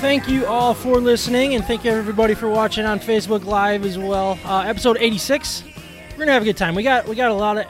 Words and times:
Thank 0.00 0.30
you 0.30 0.46
all 0.46 0.72
for 0.72 0.98
listening, 0.98 1.54
and 1.54 1.62
thank 1.62 1.84
you 1.84 1.90
everybody 1.90 2.32
for 2.32 2.48
watching 2.48 2.86
on 2.86 2.98
Facebook 3.00 3.44
Live 3.44 3.84
as 3.84 3.98
well. 3.98 4.38
Uh, 4.46 4.62
episode 4.62 4.96
86. 4.98 5.62
We're 6.12 6.20
gonna 6.20 6.32
have 6.32 6.40
a 6.40 6.46
good 6.46 6.56
time. 6.56 6.74
We 6.74 6.82
got 6.82 7.06
we 7.06 7.14
got 7.14 7.30
a 7.30 7.34
lot 7.34 7.58
of 7.58 7.66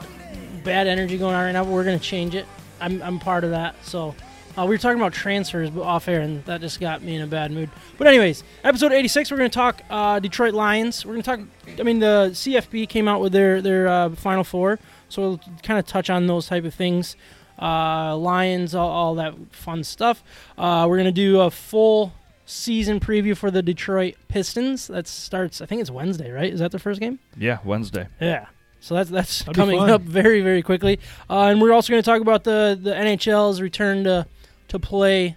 bad 0.63 0.87
energy 0.87 1.19
going 1.19 1.35
on 1.35 1.45
right 1.47 1.51
now, 1.51 1.65
but 1.65 1.73
we're 1.73 1.83
gonna 1.83 1.99
change 1.99 2.37
it. 2.37 2.47
I'm 2.81 3.03
I'm 3.03 3.19
part 3.19 3.43
of 3.43 3.51
that. 3.51 3.75
So 3.85 4.15
uh, 4.57 4.63
we 4.63 4.69
were 4.69 4.79
talking 4.79 5.01
about 5.01 5.13
transfers 5.13 5.77
off 5.77 6.07
air, 6.07 6.21
and 6.21 6.45
that 6.45 6.61
just 6.61 6.79
got 6.79 7.03
me 7.03 7.17
in 7.17 7.23
a 7.23 7.27
bad 7.27 7.51
mood. 7.51 7.69
But 7.99 8.07
anyways, 8.07 8.45
episode 8.63 8.93
86. 8.93 9.33
We're 9.33 9.37
gonna 9.37 9.49
talk 9.49 9.83
uh, 9.91 10.21
Detroit 10.21 10.55
Lions. 10.55 11.05
We're 11.05 11.15
gonna 11.15 11.25
talk. 11.25 11.41
I 11.81 11.83
mean, 11.83 11.99
the 11.99 12.31
CFB 12.33 12.89
came 12.89 13.09
out 13.09 13.21
with 13.21 13.33
their 13.33 13.61
their 13.61 13.89
uh, 13.89 14.11
Final 14.11 14.45
Four, 14.45 14.79
so 15.09 15.21
we'll 15.21 15.41
kind 15.65 15.81
of 15.81 15.87
touch 15.87 16.09
on 16.09 16.29
those 16.29 16.47
type 16.47 16.65
of 16.65 16.75
things. 16.75 17.17
Uh, 17.61 18.17
Lions, 18.17 18.73
all, 18.73 18.89
all 18.89 19.15
that 19.17 19.35
fun 19.51 19.83
stuff. 19.83 20.23
Uh, 20.57 20.87
we're 20.89 20.97
gonna 20.97 21.11
do 21.11 21.41
a 21.41 21.51
full 21.51 22.13
season 22.51 23.01
preview 23.01 23.37
for 23.37 23.51
the 23.51 23.63
Detroit 23.63 24.17
Pistons. 24.29 24.89
That 24.89 25.07
starts, 25.07 25.61
I 25.61 25.67
think 25.67 25.81
it's 25.81 25.91
Wednesday, 25.91 26.31
right? 26.31 26.53
Is 26.53 26.61
that 26.61 26.73
the 26.73 26.79
first 26.79 27.01
game? 27.01 27.19
Yeah, 27.37 27.59
Wednesday. 27.65 28.09
Yeah. 28.21 28.47
So 28.81 28.95
that's 28.95 29.11
that's 29.11 29.41
That'd 29.41 29.57
coming 29.57 29.79
up 29.79 30.01
very 30.01 30.41
very 30.41 30.63
quickly, 30.63 31.01
uh, 31.29 31.49
and 31.49 31.61
we're 31.61 31.73
also 31.73 31.93
going 31.93 32.03
to 32.03 32.11
talk 32.11 32.23
about 32.23 32.45
the 32.45 32.79
the 32.81 32.93
NHL's 32.93 33.61
return 33.61 34.05
to 34.05 34.27
to 34.69 34.79
play 34.79 35.37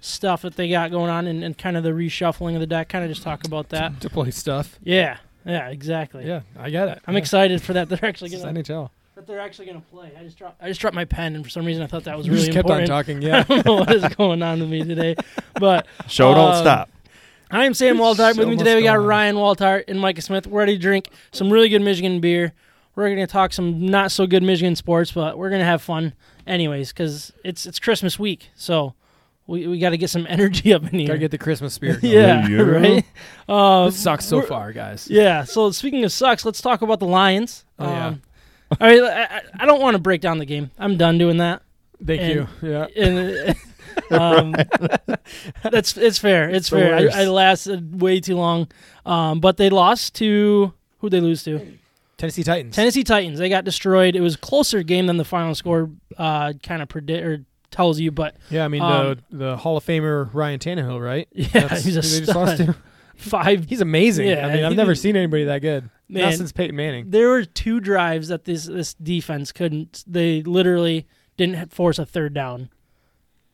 stuff 0.00 0.42
that 0.42 0.56
they 0.56 0.68
got 0.68 0.90
going 0.90 1.10
on, 1.10 1.26
and, 1.26 1.42
and 1.42 1.56
kind 1.56 1.78
of 1.78 1.84
the 1.84 1.90
reshuffling 1.90 2.52
of 2.52 2.60
the 2.60 2.66
deck. 2.66 2.90
Kind 2.90 3.02
of 3.02 3.10
just 3.10 3.22
talk 3.22 3.46
about 3.46 3.70
that. 3.70 3.98
to 4.02 4.10
play 4.10 4.30
stuff. 4.30 4.78
Yeah, 4.82 5.16
yeah, 5.46 5.68
exactly. 5.68 6.26
Yeah, 6.26 6.42
I 6.58 6.68
get 6.68 6.88
it. 6.88 7.02
I'm 7.06 7.14
yeah. 7.14 7.20
excited 7.20 7.62
for 7.62 7.72
that. 7.72 7.88
They're 7.88 8.04
actually 8.04 8.34
It's 8.34 8.44
gonna 8.44 8.62
NHL. 8.62 8.90
That 9.26 9.32
they're 9.32 9.40
actually 9.40 9.66
gonna 9.66 9.82
play. 9.92 10.12
I 10.18 10.22
just 10.24 10.38
dropped 10.38 10.62
I 10.62 10.68
just 10.68 10.80
dropped 10.80 10.94
my 10.94 11.04
pen, 11.04 11.34
and 11.34 11.44
for 11.44 11.50
some 11.50 11.64
reason 11.64 11.82
I 11.82 11.86
thought 11.86 12.04
that 12.04 12.16
was 12.16 12.26
You 12.26 12.32
really 12.32 12.46
just 12.46 12.54
kept 12.56 12.70
on 12.70 12.82
important. 12.82 13.20
talking. 13.20 13.24
I 13.24 13.38
Yeah. 13.38 13.42
don't 13.44 13.66
know 13.66 13.74
what 13.76 13.94
is 13.94 14.14
going 14.14 14.42
on 14.42 14.60
with 14.60 14.68
me 14.70 14.84
today, 14.84 15.16
but 15.60 15.86
Show 16.08 16.34
don't 16.34 16.54
Um, 16.54 16.62
stop. 16.62 16.90
I 17.50 17.64
am 17.64 17.74
Sam 17.74 17.96
Waltart. 17.98 18.34
So 18.34 18.40
With 18.40 18.48
me 18.48 18.56
today, 18.56 18.74
we 18.74 18.82
got. 18.82 18.94
Ryan 19.02 19.36
Waltart 19.36 19.84
and 19.88 20.00
Micah 20.00 20.20
Smith. 20.22 20.46
We're 20.48 20.60
ready 20.60 20.74
to 20.76 20.82
drink 20.82 21.10
some 21.30 21.48
really 21.50 21.68
good 21.68 21.80
Michigan 21.82 22.20
beer. 22.20 22.52
We're 22.96 23.04
going 23.14 23.24
to 23.24 23.30
talk 23.32 23.52
some 23.52 23.86
not 23.86 24.10
so 24.10 24.26
good 24.26 24.42
Michigan 24.42 24.74
sports, 24.74 25.12
but 25.12 25.38
we're 25.38 25.50
going 25.50 25.60
to 25.60 25.66
have 25.66 25.80
fun 25.82 26.14
anyways 26.46 26.92
because 26.92 27.32
it's 27.44 27.64
it's 27.66 27.78
Christmas 27.78 28.18
week, 28.18 28.48
so 28.56 28.94
we, 29.46 29.66
we 29.68 29.78
got 29.78 29.90
to 29.90 29.96
get 29.98 30.10
some 30.10 30.26
energy 30.30 30.72
up 30.74 30.82
in 30.92 30.98
here. 30.98 31.06
Gotta 31.08 31.18
get 31.20 31.30
the 31.30 31.38
Christmas 31.38 31.72
spirit. 31.74 32.00
going. 32.02 32.14
yeah, 32.14 32.48
Yeah. 32.48 32.62
right. 32.62 33.04
Uh, 33.48 33.86
This 33.86 33.96
sucks 33.96 34.24
so 34.24 34.42
far, 34.42 34.72
guys. 34.72 35.06
Yeah. 35.08 35.44
So 35.44 35.70
speaking 35.70 36.02
of 36.04 36.10
sucks, 36.10 36.44
let's 36.44 36.60
talk 36.60 36.82
about 36.82 36.98
the 36.98 37.06
Lions. 37.06 37.64
Oh, 37.78 37.86
yeah. 37.88 38.14
I 38.80 38.94
mean, 38.94 39.04
I, 39.04 39.24
I- 39.24 39.42
I 39.60 39.66
don't 39.66 39.80
want 39.80 39.94
to 39.94 40.00
break 40.00 40.20
down 40.20 40.38
the 40.38 40.44
game. 40.46 40.70
I'm 40.78 40.96
done 40.96 41.18
doing 41.18 41.38
that. 41.38 41.62
Thank 42.04 42.20
And- 42.22 42.34
you. 42.34 42.48
Yeah. 42.62 42.86
and 42.96 43.56
um, 44.10 44.54
that's 45.62 45.96
it's 45.96 46.18
fair. 46.18 46.48
It's 46.50 46.70
the 46.70 46.76
fair. 46.76 46.94
I, 47.12 47.22
I 47.22 47.24
lasted 47.26 48.00
way 48.00 48.20
too 48.20 48.36
long, 48.36 48.68
um, 49.06 49.40
but 49.40 49.56
they 49.56 49.70
lost 49.70 50.14
to 50.16 50.72
who 50.98 51.08
they 51.08 51.20
lose 51.20 51.42
to 51.44 51.78
Tennessee 52.18 52.42
Titans. 52.42 52.74
Tennessee 52.76 53.04
Titans. 53.04 53.38
They 53.38 53.48
got 53.48 53.64
destroyed. 53.64 54.14
It 54.16 54.20
was 54.20 54.34
a 54.34 54.38
closer 54.38 54.82
game 54.82 55.06
than 55.06 55.16
the 55.16 55.24
final 55.24 55.54
score 55.54 55.90
uh, 56.18 56.52
kind 56.62 56.82
of 56.82 56.88
predict 56.88 57.24
or 57.26 57.44
tells 57.70 57.98
you, 57.98 58.10
but 58.10 58.36
yeah, 58.50 58.64
I 58.64 58.68
mean 58.68 58.82
Um, 58.82 59.16
the 59.30 59.36
the 59.38 59.56
Hall 59.56 59.76
of 59.76 59.84
Famer 59.84 60.28
Ryan 60.32 60.58
Tannehill, 60.58 61.02
right? 61.02 61.28
yeah, 61.32 61.46
That's 61.52 61.84
he's 61.84 61.96
a 61.96 62.00
who 62.02 62.24
just 62.24 62.34
lost 62.36 62.54
stud. 62.56 62.66
to. 62.68 62.76
Five. 63.16 63.64
He's 63.66 63.80
amazing. 63.80 64.28
Yeah, 64.28 64.46
I 64.46 64.54
mean, 64.54 64.64
I've 64.64 64.76
never 64.76 64.94
seen 64.94 65.16
anybody 65.16 65.44
that 65.44 65.62
good. 65.62 65.88
Man, 66.08 66.22
Not 66.24 66.34
since 66.34 66.52
Peyton 66.52 66.76
Manning. 66.76 67.10
there 67.10 67.28
were 67.28 67.44
two 67.44 67.80
drives 67.80 68.28
that 68.28 68.44
this 68.44 68.66
this 68.66 68.94
defense 68.94 69.50
couldn't. 69.52 70.04
They 70.06 70.42
literally 70.42 71.06
didn't 71.36 71.72
force 71.72 71.98
a 71.98 72.06
third 72.06 72.32
down. 72.34 72.70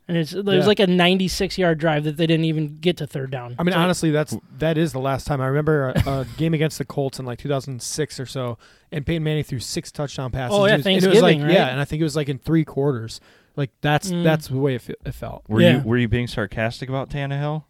And 0.09 0.17
it's, 0.19 0.33
it 0.33 0.45
was 0.45 0.57
Yeah. 0.57 0.67
like 0.67 0.81
a 0.81 0.87
96 0.87 1.57
yard 1.57 1.79
drive 1.79 2.05
that 2.05 2.17
they 2.17 2.27
didn't 2.27 2.45
even 2.45 2.79
get 2.81 2.97
to 2.99 3.07
third 3.07 3.31
down. 3.31 3.55
I 3.59 3.63
mean, 3.63 3.73
So- 3.73 3.79
honestly, 3.79 4.11
that's 4.11 4.37
that 4.59 4.77
is 4.77 4.93
the 4.93 4.99
last 4.99 5.27
time 5.27 5.41
I 5.41 5.47
remember 5.47 5.91
a, 5.91 6.11
a 6.11 6.27
game 6.37 6.53
against 6.55 6.77
the 6.79 6.85
Colts 6.85 7.19
in 7.19 7.25
like 7.25 7.39
2006 7.39 8.21
or 8.21 8.27
so, 8.27 8.59
and 8.91 9.07
Peyton 9.07 9.23
Manning 9.23 9.45
threw 9.45 9.61
six 9.61 9.91
touchdown 9.93 10.31
passes. 10.33 10.55
Oh, 10.59 10.67
yeah, 10.67 10.75
It 10.75 10.77
was- 10.79 10.87
and 10.87 10.93
it 10.93 10.97
was 10.97 11.05
like, 11.07 11.15
Thanksgiving, 11.23 11.43
right? 11.45 11.53
Yeah, 11.55 11.69
and 11.69 11.81
I 11.81 11.85
think 11.85 12.01
it 12.01 12.05
was 12.05 12.17
like 12.17 12.29
in 12.29 12.39
three 12.39 12.65
quarters. 12.65 13.21
Like 13.57 13.71
that's 13.81 14.11
Mm. 14.11 14.25
that's 14.25 14.49
the 14.49 14.59
way 14.59 14.75
it, 14.75 14.83
fe- 14.83 14.95
it 15.07 15.15
felt. 15.15 15.45
Were 15.49 15.61
yeah. 15.61 15.77
you 15.79 15.83
were 15.89 15.97
you 15.99 16.09
being 16.09 16.27
sarcastic 16.27 16.89
about 16.89 17.09
Tannehill? 17.09 17.65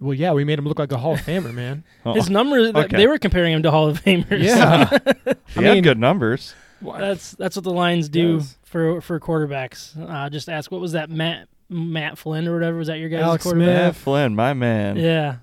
Well, 0.00 0.14
yeah, 0.14 0.32
we 0.32 0.44
made 0.44 0.58
him 0.58 0.64
look 0.66 0.78
like 0.78 0.92
a 0.92 0.98
Hall 0.98 1.14
of 1.14 1.20
Famer, 1.20 1.52
man. 1.52 1.82
Oh, 2.06 2.14
His 2.14 2.30
numbers, 2.30 2.72
okay. 2.74 2.96
they 2.96 3.06
were 3.06 3.18
comparing 3.18 3.52
him 3.52 3.62
to 3.64 3.70
Hall 3.70 3.88
of 3.88 4.02
Famers. 4.02 4.42
Yeah, 4.42 4.86
he 5.48 5.60
I 5.60 5.62
had 5.62 5.74
mean- 5.74 5.82
good 5.82 5.98
numbers. 5.98 6.54
that's 6.80 7.32
that's 7.32 7.56
what 7.56 7.64
the 7.64 7.72
Lions 7.72 8.08
do 8.08 8.36
Yes. 8.36 8.56
for 8.64 9.00
for 9.00 9.18
quarterbacks. 9.20 9.96
Uh, 9.98 10.30
just 10.30 10.48
ask 10.48 10.70
what 10.70 10.80
was 10.80 10.92
that 10.92 11.10
Matt 11.10 11.48
Matt 11.68 12.16
Flynn 12.18 12.46
or 12.46 12.54
whatever 12.54 12.78
was 12.78 12.86
that 12.86 12.98
your 12.98 13.08
guys' 13.08 13.22
Alex 13.22 13.42
quarterback? 13.42 13.66
Matt 13.66 13.96
Flynn, 13.96 14.34
my 14.36 14.54
man. 14.54 14.96
Yeah, 14.96 15.36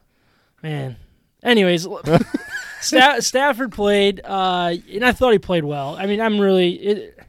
man. 0.63 0.95
Anyways, 1.43 1.85
Sta- 2.81 3.19
Stafford 3.19 3.71
played, 3.71 4.21
uh, 4.23 4.75
and 4.91 5.03
I 5.05 5.11
thought 5.11 5.31
he 5.33 5.39
played 5.39 5.63
well. 5.65 5.95
I 5.95 6.05
mean, 6.05 6.21
I'm 6.21 6.39
really 6.39 6.71
it, 6.73 7.19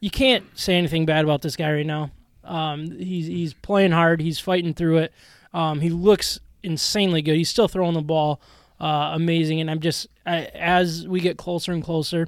you 0.00 0.10
can't 0.10 0.44
say 0.58 0.76
anything 0.76 1.04
bad 1.06 1.24
about 1.24 1.42
this 1.42 1.54
guy 1.56 1.72
right 1.72 1.86
now. 1.86 2.10
Um, 2.44 2.90
he's 2.98 3.26
he's 3.26 3.54
playing 3.54 3.92
hard. 3.92 4.20
He's 4.20 4.40
fighting 4.40 4.74
through 4.74 4.98
it. 4.98 5.12
Um, 5.52 5.80
he 5.80 5.90
looks 5.90 6.40
insanely 6.62 7.22
good. 7.22 7.36
He's 7.36 7.48
still 7.48 7.68
throwing 7.68 7.94
the 7.94 8.02
ball 8.02 8.40
uh, 8.80 9.10
amazing, 9.14 9.60
and 9.60 9.70
I'm 9.70 9.80
just 9.80 10.06
I, 10.24 10.44
as 10.54 11.06
we 11.06 11.20
get 11.20 11.36
closer 11.36 11.72
and 11.72 11.84
closer, 11.84 12.26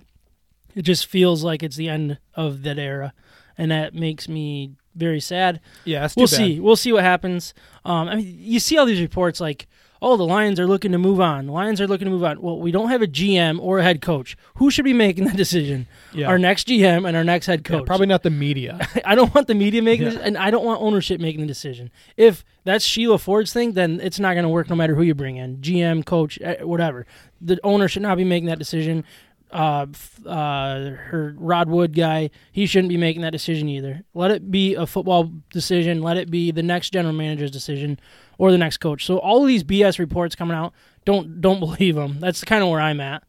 it 0.75 0.82
just 0.82 1.06
feels 1.06 1.43
like 1.43 1.62
it's 1.62 1.76
the 1.76 1.88
end 1.88 2.19
of 2.34 2.62
that 2.62 2.78
era, 2.78 3.15
and 3.56 3.71
that 3.71 3.94
makes 3.94 4.28
me 4.28 4.72
very 4.94 5.21
sad 5.21 5.60
yeah. 5.84 6.00
That's 6.00 6.16
we'll 6.16 6.26
bad. 6.26 6.37
see. 6.37 6.60
We'll 6.60 6.76
see 6.76 6.92
what 6.92 7.03
happens. 7.03 7.54
Um, 7.84 8.09
I 8.09 8.16
mean, 8.16 8.37
you 8.38 8.60
see 8.60 8.76
all 8.76 8.87
these 8.87 9.00
reports 9.00 9.41
like, 9.41 9.66
oh, 10.04 10.16
the 10.16 10.26
Lions 10.26 10.58
are 10.60 10.66
looking 10.66 10.92
to 10.92 10.98
move 10.98 11.20
on. 11.20 11.46
The 11.46 11.52
Lions 11.52 11.80
are 11.80 11.86
looking 11.86 12.04
to 12.06 12.10
move 12.10 12.24
on. 12.24 12.42
Well, 12.42 12.58
we 12.58 12.72
don't 12.72 12.90
have 12.90 13.00
a 13.00 13.06
GM 13.06 13.58
or 13.60 13.78
a 13.78 13.82
head 13.82 14.02
coach. 14.02 14.36
Who 14.56 14.70
should 14.70 14.84
be 14.84 14.92
making 14.92 15.24
that 15.26 15.36
decision? 15.36 15.86
Yeah, 16.12 16.26
Our 16.26 16.38
next 16.38 16.66
GM 16.68 17.06
and 17.08 17.16
our 17.16 17.24
next 17.24 17.46
head 17.46 17.60
Yeah, 17.64 17.78
coach. 17.78 17.86
probably 17.86 18.06
not 18.08 18.22
the 18.24 18.30
media. 18.30 18.86
I 19.04 19.15
don't 19.15 19.32
want 19.34 19.47
the 19.47 19.54
media 19.54 19.80
making 19.80 20.06
Yeah. 20.06 20.12
this, 20.15 20.21
and 20.21 20.36
I 20.36 20.50
don't 20.50 20.65
want 20.65 20.82
ownership 20.82 21.21
making 21.21 21.41
the 21.41 21.47
decision. 21.47 21.91
If 22.16 22.44
that's 22.65 22.84
Sheila 22.84 23.18
Ford's 23.18 23.53
thing, 23.53 23.72
then 23.72 24.00
it's 24.03 24.18
not 24.21 24.34
going 24.34 24.42
to 24.42 24.48
work 24.50 24.68
no 24.68 24.77
matter 24.77 24.94
who 24.97 25.03
you 25.03 25.15
bring 25.15 25.36
in, 25.36 25.59
GM, 25.59 26.04
coach, 26.04 26.38
eh, 26.42 26.62
whatever. 26.62 27.06
The 27.41 27.59
owner 27.65 27.86
should 27.88 28.03
not 28.03 28.16
be 28.16 28.24
making 28.24 28.48
that 28.48 28.59
decision. 28.59 29.04
Uh, 29.53 29.84
uh, 30.24 30.91
her 31.10 31.34
Rod 31.36 31.68
Wood 31.68 31.94
guy, 31.94 32.30
he 32.53 32.65
shouldn't 32.65 32.88
be 32.88 32.97
making 32.97 33.21
that 33.21 33.32
decision 33.32 33.68
either. 33.68 34.03
Let 34.15 34.30
it 34.30 34.50
be 34.50 34.74
a 34.74 34.86
football 34.86 35.30
decision. 35.53 36.00
Let 36.03 36.16
it 36.16 36.30
be 36.30 36.50
the 36.53 36.62
next 36.62 36.91
general 36.94 37.12
manager's 37.15 37.50
decision 37.50 38.00
or 38.42 38.50
the 38.50 38.59
next 38.59 38.78
coach. 38.78 39.06
So 39.06 39.18
all 39.18 39.42
of 39.42 39.47
these 39.47 39.62
BS 39.62 40.00
reports 40.00 40.34
coming 40.34 40.56
out, 40.56 40.72
don't 41.04 41.41
don't 41.41 41.60
believe 41.66 41.94
them. 41.94 42.18
That's 42.18 42.42
kind 42.42 42.60
of 42.60 42.68
where 42.71 42.80
I'm 42.80 43.00
at. 43.00 43.22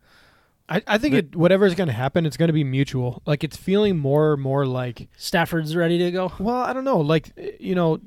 I, 0.68 0.82
I 0.88 0.98
think 0.98 1.14
it, 1.14 1.36
whatever 1.36 1.68
is 1.68 1.76
going 1.76 1.88
to 1.88 1.94
happen, 1.94 2.26
it's 2.26 2.36
going 2.36 2.48
to 2.48 2.54
be 2.54 2.64
mutual. 2.64 3.22
Like 3.28 3.44
it's 3.44 3.56
feeling 3.56 3.96
more 3.96 4.34
and 4.34 4.42
more 4.42 4.66
like, 4.66 5.10
Stafford's 5.16 5.76
ready 5.76 6.00
to 6.00 6.10
go. 6.10 6.32
well, 6.40 6.56
I 6.56 6.74
don't 6.74 6.84
know, 6.84 6.98
like 6.98 7.32
eh, 7.38 7.52
you 7.60 7.76
know, 7.76 8.00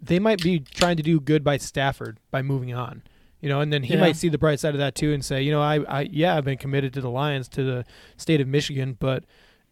they 0.00 0.18
might 0.18 0.42
be 0.42 0.58
trying 0.58 0.96
to 0.96 1.02
do 1.04 1.20
good 1.20 1.44
by 1.44 1.58
Stafford 1.58 2.18
by 2.32 2.42
moving 2.42 2.74
on. 2.74 3.02
You 3.40 3.48
know, 3.48 3.60
and 3.60 3.72
then 3.72 3.84
he 3.84 3.94
Yeah. 3.94 4.00
might 4.00 4.16
see 4.16 4.28
the 4.28 4.38
bright 4.38 4.58
side 4.58 4.74
of 4.74 4.80
that 4.80 4.96
too 4.96 5.12
and 5.12 5.24
say, 5.24 5.42
you 5.42 5.52
know, 5.52 5.62
I, 5.62 5.76
I 5.84 6.00
yeah, 6.10 6.34
I've 6.36 6.44
been 6.44 6.58
committed 6.58 6.92
to 6.94 7.00
the 7.00 7.10
Lions, 7.10 7.46
to 7.50 7.62
the 7.62 7.84
state 8.16 8.40
of 8.40 8.48
Michigan, 8.48 8.96
but 8.98 9.22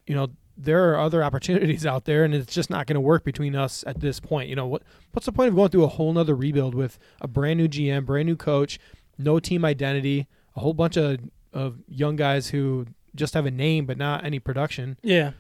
you 0.06 0.14
know, 0.14 0.28
there 0.56 0.90
are 0.92 0.98
other 0.98 1.22
opportunities 1.22 1.84
out 1.84 2.04
there, 2.04 2.24
and 2.24 2.34
it's 2.34 2.54
just 2.54 2.70
not 2.70 2.86
going 2.86 2.94
to 2.94 3.00
work 3.00 3.24
between 3.24 3.54
us 3.54 3.84
at 3.86 4.00
this 4.00 4.20
point. 4.20 4.48
You 4.48 4.56
know, 4.56 4.66
what 4.66 4.82
what's 5.12 5.26
the 5.26 5.32
point 5.32 5.48
of 5.48 5.54
going 5.54 5.70
through 5.70 5.84
a 5.84 5.88
whole 5.88 6.12
nother 6.12 6.34
rebuild 6.34 6.74
with 6.74 6.98
a 7.20 7.28
brand 7.28 7.58
new 7.58 7.68
GM, 7.68 8.04
brand 8.06 8.26
new 8.26 8.36
coach, 8.36 8.78
no 9.18 9.38
team 9.38 9.64
identity, 9.64 10.26
a 10.54 10.60
whole 10.60 10.74
bunch 10.74 10.96
of 10.96 11.20
of 11.52 11.78
young 11.88 12.16
guys 12.16 12.48
who 12.48 12.86
just 13.14 13.34
have 13.34 13.46
a 13.46 13.50
name 13.50 13.86
but 13.86 13.96
not 13.96 14.24
any 14.24 14.38
production. 14.38 14.98
Yeah, 15.02 15.32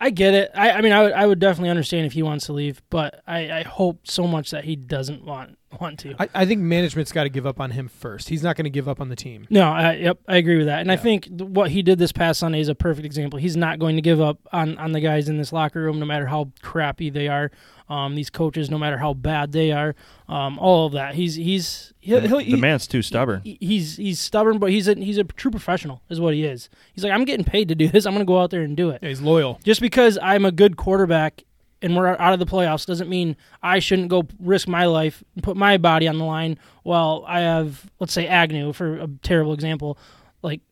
I 0.00 0.10
get 0.10 0.34
it. 0.34 0.50
I, 0.54 0.72
I 0.72 0.80
mean, 0.80 0.92
I 0.92 1.02
would 1.02 1.12
I 1.12 1.26
would 1.26 1.38
definitely 1.38 1.70
understand 1.70 2.06
if 2.06 2.12
he 2.12 2.22
wants 2.22 2.46
to 2.46 2.52
leave, 2.52 2.82
but 2.90 3.22
I, 3.26 3.50
I 3.50 3.62
hope 3.62 4.06
so 4.06 4.26
much 4.26 4.50
that 4.50 4.64
he 4.64 4.76
doesn't 4.76 5.24
want 5.24 5.56
want 5.80 5.98
to. 6.00 6.14
I, 6.18 6.28
I 6.34 6.46
think 6.46 6.60
management's 6.60 7.12
got 7.12 7.24
to 7.24 7.28
give 7.28 7.46
up 7.46 7.60
on 7.60 7.70
him 7.72 7.88
first. 7.88 8.28
He's 8.28 8.42
not 8.42 8.56
going 8.56 8.64
to 8.64 8.70
give 8.70 8.88
up 8.88 9.00
on 9.00 9.08
the 9.08 9.16
team. 9.16 9.46
no, 9.50 9.70
I, 9.70 9.94
yep, 9.94 10.18
I 10.28 10.36
agree 10.36 10.56
with 10.56 10.66
that, 10.66 10.80
and 10.80 10.90
I 10.90 10.96
think 10.96 11.24
th- 11.24 11.42
what 11.42 11.70
he 11.70 11.82
did 11.82 11.98
this 11.98 12.12
past 12.12 12.40
Sunday 12.40 12.60
is 12.60 12.68
a 12.68 12.74
perfect 12.74 13.06
example. 13.06 13.38
He's 13.38 13.56
not 13.56 13.78
going 13.78 13.96
to 13.96 14.02
give 14.02 14.20
up 14.20 14.38
on 14.52 14.76
on 14.78 14.92
the 14.92 15.00
guys 15.00 15.28
in 15.28 15.36
this 15.36 15.52
locker 15.52 15.80
room, 15.82 15.98
no 16.00 16.06
matter 16.06 16.26
how 16.26 16.50
crappy 16.60 17.10
they 17.10 17.28
are. 17.28 17.50
Um, 17.88 18.14
these 18.14 18.30
coaches, 18.30 18.70
no 18.70 18.78
matter 18.78 18.96
how 18.96 19.12
bad 19.12 19.52
they 19.52 19.70
are, 19.70 19.94
um, 20.26 20.58
all 20.58 20.86
of 20.86 20.94
that. 20.94 21.14
He's 21.14 21.34
he's 21.34 21.92
he'll, 22.00 22.20
the, 22.22 22.28
he'll, 22.28 22.38
the 22.38 22.44
he- 22.44 22.56
man's 22.56 22.86
too 22.86 23.02
stubborn. 23.02 23.42
he- 23.44 23.58
he's 23.60 23.96
he's 23.98 24.18
stubborn, 24.18 24.58
but 24.58 24.70
he's 24.70 24.88
a 24.88 24.94
he's 24.94 25.18
a 25.18 25.24
true 25.24 25.50
professional, 25.50 26.00
is 26.08 26.18
what 26.18 26.32
he 26.32 26.44
is. 26.44 26.70
He's 26.94 27.04
like, 27.04 27.12
I'm 27.12 27.24
getting 27.26 27.44
paid 27.44 27.68
to 27.68 27.74
do 27.74 27.88
this. 27.88 28.06
I'm 28.06 28.14
gonna 28.14 28.24
go 28.24 28.40
out 28.40 28.50
there 28.50 28.62
and 28.62 28.74
do 28.74 28.88
it. 28.88 29.00
Yeah, 29.02 29.10
he's 29.10 29.20
loyal. 29.20 29.60
Just 29.64 29.82
because 29.82 30.18
I'm 30.22 30.46
a 30.46 30.50
good 30.52 30.78
quarterback 30.78 31.42
and 31.82 31.94
we're 31.94 32.16
out 32.18 32.32
of 32.32 32.38
the 32.38 32.46
playoffs 32.46 32.86
doesn't 32.86 33.10
mean 33.10 33.36
I 33.62 33.80
shouldn't 33.80 34.08
go 34.08 34.26
risk 34.40 34.66
my 34.66 34.86
life, 34.86 35.22
and 35.34 35.44
put 35.44 35.54
my 35.54 35.76
body 35.76 36.08
on 36.08 36.16
the 36.16 36.24
line 36.24 36.58
while 36.84 37.22
I 37.28 37.40
have, 37.40 37.90
let's 38.00 38.14
say, 38.14 38.26
Agnew 38.26 38.72
for 38.72 38.96
a 39.00 39.08
terrible 39.22 39.52
example. 39.52 39.98
Like, 40.40 40.62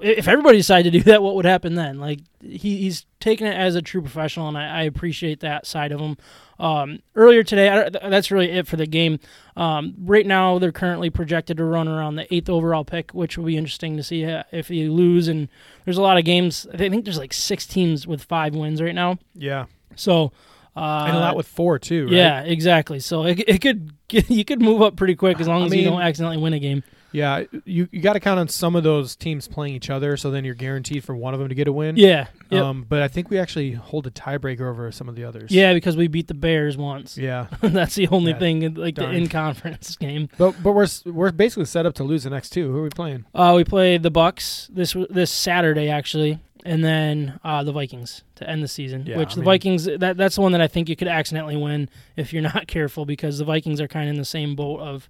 if 0.00 0.28
everybody 0.28 0.58
decided 0.58 0.92
to 0.92 0.98
do 0.98 1.04
that, 1.04 1.22
what 1.22 1.34
would 1.34 1.44
happen 1.44 1.74
then? 1.74 1.98
Like, 1.98 2.20
he, 2.40 2.76
he's 2.78 3.06
taking 3.20 3.46
it 3.46 3.56
as 3.56 3.74
a 3.74 3.82
true 3.82 4.00
professional, 4.00 4.48
and 4.48 4.56
I, 4.56 4.80
I 4.80 4.82
appreciate 4.82 5.40
that 5.40 5.66
side 5.66 5.92
of 5.92 6.00
him. 6.00 6.16
Um, 6.58 7.00
earlier 7.14 7.42
today, 7.42 7.68
I, 7.68 7.88
that's 7.88 8.30
really 8.30 8.50
it 8.50 8.66
for 8.66 8.76
the 8.76 8.86
game. 8.86 9.18
Um, 9.56 9.94
right 10.00 10.26
now, 10.26 10.58
they're 10.58 10.72
currently 10.72 11.10
projected 11.10 11.56
to 11.58 11.64
run 11.64 11.88
around 11.88 12.16
the 12.16 12.32
eighth 12.34 12.48
overall 12.48 12.84
pick, 12.84 13.12
which 13.12 13.38
will 13.38 13.44
be 13.44 13.56
interesting 13.56 13.96
to 13.96 14.02
see 14.02 14.24
uh, 14.24 14.42
if 14.52 14.70
you 14.70 14.92
lose. 14.92 15.28
And 15.28 15.48
there's 15.84 15.98
a 15.98 16.02
lot 16.02 16.18
of 16.18 16.24
games. 16.24 16.66
I 16.72 16.76
think 16.76 17.04
there's 17.04 17.18
like 17.18 17.32
six 17.32 17.66
teams 17.66 18.06
with 18.06 18.24
five 18.24 18.54
wins 18.54 18.82
right 18.82 18.94
now. 18.94 19.18
Yeah, 19.34 19.66
So, 19.94 20.32
uh, 20.76 21.04
and 21.08 21.16
a 21.16 21.20
lot 21.20 21.36
with 21.36 21.46
four 21.48 21.78
too. 21.78 22.04
Right? 22.04 22.12
yeah, 22.12 22.42
exactly. 22.42 23.00
So 23.00 23.24
it, 23.24 23.42
it 23.48 23.60
could 23.60 23.92
you 24.28 24.44
could 24.44 24.60
move 24.60 24.82
up 24.82 24.96
pretty 24.96 25.16
quick 25.16 25.40
as 25.40 25.48
long 25.48 25.62
I 25.62 25.66
as 25.66 25.74
you 25.74 25.84
don't 25.84 26.00
accidentally 26.02 26.38
win 26.38 26.52
a 26.54 26.60
game. 26.60 26.82
Yeah. 27.12 27.44
You 27.64 27.88
you 27.90 28.00
got 28.00 28.12
to 28.14 28.20
count 28.20 28.38
on 28.40 28.48
some 28.48 28.76
of 28.76 28.82
those 28.84 29.16
teams 29.16 29.48
playing 29.48 29.74
each 29.74 29.90
other, 29.90 30.16
so 30.16 30.30
then 30.30 30.44
you're 30.44 30.54
guaranteed 30.54 31.04
for 31.04 31.14
one 31.16 31.34
of 31.34 31.40
them 31.40 31.48
to 31.48 31.54
get 31.54 31.68
a 31.68 31.72
win. 31.72 31.96
Yeah, 31.96 32.28
yep. 32.50 32.62
Um, 32.64 32.86
but 32.88 33.02
I 33.02 33.08
think 33.08 33.30
we 33.30 33.38
actually 33.38 33.72
hold 33.72 34.06
a 34.06 34.10
tiebreaker 34.10 34.62
over 34.68 34.90
some 34.92 35.08
of 35.08 35.14
the 35.16 35.24
others. 35.24 35.50
yeah, 35.50 35.72
because 35.74 35.96
we 35.96 36.08
beat 36.08 36.28
the 36.28 36.34
Bears 36.34 36.76
once. 36.76 37.16
Yeah. 37.18 37.46
That's 37.60 37.94
the 37.94 38.08
only 38.08 38.32
Yeah, 38.32 38.38
thing 38.38 38.62
in, 38.62 38.74
like 38.74 38.94
darn. 38.94 39.12
the 39.12 39.18
in 39.18 39.28
conference 39.28 39.96
game. 39.96 40.28
But 40.38 40.62
but 40.62 40.72
we're 40.72 40.86
we're 41.06 41.32
basically 41.32 41.64
set 41.66 41.86
up 41.86 41.94
to 41.94 42.04
lose 42.04 42.24
the 42.24 42.30
next 42.30 42.50
two. 42.50 42.70
Who 42.72 42.78
are 42.78 42.82
we 42.82 42.90
playing? 42.90 43.24
Uh, 43.34 43.52
we 43.56 43.64
play 43.64 43.98
the 43.98 44.10
Bucks 44.10 44.68
this 44.72 44.94
this 45.10 45.30
Saturday 45.30 45.88
actually, 45.88 46.38
and 46.64 46.84
then 46.84 47.38
uh, 47.44 47.62
the 47.64 47.72
Vikings 47.72 48.22
to 48.36 48.48
end 48.48 48.62
the 48.62 48.68
season. 48.68 49.04
Yeah, 49.06 49.16
which 49.18 49.30
I 49.32 49.34
the 49.34 49.40
mean- 49.40 49.44
Vikings 49.46 49.84
that 49.86 50.16
that's 50.16 50.34
the 50.36 50.42
one 50.42 50.52
that 50.52 50.60
I 50.60 50.68
think 50.68 50.88
you 50.88 50.96
could 50.96 51.08
accidentally 51.08 51.56
win 51.56 51.88
if 52.16 52.32
you're 52.32 52.42
not 52.42 52.66
careful 52.68 53.06
because 53.06 53.38
the 53.38 53.44
Vikings 53.44 53.80
are 53.80 53.88
kind 53.88 54.08
of 54.08 54.14
in 54.14 54.18
the 54.18 54.24
same 54.24 54.54
boat 54.54 54.80
of, 54.80 55.08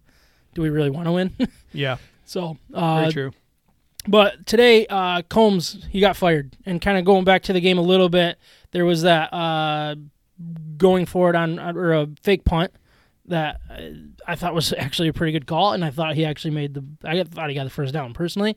do 0.58 0.62
we 0.62 0.70
really 0.70 0.90
want 0.90 1.06
to 1.06 1.12
win? 1.12 1.32
Yeah, 1.70 1.98
so 2.24 2.56
very 2.70 3.06
uh, 3.06 3.10
true. 3.10 3.32
But 4.08 4.46
today, 4.46 4.86
uh, 4.86 5.20
Coombs 5.28 5.86
he 5.90 6.00
got 6.00 6.16
fired, 6.16 6.56
and 6.64 6.80
kind 6.80 6.96
of 6.96 7.04
going 7.04 7.24
back 7.24 7.42
to 7.42 7.52
the 7.52 7.60
game 7.60 7.76
a 7.76 7.82
little 7.82 8.08
bit, 8.08 8.38
there 8.70 8.86
was 8.86 9.02
that 9.02 9.32
uh, 9.34 9.96
going 10.78 11.04
forward 11.04 11.36
on 11.36 11.58
or 11.58 11.92
a 11.92 12.08
fake 12.22 12.46
punt 12.46 12.72
that 13.26 13.60
uh, 13.70 13.80
I 14.26 14.34
thought 14.34 14.54
was 14.54 14.72
actually 14.72 15.08
a 15.08 15.12
pretty 15.12 15.32
good 15.32 15.46
call, 15.46 15.74
and 15.74 15.84
I 15.84 15.90
thought 15.90 16.14
he 16.14 16.24
actually 16.24 16.52
made 16.52 16.72
the 16.72 16.84
I 17.04 17.22
thought 17.22 17.50
he 17.50 17.54
got 17.54 17.64
the 17.64 17.70
first 17.70 17.92
down 17.92 18.14
personally. 18.14 18.56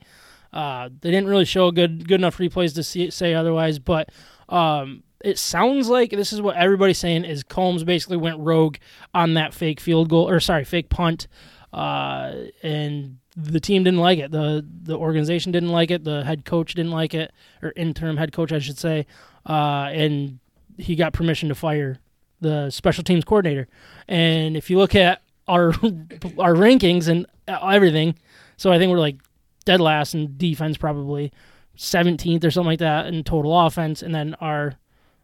Uh, 0.53 0.89
they 1.01 1.11
didn't 1.11 1.27
really 1.27 1.45
show 1.45 1.69
good 1.69 2.07
good 2.07 2.21
enough 2.21 2.37
replays 2.37 2.73
to 2.75 2.83
see, 2.83 3.09
say 3.11 3.33
otherwise, 3.33 3.77
but 3.77 4.09
um, 4.47 5.03
it 5.23 5.37
sounds 5.37 5.89
like 5.89 6.11
this 6.11 6.33
is 6.33 6.41
what 6.41 6.55
everybody's 6.55 6.97
saying 6.97 7.25
is 7.25 7.43
Coombs 7.43 7.83
basically 7.83 8.17
went 8.17 8.39
rogue 8.39 8.77
on 9.13 9.33
that 9.35 9.53
fake 9.53 9.79
field 9.81 10.09
goal 10.09 10.27
or 10.27 10.39
sorry 10.39 10.63
fake 10.63 10.89
punt, 10.89 11.27
uh, 11.73 12.33
and 12.63 13.17
the 13.37 13.59
team 13.59 13.83
didn't 13.83 13.99
like 13.99 14.19
it. 14.19 14.31
the 14.31 14.65
The 14.83 14.97
organization 14.97 15.51
didn't 15.51 15.69
like 15.69 15.89
it. 15.91 16.03
The 16.03 16.23
head 16.23 16.45
coach 16.45 16.73
didn't 16.73 16.91
like 16.91 17.13
it, 17.13 17.31
or 17.61 17.73
interim 17.75 18.17
head 18.17 18.31
coach, 18.33 18.51
I 18.51 18.59
should 18.59 18.77
say, 18.77 19.05
uh, 19.47 19.89
and 19.91 20.39
he 20.77 20.95
got 20.95 21.13
permission 21.13 21.49
to 21.49 21.55
fire 21.55 21.97
the 22.41 22.69
special 22.71 23.03
teams 23.03 23.23
coordinator. 23.23 23.67
And 24.07 24.57
if 24.57 24.69
you 24.69 24.77
look 24.77 24.95
at 24.95 25.21
our 25.47 25.69
our 26.37 26.53
rankings 26.55 27.07
and 27.07 27.25
everything, 27.47 28.15
so 28.57 28.71
I 28.71 28.77
think 28.77 28.91
we're 28.91 28.99
like 28.99 29.17
dead 29.65 29.79
last 29.79 30.13
in 30.15 30.35
defense, 30.37 30.75
probably 30.77 31.31
17th 31.77 32.43
or 32.43 32.51
something 32.51 32.67
like 32.67 32.79
that 32.79 33.05
in 33.07 33.23
total 33.23 33.57
offense, 33.59 34.01
and 34.01 34.13
then 34.13 34.33
our 34.41 34.75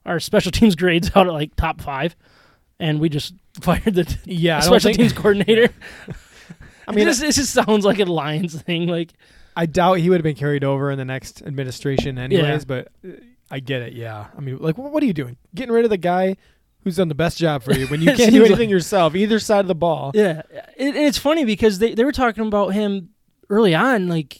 our 0.06 0.20
special 0.22 0.52
teams 0.54 0.76
grades 0.76 1.12
out 1.16 1.28
at 1.28 1.34
like 1.34 1.56
top 1.58 1.82
five, 1.82 2.16
and 2.80 3.00
we 3.02 3.10
just 3.10 3.34
fired 3.62 3.96
the 3.96 4.18
Yeah, 4.26 4.58
I 4.58 4.60
don't 4.62 4.68
special 4.70 4.88
think- 4.90 4.98
teams 5.00 5.14
coordinator. 5.14 5.70
I 6.88 6.94
mean, 6.94 7.06
this, 7.06 7.20
just, 7.20 7.38
just 7.38 7.54
sounds 7.54 7.86
like 7.86 8.00
a 8.00 8.06
Lions 8.06 8.60
thing. 8.62 8.88
Like, 8.88 9.14
I 9.56 9.66
doubt 9.66 9.96
he 9.96 10.10
would 10.10 10.18
have 10.18 10.24
been 10.24 10.36
carried 10.36 10.64
over 10.64 10.92
in 10.92 10.98
the 10.98 11.06
next 11.06 11.42
administration, 11.42 12.18
anyways. 12.18 12.66
But 12.66 12.90
uh, 13.06 13.14
I 13.52 13.60
get 13.60 13.82
it. 13.82 13.94
Yeah, 13.94 14.28
I 14.38 14.42
mean, 14.42 14.58
like, 14.60 14.78
what 14.78 15.02
are 15.02 15.06
you 15.06 15.14
doing? 15.14 15.38
Getting 15.54 15.74
rid 15.74 15.84
of 15.84 15.90
the 15.90 15.98
guy 15.98 16.38
who's 16.84 16.96
done 16.96 17.10
the 17.10 17.16
best 17.16 17.38
job 17.38 17.64
for 17.64 17.74
you 17.74 17.88
when 17.88 18.02
you 18.02 18.14
can't 18.16 18.32
do 18.32 18.46
anything 18.46 18.70
yourself, 18.70 19.16
either 19.16 19.40
side 19.40 19.60
of 19.62 19.68
the 19.68 19.76
ball. 19.76 20.12
yeah, 20.14 20.44
it, 20.78 20.96
it's 20.96 21.18
funny 21.18 21.44
because 21.44 21.80
they, 21.80 21.94
they 21.94 22.06
were 22.06 22.12
talking 22.12 22.48
about 22.48 22.70
him 22.70 23.10
early 23.50 23.76
on, 23.76 24.08
like 24.08 24.40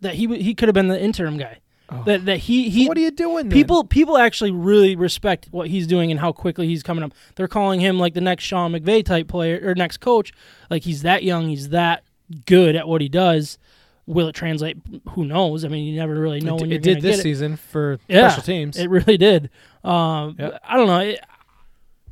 that 0.00 0.14
he 0.14 0.26
he 0.38 0.54
could 0.54 0.68
have 0.68 0.74
been 0.74 0.88
the 0.88 1.00
interim 1.00 1.36
guy. 1.36 1.58
Oh. 1.90 2.02
That 2.04 2.26
that 2.26 2.36
he 2.38 2.68
he 2.68 2.86
what 2.86 2.98
are 2.98 3.00
you 3.00 3.10
doing? 3.10 3.48
then? 3.48 3.50
people 3.50 3.82
people 3.82 4.18
actually 4.18 4.50
really 4.50 4.94
respect 4.94 5.48
what 5.50 5.68
he's 5.68 5.86
doing 5.86 6.10
and 6.10 6.20
how 6.20 6.32
quickly 6.32 6.66
he's 6.66 6.82
coming 6.82 7.02
up. 7.02 7.12
They're 7.34 7.48
calling 7.48 7.80
him 7.80 7.98
like 7.98 8.12
the 8.12 8.20
next 8.20 8.44
Sean 8.44 8.72
McVay 8.72 9.04
type 9.04 9.28
player 9.28 9.58
or 9.62 9.74
next 9.74 9.98
coach. 9.98 10.32
Like 10.68 10.82
he's 10.82 11.00
that 11.02 11.22
young, 11.22 11.48
he's 11.48 11.70
that 11.70 12.04
good 12.44 12.76
at 12.76 12.86
what 12.86 13.00
he 13.00 13.08
does. 13.08 13.56
Will 14.04 14.28
it 14.28 14.34
translate? 14.34 14.76
Who 15.10 15.24
knows? 15.24 15.64
I 15.64 15.68
mean, 15.68 15.86
you 15.86 15.98
never 15.98 16.14
really 16.14 16.40
know 16.40 16.56
it, 16.56 16.60
when 16.62 16.72
it 16.72 16.82
did 16.82 17.00
this 17.00 17.16
get 17.16 17.20
it. 17.20 17.22
season 17.22 17.56
for 17.56 17.98
Yeah, 18.08 18.28
special 18.28 18.42
teams. 18.42 18.76
It 18.78 18.88
really 18.90 19.16
did. 19.16 19.50
Um, 19.84 20.36
Yep. 20.38 20.60
I 20.64 20.76
don't 20.76 20.86
know. 20.86 21.00
It, 21.00 21.20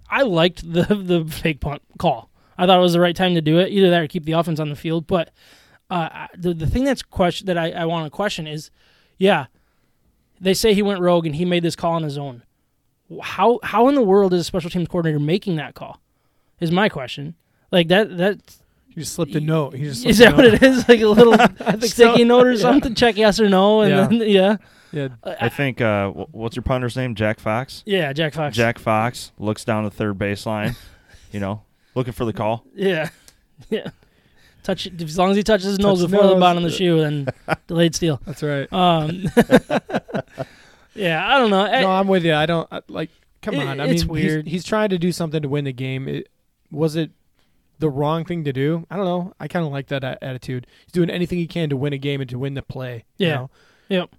I 0.09 0.23
liked 0.23 0.73
the 0.73 0.83
the 0.85 1.25
fake 1.31 1.61
punt 1.61 1.83
call. 1.99 2.31
I 2.57 2.67
thought 2.67 2.79
it 2.79 2.83
was 2.83 2.95
the 2.95 3.01
right 3.01 3.17
time 3.17 3.35
to 3.35 3.43
do 3.43 3.59
it. 3.59 3.71
Either 3.71 3.91
that 3.91 4.03
or 4.03 4.07
keep 4.07 4.25
the 4.25 4.33
offense 4.33 4.59
on 4.59 4.71
the 4.71 4.77
field. 4.77 5.07
But 5.07 5.33
uh, 5.91 6.29
the 6.37 6.55
the 6.55 6.67
thing 6.67 6.85
that's 6.85 7.03
question 7.03 7.47
that 7.47 7.59
I, 7.59 7.73
I 7.73 7.85
want 7.85 8.07
to 8.07 8.11
question 8.11 8.47
is, 8.47 8.71
yeah, 9.19 9.47
they 10.41 10.55
say 10.55 10.75
he 10.75 10.83
went 10.83 11.01
rogue 11.01 11.27
and 11.27 11.35
he 11.37 11.45
made 11.45 11.63
this 11.63 11.77
call 11.77 11.93
on 11.93 12.03
his 12.03 12.19
own. 12.19 12.43
How 13.23 13.61
how 13.63 13.89
in 13.89 13.95
the 13.95 14.03
world 14.03 14.35
is 14.35 14.41
a 14.41 14.45
special 14.45 14.71
teams 14.71 14.89
coordinator 14.89 15.21
making 15.21 15.57
that 15.57 15.75
call? 15.75 16.01
Is 16.61 16.71
my 16.73 16.89
question. 16.89 17.35
Like 17.71 17.89
that 17.89 18.17
that 18.17 18.57
he 18.89 19.01
just 19.03 19.15
slipped 19.15 19.35
a 19.35 19.41
note. 19.41 19.75
He 19.75 19.85
just 19.85 20.05
is 20.07 20.19
that 20.19 20.35
what 20.37 20.45
it 20.47 20.63
is? 20.63 20.89
Like 20.89 21.01
a 21.01 21.07
little 21.07 21.35
sticky 21.87 21.89
so. 22.19 22.25
note 22.25 22.47
or 22.47 22.53
Yeah. 22.53 22.61
something? 22.61 22.95
Check 22.95 23.17
yes 23.17 23.39
or 23.39 23.49
no, 23.49 23.83
and 23.83 23.91
Yeah. 23.91 24.07
then 24.07 24.29
yeah, 24.29 24.57
Yeah, 24.93 25.09
I 25.41 25.49
think 25.49 25.81
uh, 25.81 26.09
what's 26.11 26.57
your 26.57 26.63
punter's 26.63 26.97
name? 26.97 27.15
Jack 27.15 27.39
Fox. 27.39 27.83
yeah. 27.87 28.13
Jack 28.13 28.35
Fox. 28.35 28.57
Jack 28.57 28.79
Fox 28.79 29.33
looks 29.39 29.65
down 29.65 29.85
the 29.85 29.91
third 29.91 30.19
baseline, 30.19 30.77
you 31.33 31.41
know, 31.41 31.63
looking 31.95 32.13
for 32.13 32.25
the 32.25 32.33
call. 32.33 32.65
Yeah, 32.75 33.11
yeah. 33.71 33.91
Touch 34.67 34.87
as 34.89 35.17
long 35.17 35.31
as 35.31 35.37
he 35.37 35.45
touches 35.45 35.67
his 35.67 35.79
nose 35.79 36.01
Touch 36.03 36.11
before 36.11 36.27
the 36.27 36.35
bottom 36.41 36.65
of 36.65 36.69
the 36.71 36.77
shoe, 36.77 36.99
then 37.01 37.29
delayed 37.69 37.95
steal. 37.95 38.21
that's 38.27 38.43
right. 38.43 38.71
Um, 38.73 39.23
yeah, 40.95 41.25
I 41.35 41.39
don't 41.39 41.51
know. 41.51 41.61
I- 41.63 41.83
no, 41.83 41.91
I'm 41.91 42.09
with 42.09 42.25
you. 42.25 42.35
I 42.35 42.47
don't 42.47 42.69
I- 42.73 42.83
like. 42.89 43.11
Come 43.43 43.55
It- 43.55 43.67
on. 43.67 43.81
I 43.81 43.85
it's 43.87 44.05
mean, 44.05 44.17
he's- 44.17 44.31
weird. 44.33 44.47
He's, 44.49 44.65
trying 44.65 44.89
to 44.89 44.99
do 44.99 45.13
something 45.13 45.41
to 45.43 45.49
win 45.49 45.65
the 45.67 45.73
game. 45.73 46.09
It, 46.09 46.29
was 46.73 46.97
it 46.97 47.11
the 47.79 47.89
wrong 47.89 48.25
thing 48.25 48.43
to 48.45 48.53
do? 48.53 48.85
I 48.91 48.97
don't 48.97 49.05
know. 49.05 49.33
I 49.39 49.47
kind 49.47 49.65
of 49.65 49.71
like 49.71 49.87
that 49.89 50.03
attitude. 50.03 50.67
He's 50.85 50.93
doing 50.93 51.11
anything 51.11 51.39
he 51.39 51.47
can 51.47 51.69
to 51.71 51.77
win 51.77 51.93
a 51.93 51.99
game 51.99 52.21
and 52.21 52.29
to 52.31 52.39
win 52.41 52.55
the 52.55 52.63
play. 52.63 53.05
you 53.19 53.29
Yeah. 53.29 53.35
know? 53.35 53.51
Yep. 53.89 54.11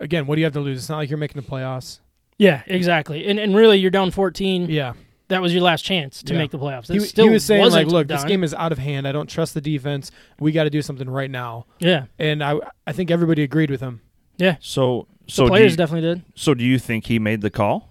Again, 0.00 0.26
what 0.26 0.34
do 0.34 0.40
you 0.40 0.46
have 0.46 0.54
to 0.54 0.60
lose? 0.60 0.78
It's 0.78 0.88
not 0.88 0.96
like 0.96 1.10
you're 1.10 1.18
making 1.18 1.40
the 1.40 1.46
playoffs. 1.46 2.00
yeah, 2.38 2.62
exactly. 2.66 3.24
And 3.26 3.38
and 3.38 3.54
really, 3.54 3.78
you're 3.78 3.90
down 3.92 4.10
14. 4.10 4.68
Yeah. 4.68 4.94
That 5.32 5.42
was 5.42 5.52
your 5.52 5.62
last 5.62 5.82
chance 5.84 6.22
to 6.24 6.32
Yeah. 6.34 6.38
make 6.38 6.50
the 6.50 6.58
playoffs. 6.58 6.92
He, 6.92 7.00
still 7.00 7.24
he 7.24 7.30
was 7.30 7.44
saying 7.44 7.62
like, 7.64 7.86
wasn't 7.86 7.92
look, 7.92 8.08
this 8.08 8.24
game 8.24 8.44
is 8.44 8.52
out 8.54 8.70
of 8.72 8.78
hand. 8.78 9.08
I 9.08 9.12
don't 9.12 9.28
trust 9.28 9.54
the 9.54 9.60
defense. 9.60 10.10
We 10.38 10.52
got 10.52 10.64
to 10.64 10.70
do 10.70 10.82
something 10.82 11.08
right 11.08 11.30
now. 11.30 11.66
Yeah, 11.78 12.04
And 12.18 12.42
I 12.44 12.56
I 12.86 12.92
think 12.92 13.10
everybody 13.10 13.42
agreed 13.42 13.70
with 13.70 13.80
him. 13.80 14.00
yeah. 14.36 14.56
So, 14.60 15.06
so 15.26 15.44
do 15.44 15.50
players 15.50 15.72
you, 15.72 15.76
definitely 15.76 16.08
did. 16.14 16.24
so 16.34 16.54
do 16.54 16.64
you 16.64 16.78
think 16.78 17.06
he 17.06 17.18
made 17.18 17.40
the 17.40 17.50
call? 17.50 17.88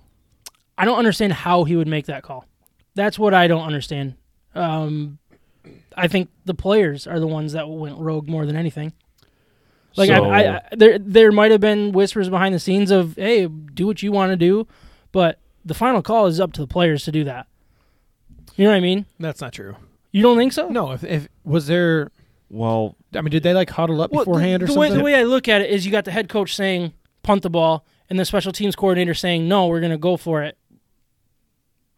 I 0.77 0.85
don't 0.85 0.97
understand 0.97 1.33
how 1.33 1.63
he 1.63 1.75
would 1.75 1.87
make 1.87 2.05
that 2.07 2.23
call. 2.23 2.45
That's 2.95 3.17
what 3.19 3.33
I 3.33 3.47
don't 3.47 3.63
understand. 3.63 4.15
Um, 4.55 5.17
I 5.95 6.07
think 6.07 6.29
the 6.45 6.53
players 6.53 7.07
are 7.07 7.19
the 7.19 7.27
ones 7.27 7.53
that 7.53 7.69
went 7.69 7.97
rogue 7.99 8.27
more 8.27 8.45
than 8.45 8.55
anything. 8.55 8.93
Like 9.95 10.07
so, 10.09 10.25
I, 10.25 10.41
I, 10.43 10.55
I, 10.57 10.61
there, 10.75 10.97
there 10.99 11.31
might 11.31 11.51
have 11.51 11.59
been 11.61 11.91
whispers 11.91 12.29
behind 12.29 12.55
the 12.55 12.59
scenes 12.59 12.91
of, 12.91 13.15
"Hey, 13.15 13.47
do 13.47 13.85
what 13.87 14.01
you 14.01 14.11
want 14.11 14.31
to 14.31 14.37
do," 14.37 14.65
but 15.11 15.39
the 15.65 15.73
final 15.73 16.01
call 16.01 16.25
is 16.27 16.39
up 16.39 16.53
to 16.53 16.61
the 16.61 16.67
players 16.67 17.03
to 17.05 17.11
do 17.11 17.23
that. 17.23 17.47
You 18.55 18.65
know 18.65 18.71
what 18.71 18.77
I 18.77 18.81
mean? 18.81 19.05
That's 19.19 19.41
not 19.41 19.53
true. 19.53 19.75
You 20.11 20.21
don't 20.21 20.37
think 20.37 20.53
so? 20.53 20.67
No, 20.69 20.91
if, 20.91 21.03
if 21.03 21.27
was 21.43 21.67
there 21.67 22.11
well, 22.49 22.97
I 23.15 23.21
mean, 23.21 23.31
did 23.31 23.43
they 23.43 23.53
like 23.53 23.69
huddle 23.69 24.01
up 24.01 24.11
Well, 24.11 24.25
beforehand 24.25 24.61
the, 24.61 24.65
or 24.65 24.67
the 24.67 24.73
something? 24.73 24.91
Way, 24.91 24.97
the 24.97 25.03
way 25.03 25.15
I 25.15 25.23
look 25.23 25.47
at 25.47 25.61
it 25.61 25.69
is 25.69 25.85
you 25.85 25.91
got 25.91 26.03
the 26.03 26.11
head 26.11 26.27
coach 26.27 26.53
saying 26.53 26.93
punt 27.23 27.43
the 27.43 27.49
ball 27.49 27.85
and 28.09 28.19
the 28.19 28.25
special 28.25 28.51
teams 28.51 28.75
coordinator 28.75 29.13
saying 29.13 29.47
no, 29.47 29.67
we're 29.67 29.79
going 29.79 29.91
to 29.91 29.97
go 29.97 30.17
for 30.17 30.43
it. 30.43 30.57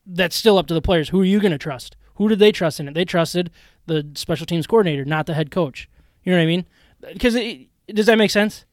That's 0.05 0.36
still 0.36 0.58
up 0.60 0.67
to 0.67 0.74
the 0.75 0.82
players. 0.82 1.10
Who 1.10 1.22
are 1.22 1.25
you 1.25 1.39
going 1.39 1.53
to 1.53 1.58
trust? 1.58 1.96
Who 2.15 2.29
did 2.29 2.38
they 2.38 2.51
trust 2.51 2.79
in 2.79 2.88
it? 2.88 2.93
They 2.93 3.05
trusted 3.05 3.50
the 3.88 4.08
special 4.13 4.46
teams 4.46 4.67
coordinator, 4.67 5.05
not 5.05 5.25
the 5.25 5.34
head 5.34 5.50
coach. 5.50 5.89
You 6.24 6.32
know 6.32 6.38
what 6.38 6.43
I 6.43 6.48
mean? 6.48 6.65
Because 7.13 7.34
does 7.88 8.05
that 8.05 8.17
make 8.17 8.29
sense? 8.32 8.65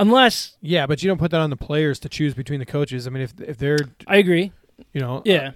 Unless 0.00 0.56
yeah, 0.62 0.86
but 0.86 1.02
you 1.02 1.08
don't 1.08 1.18
put 1.18 1.30
that 1.30 1.40
on 1.40 1.50
the 1.50 1.56
players 1.56 1.98
to 2.00 2.08
choose 2.08 2.34
between 2.34 2.58
the 2.58 2.66
coaches. 2.66 3.06
I 3.06 3.10
mean, 3.10 3.22
if 3.22 3.38
if 3.40 3.58
they're 3.58 3.78
I 4.06 4.16
agree. 4.16 4.50
you 4.92 5.00
know, 5.00 5.22
Yeah. 5.24 5.52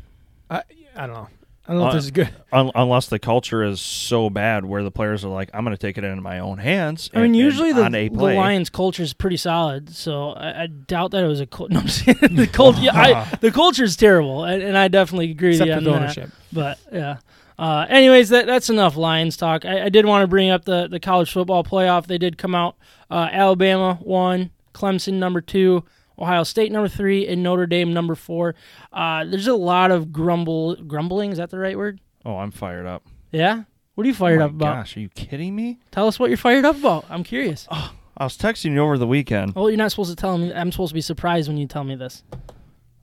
I 0.51 0.63
I 0.95 1.07
don't 1.07 1.15
know. 1.17 1.29
I 1.67 1.73
don't 1.73 1.81
know 1.81 1.87
if 1.87 1.93
Uh, 1.93 1.97
this 1.97 2.05
is 2.05 2.11
good. 2.11 2.29
Un- 2.53 2.71
unless 2.75 3.07
the 3.07 3.19
culture 3.19 3.65
is 3.65 3.81
so 3.81 4.29
bad 4.29 4.67
where 4.67 4.83
the 4.83 4.91
players 4.91 5.25
are 5.25 5.29
like, 5.31 5.49
I'm 5.55 5.65
going 5.65 5.75
to 5.75 5.81
take 5.81 5.97
it 5.97 6.05
into 6.05 6.21
my 6.21 6.39
own 6.41 6.59
hands. 6.59 7.09
I 7.15 7.17
mean, 7.17 7.25
and- 7.25 7.35
and 7.35 7.37
usually 7.43 7.73
the, 7.73 7.83
on 7.85 7.95
a 7.95 8.09
the 8.11 8.19
play. 8.19 8.37
Lions' 8.37 8.69
culture 8.69 9.03
is 9.03 9.15
pretty 9.15 9.39
solid, 9.39 9.89
so 9.97 10.33
I, 10.33 10.65
I 10.65 10.67
doubt 10.67 11.13
that 11.13 11.25
it 11.25 11.27
was 11.27 11.41
a 11.41 11.47
cult. 11.47 11.71
No, 11.73 11.81
I'm 11.81 11.87
just 11.87 12.05
the 12.05 12.47
cult. 12.53 12.77
Yeah, 12.77 12.91
I, 12.95 13.37
the 13.41 13.51
culture 13.51 13.83
is 13.85 13.97
terrible, 13.97 14.45
and, 14.45 14.63
and 14.63 14.77
I 14.77 14.89
definitely 14.89 15.31
agree 15.31 15.53
Except 15.53 15.69
with 15.71 15.77
for 15.79 15.81
you 15.81 15.85
the 15.87 15.91
on 15.95 16.01
that. 16.03 16.05
ownership. 16.19 16.31
But 16.53 16.79
yeah. 16.93 17.17
Uh, 17.59 17.87
anyways, 17.89 18.31
that 18.31 18.47
that's 18.47 18.69
enough 18.71 18.97
Lions 18.97 19.37
talk. 19.37 19.65
I, 19.65 19.85
I 19.85 19.89
did 19.89 20.07
want 20.07 20.23
to 20.23 20.27
bring 20.27 20.51
up 20.51 20.65
the 20.65 20.89
the 20.89 21.01
college 21.01 21.33
football 21.33 21.63
playoff. 21.63 22.07
They 22.07 22.19
did 22.19 22.37
come 22.39 22.55
out. 22.55 22.77
Uh, 23.11 23.29
Alabama 23.31 23.99
one, 24.03 24.51
Clemson 24.73 25.15
number 25.15 25.41
two, 25.41 25.85
Ohio 26.19 26.43
State 26.43 26.73
number 26.73 26.89
three, 26.89 27.27
and 27.29 27.43
Notre 27.43 27.67
Dame 27.67 27.93
number 27.93 28.15
four. 28.15 28.55
Uh, 28.93 29.25
there's 29.25 29.47
a 29.47 29.55
lot 29.55 29.91
of 29.91 30.13
grumble 30.13 30.77
grumbling. 30.77 31.31
Is 31.31 31.39
that 31.39 31.51
the 31.51 31.59
right 31.59 31.77
word? 31.77 32.01
Oh, 32.25 32.39
I'm 32.39 32.51
fired 32.51 32.87
up. 32.87 33.07
Yeah. 33.31 33.65
What 33.95 34.05
are 34.05 34.09
you 34.09 34.15
fired 34.15 34.41
oh 34.41 34.47
up 34.47 34.51
about? 34.51 34.75
Gosh, 34.75 34.97
are 34.97 35.01
you 35.01 35.09
kidding 35.11 35.55
me? 35.55 35.79
Tell 35.93 36.09
us 36.09 36.19
what 36.19 36.31
you're 36.31 36.37
fired 36.37 36.65
up 36.65 36.77
about. 36.77 37.05
I'm 37.09 37.23
curious. 37.23 37.69
Oh, 37.71 37.93
I 38.17 38.25
was 38.25 38.37
texting 38.37 38.73
you 38.73 38.81
over 38.81 38.99
the 38.99 39.07
weekend. 39.07 39.53
Oh, 39.55 39.69
you're 39.69 39.77
not 39.77 39.93
supposed 39.93 40.11
to 40.11 40.17
tell 40.17 40.37
me. 40.37 40.53
I'm 40.53 40.73
supposed 40.73 40.91
to 40.91 40.95
be 40.95 41.01
surprised 41.01 41.47
when 41.47 41.57
you 41.57 41.69
tell 41.69 41.85
me 41.85 41.95
this. 41.95 42.25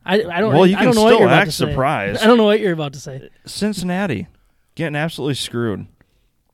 I, 0.04 0.16
I 0.16 0.42
don't. 0.42 0.54
well, 0.54 0.66
you 0.66 0.76
I 0.76 0.80
can 0.80 0.94
don't 0.94 0.96
know 0.96 1.16
still 1.16 1.30
act 1.30 1.52
surprised. 1.54 2.22
I 2.22 2.28
don't 2.28 2.38
know 2.38 2.44
what 2.46 2.60
you're 2.60 2.74
about 2.74 2.94
to 2.94 3.00
say. 3.00 3.30
Cincinnati 3.46 4.28
getting 4.76 4.96
absolutely 4.96 5.36
screwed. 5.36 5.88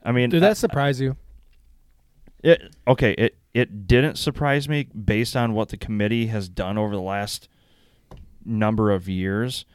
I 0.03 0.11
mean, 0.11 0.29
Did 0.29 0.43
I- 0.43 0.49
that 0.49 0.57
surprise 0.57 0.99
you? 1.01 1.15
It 2.43 2.75
okay. 2.87 3.13
It 3.13 3.37
it 3.53 3.87
didn't 3.87 4.17
surprise 4.17 4.69
me 4.69 4.83
based 4.83 5.35
on 5.35 5.53
what 5.53 5.69
the 5.69 5.77
committee 5.77 6.27
has 6.27 6.47
done 6.49 6.77
over 6.77 6.93
the 6.95 7.01
last 7.01 7.49
number 8.45 8.91
of 8.91 9.09
years, 9.09 9.65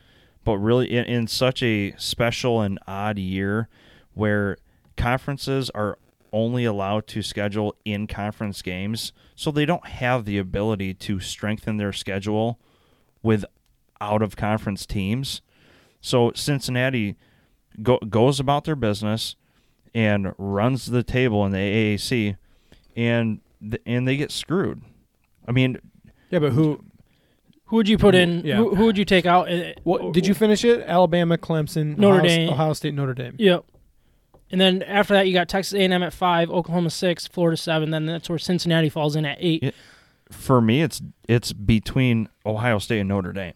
but 0.45 0.57
really 0.59 0.91
in, 0.91 1.05
in 1.07 1.27
such 1.27 1.63
a 1.63 1.93
special 1.99 2.61
and 2.61 2.79
odd 2.87 3.19
year 3.19 3.69
where 4.15 4.57
conferences 4.97 5.71
are 5.71 5.99
only 6.33 6.65
allowed 6.65 7.07
to 7.09 7.21
schedule 7.21 7.75
in 7.85 8.07
conference 8.07 8.63
games, 8.63 9.13
so 9.35 9.51
they 9.51 9.67
don't 9.67 9.87
have 9.87 10.25
the 10.25 10.39
ability 10.39 10.95
to 10.95 11.19
strengthen 11.21 11.77
their 11.77 11.93
schedule 11.93 12.59
with 13.23 13.45
out 14.01 14.23
of 14.23 14.37
conference 14.37 14.87
teams. 14.87 15.43
So 16.01 16.33
Cincinnati 16.35 17.17
go, 17.83 17.99
goes 17.99 18.41
about 18.41 18.65
their 18.65 18.77
business 18.77 19.37
and 19.95 20.33
runs 20.39 20.87
the 20.87 21.03
table 21.03 21.45
in 21.47 21.53
the 21.53 21.59
AAC, 21.59 22.37
and 22.97 23.41
th- 23.61 23.83
and 23.87 24.09
they 24.09 24.17
get 24.17 24.31
screwed. 24.31 24.83
I 25.47 25.53
mean, 25.53 25.79
Yeah, 26.31 26.39
but 26.41 26.53
who? 26.53 26.83
Who 27.67 27.77
would 27.77 27.89
you 27.89 27.97
put 27.97 28.15
in? 28.15 28.43
Yeah. 28.45 28.57
Who, 28.57 28.75
who 28.75 28.85
would 28.85 28.99
you 28.99 29.05
take 29.07 29.25
out? 29.25 29.51
Uh, 29.51 29.73
What 29.83 30.13
did 30.13 30.27
you 30.27 30.35
finish 30.35 30.63
it? 30.65 30.81
Alabama, 30.87 31.39
Clemson, 31.39 31.97
Notre 31.97 32.17
Ohio, 32.19 32.29
Dame. 32.29 32.49
Ohio 32.51 32.73
State, 32.75 32.93
Notre 32.95 33.15
Dame. 33.15 33.35
Yep. 33.39 33.65
And 34.51 34.61
then 34.61 34.83
after 34.83 35.15
that, 35.15 35.27
you 35.27 35.33
got 35.33 35.49
Texas 35.49 35.73
A&M 35.73 36.03
at 36.03 36.13
five, 36.13 36.51
Oklahoma 36.51 36.91
six, 36.91 37.27
Florida 37.27 37.57
seven. 37.57 37.91
Then 37.91 38.05
that's 38.05 38.29
where 38.29 38.39
Cincinnati 38.39 38.91
falls 38.91 39.17
in 39.17 39.25
at 39.25 39.39
eight. 39.41 39.63
Yeah. 39.63 39.71
for 40.31 40.61
me, 40.61 40.83
it's 40.83 41.01
it's 41.29 41.53
between 41.55 42.29
Ohio 42.45 42.79
State 42.79 43.01
and 43.01 43.09
Notre 43.09 43.33
Dame. 43.33 43.55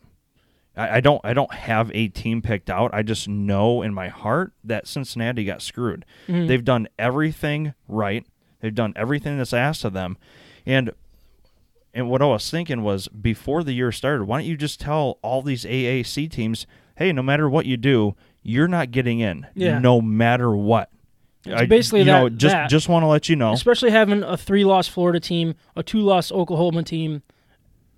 I, 0.77 0.97
I 0.97 1.01
don't 1.01 1.21
I 1.25 1.33
don't 1.35 1.53
have 1.53 1.91
a 1.95 2.09
team 2.09 2.43
picked 2.43 2.69
out. 2.71 2.91
I 2.93 3.03
just 3.03 3.29
know 3.29 3.83
in 3.83 3.95
my 3.95 4.09
heart 4.09 4.53
that 4.65 4.87
Cincinnati 4.87 5.45
got 5.45 5.63
screwed. 5.63 6.05
Mhm. 6.29 6.49
They've 6.49 6.65
done 6.65 6.89
everything 6.99 7.75
right. 7.89 8.27
They've 8.61 8.75
done 8.75 8.93
everything 8.97 9.39
that's 9.39 9.53
asked 9.53 9.85
of 9.85 9.93
them, 9.93 10.17
and 10.65 10.93
and 11.95 12.11
what 12.11 12.21
I 12.21 12.27
was 12.27 12.51
thinking 12.51 12.83
was 12.83 13.09
before 13.09 13.63
the 13.65 13.73
year 13.73 13.91
started, 13.91 14.25
why 14.25 14.39
don't 14.41 14.49
you 14.49 14.57
just 14.57 14.81
tell 14.81 15.19
all 15.23 15.41
these 15.41 15.65
AAC 15.65 16.31
teams, 16.31 16.67
hey, 16.97 17.11
no 17.11 17.23
matter 17.23 17.49
what 17.49 17.65
you 17.65 17.79
do, 17.79 18.15
you're 18.43 18.69
not 18.69 18.91
getting 18.91 19.21
in, 19.21 19.47
Yeah. 19.55 19.79
no 19.79 20.03
matter 20.03 20.55
what. 20.55 20.91
It's 21.47 21.69
basically 21.71 22.01
you 22.01 22.05
that- 22.07 22.21
know, 22.21 22.29
just 22.29 22.53
that. 22.53 22.69
just 22.69 22.89
want 22.91 23.03
to 23.05 23.07
let 23.07 23.29
you 23.31 23.37
know. 23.37 23.53
Especially 23.53 23.91
having 23.93 24.23
a 24.23 24.37
three-loss 24.37 24.89
Florida 24.89 25.21
team, 25.21 25.55
a 25.75 25.83
two-loss 25.83 26.31
Oklahoma 26.33 26.83
team 26.83 27.23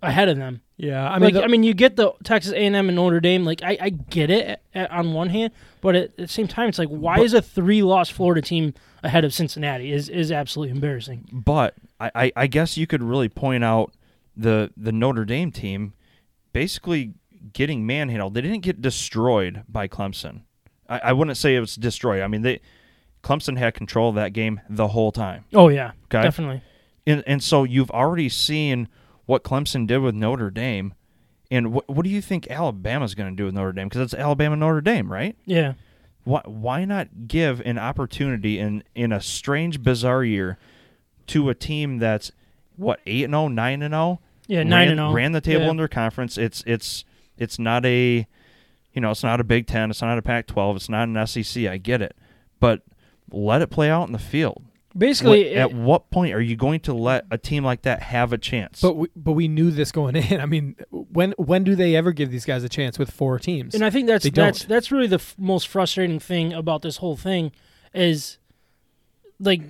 ahead 0.03 0.29
of 0.29 0.37
them. 0.37 0.61
Yeah, 0.79 1.07
I 1.09 1.15
mean, 1.19 1.27
mean, 1.27 1.35
the- 1.35 1.45
I 1.45 1.47
mean, 1.49 1.63
you 1.65 1.75
get 1.75 1.97
the 1.97 2.13
Texas 2.23 2.53
A&M 2.53 2.75
and 2.75 2.95
Notre 2.95 3.19
Dame. 3.21 3.45
Like, 3.45 3.63
I, 3.65 3.77
I 3.81 3.91
get 3.91 4.31
it 4.31 4.47
at, 4.47 4.63
at- 4.75 4.91
on 4.93 5.13
one 5.13 5.29
hand, 5.29 5.53
but 5.81 5.97
at, 5.97 6.05
at 6.05 6.17
the 6.17 6.29
same 6.29 6.47
time, 6.47 6.69
it's 6.69 6.79
like, 6.79 6.89
why 6.89 7.17
But- 7.17 7.25
is 7.25 7.35
a 7.35 7.43
three-loss 7.43 8.09
Florida 8.11 8.41
team 8.41 8.75
ahead 9.03 9.25
of 9.25 9.35
Cincinnati? 9.35 9.93
Is 9.93 10.09
is 10.09 10.31
absolutely 10.33 10.75
embarrassing. 10.75 11.29
But 11.33 11.75
I, 12.01 12.11
I, 12.15 12.33
I 12.37 12.47
guess 12.47 12.77
you 12.77 12.87
could 12.87 13.03
really 13.03 13.29
point 13.29 13.65
out 13.65 13.93
the 14.37 14.71
the 14.77 14.93
Notre 14.93 15.25
Dame 15.25 15.51
team 15.51 15.95
basically 16.53 17.15
getting 17.53 17.87
manhandled. 17.87 18.35
They 18.35 18.41
didn't 18.41 18.61
get 18.63 18.81
destroyed 18.81 19.63
by 19.69 19.89
Clemson. 19.89 20.43
I, 20.89 20.99
I 21.05 21.13
wouldn't 21.13 21.37
say 21.37 21.57
it 21.57 21.61
was 21.61 21.75
destroyed. 21.77 22.23
I 22.23 22.29
mean 22.29 22.43
they 22.43 22.61
Clemson 23.23 23.59
had 23.59 23.75
control 23.75 24.11
of 24.11 24.15
that 24.15 24.33
game 24.33 24.61
the 24.69 24.89
whole 24.89 25.11
time. 25.13 25.45
Oh 25.55 25.69
yeah, 25.69 25.93
Okay. 26.05 26.23
definitely. 26.23 26.63
And 27.07 27.23
and 27.27 27.43
so 27.43 27.65
you've 27.65 27.91
already 27.91 28.29
seen 28.29 28.89
what 29.29 29.45
Clemson 29.45 29.87
did 29.87 29.99
with 29.99 30.15
Notre 30.15 30.51
Dame. 30.51 30.95
And 31.51 31.71
what 31.73 31.87
what 31.89 32.03
do 32.05 32.11
you 32.11 32.23
think 32.23 32.51
Alabama's 32.51 33.15
going 33.15 33.31
to 33.31 33.37
do 33.37 33.45
with 33.45 33.55
Notre 33.55 33.73
Dame? 33.73 33.89
Because 33.89 34.01
it's 34.01 34.15
Alabama 34.15 34.57
Notre 34.57 34.81
Dame, 34.81 35.13
right? 35.13 35.37
Yeah, 35.45 35.75
why 36.25 36.41
why 36.47 36.85
not 36.87 37.29
give 37.29 37.61
an 37.61 37.79
opportunity 37.79 38.59
in 38.59 38.83
in 38.95 39.13
a 39.13 39.21
strange 39.21 39.83
bizarre 39.83 40.25
year 40.25 40.57
to 41.29 41.51
a 41.51 41.55
team 41.55 41.99
that's 41.99 42.33
what 42.77 43.01
8 43.07 43.25
and 43.25 43.33
0 43.35 43.49
9 43.49 43.83
and 43.83 43.93
0 43.93 44.21
yeah, 44.47 44.59
ran, 44.61 44.69
nine 44.71 44.89
and 44.89 44.99
zero. 44.99 45.13
ran 45.13 45.33
the 45.33 45.41
table 45.43 45.65
Yeah. 45.65 45.71
in 45.73 45.77
their 45.77 45.89
conference 45.89 46.39
it's 46.39 46.63
it's 46.67 47.05
it's 47.37 47.59
not 47.59 47.85
a 47.85 48.27
you 48.95 49.01
know 49.03 49.11
it's 49.11 49.23
not 49.23 49.41
a 49.41 49.45
Big 49.45 49.67
10 49.67 49.91
it's 49.91 50.01
not 50.01 50.17
a 50.17 50.23
Pac 50.23 50.47
12 50.47 50.77
it's 50.77 50.89
not 50.89 51.07
an 51.09 51.27
SEC 51.27 51.65
I 51.67 51.77
get 51.77 52.01
it 52.01 52.17
but 52.61 52.83
let 53.31 53.61
it 53.63 53.67
play 53.69 53.91
out 53.91 54.07
in 54.07 54.13
the 54.13 54.19
field 54.19 54.63
Basically, 54.99 55.45
What- 55.51 55.57
at 55.57 55.73
what 55.73 56.11
point 56.11 56.35
are 56.35 56.41
you 56.41 56.57
going 56.57 56.81
to 56.81 56.93
let 56.93 57.25
a 57.31 57.39
team 57.39 57.65
like 57.65 57.83
that 57.83 58.03
have 58.03 58.33
a 58.33 58.39
chance 58.39 58.81
but 58.81 58.97
we, 58.97 59.09
but 59.15 59.33
we 59.33 59.47
knew 59.49 59.71
this 59.71 59.93
going 59.93 60.17
in. 60.31 60.41
I 60.41 60.47
mean, 60.47 60.75
when 60.91 61.33
when 61.39 61.63
do 61.65 61.77
they 61.77 61.95
ever 61.95 62.13
give 62.13 62.31
these 62.31 62.45
guys 62.45 62.65
a 62.65 62.69
chance 62.69 62.99
with 62.99 63.11
four 63.11 63.39
teams? 63.39 63.75
And 63.75 63.85
I 63.85 63.91
think 63.91 64.07
that's 64.09 64.29
that's 64.31 64.65
that's 64.65 64.91
really 64.91 65.07
the 65.07 65.17
f- 65.17 65.37
most 65.39 65.69
frustrating 65.69 66.19
thing 66.19 66.53
about 66.53 66.83
this 66.83 66.97
whole 66.99 67.17
thing 67.17 67.53
is 67.95 68.39
like 69.39 69.63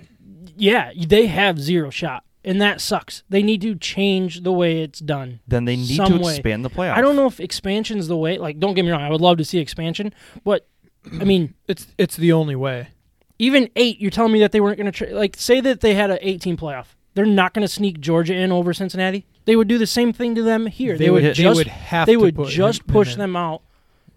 yeah, 0.57 0.91
they 0.97 1.27
have 1.27 1.59
zero 1.59 1.89
shot 1.89 2.23
and 2.43 2.61
that 2.61 2.81
sucks. 2.81 3.23
They 3.29 3.43
need 3.43 3.61
to 3.61 3.75
change 3.75 4.41
the 4.41 4.51
way 4.51 4.81
it's 4.81 4.99
done. 4.99 5.41
then 5.47 5.65
they 5.65 5.75
need 5.75 5.95
some 5.97 6.17
to 6.17 6.23
way. 6.23 6.33
expand 6.35 6.65
the 6.65 6.69
playoff 6.69 6.95
I 6.95 7.01
don't 7.01 7.15
know 7.15 7.27
if 7.27 7.39
expansion's 7.39 8.07
the 8.07 8.17
way. 8.17 8.37
Like 8.37 8.59
don't 8.59 8.73
get 8.73 8.83
me 8.83 8.91
wrong, 8.91 9.01
I 9.01 9.09
would 9.09 9.21
love 9.21 9.37
to 9.37 9.45
see 9.45 9.59
expansion, 9.59 10.13
but 10.43 10.67
I 11.13 11.23
mean, 11.23 11.53
it's 11.67 11.87
it's 11.97 12.15
the 12.15 12.31
only 12.33 12.55
way. 12.55 12.89
Even 13.39 13.69
8, 13.75 13.99
you're 13.99 14.11
telling 14.11 14.31
me 14.33 14.39
that 14.41 14.51
they 14.51 14.59
weren't 14.61 14.77
going 14.77 14.91
to 14.91 14.91
tra- 14.91 15.13
like 15.15 15.35
say 15.37 15.59
that 15.61 15.79
they 15.81 15.95
had 15.95 16.11
an 16.11 16.19
18 16.21 16.57
playoff. 16.57 16.87
They're 17.15 17.25
not 17.25 17.53
going 17.53 17.63
to 17.65 17.73
sneak 17.73 17.99
Georgia 17.99 18.35
in 18.35 18.51
over 18.51 18.73
Cincinnati. 18.73 19.25
They 19.45 19.55
would 19.55 19.67
do 19.67 19.77
the 19.79 19.87
same 19.87 20.13
thing 20.13 20.35
to 20.35 20.43
them 20.43 20.67
here. 20.67 20.97
They, 20.97 21.09
would 21.09 21.23
they 21.23 21.33
just 21.33 21.57
would 21.57 21.67
have 21.67 22.05
they 22.05 22.15
would 22.17 22.37
just 22.47 22.85
push 22.85 23.15
them 23.15 23.35
out. 23.35 23.63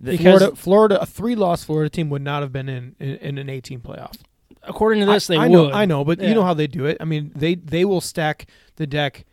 The- 0.00 0.12
because- 0.12 0.38
Florida, 0.40 0.56
Florida, 0.56 1.00
a 1.00 1.06
three-loss 1.06 1.64
Florida 1.64 1.88
team 1.88 2.10
would 2.10 2.22
not 2.22 2.42
have 2.42 2.52
been 2.52 2.68
in 2.68 2.94
in, 3.00 3.16
in 3.16 3.38
an 3.38 3.48
18 3.48 3.80
playoff. 3.80 4.16
According 4.64 5.00
to 5.00 5.06
this, 5.06 5.28
I, 5.30 5.34
they 5.34 5.40
I 5.40 5.48
would. 5.48 5.52
know, 5.52 5.70
I 5.72 5.84
know, 5.86 6.04
but 6.04 6.20
Yeah. 6.20 6.28
you 6.28 6.34
know 6.34 6.44
how 6.44 6.54
they 6.54 6.66
do 6.68 6.84
it. 6.86 6.96
I 7.00 7.04
mean, 7.04 7.32
they 7.34 7.54
they 7.56 7.84
will 7.84 8.00
stack 8.00 8.46
the 8.76 8.86
deck 8.86 9.24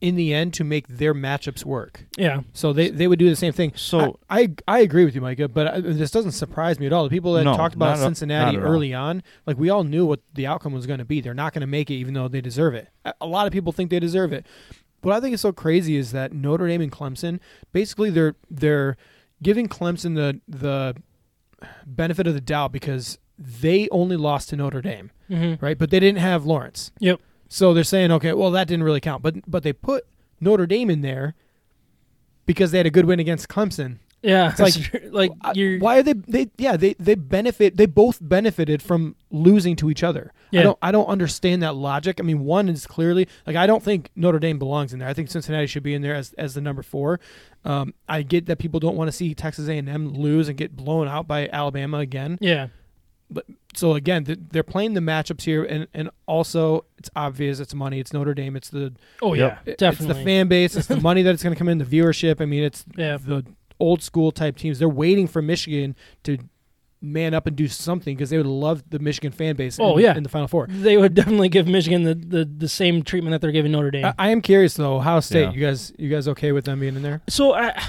in 0.00 0.16
the 0.16 0.32
end 0.32 0.54
to 0.54 0.64
make 0.64 0.88
their 0.88 1.12
matchups 1.14 1.64
work. 1.64 2.06
Yeah. 2.16 2.40
So 2.54 2.72
they, 2.72 2.88
they 2.88 3.06
would 3.06 3.18
do 3.18 3.28
the 3.28 3.36
same 3.36 3.52
thing. 3.52 3.72
So- 3.76 4.18
I, 4.30 4.40
I 4.40 4.48
I 4.66 4.78
agree 4.80 5.04
with 5.04 5.14
you, 5.14 5.20
Micah, 5.20 5.48
but 5.48 5.66
I, 5.66 5.80
this 5.80 6.10
doesn't 6.10 6.32
surprise 6.32 6.78
me 6.80 6.86
at 6.86 6.92
all. 6.92 7.04
The 7.04 7.10
people 7.10 7.34
that 7.34 7.44
No, 7.44 7.54
talked 7.56 7.74
about 7.74 7.96
not 7.96 7.98
at- 7.98 8.04
Cincinnati 8.04 8.56
not 8.56 8.62
at 8.62 8.66
all. 8.66 8.74
early 8.74 8.94
on, 8.94 9.22
like 9.46 9.58
we 9.58 9.68
all 9.68 9.84
knew 9.84 10.06
what 10.06 10.20
the 10.32 10.46
outcome 10.46 10.72
was 10.72 10.86
going 10.86 11.00
to 11.00 11.04
be. 11.04 11.20
They're 11.20 11.34
not 11.34 11.52
going 11.52 11.60
to 11.60 11.66
make 11.66 11.90
it, 11.90 11.94
even 11.94 12.14
though 12.14 12.28
they 12.28 12.40
deserve 12.40 12.74
it. 12.74 12.88
A- 13.04 13.12
A 13.20 13.26
lot 13.26 13.46
of 13.46 13.52
people 13.52 13.72
think 13.72 13.90
they 13.90 14.00
deserve 14.00 14.32
it. 14.32 14.46
What 15.02 15.14
I 15.14 15.20
think 15.20 15.34
is 15.34 15.40
so 15.40 15.52
crazy 15.52 15.96
is 15.96 16.12
that 16.12 16.32
Notre 16.32 16.66
Dame 16.66 16.80
and 16.82 16.92
Clemson, 16.92 17.38
basically, 17.72 18.10
they're 18.10 18.36
they're 18.50 18.96
giving 19.42 19.68
Clemson 19.68 20.14
the 20.14 20.40
the 20.48 20.94
benefit 21.86 22.26
of 22.26 22.34
the 22.34 22.40
doubt 22.40 22.72
because 22.72 23.18
they 23.38 23.88
only 23.90 24.16
lost 24.16 24.48
to 24.50 24.56
Notre 24.56 24.80
Dame, 24.82 25.10
Mm-hmm. 25.30 25.64
right? 25.64 25.78
But 25.78 25.90
they 25.90 26.00
didn't 26.00 26.18
have 26.20 26.44
Lawrence. 26.44 26.90
Yep. 27.00 27.20
So 27.52 27.74
they're 27.74 27.84
saying, 27.84 28.10
okay, 28.12 28.32
well 28.32 28.50
that 28.52 28.66
didn't 28.68 28.84
really 28.84 29.00
count, 29.00 29.22
but 29.22 29.34
but 29.50 29.62
they 29.64 29.72
put 29.72 30.06
Notre 30.40 30.66
Dame 30.66 30.88
in 30.88 31.00
there 31.02 31.34
because 32.46 32.70
they 32.70 32.78
had 32.78 32.86
a 32.86 32.90
good 32.90 33.04
win 33.04 33.20
against 33.20 33.48
Clemson. 33.48 33.98
Yeah, 34.22 34.54
like- 34.58 35.02
like 35.12 35.30
you're. 35.54 35.78
Why 35.78 35.98
are 35.98 36.02
they? 36.02 36.12
They 36.12 36.50
yeah. 36.58 36.76
They 36.76 36.92
they 36.98 37.14
benefit. 37.14 37.78
They 37.78 37.86
both 37.86 38.18
benefited 38.20 38.82
from 38.82 39.16
losing 39.30 39.76
to 39.76 39.88
each 39.90 40.02
other. 40.02 40.32
Yeah. 40.50 40.60
I 40.60 40.62
don't. 40.64 40.78
I 40.82 40.92
don't 40.92 41.06
understand 41.06 41.62
that 41.62 41.74
logic. 41.74 42.20
I 42.20 42.22
mean, 42.22 42.40
one 42.40 42.68
is 42.68 42.86
clearly 42.86 43.28
like 43.46 43.56
I 43.56 43.66
don't 43.66 43.82
think 43.82 44.10
Notre 44.14 44.38
Dame 44.38 44.58
belongs 44.58 44.92
in 44.92 44.98
there. 44.98 45.08
I 45.08 45.14
think 45.14 45.30
Cincinnati 45.30 45.66
should 45.66 45.82
be 45.82 45.94
in 45.94 46.02
there 46.02 46.14
as 46.14 46.34
as 46.34 46.52
the 46.52 46.60
number 46.60 46.82
four. 46.82 47.18
Um, 47.64 47.94
I 48.10 48.20
get 48.20 48.44
that 48.46 48.58
people 48.58 48.78
don't 48.78 48.94
want 48.96 49.08
to 49.08 49.12
see 49.12 49.34
Texas 49.34 49.68
A 49.68 49.78
and 49.78 49.88
M 49.88 50.12
lose 50.12 50.48
and 50.48 50.58
get 50.58 50.76
blown 50.76 51.08
out 51.08 51.26
by 51.26 51.48
Alabama 51.50 51.98
again. 51.98 52.36
Yeah, 52.42 52.66
So 53.74 53.94
again, 53.94 54.24
th- 54.24 54.38
they're 54.50 54.62
playing 54.62 54.94
the 54.94 55.00
matchups 55.00 55.42
here, 55.42 55.62
and 55.64 55.86
and 55.94 56.10
also 56.26 56.84
it's 56.98 57.08
obvious. 57.14 57.60
It's 57.60 57.74
money. 57.74 58.00
It's 58.00 58.12
Notre 58.12 58.34
Dame. 58.34 58.56
It's 58.56 58.68
the 58.70 58.92
oh 59.22 59.34
yeah, 59.34 59.58
it- 59.64 59.78
definitely. 59.78 60.10
It's 60.10 60.18
the 60.18 60.24
fan 60.24 60.48
base. 60.48 60.76
It's 60.76 60.88
the 60.88 61.00
money 61.00 61.22
that's 61.22 61.42
going 61.42 61.54
to 61.54 61.58
come 61.58 61.68
in. 61.68 61.78
The 61.78 61.84
viewership. 61.84 62.40
I 62.40 62.46
mean, 62.46 62.64
it's 62.64 62.84
Yeah. 62.96 63.16
the 63.16 63.44
old 63.78 64.02
school 64.02 64.32
type 64.32 64.56
teams. 64.56 64.78
They're 64.78 64.88
waiting 64.88 65.26
for 65.26 65.40
Michigan 65.40 65.94
to 66.24 66.38
man 67.02 67.32
up 67.32 67.46
and 67.46 67.56
do 67.56 67.66
something 67.66 68.14
because 68.14 68.28
they 68.28 68.36
would 68.36 68.44
love 68.44 68.82
the 68.90 68.98
Michigan 68.98 69.32
fan 69.32 69.56
base. 69.56 69.78
Oh, 69.80 69.96
in, 69.96 70.04
yeah. 70.04 70.14
in 70.16 70.22
the 70.22 70.28
Final 70.28 70.48
Four. 70.48 70.66
They 70.68 70.98
would 70.98 71.14
definitely 71.14 71.48
give 71.48 71.66
Michigan 71.66 72.02
the, 72.02 72.14
the, 72.14 72.44
the 72.44 72.68
same 72.68 73.02
treatment 73.02 73.32
that 73.32 73.40
they're 73.40 73.52
giving 73.52 73.72
Notre 73.72 73.90
Dame. 73.90 74.04
I, 74.04 74.14
I 74.18 74.28
am 74.30 74.42
curious 74.42 74.74
though. 74.74 74.96
Ohio 74.96 75.20
State. 75.20 75.44
Yeah. 75.44 75.50
You 75.52 75.60
guys, 75.60 75.92
you 75.98 76.10
guys 76.10 76.28
okay 76.28 76.52
with 76.52 76.66
them 76.66 76.80
being 76.80 76.96
in 76.96 77.02
there? 77.02 77.22
So 77.28 77.54
I, 77.54 77.80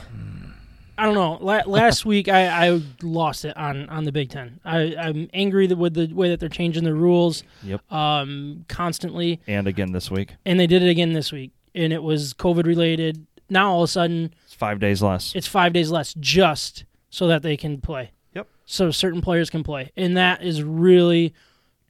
I 0.98 1.06
don't 1.06 1.16
know. 1.16 1.38
La- 1.42 1.64
last 1.66 2.06
week 2.06 2.28
I, 2.28 2.68
I 2.70 2.82
lost 3.02 3.46
it 3.46 3.56
on, 3.58 3.90
on 3.90 4.04
the 4.04 4.12
Big 4.12 4.30
Ten. 4.30 4.60
I, 4.64 4.96
I'm 4.96 5.30
angry 5.34 5.68
with 5.68 5.94
the 5.96 6.14
way 6.14 6.30
that 6.30 6.40
they're 6.40 6.50
changing 6.50 6.84
the 6.84 6.94
rules 6.94 7.44
Yep. 7.64 7.92
um, 7.92 8.66
constantly, 8.68 9.40
And 9.48 9.68
again 9.68 9.92
this 9.94 10.12
week. 10.12 10.36
and 10.46 10.60
they 10.60 10.68
did 10.68 10.84
it 10.84 10.90
again 10.90 11.14
this 11.14 11.32
week, 11.32 11.52
and 11.74 11.92
it 11.92 12.04
was 12.04 12.34
COVID 12.34 12.66
related. 12.66 13.26
Now 13.50 13.72
all 13.72 13.84
of 13.84 13.90
a 13.90 13.92
sudden 13.92 14.34
It's 14.46 14.54
five 14.54 14.80
days 14.80 15.02
less. 15.02 15.34
it's 15.36 15.48
five 15.48 15.74
days 15.74 15.90
less 15.92 16.14
just 16.20 16.86
so 17.10 17.28
that 17.28 17.42
they 17.42 17.58
can 17.58 17.82
play. 17.82 18.12
Yep. 18.36 18.48
So 18.66 18.92
certain 18.92 19.22
players 19.22 19.50
can 19.50 19.64
play, 19.64 19.92
and 19.98 20.16
that 20.18 20.44
is 20.44 20.62
really 20.62 21.34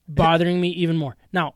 bothering 0.08 0.60
me 0.62 0.70
even 0.70 0.96
more. 0.98 1.16
Now, 1.34 1.56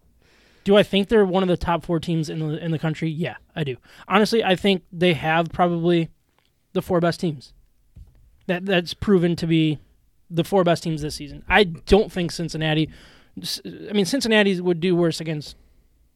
do 0.63 0.75
I 0.77 0.83
think 0.83 1.09
they're 1.09 1.25
one 1.25 1.43
of 1.43 1.49
the 1.49 1.57
top 1.57 1.85
four 1.85 1.99
teams 1.99 2.29
in 2.29 2.39
the 2.39 2.63
in 2.63 2.71
the 2.71 2.79
country? 2.79 3.09
Yeah, 3.09 3.35
I 3.55 3.63
do. 3.63 3.77
Honestly, 4.07 4.43
I 4.43 4.55
think 4.55 4.83
they 4.91 5.13
have 5.13 5.49
probably 5.51 6.09
the 6.75 6.83
four 6.83 6.99
best 6.99 7.19
teams. 7.19 7.53
That 8.45 8.65
that's 8.67 8.93
proven 8.93 9.35
to 9.37 9.47
be 9.47 9.79
the 10.29 10.43
four 10.43 10.63
best 10.63 10.83
teams 10.83 11.01
this 11.01 11.15
season. 11.15 11.43
I 11.49 11.63
don't 11.63 12.11
think 12.11 12.31
Cincinnati. 12.31 12.89
I 13.65 13.93
mean, 13.93 14.05
Cincinnati 14.05 14.61
would 14.61 14.79
do 14.79 14.95
worse 14.95 15.19
against 15.19 15.55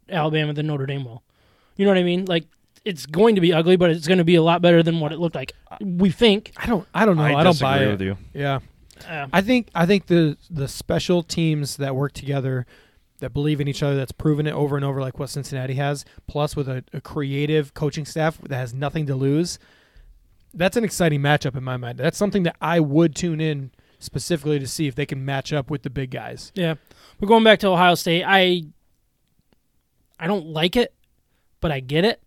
Alabama 0.08 0.54
than 0.54 0.68
Notre 0.68 0.86
Dame 0.86 1.06
will. 1.06 1.24
You 1.75 1.86
know 1.86 1.92
what 1.92 1.98
I 1.98 2.04
mean? 2.04 2.25
Like 2.25 2.46
it's 2.86 3.06
going 3.06 3.36
to 3.36 3.42
be 3.42 3.51
ugly, 3.51 3.78
but 3.78 3.89
it's 3.89 4.08
going 4.08 4.20
to 4.20 4.24
be 4.24 4.36
a 4.36 4.44
lot 4.44 4.62
better 4.62 4.84
than 4.84 5.00
what 5.00 5.12
it 5.12 5.20
looked 5.20 5.36
like. 5.36 5.54
We 5.82 6.12
think. 6.12 6.51
I 6.58 6.68
don't. 6.68 6.88
I 6.94 7.06
don't 7.06 7.18
know. 7.18 7.24
I, 7.24 7.39
I, 7.39 7.44
don't 7.44 7.54
disagree 7.54 7.68
buy 7.68 7.84
it. 7.84 7.92
with 7.92 8.01
you. 8.01 8.18
Yeah. 8.34 8.60
Uh, 9.08 9.28
I 9.32 9.42
think 9.42 9.70
I 9.74 9.86
think 9.86 10.08
the 10.08 10.38
the 10.50 10.68
special 10.68 11.24
teams 11.24 11.78
that 11.78 11.96
work 11.96 12.12
together, 12.12 12.66
that 13.20 13.32
believe 13.32 13.62
in 13.62 13.68
each 13.68 13.82
other, 13.82 13.96
that's 13.96 14.12
proven 14.12 14.46
it 14.46 14.54
over 14.54 14.75
and 14.75 14.86
over, 14.86 15.00
like 15.01 15.18
what 15.18 15.30
Cincinnati 15.30 15.75
has, 15.75 16.06
plus 16.28 16.56
with 16.56 16.68
a, 16.68 16.84
a 16.94 17.01
creative 17.01 17.74
coaching 17.74 18.06
staff 18.06 18.39
that 18.42 18.58
has 18.58 18.74
nothing 18.74 19.06
to 19.08 19.16
lose. 19.16 19.58
That's 20.53 20.75
an 20.77 20.84
exciting 20.84 21.22
matchup 21.22 21.56
in 21.56 21.63
my 21.63 21.77
mind. 21.77 22.00
That's 22.00 22.18
something 22.18 22.44
that 22.44 22.56
I 22.62 22.79
would 22.79 23.15
tune 23.15 23.39
in 23.39 23.72
specifically 24.00 24.60
to 24.60 24.68
see 24.68 24.88
if 24.88 24.96
they 24.96 25.06
can 25.06 25.24
match 25.25 25.51
up 25.53 25.70
with 25.70 25.84
the 25.84 25.89
big 25.89 26.10
guys. 26.12 26.51
yeah, 26.56 26.75
we're 27.20 27.27
going 27.27 27.44
back 27.44 27.60
to 27.60 27.68
Ohio 27.68 27.96
State. 27.96 28.24
I 28.25 28.63
I 30.20 30.27
don't 30.27 30.48
like 30.48 30.75
it, 30.75 30.94
but 31.62 31.72
I 31.72 31.79
get 31.79 32.03
it, 32.06 32.22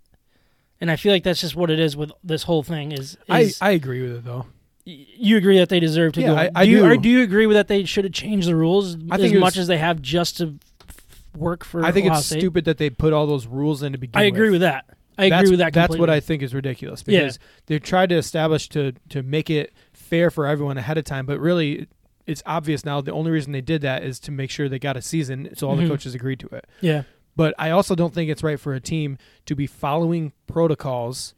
and 0.81 0.91
I 0.91 0.97
feel 0.97 1.12
like 1.12 1.25
that's 1.25 1.41
just 1.41 1.57
what 1.57 1.71
it 1.71 1.79
is 1.81 1.97
with 1.97 2.12
this 2.25 2.45
whole 2.45 2.62
thing. 2.62 2.93
Is, 2.93 3.17
I, 3.29 3.41
is 3.41 3.59
I 3.61 3.71
agree 3.73 4.02
with 4.02 4.12
it 4.17 4.25
though. 4.25 4.47
you 4.85 5.37
agree 5.37 5.59
that 5.59 5.69
they 5.69 5.81
deserve 5.81 6.12
to 6.14 6.21
Yeah, 6.21 6.26
go? 6.29 6.37
I- 6.37 6.50
I 6.55 6.64
do. 6.64 6.71
You, 6.71 6.79
do. 6.79 6.85
or 6.87 6.97
do 6.97 7.09
you 7.09 7.23
agree 7.23 7.47
with 7.47 7.57
that 7.57 7.69
they 7.69 7.85
should 7.85 8.05
have 8.05 8.12
changed 8.12 8.49
the 8.49 8.57
rules 8.57 8.97
I 9.11 9.16
as 9.18 9.33
much 9.33 9.55
was- 9.55 9.59
as 9.59 9.66
they 9.68 9.79
have 9.79 10.01
just 10.03 10.38
to 10.38 10.59
f- 10.88 11.01
work 11.37 11.64
for? 11.64 11.85
I 11.85 11.92
think 11.92 12.07
Ohio 12.07 12.18
it's 12.18 12.27
State? 12.29 12.40
stupid 12.40 12.64
that 12.66 12.79
they 12.79 12.90
put 12.90 13.12
all 13.12 13.27
those 13.27 13.47
rules 13.47 13.83
in 13.83 13.92
to 13.92 13.99
begin 13.99 14.20
I 14.20 14.25
agree 14.27 14.51
with 14.51 14.61
that. 14.62 14.85
I 15.18 15.29
that's, 15.29 15.42
agree 15.42 15.51
with 15.53 15.59
that. 15.61 15.72
That's 15.72 15.96
what. 15.96 16.09
I 16.11 16.20
think 16.20 16.42
is 16.42 16.55
ridiculous 16.55 17.05
Yeah. 17.07 17.20
because 17.20 17.38
they 17.66 17.79
tried 17.79 18.09
to 18.11 18.16
establish 18.16 18.68
to 18.70 18.92
to 19.11 19.22
make 19.22 19.51
it 19.51 19.72
fair 19.92 20.31
for 20.31 20.46
everyone 20.46 20.79
ahead 20.79 20.98
of 20.98 21.05
time, 21.05 21.27
but 21.27 21.38
really 21.38 21.87
it's 22.27 22.42
obvious 22.46 22.85
now 22.85 23.01
the 23.01 23.12
only 23.12 23.31
reason 23.31 23.53
they 23.53 23.61
did 23.61 23.83
that 23.83 24.03
is 24.05 24.20
to 24.20 24.31
make 24.31 24.48
sure 24.51 24.68
they 24.68 24.79
got 24.79 24.96
a 24.96 25.03
season 25.03 25.48
so 25.55 25.68
all 25.68 25.77
Mhm. 25.77 25.83
the 25.83 25.88
coaches 25.88 26.14
agreed 26.14 26.38
to 26.40 26.46
it. 26.48 26.66
Yeah, 26.81 27.03
But 27.35 27.53
I 27.59 27.70
also 27.70 27.94
don't 27.96 28.14
think 28.14 28.31
it's 28.31 28.42
right 28.44 28.61
for 28.61 28.75
a 28.75 28.81
team 28.81 29.18
to 29.46 29.57
be 29.57 29.66
following 29.66 30.33
protocols 30.46 31.35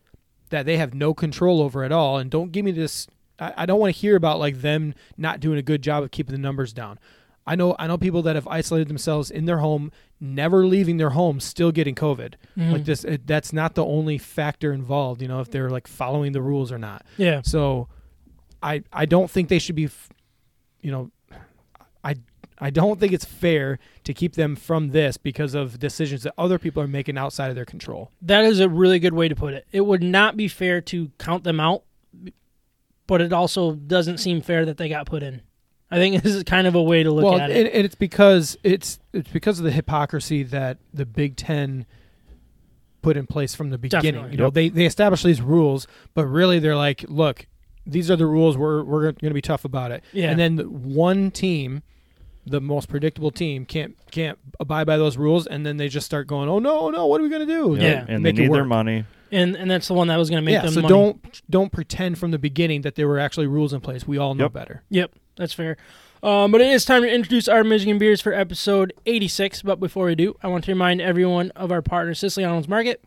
that 0.50 0.66
they 0.66 0.76
have 0.76 0.92
no 0.94 1.14
control 1.14 1.62
over 1.62 1.82
at 1.84 1.90
all 1.92 2.18
and 2.18 2.30
don't 2.30 2.52
give 2.52 2.64
me 2.64 2.70
this 2.70 3.06
I, 3.38 3.52
I 3.58 3.66
don't 3.66 3.80
want 3.80 3.94
to 3.94 3.98
hear 4.00 4.14
about 4.14 4.38
like 4.38 4.60
them 4.60 4.94
not 5.16 5.40
doing 5.40 5.58
a 5.58 5.62
good 5.62 5.82
job 5.82 6.04
of 6.04 6.10
keeping 6.12 6.32
the 6.34 6.38
numbers 6.40 6.72
down. 6.72 6.98
I 7.46 7.56
know 7.56 7.74
I 7.78 7.86
know 7.86 7.98
people 7.98 8.22
that 8.22 8.36
have 8.36 8.46
isolated 8.46 8.88
themselves 8.88 9.30
in 9.30 9.46
their 9.46 9.58
home, 9.58 9.90
never 10.24 10.66
leaving 10.66 10.96
their 10.96 11.10
home, 11.10 11.38
still 11.40 11.70
getting 11.70 11.94
COVID. 11.94 12.34
Mhm. 12.56 12.72
Like 12.72 12.84
this, 12.84 13.04
it, 13.04 13.26
that's 13.26 13.52
not 13.52 13.74
the 13.74 13.84
only 13.84 14.18
factor 14.18 14.72
involved. 14.72 15.22
You 15.22 15.28
know, 15.28 15.40
if 15.40 15.50
they're 15.50 15.70
like 15.70 15.86
following 15.86 16.32
the 16.32 16.42
rules 16.42 16.72
or 16.72 16.78
not. 16.78 17.04
yeah. 17.16 17.40
So, 17.42 17.88
I 18.62 18.82
I 18.92 19.04
don't 19.06 19.30
think 19.30 19.48
they 19.48 19.58
should 19.58 19.76
be, 19.76 19.88
you 20.80 20.90
know, 20.90 21.10
I 22.02 22.14
I 22.58 22.70
don't 22.70 22.98
think 23.00 23.12
it's 23.12 23.24
fair 23.24 23.78
to 24.04 24.14
keep 24.14 24.34
them 24.34 24.56
from 24.56 24.90
this 24.90 25.16
because 25.16 25.54
of 25.54 25.78
decisions 25.78 26.22
that 26.22 26.32
other 26.38 26.58
people 26.58 26.82
are 26.82 26.86
making 26.88 27.18
outside 27.18 27.48
of 27.50 27.56
their 27.56 27.64
control. 27.64 28.10
That 28.22 28.44
is 28.44 28.60
a 28.60 28.68
really 28.68 28.98
good 28.98 29.12
way 29.12 29.28
to 29.28 29.34
put 29.34 29.54
it. 29.54 29.66
It 29.72 29.82
would 29.82 30.02
not 30.02 30.36
be 30.36 30.48
fair 30.48 30.80
to 30.82 31.10
count 31.18 31.44
them 31.44 31.58
out, 31.60 31.82
but 33.06 33.20
it 33.20 33.32
also 33.32 33.72
doesn't 33.74 34.18
seem 34.18 34.40
fair 34.40 34.64
that 34.64 34.76
they 34.78 34.88
got 34.88 35.04
put 35.06 35.22
in. 35.22 35.42
I 35.94 35.98
think 35.98 36.22
this 36.22 36.34
is 36.34 36.42
kind 36.44 36.66
of 36.66 36.74
a 36.74 36.82
way 36.82 37.02
to 37.02 37.10
look 37.10 37.24
well, 37.24 37.38
at 37.40 37.50
it. 37.50 37.72
and 37.74 37.84
it's 37.84 37.94
because 37.94 38.56
it's 38.62 38.98
it's 39.12 39.30
because 39.30 39.58
of 39.58 39.64
the 39.64 39.70
hypocrisy 39.72 40.42
that 40.44 40.78
the 40.92 41.06
Big 41.06 41.36
Ten 41.36 41.86
put 43.02 43.16
in 43.16 43.26
place 43.26 43.54
from 43.54 43.70
the 43.70 43.78
beginning. 43.78 44.12
Definitely. 44.14 44.30
You 44.32 44.38
know, 44.38 44.44
Yep. 44.46 44.54
they 44.54 44.68
they 44.70 44.86
establish 44.86 45.22
these 45.22 45.40
rules, 45.42 45.86
but 46.14 46.26
really 46.26 46.58
they're 46.58 46.76
like, 46.76 47.04
look, 47.08 47.46
these 47.86 48.10
are 48.10 48.16
the 48.16 48.26
rules. 48.26 48.56
We're 48.56 48.82
we're 48.82 49.02
going 49.12 49.16
to 49.30 49.34
be 49.34 49.42
tough 49.42 49.64
about 49.64 49.90
it. 49.92 50.02
Yeah. 50.12 50.30
And 50.30 50.40
then 50.40 50.56
the 50.56 50.64
one 50.68 51.30
team, 51.30 51.82
the 52.46 52.60
most 52.60 52.88
predictable 52.88 53.30
team, 53.30 53.66
can't 53.66 53.96
can't 54.10 54.38
abide 54.58 54.86
by 54.86 54.96
those 54.96 55.16
rules, 55.16 55.46
and 55.46 55.66
then 55.66 55.76
they 55.76 55.88
just 55.88 56.06
start 56.06 56.26
going, 56.26 56.48
oh 56.48 56.58
no, 56.58 56.88
no, 56.90 57.06
what 57.06 57.20
are 57.20 57.24
we 57.24 57.30
going 57.30 57.46
to 57.46 57.52
do? 57.54 57.76
Yeah. 57.80 58.04
And 58.08 58.22
Make 58.22 58.36
they 58.36 58.42
need 58.42 58.52
their 58.52 58.64
money. 58.64 59.04
and 59.30 59.54
and 59.54 59.70
that's 59.70 59.86
the 59.88 59.94
one 59.94 60.08
that 60.08 60.16
was 60.16 60.30
going 60.30 60.42
to 60.42 60.44
make 60.46 60.54
yeah. 60.54 60.62
them 60.62 60.72
So 60.72 60.80
money. 60.80 60.88
don't 60.94 61.42
don't 61.50 61.72
pretend 61.72 62.18
from 62.18 62.30
the 62.30 62.38
beginning 62.38 62.82
that 62.82 62.94
there 62.94 63.06
were 63.06 63.18
actually 63.18 63.46
rules 63.48 63.72
in 63.74 63.80
place. 63.82 64.06
We 64.08 64.16
all 64.16 64.34
know 64.34 64.44
Yep. 64.44 64.52
better. 64.54 64.82
Yep, 64.88 65.12
that's 65.36 65.52
fair. 65.52 65.76
Um, 66.22 66.52
but 66.52 66.60
it 66.60 66.68
is 66.68 66.84
time 66.84 67.02
to 67.02 67.12
introduce 67.12 67.48
our 67.48 67.62
Michigan 67.64 67.98
beers 67.98 68.20
for 68.20 68.32
episode 68.32 68.92
86. 69.04 69.62
But 69.62 69.78
before 69.78 70.06
we 70.06 70.14
do, 70.14 70.34
I 70.42 70.48
want 70.48 70.64
to 70.64 70.72
remind 70.72 71.00
everyone 71.02 71.50
of 71.50 71.70
our 71.70 71.82
partner, 71.82 72.14
Siciliano's 72.14 72.68
Market. 72.68 73.02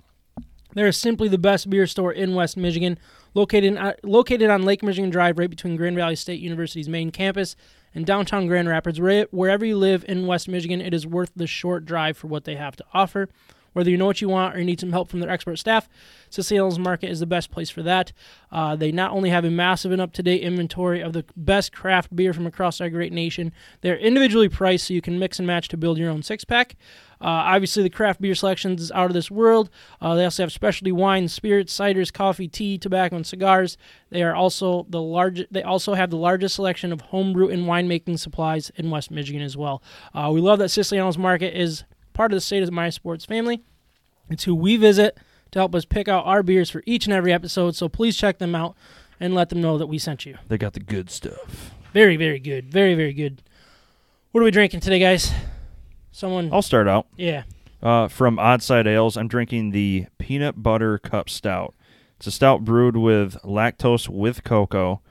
They're 0.74 0.90
uh, 0.90 0.92
simply 0.92 1.28
the 1.28 1.40
best 1.40 1.70
beer 1.70 1.88
store 1.88 2.12
in 2.12 2.36
West 2.36 2.58
Michigan, 2.58 3.00
located 3.34 3.76
in, 3.76 3.94
located 4.04 4.50
on 4.52 4.64
Lake 4.64 4.84
Michigan 4.84 5.10
Drive, 5.10 5.40
right 5.40 5.50
between 5.50 5.76
Grand 5.76 5.96
Valley 5.96 6.16
State 6.16 6.40
University's 6.40 6.88
main 6.88 7.10
campus 7.10 7.56
and 7.96 8.06
downtown 8.06 8.46
Grand 8.46 8.68
Rapids. 8.68 9.00
Where- 9.02 9.28
Wherever 9.32 9.66
you 9.66 9.78
live 9.78 10.06
in 10.08 10.28
West 10.28 10.48
Michigan, 10.48 10.80
it 10.82 10.94
is 10.94 11.08
worth 11.08 11.32
the 11.36 11.48
short 11.48 11.86
drive 11.86 12.18
for 12.18 12.28
what 12.28 12.44
they 12.44 12.56
have 12.56 12.76
to 12.76 12.86
offer. 12.94 13.30
Whether 13.78 13.92
you 13.92 13.98
know 13.98 14.08
what 14.08 14.22
you 14.22 14.28
want 14.28 14.56
or 14.56 14.58
you 14.58 14.66
need 14.66 14.80
some 14.80 14.92
help 14.92 15.08
from 15.08 15.20
their 15.20 15.30
expert 15.30 15.58
staff, 15.58 15.88
Siciliano's 16.32 16.80
Market 16.80 17.12
is 17.12 17.20
the 17.20 17.28
best 17.28 17.52
place 17.52 17.70
for 17.70 17.84
that. 17.84 18.12
Uh, 18.52 18.76
they 18.76 18.92
not 18.92 19.12
only 19.12 19.30
have 19.30 19.46
a 19.46 19.52
massive 19.52 19.92
and 19.92 20.02
up 20.02 20.14
to 20.14 20.24
date 20.24 20.42
inventory 20.42 21.00
of 21.00 21.14
the 21.14 21.24
best 21.36 21.72
craft 21.74 22.16
beer 22.16 22.34
from 22.34 22.48
across 22.48 22.82
our 22.82 22.90
great 22.90 23.14
nation, 23.14 23.52
they're 23.82 23.96
individually 23.96 24.50
priced 24.50 24.88
so 24.88 24.96
you 24.96 25.02
can 25.02 25.20
mix 25.20 25.38
and 25.38 25.46
match 25.46 25.68
to 25.68 25.78
build 25.78 26.00
your 26.00 26.10
own 26.10 26.24
six 26.24 26.44
pack. 26.44 26.76
Uh, 27.22 27.54
obviously, 27.54 27.84
the 27.84 27.90
craft 27.92 28.20
beer 28.20 28.34
selections 28.34 28.82
is 28.82 28.92
out 28.94 29.12
of 29.12 29.14
this 29.14 29.30
world. 29.30 29.70
Uh, 30.02 30.16
they 30.16 30.24
also 30.24 30.42
have 30.42 30.52
specialty 30.52 30.92
wines, 30.92 31.32
spirits, 31.32 31.78
ciders, 31.78 32.12
coffee, 32.12 32.48
tea, 32.48 32.80
tobacco, 32.80 33.16
and 33.16 33.28
cigars. 33.28 33.78
They 34.10 34.24
are 34.24 34.34
also 34.34 34.88
the 34.90 35.02
largest. 35.02 35.54
They 35.54 35.62
also 35.62 35.94
have 35.94 36.10
the 36.10 36.18
largest 36.18 36.56
selection 36.56 36.92
of 36.92 37.02
homebrew 37.02 37.50
and 37.50 37.66
winemaking 37.66 38.18
supplies 38.18 38.72
in 38.76 38.90
West 38.90 39.12
Michigan 39.12 39.44
as 39.44 39.56
well. 39.56 39.84
Uh, 40.16 40.32
we 40.34 40.42
love 40.42 40.58
that 40.58 40.72
Siciliano's 40.72 41.20
Market 41.20 41.56
is 41.56 41.84
part 42.18 42.32
of 42.32 42.36
the 42.36 42.42
state 42.42 42.64
of 42.64 42.72
my 42.72 42.90
sports 42.90 43.26
family. 43.26 43.62
It's 44.28 44.46
who 44.46 44.56
we 44.56 44.76
visit 44.76 45.20
to 45.52 45.60
help 45.60 45.76
us 45.76 45.86
pick 45.86 46.08
out 46.08 46.26
our 46.26 46.42
beers 46.42 46.68
for 46.68 46.82
each 46.88 47.06
and 47.06 47.14
every 47.14 47.32
episode. 47.32 47.76
So 47.76 47.88
please 47.88 48.18
check 48.18 48.40
them 48.40 48.56
out 48.56 48.76
and 49.20 49.36
let 49.36 49.50
them 49.50 49.62
know 49.62 49.78
that 49.78 49.86
we 49.86 50.00
sent 50.00 50.26
you. 50.26 50.36
They 50.48 50.58
got 50.58 50.74
the 50.74 50.80
good 50.80 51.12
stuff. 51.12 51.76
Very, 51.94 52.18
very 52.18 52.40
good. 52.40 52.72
Very, 52.72 52.96
very 52.96 53.14
good. 53.14 53.44
What 54.32 54.42
are 54.42 54.46
we 54.46 54.52
drinking 54.52 54.80
today, 54.80 54.98
guys? 54.98 55.32
Someone. 56.12 56.50
I'll 56.52 56.64
start 56.64 56.88
out. 56.88 57.06
Yeah. 57.18 57.44
Uh, 57.84 58.08
from 58.08 58.38
Oddside 58.38 58.88
Ales, 58.88 59.16
I'm 59.16 59.28
drinking 59.28 59.70
the 59.70 60.08
Peanut 60.18 60.64
Butter 60.64 60.98
Cup 60.98 61.30
Stout. 61.30 61.76
It's 62.18 62.26
a 62.26 62.32
stout 62.32 62.66
brewed 62.66 62.98
with 62.98 63.38
lactose 63.44 64.10
with 64.10 64.44
cocoa, 64.44 65.02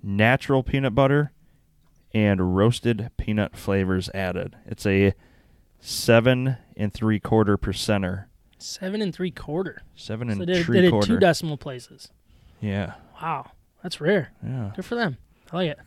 natural 0.00 0.62
peanut 0.62 0.94
butter, 0.94 1.32
and 2.14 2.56
roasted 2.56 3.10
peanut 3.16 3.56
flavors 3.56 4.08
added. 4.14 4.54
It's 4.64 4.86
a 4.86 5.14
seven 5.84 6.56
and 6.76 6.92
three 6.94 7.20
quarter 7.20 7.58
percenter. 7.58 8.26
Seven 8.58 9.02
and 9.02 9.12
three 9.14 9.30
quarter. 9.32 9.82
Seven 9.96 10.28
So 10.28 10.32
and 10.32 10.40
they 10.42 10.46
did, 10.46 10.64
three 10.64 10.78
they 10.78 10.82
did 10.82 10.90
quarter. 10.92 11.06
two 11.08 11.18
decimal 11.18 11.56
places. 11.58 12.08
yeah. 12.60 12.94
Wow. 13.20 13.50
That's 13.82 14.00
rare. 14.00 14.32
Yeah. 14.44 14.70
Good 14.76 14.84
for 14.84 14.94
them. 14.94 15.16
I 15.52 15.56
like 15.56 15.70
it. 15.70 15.78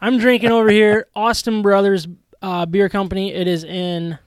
I'm 0.00 0.18
drinking 0.18 0.50
over 0.50 0.68
here 0.68 1.06
Austin 1.14 1.62
Brothers 1.62 2.08
uh, 2.42 2.66
Beer 2.66 2.88
Company. 2.88 3.32
It 3.32 3.46
is 3.46 3.62
in 3.64 4.18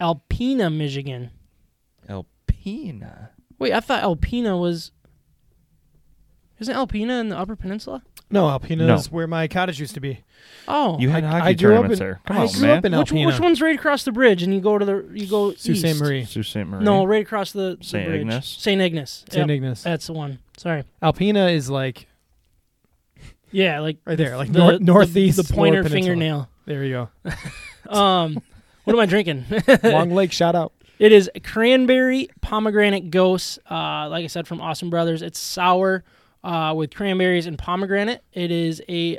Alpena, 0.00 0.70
Michigan. 0.74 1.30
Alpena. 2.08 3.30
Wait, 3.58 3.72
I 3.72 3.80
thought 3.80 4.02
Alpena 4.02 4.60
was. 4.60 4.92
Isn't 6.60 6.74
Alpena 6.74 7.20
in 7.20 7.28
the 7.28 7.38
Upper 7.38 7.54
Peninsula? 7.56 8.02
No, 8.30 8.44
Alpena 8.44 8.86
No. 8.86 8.94
is 8.96 9.10
where 9.10 9.26
my 9.26 9.46
cottage 9.48 9.80
used 9.80 9.94
to 9.94 10.00
be. 10.00 10.20
Oh, 10.66 10.98
You 10.98 11.08
had 11.08 11.24
I- 11.24 11.30
hockey 11.30 11.42
I 11.46 11.52
grew 11.54 11.70
up 11.70 11.76
tournaments 11.76 12.00
in- 12.00 12.06
there. 12.06 12.20
Come 12.26 12.36
I 12.36 12.40
on, 12.42 12.48
grew 12.52 12.60
man. 12.62 12.78
up 12.78 12.84
in 12.84 12.98
which, 12.98 13.10
Alpena. 13.10 13.26
which 13.26 13.40
one's 13.40 13.62
right 13.62 13.74
across 13.74 14.02
the 14.04 14.12
bridge? 14.12 14.42
And 14.42 14.52
you 14.52 14.60
go 14.60 14.76
to 14.76 14.84
the 14.84 15.08
you 15.14 15.26
go 15.26 15.52
Sault 15.54 15.66
east. 15.68 15.86
Ste. 15.96 16.00
Marie. 16.02 16.24
Sault 16.24 16.44
Ste. 16.46 16.56
Marie. 16.66 16.84
No, 16.84 17.04
right 17.04 17.22
across 17.22 17.52
the, 17.52 17.76
the 17.78 17.84
Saint 17.84 18.06
bridge. 18.08 18.20
Ignace? 18.22 18.46
Saint 18.58 18.80
Ignace. 18.82 19.24
St. 19.30 19.48
Yep, 19.48 19.54
Ignace. 19.56 19.82
That's 19.82 20.06
the 20.08 20.12
one. 20.12 20.40
Sorry. 20.56 20.84
Alpena 21.02 21.52
is 21.54 21.70
like 21.70 22.06
Yeah, 23.50 23.80
like 23.80 23.98
right 24.04 24.18
there, 24.18 24.36
like 24.36 24.52
the, 24.52 24.58
nor- 24.58 24.72
the- 24.78 24.84
northeast. 24.84 25.36
The, 25.48 25.54
pointer 25.54 25.78
lower 25.82 25.88
peninsula. 25.88 26.00
fingernail. 26.14 26.48
There 26.66 26.84
you 26.84 26.92
go. 26.92 27.08
Um, 27.88 28.42
what 28.84 28.92
am 28.92 29.00
I 29.00 29.06
drinking? 29.06 29.46
go. 29.48 29.78
Long 29.88 30.10
Lake, 30.10 30.30
shout 30.32 30.54
out. 30.54 30.74
It 30.98 31.10
is 31.10 31.30
cranberry 31.42 32.28
pomegranate 32.42 33.10
ghost. 33.10 33.58
Uh, 33.70 34.08
like 34.10 34.24
I 34.24 34.26
said, 34.26 34.46
from 34.46 34.60
Austin 34.60 34.90
Brothers. 34.90 35.22
It's 35.22 35.38
sour 35.38 36.04
uh, 36.44 36.72
with 36.76 36.94
cranberries 36.94 37.46
and 37.46 37.58
pomegranate. 37.58 38.22
It 38.32 38.50
is 38.50 38.82
a 38.88 39.18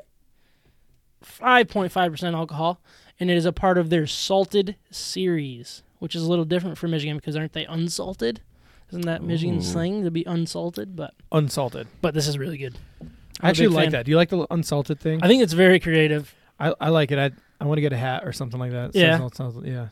5.5% 1.23 2.33
alcohol, 2.33 2.81
and 3.19 3.29
it 3.29 3.37
is 3.37 3.45
a 3.45 3.51
part 3.51 3.77
of 3.77 3.89
their 3.89 4.07
salted 4.07 4.75
series, 4.91 5.83
which 5.99 6.15
is 6.15 6.23
a 6.23 6.29
little 6.29 6.45
different 6.45 6.77
for 6.77 6.87
Michigan 6.87 7.17
because 7.17 7.35
aren't 7.35 7.53
they 7.53 7.65
unsalted? 7.65 8.41
Isn't 8.89 9.05
that 9.05 9.21
Michigan 9.21 9.57
Ooh. 9.57 9.61
slang 9.61 10.03
to 10.03 10.11
be 10.11 10.23
unsalted? 10.25 10.95
But 10.95 11.13
Unsalted. 11.31 11.87
but 12.01 12.13
this 12.13 12.27
is 12.27 12.37
really 12.37 12.57
good. 12.57 12.77
I'm 13.01 13.11
I 13.41 13.49
actually 13.49 13.67
like 13.67 13.85
fan. 13.85 13.91
that. 13.91 14.05
Do 14.05 14.11
you 14.11 14.17
like 14.17 14.29
the 14.29 14.47
unsalted 14.49 14.99
thing? 14.99 15.21
I 15.23 15.27
think 15.27 15.43
it's 15.43 15.53
very 15.53 15.79
creative. 15.79 16.33
I, 16.59 16.73
I 16.81 16.89
like 16.89 17.11
it. 17.11 17.19
I 17.19 17.31
I 17.61 17.65
want 17.67 17.77
to 17.77 17.81
get 17.81 17.93
a 17.93 17.97
hat 17.97 18.23
or 18.25 18.31
something 18.33 18.59
like 18.59 18.71
that. 18.71 18.95
Yeah. 18.95 19.29
Yeah. 19.63 19.87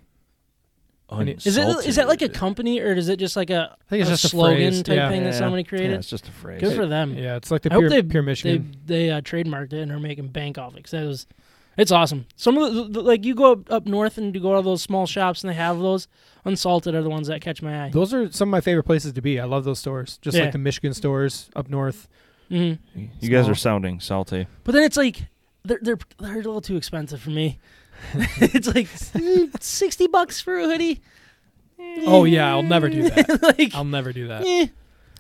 Is 1.10 1.58
it 1.58 1.86
is 1.88 1.96
that 1.96 2.08
like 2.10 2.22
a 2.22 2.28
company 2.30 2.82
or 2.82 2.92
is 2.94 3.08
it 3.08 3.18
just 3.18 3.36
like 3.38 3.50
a, 3.50 3.78
I 3.80 3.90
think 3.90 4.02
it's 4.02 4.10
a 4.10 4.14
just 4.14 4.26
a 4.26 4.30
slogan 4.30 4.58
phrase. 4.72 4.84
type 4.84 4.96
Yeah. 4.98 5.10
thing 5.10 5.24
that 5.24 5.32
Yeah. 5.34 5.40
somebody 5.40 5.64
Yeah, 5.64 5.70
created? 5.70 5.94
it's 5.94 6.10
just 6.10 6.28
a 6.28 6.32
phrase. 6.32 6.60
Good 6.60 6.76
for 6.76 6.86
them. 6.86 7.14
Yeah, 7.18 7.38
it's 7.38 7.50
like 7.50 7.62
the 7.62 7.72
I 7.72 7.76
hope 7.76 7.82
pure, 7.84 7.90
they- 7.90 8.04
pure 8.04 8.24
Michigan. 8.24 8.76
they 8.86 9.10
uh, 9.10 9.22
trademarked 9.22 9.72
it 9.74 9.82
and 9.82 9.92
are 9.92 10.00
making 10.00 10.28
bank 10.30 10.58
off 10.58 10.74
it 10.74 10.78
because 10.78 10.92
that 10.92 11.06
was 11.06 11.28
it's 11.78 11.92
awesome. 11.92 12.26
Some 12.36 12.58
of 12.58 12.74
the, 12.74 12.84
the 12.86 13.02
like 13.02 13.24
you 13.24 13.36
go 13.36 13.54
up, 13.54 13.72
up 13.72 13.86
north 13.86 14.18
and 14.18 14.34
you 14.36 14.42
go 14.42 14.56
to 14.56 14.62
those 14.64 14.82
small 14.82 15.06
shops 15.06 15.44
and 15.44 15.50
they 15.50 15.54
have 15.56 15.80
those 15.80 16.08
unsalted 16.44 16.94
are 16.96 17.04
the 17.04 17.10
ones 17.10 17.28
that 17.28 17.40
catch 17.40 17.62
my 17.62 17.86
eye. 17.86 17.90
Those 17.92 18.14
are 18.14 18.32
some 18.32 18.50
of 18.50 18.52
my 18.52 18.62
favorite 18.62 18.84
places 18.84 19.14
to 19.14 19.22
be. 19.22 19.40
I 19.40 19.46
love 19.46 19.64
those 19.64 19.80
stores. 19.80 20.18
Just 20.22 20.36
Yeah. 20.38 20.44
like 20.46 20.52
the 20.54 20.58
Michigan 20.58 20.94
stores 20.94 21.50
up 21.56 21.70
north. 21.70 22.08
hmm 22.50 22.74
You 23.20 23.30
guys 23.30 23.48
are 23.48 23.56
sounding 23.56 24.00
salty. 24.00 24.48
But 24.64 24.74
then 24.74 24.84
it's 24.84 24.98
like 24.98 25.28
they're 25.64 25.80
they're 25.82 26.00
they're 26.20 26.34
a 26.34 26.36
little 26.38 26.62
too 26.62 26.76
expensive 26.78 27.22
for 27.22 27.30
me. 27.30 27.60
it's 28.40 28.74
like 28.74 28.88
sixty 29.62 30.08
bucks 30.08 30.40
for 30.42 30.58
a 30.58 30.66
hoodie. 30.66 31.02
Oh 32.06 32.24
yeah, 32.26 32.50
I'll 32.50 32.64
never 32.64 32.90
do 32.90 33.04
that. 33.10 33.42
like 33.60 33.76
I'll 33.76 33.84
never 33.84 34.12
do 34.14 34.28
that. 34.30 34.44
eh, 34.46 34.68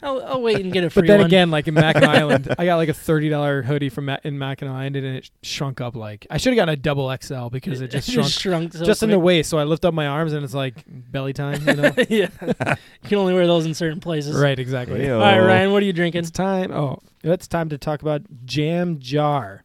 I'll, 0.02 0.24
I'll 0.26 0.42
wait 0.44 0.60
and 0.60 0.72
get 0.72 0.84
a 0.84 0.90
free 0.92 1.02
But 1.04 1.08
then 1.08 1.20
one. 1.22 1.26
again, 1.26 1.50
like 1.52 1.68
in 1.68 1.74
Mackinac 1.74 2.04
Island, 2.18 2.56
I 2.58 2.66
got 2.66 2.76
like 2.78 2.90
a 2.90 2.94
thirty 2.94 3.30
dollar 3.30 3.64
hoodie 3.64 3.90
from 3.90 4.06
Ma- 4.06 4.18
in 4.24 4.38
Mackinac 4.38 4.74
Island, 4.74 4.96
and 4.96 5.06
it 5.18 5.30
shrunk 5.44 5.82
up 5.82 5.96
like 5.96 6.26
I 6.30 6.38
should 6.38 6.54
have 6.54 6.58
gotten 6.58 6.74
a 6.74 6.78
double 6.78 7.16
XL 7.20 7.48
because 7.48 7.82
it 7.82 7.90
just 7.90 8.10
shrunk 8.10 8.30
shrunk 8.30 8.74
so 8.74 8.86
just 8.86 9.02
in 9.04 9.10
the 9.10 9.20
waist. 9.20 9.50
So 9.50 9.58
I 9.58 9.64
lift 9.64 9.86
up 9.86 9.94
my 9.94 10.08
arms, 10.08 10.34
and 10.34 10.44
it's 10.44 10.54
like 10.54 10.84
belly 10.88 11.34
time. 11.34 11.68
You 11.68 11.76
know? 11.76 11.92
yeah, 12.10 12.30
you 12.42 12.76
can 13.10 13.18
only 13.18 13.34
wear 13.34 13.48
those 13.48 13.66
in 13.66 13.74
certain 13.74 14.00
places. 14.00 14.36
right, 14.36 14.58
exactly. 14.58 15.00
Hey-o. 15.02 15.16
All 15.20 15.26
right, 15.26 15.40
Ryan, 15.40 15.72
what 15.72 15.82
are 15.84 15.86
you 15.88 15.94
drinking? 15.94 16.20
It's 16.20 16.32
time. 16.32 16.72
Oh, 16.72 17.00
it's 17.24 17.48
time 17.48 17.70
to 17.70 17.78
talk 17.78 18.02
about 18.04 18.22
Jam 18.46 19.00
Jar. 19.00 19.64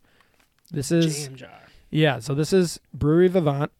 This 0.70 0.90
is 0.90 1.26
Jam 1.26 1.36
jar. 1.36 1.50
Yeah, 1.92 2.18
so 2.18 2.34
this 2.34 2.52
is 2.52 2.80
Brewery 2.94 3.28
Vivant. 3.28 3.70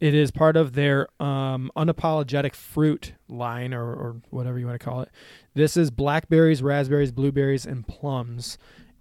It 0.00 0.14
is 0.14 0.30
part 0.30 0.56
of 0.56 0.72
their 0.72 1.06
um, 1.22 1.70
unapologetic 1.76 2.54
fruit 2.54 3.12
line, 3.28 3.74
or, 3.74 3.84
or 3.92 4.16
whatever 4.30 4.58
you 4.58 4.66
want 4.66 4.80
to 4.80 4.84
call 4.84 5.02
it. 5.02 5.10
This 5.54 5.76
is 5.76 5.90
blackberries, 5.90 6.62
raspberries, 6.62 7.12
blueberries, 7.12 7.66
and 7.66 7.86
plums. 7.86 8.56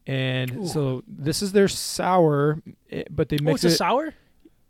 And 0.05 0.57
Ooh. 0.57 0.67
so 0.67 1.03
this 1.07 1.41
is 1.41 1.53
their 1.53 1.69
sour, 1.69 2.61
eh, 2.91 3.03
but 3.09 3.29
they 3.29 3.37
Oh, 3.39 3.43
mix 3.45 3.63
it's 3.63 3.71
a 3.71 3.75
it. 3.75 3.77
sour. 3.77 4.13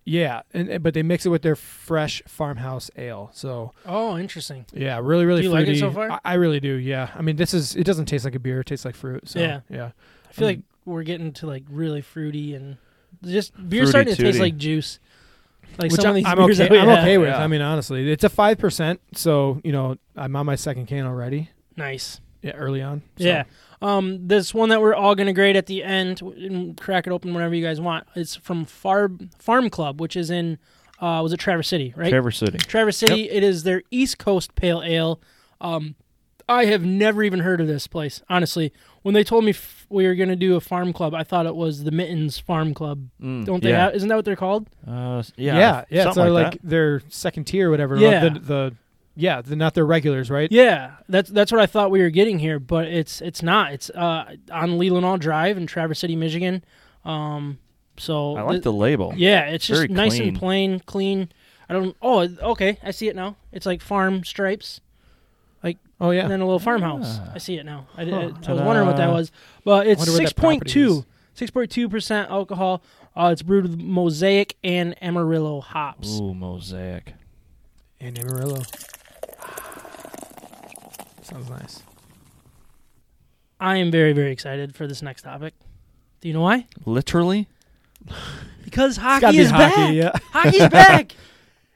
yeah, 0.05 0.41
and, 0.53 0.69
and- 0.69 0.83
but 0.83 0.93
they 0.93 1.01
mix 1.01 1.25
it 1.25 1.29
with 1.29 1.41
their 1.41 1.55
fresh 1.55 2.21
farmhouse 2.27 2.91
ale. 2.95 3.31
So 3.33 3.71
Oh, 3.87 4.15
interesting. 4.17 4.65
yeah, 4.73 4.99
really, 5.01 5.25
really 5.25 5.41
Do 5.41 5.47
you 5.47 5.53
like 5.53 5.65
fruity. 5.65 5.79
it 5.79 5.81
so 5.81 5.89
far? 5.91 6.11
I, 6.11 6.19
I 6.25 6.33
really 6.35 6.59
do. 6.59 6.75
Yeah, 6.75 7.09
I 7.15 7.23
mean, 7.23 7.37
this 7.37 7.55
is 7.55 7.75
it 7.75 7.85
doesn't 7.85 8.05
taste 8.05 8.25
like 8.25 8.35
a 8.35 8.39
beer; 8.39 8.59
it 8.59 8.67
tastes 8.67 8.85
like 8.85 8.95
fruit. 8.95 9.27
So 9.27 9.39
Yeah. 9.39 9.61
yeah. 9.69 9.91
I 10.29 10.31
feel 10.33 10.45
Mm. 10.47 10.51
like 10.51 10.59
we're 10.85 11.03
getting 11.03 11.31
to 11.33 11.47
like 11.47 11.63
really 11.71 12.01
fruity 12.01 12.53
and 12.53 12.77
just 13.23 13.53
beer 13.55 13.83
Fruity 13.83 13.89
starting 13.89 14.15
to 14.15 14.23
taste 14.23 14.39
like 14.39 14.57
juice. 14.57 14.99
Like 15.77 15.91
Which 15.91 16.01
some 16.01 16.07
I'm, 16.07 16.09
of 16.09 16.15
these 16.15 16.25
I'm 16.25 16.37
beers 16.37 16.59
okay. 16.59 16.67
that 16.67 16.71
we 16.71 16.79
I'm 16.79 16.87
have. 16.87 16.99
okay 16.99 17.17
with. 17.17 17.29
Yeah. 17.29 17.43
I 17.43 17.47
mean, 17.47 17.61
honestly, 17.61 18.11
it's 18.11 18.23
a 18.23 18.29
five 18.29 18.57
percent, 18.57 18.99
so 19.13 19.61
you 19.63 19.71
know 19.71 19.97
I'm 20.15 20.35
on 20.35 20.45
my 20.45 20.55
second 20.55 20.87
can 20.87 21.05
already. 21.05 21.49
Nice. 21.77 22.19
Yeah, 22.41 22.51
early 22.51 22.81
on. 22.81 23.01
So. 23.17 23.25
Yeah. 23.25 23.43
Um, 23.81 24.27
this 24.27 24.53
one 24.53 24.69
that 24.69 24.81
we're 24.81 24.95
all 24.95 25.15
gonna 25.15 25.33
grade 25.33 25.55
at 25.55 25.67
the 25.67 25.83
end 25.83 26.21
and 26.21 26.75
crack 26.77 27.07
it 27.07 27.11
open 27.11 27.33
whenever 27.33 27.55
you 27.55 27.63
guys 27.63 27.79
want. 27.79 28.07
It's 28.15 28.35
from 28.35 28.65
Farm 28.65 29.29
Farm 29.39 29.69
Club, 29.69 30.01
which 30.01 30.15
is 30.15 30.29
in 30.29 30.57
uh, 30.99 31.21
was 31.23 31.31
it 31.31 31.37
Traverse 31.37 31.67
City, 31.67 31.93
right? 31.95 32.09
Traverse 32.09 32.37
City. 32.37 32.57
Traverse 32.57 32.97
City. 32.97 33.29
It 33.29 33.43
is 33.43 33.63
their 33.63 33.83
East 33.91 34.17
Coast 34.17 34.55
Pale 34.55 34.81
Ale. 34.83 35.21
Um, 35.61 35.95
I 36.49 36.65
have 36.65 36.83
never 36.83 37.23
even 37.23 37.39
heard 37.41 37.61
of 37.61 37.67
this 37.67 37.87
place. 37.87 38.21
Honestly, 38.29 38.73
when 39.03 39.13
they 39.13 39.23
told 39.23 39.43
me 39.45 39.51
f- 39.51 39.85
we 39.89 40.05
were 40.07 40.15
gonna 40.15 40.35
do 40.35 40.55
a 40.55 40.59
farm 40.61 40.91
club, 40.93 41.13
I 41.13 41.23
thought 41.23 41.45
it 41.45 41.55
was 41.55 41.83
the 41.83 41.91
Mittens 41.91 42.39
Farm 42.39 42.73
Club. 42.73 43.07
Mm, 43.21 43.45
Don't 43.45 43.63
they? 43.63 43.69
yeah. 43.69 43.85
Have, 43.85 43.95
isn't 43.95 44.09
that 44.09 44.15
what 44.15 44.25
they're 44.25 44.35
called? 44.35 44.67
Uh, 44.85 45.23
yeah, 45.37 45.55
yeah, 45.57 45.83
yeah. 45.89 46.05
It's 46.07 46.15
something 46.15 46.31
uh, 46.31 46.33
like, 46.33 46.45
like 46.53 46.61
their 46.63 47.01
second 47.09 47.45
tier, 47.45 47.67
or 47.67 47.71
whatever. 47.71 47.95
Yeah. 47.95 48.29
The, 48.29 48.39
the 48.39 48.75
yeah, 49.15 49.41
they're 49.41 49.57
not 49.57 49.73
their 49.73 49.85
regulars, 49.85 50.29
right? 50.31 50.49
Yeah, 50.51 50.91
that's 51.07 51.29
that's 51.29 51.51
what 51.51 51.61
I 51.61 51.65
thought 51.65 51.91
we 51.91 52.01
were 52.01 52.09
getting 52.09 52.39
here, 52.39 52.59
but 52.59 52.87
it's 52.87 53.21
it's 53.21 53.43
not. 53.43 53.73
It's 53.73 53.89
uh, 53.91 54.35
on 54.51 54.71
Leelanau 54.79 55.19
Drive 55.19 55.57
in 55.57 55.67
Traverse 55.67 55.99
City, 55.99 56.15
Michigan. 56.15 56.63
Um, 57.05 57.59
so. 57.97 58.35
I 58.37 58.41
like 58.41 58.51
th- 58.53 58.63
the 58.63 58.73
label. 58.73 59.13
yeah, 59.15 59.45
it's 59.47 59.67
just 59.67 59.81
Very 59.81 59.93
nice 59.93 60.15
clean. 60.17 60.29
and 60.29 60.37
plain, 60.37 60.79
clean. 60.81 61.29
I 61.67 61.73
don't. 61.73 61.95
Oh, 62.01 62.27
okay, 62.53 62.77
I 62.81 62.91
see 62.91 63.07
it 63.09 63.15
now. 63.15 63.35
It's 63.51 63.65
like 63.65 63.81
farm 63.81 64.23
stripes. 64.23 64.81
Like 65.63 65.77
oh 65.99 66.11
yeah. 66.11 66.21
and 66.23 66.31
then 66.31 66.39
a 66.41 66.45
little 66.45 66.59
farmhouse. 66.59 67.19
Ah. 67.21 67.31
I 67.35 67.37
see 67.39 67.57
it 67.57 67.65
now. 67.65 67.87
I, 67.97 68.05
did, 68.05 68.13
Huh. 68.13 68.31
I 68.47 68.51
was 68.53 68.61
wondering 68.61 68.87
what 68.87 68.97
that 68.97 69.09
was, 69.11 69.31
but 69.65 69.87
it's 69.87 69.99
Wonder 69.99 70.11
what 70.13 70.17
six 70.17 70.29
that 70.31 70.39
point 70.41 70.61
property 70.61 70.73
two. 70.73 70.91
is. 70.99 71.05
Six 71.33 71.51
point 71.51 71.71
two 71.71 71.89
percent 71.89 72.29
alcohol. 72.29 72.81
Uh, 73.15 73.29
it's 73.33 73.41
brewed 73.41 73.63
with 73.63 73.79
mosaic 73.79 74.55
and 74.63 74.95
Amarillo 75.03 75.59
hops. 75.61 76.19
Ooh, 76.19 76.33
mosaic. 76.33 77.13
And 77.99 78.17
Amarillo. 78.19 78.61
Sounds 81.21 81.49
nice. 81.49 81.83
I 83.59 83.77
am 83.77 83.91
very 83.91 84.13
very 84.13 84.31
excited 84.31 84.75
for 84.75 84.87
this 84.87 85.01
next 85.01 85.23
topic. 85.23 85.53
Do 86.21 86.27
you 86.27 86.33
know 86.33 86.41
why? 86.41 86.65
Literally. 86.85 87.47
Because 88.63 88.97
hockey 88.97 89.31
be 89.31 89.37
is 89.39 89.51
hockey, 89.51 89.75
back. 89.75 89.93
yeah. 89.93 90.11
Hockey's 90.31 90.69
back, 90.69 91.15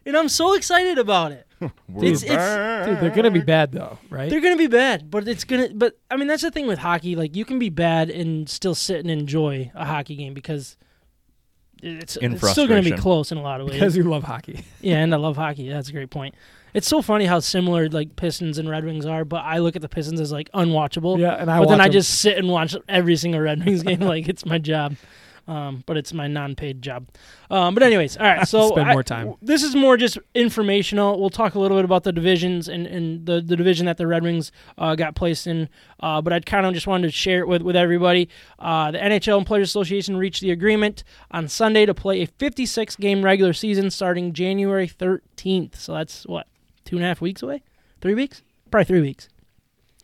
and 0.06 0.16
I'm 0.16 0.30
so 0.30 0.54
excited 0.56 0.98
about 0.98 1.32
it. 1.32 1.46
It's- 1.98 2.24
it's- 2.24 2.86
Dude, 2.88 3.00
they're 3.00 3.10
gonna 3.16 3.32
be 3.32 3.42
bad 3.42 3.72
though, 3.72 3.98
right? 4.10 4.30
They're 4.30 4.42
gonna 4.42 4.58
be 4.58 4.68
bad, 4.68 5.10
but 5.12 5.28
it's 5.28 5.44
gonna. 5.44 5.70
But 5.74 5.98
I 6.12 6.16
mean, 6.18 6.28
that's 6.28 6.42
the 6.44 6.52
thing 6.52 6.68
with 6.68 6.80
hockey. 6.80 7.16
Like 7.16 7.36
you 7.36 7.46
can 7.46 7.60
be 7.60 7.70
bad 7.70 8.10
and 8.10 8.50
still 8.50 8.76
sit 8.76 9.00
and 9.00 9.10
enjoy 9.12 9.72
a 9.76 9.86
hockey 9.86 10.16
game 10.16 10.34
because 10.34 10.76
it's, 11.82 12.18
it's 12.22 12.50
still 12.52 12.68
gonna 12.68 12.82
be 12.82 12.92
close 12.94 13.32
in 13.32 13.38
a 13.38 13.42
lot 13.42 13.60
of 13.60 13.68
ways. 13.68 13.76
because 13.76 13.98
you 13.98 14.04
love 14.04 14.24
hockey. 14.24 14.64
Yeah, 14.82 14.98
and 15.00 15.14
I 15.14 15.18
love 15.18 15.36
hockey. 15.38 15.70
That's 15.70 15.90
a 15.90 15.94
great 15.94 16.10
point. 16.10 16.36
It's 16.74 16.88
so 16.88 17.02
funny 17.02 17.26
how 17.26 17.40
similar 17.40 17.88
like 17.90 18.16
Pistons 18.16 18.58
and 18.58 18.68
Red 18.70 18.84
Wings 18.84 19.06
are, 19.06 19.24
but 19.26 19.44
I 19.46 19.60
look 19.60 19.76
at 19.76 19.82
the 19.82 19.90
Pistons 19.90 20.20
as 20.20 20.32
like 20.32 20.50
unwatchable. 20.54 21.20
Yeah, 21.20 21.36
and 21.36 21.50
I. 21.52 21.60
but 21.60 21.70
then 21.70 21.78
watch 21.78 21.84
I 21.84 21.88
'em. 21.88 21.92
just 21.92 22.20
sit 22.22 22.38
and 22.38 22.50
watch 22.50 22.76
every 22.90 23.16
single 23.16 23.40
Red 23.42 23.64
Wings 23.66 23.84
game 23.84 24.00
like 24.14 24.28
it's 24.28 24.46
my 24.46 24.58
job. 24.58 24.96
Um, 25.46 25.84
but 25.86 25.98
it's 25.98 26.14
my 26.14 26.28
non-paid 26.28 26.82
job. 26.82 27.08
Um, 27.50 27.74
but 27.74 27.84
anyways, 27.84 28.16
all 28.16 28.26
right. 28.26 28.48
So 28.54 28.70
Spend 28.70 28.90
I- 28.90 28.94
more 28.94 29.04
time. 29.04 29.34
This 29.42 29.62
is 29.64 29.76
more 29.76 29.98
just 29.98 30.18
informational. 30.34 31.20
We'll 31.20 31.30
talk 31.30 31.56
a 31.56 31.60
little 31.60 31.78
bit 31.78 31.84
about 31.86 32.04
the 32.04 32.12
divisions 32.14 32.70
and, 32.70 32.88
and 32.88 33.26
the, 33.26 33.42
the 33.42 33.56
division 33.58 33.86
that 33.88 33.98
the 33.98 34.08
Red 34.08 34.24
Wings 34.24 34.52
uh, 34.78 34.96
got 34.96 35.16
placed 35.16 35.48
in. 35.48 35.68
Uh, 36.00 36.22
but 36.22 36.32
I 36.34 36.40
kind 36.40 36.66
of 36.66 36.74
just 36.74 36.88
wanted 36.88 37.08
to 37.08 37.14
share 37.14 37.42
it 37.42 37.48
with, 37.48 37.62
with 37.62 37.76
everybody. 37.76 38.30
Uh, 38.60 38.92
the 38.92 39.00
NHL 39.00 39.38
and 39.38 39.46
Players 39.46 39.70
Association 39.70 40.16
reached 40.18 40.42
the 40.42 40.52
agreement 40.52 41.04
on 41.32 41.48
Sunday 41.48 41.86
to 41.86 41.94
play 41.94 42.22
a 42.22 42.28
56 42.28 42.96
game 42.98 43.24
regular 43.24 43.54
season 43.54 43.90
starting 43.90 44.32
January 44.34 44.88
13th. 44.88 45.76
So 45.76 45.94
that's 45.94 46.26
what 46.26 46.48
two 46.86 46.96
and 46.98 47.04
a 47.06 47.08
half 47.08 47.22
weeks 47.22 47.42
away, 47.44 47.64
three 48.02 48.14
weeks, 48.14 48.44
probably 48.72 48.86
three 48.86 49.02
weeks, 49.02 49.30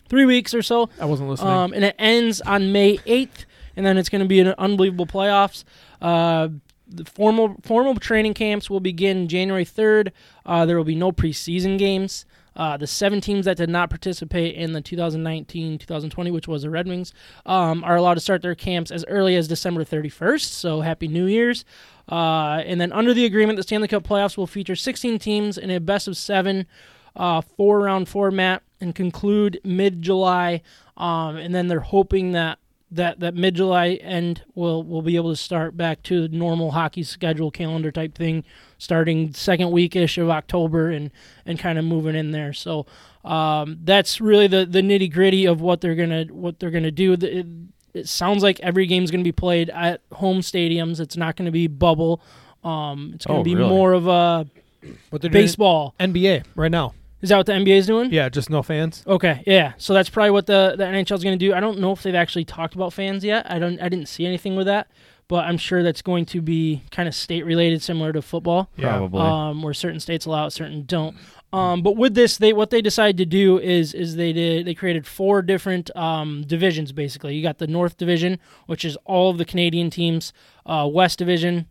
three 0.10 0.26
weeks 0.26 0.54
or 0.54 0.62
so. 0.62 0.90
I 1.00 1.06
wasn't 1.06 1.30
listening. 1.30 1.52
Um, 1.52 1.74
and 1.74 1.84
it 1.86 1.96
ends 2.00 2.42
on 2.42 2.72
May 2.72 2.98
8th, 2.98 3.46
and 3.80 3.86
then 3.86 3.98
it's 3.98 4.10
going 4.10 4.20
to 4.22 4.28
be 4.28 4.42
an 4.42 4.54
unbelievable 4.58 5.08
playoffs. 5.08 5.64
Uh, 6.02 6.50
the 6.86 7.06
formal 7.06 7.56
formal 7.64 7.96
training 7.96 8.34
camps 8.34 8.70
will 8.70 8.82
begin 8.82 9.30
January 9.30 9.64
3rd. 9.64 10.12
Uh, 10.46 10.66
there 10.66 10.76
will 10.76 10.84
be 10.84 10.96
no 10.96 11.14
preseason 11.14 11.80
games. 11.80 12.26
Uh, 12.58 12.76
the 12.76 12.86
seven 12.86 13.22
teams 13.22 13.46
that 13.46 13.56
did 13.56 13.70
not 13.70 13.90
participate 13.90 14.56
in 14.56 14.74
the 14.74 14.82
2019-2020, 14.82 16.30
which 16.30 16.46
was 16.46 16.64
the 16.64 16.70
Red 16.70 16.90
Wings, 16.90 17.14
um, 17.46 17.82
are 17.86 17.96
allowed 17.96 18.16
to 18.16 18.20
start 18.20 18.42
their 18.42 18.54
camps 18.54 18.92
as 18.92 19.06
early 19.08 19.38
as 19.38 19.48
December 19.48 19.86
31st. 19.86 20.42
So 20.42 20.82
happy 20.82 21.08
New 21.08 21.28
Year's! 21.28 21.64
Uh, 22.12 22.62
and 22.66 22.82
then 22.82 22.92
under 22.92 23.14
the 23.14 23.24
agreement, 23.24 23.56
the 23.56 23.64
Stanley 23.64 23.88
Cup 23.88 24.04
playoffs 24.04 24.36
will 24.36 24.48
feature 24.48 24.76
16 24.76 25.20
teams 25.20 25.58
in 25.58 25.70
a 25.70 25.80
best 25.80 26.06
of 26.10 26.18
seven, 26.18 26.68
uh, 27.16 27.40
four 27.40 27.80
round 27.80 28.10
format 28.10 28.62
and 28.82 28.94
conclude 28.94 29.62
mid 29.64 30.02
July. 30.02 30.64
Um, 30.98 31.38
and 31.38 31.56
then 31.56 31.70
they're 31.70 31.80
hoping 31.80 32.34
that 32.34 32.60
that, 32.92 33.20
that 33.20 33.36
mid 33.36 33.56
July 33.56 33.90
end 34.02 34.44
will 34.56 34.84
will 34.84 35.02
be 35.02 35.16
able 35.16 35.30
to 35.32 35.36
start 35.36 35.78
back 35.78 36.02
to 36.04 36.28
the 36.28 36.36
normal 36.36 36.72
hockey 36.72 37.04
schedule 37.04 37.52
calendar 37.52 37.92
type 37.92 38.16
thing, 38.16 38.44
starting 38.78 39.34
second 39.34 39.72
week 39.72 39.96
ish 39.96 40.18
of 40.18 40.30
October 40.30 40.90
and 40.90 41.12
and 41.46 41.60
kind 41.60 41.78
of 41.78 41.86
moving 41.86 42.16
in 42.16 42.32
there. 42.32 42.54
So 42.54 42.86
um, 43.24 43.78
that's 43.84 44.20
really 44.20 44.48
the 44.48 44.66
the 44.66 44.82
nitty 44.82 45.12
gritty 45.12 45.46
of 45.46 45.62
what 45.62 45.82
they're 45.82 45.96
gonna 45.96 46.26
what 46.32 46.60
they're 46.60 46.72
gonna 46.72 46.92
do. 46.92 47.14
It, 47.14 47.46
it 47.94 48.08
sounds 48.08 48.44
like 48.44 48.60
every 48.60 48.86
game's 48.86 49.10
going 49.10 49.22
to 49.22 49.28
be 49.28 49.32
played 49.32 49.72
at 49.72 50.02
home 50.14 50.42
stadiums. 50.42 51.00
It's 51.00 51.18
not 51.18 51.36
going 51.36 51.48
to 51.48 51.52
be 51.52 51.66
bubble. 51.66 52.22
Um, 52.64 53.14
it's 53.16 53.26
going 53.26 53.38
to 53.38 53.42
Oh, 53.42 53.44
be 53.44 53.56
really? 53.56 53.68
more 53.68 53.94
of 53.94 54.06
a 54.08 54.46
What 55.10 55.24
they're 55.24 55.32
doing 55.32 55.44
baseball. 55.46 55.96
NBA 56.00 56.44
right 56.56 56.70
now. 56.70 56.94
Is 57.22 57.30
that 57.30 57.38
what 57.38 57.46
the 57.46 57.54
NBA 57.54 57.78
is 57.78 57.88
doing? 57.88 58.12
Yeah, 58.14 58.30
just 58.30 58.50
no 58.50 58.64
fans. 58.64 59.04
Okay, 59.06 59.44
yeah. 59.46 59.74
So 59.78 59.94
that's 59.94 60.10
probably 60.10 60.32
what 60.32 60.46
the 60.46 60.76
the 60.78 60.86
NHL 60.86 61.16
is 61.18 61.24
going 61.24 61.38
to 61.38 61.46
do. 61.46 61.54
I 61.54 61.60
don't 61.60 61.80
know 61.80 61.92
if 61.92 62.02
they've 62.04 62.16
actually 62.16 62.46
talked 62.46 62.76
about 62.76 62.94
fans 62.94 63.24
yet. 63.24 63.50
I 63.52 63.60
don't. 63.60 63.82
I 63.82 63.90
didn't 63.90 64.08
see 64.08 64.26
anything 64.26 64.56
with 64.56 64.68
that, 64.68 64.88
but 65.28 65.46
I'm 65.46 65.58
sure 65.58 65.84
that's 65.84 66.02
going 66.02 66.26
to 66.28 66.42
be 66.42 66.84
kind 66.92 67.08
of 67.10 67.16
state 67.16 67.46
related, 67.46 67.82
similar 67.82 68.14
to 68.14 68.22
football, 68.22 68.70
Probably. 68.78 69.22
um, 69.22 69.62
where 69.64 69.74
certain 69.74 70.00
states 70.00 70.26
allow 70.26 70.46
it, 70.46 70.52
certain 70.52 70.84
don't. 70.86 71.18
Um, 71.52 71.82
but 71.82 71.98
with 71.98 72.14
this, 72.14 72.38
they 72.38 72.54
what 72.54 72.70
they 72.70 72.82
decided 72.82 73.18
to 73.18 73.26
do 73.26 73.60
is 73.60 73.94
is 73.94 74.16
they 74.16 74.32
did 74.32 74.66
they 74.66 74.74
created 74.74 75.06
four 75.08 75.42
different 75.42 75.94
um, 75.98 76.44
divisions 76.48 76.92
basically. 76.92 77.36
You 77.36 77.44
got 77.44 77.58
the 77.58 77.68
North 77.68 77.98
Division, 77.98 78.40
which 78.68 78.86
is 78.86 78.98
all 79.04 79.30
of 79.32 79.38
the 79.38 79.46
Canadian 79.46 79.90
teams. 79.90 80.32
Uh, 80.66 80.88
West 80.92 81.18
Division, 81.18 81.66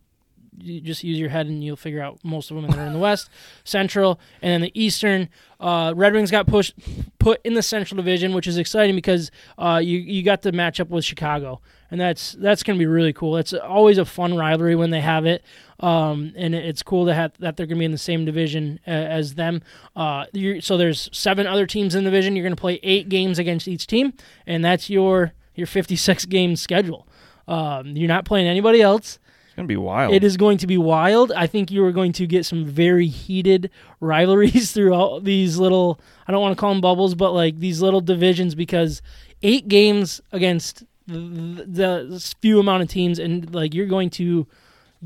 you 0.61 0.81
just 0.81 1.03
use 1.03 1.19
your 1.19 1.29
head 1.29 1.47
and 1.47 1.63
you'll 1.63 1.75
figure 1.75 2.01
out 2.01 2.19
most 2.23 2.51
of 2.51 2.55
them 2.55 2.69
that 2.69 2.77
are 2.77 2.85
in 2.85 2.93
the 2.93 2.99
West. 2.99 3.29
Central, 3.63 4.19
and 4.41 4.51
then 4.51 4.61
the 4.61 4.79
Eastern. 4.79 5.29
Uh, 5.59 5.93
Red 5.95 6.13
Wings 6.13 6.31
got 6.31 6.47
pushed 6.47 6.73
put 7.19 7.41
in 7.43 7.53
the 7.53 7.61
Central 7.61 7.97
Division, 7.97 8.33
which 8.33 8.47
is 8.47 8.57
exciting 8.57 8.95
because 8.95 9.29
uh, 9.57 9.79
you 9.83 9.97
you 9.97 10.23
got 10.23 10.41
to 10.43 10.51
match 10.51 10.79
up 10.79 10.89
with 10.89 11.03
Chicago, 11.03 11.61
and 11.91 11.99
that's 11.99 12.33
that's 12.33 12.63
going 12.63 12.77
to 12.77 12.81
be 12.81 12.85
really 12.85 13.13
cool. 13.13 13.37
It's 13.37 13.53
always 13.53 13.97
a 13.97 14.05
fun 14.05 14.35
rivalry 14.35 14.75
when 14.75 14.89
they 14.89 15.01
have 15.01 15.25
it, 15.25 15.43
um, 15.79 16.33
and 16.35 16.55
it's 16.55 16.81
cool 16.81 17.05
to 17.05 17.13
have 17.13 17.33
that 17.39 17.57
they're 17.57 17.65
going 17.65 17.77
to 17.77 17.79
be 17.79 17.85
in 17.85 17.91
the 17.91 17.97
same 17.97 18.25
division 18.25 18.79
uh, 18.87 18.91
as 18.91 19.35
them. 19.35 19.61
Uh, 19.95 20.25
so 20.61 20.77
there's 20.77 21.09
seven 21.11 21.45
other 21.45 21.65
teams 21.65 21.95
in 21.95 22.03
the 22.03 22.09
division. 22.09 22.35
You're 22.35 22.45
going 22.45 22.55
to 22.55 22.61
play 22.61 22.79
eight 22.83 23.09
games 23.09 23.37
against 23.37 23.67
each 23.67 23.87
team, 23.87 24.13
and 24.47 24.63
that's 24.63 24.89
your 24.89 25.33
your 25.55 25.67
56 25.67 26.25
game 26.25 26.55
schedule. 26.55 27.07
Um, 27.47 27.97
you're 27.97 28.07
not 28.07 28.25
playing 28.25 28.47
anybody 28.47 28.81
else. 28.81 29.19
It's 29.59 29.67
gonna 29.67 29.67
be 29.67 29.77
wild. 29.77 30.13
It 30.13 30.23
is 30.23 30.37
going 30.37 30.57
to 30.59 30.67
be 30.67 30.77
wild. 30.77 31.31
I 31.31 31.47
think 31.47 31.71
you 31.71 31.83
are 31.85 31.91
going 31.91 32.13
to 32.13 32.27
get 32.27 32.45
some 32.45 32.65
very 32.65 33.07
heated 33.07 33.69
rivalries 33.99 34.71
throughout 34.71 35.23
these 35.23 35.57
little, 35.57 35.99
I 36.27 36.31
don't 36.31 36.41
want 36.41 36.55
to 36.55 36.59
call 36.59 36.71
them 36.71 36.81
bubbles, 36.81 37.15
but 37.15 37.31
like 37.31 37.59
these 37.59 37.81
little 37.81 38.01
divisions 38.01 38.55
because 38.55 39.01
eight 39.41 39.67
games 39.67 40.21
against 40.31 40.83
the, 41.07 41.65
the 41.67 42.35
few 42.41 42.59
amount 42.59 42.83
of 42.83 42.89
teams 42.89 43.19
and 43.19 43.53
like 43.53 43.73
you're 43.73 43.87
going 43.87 44.09
to 44.11 44.47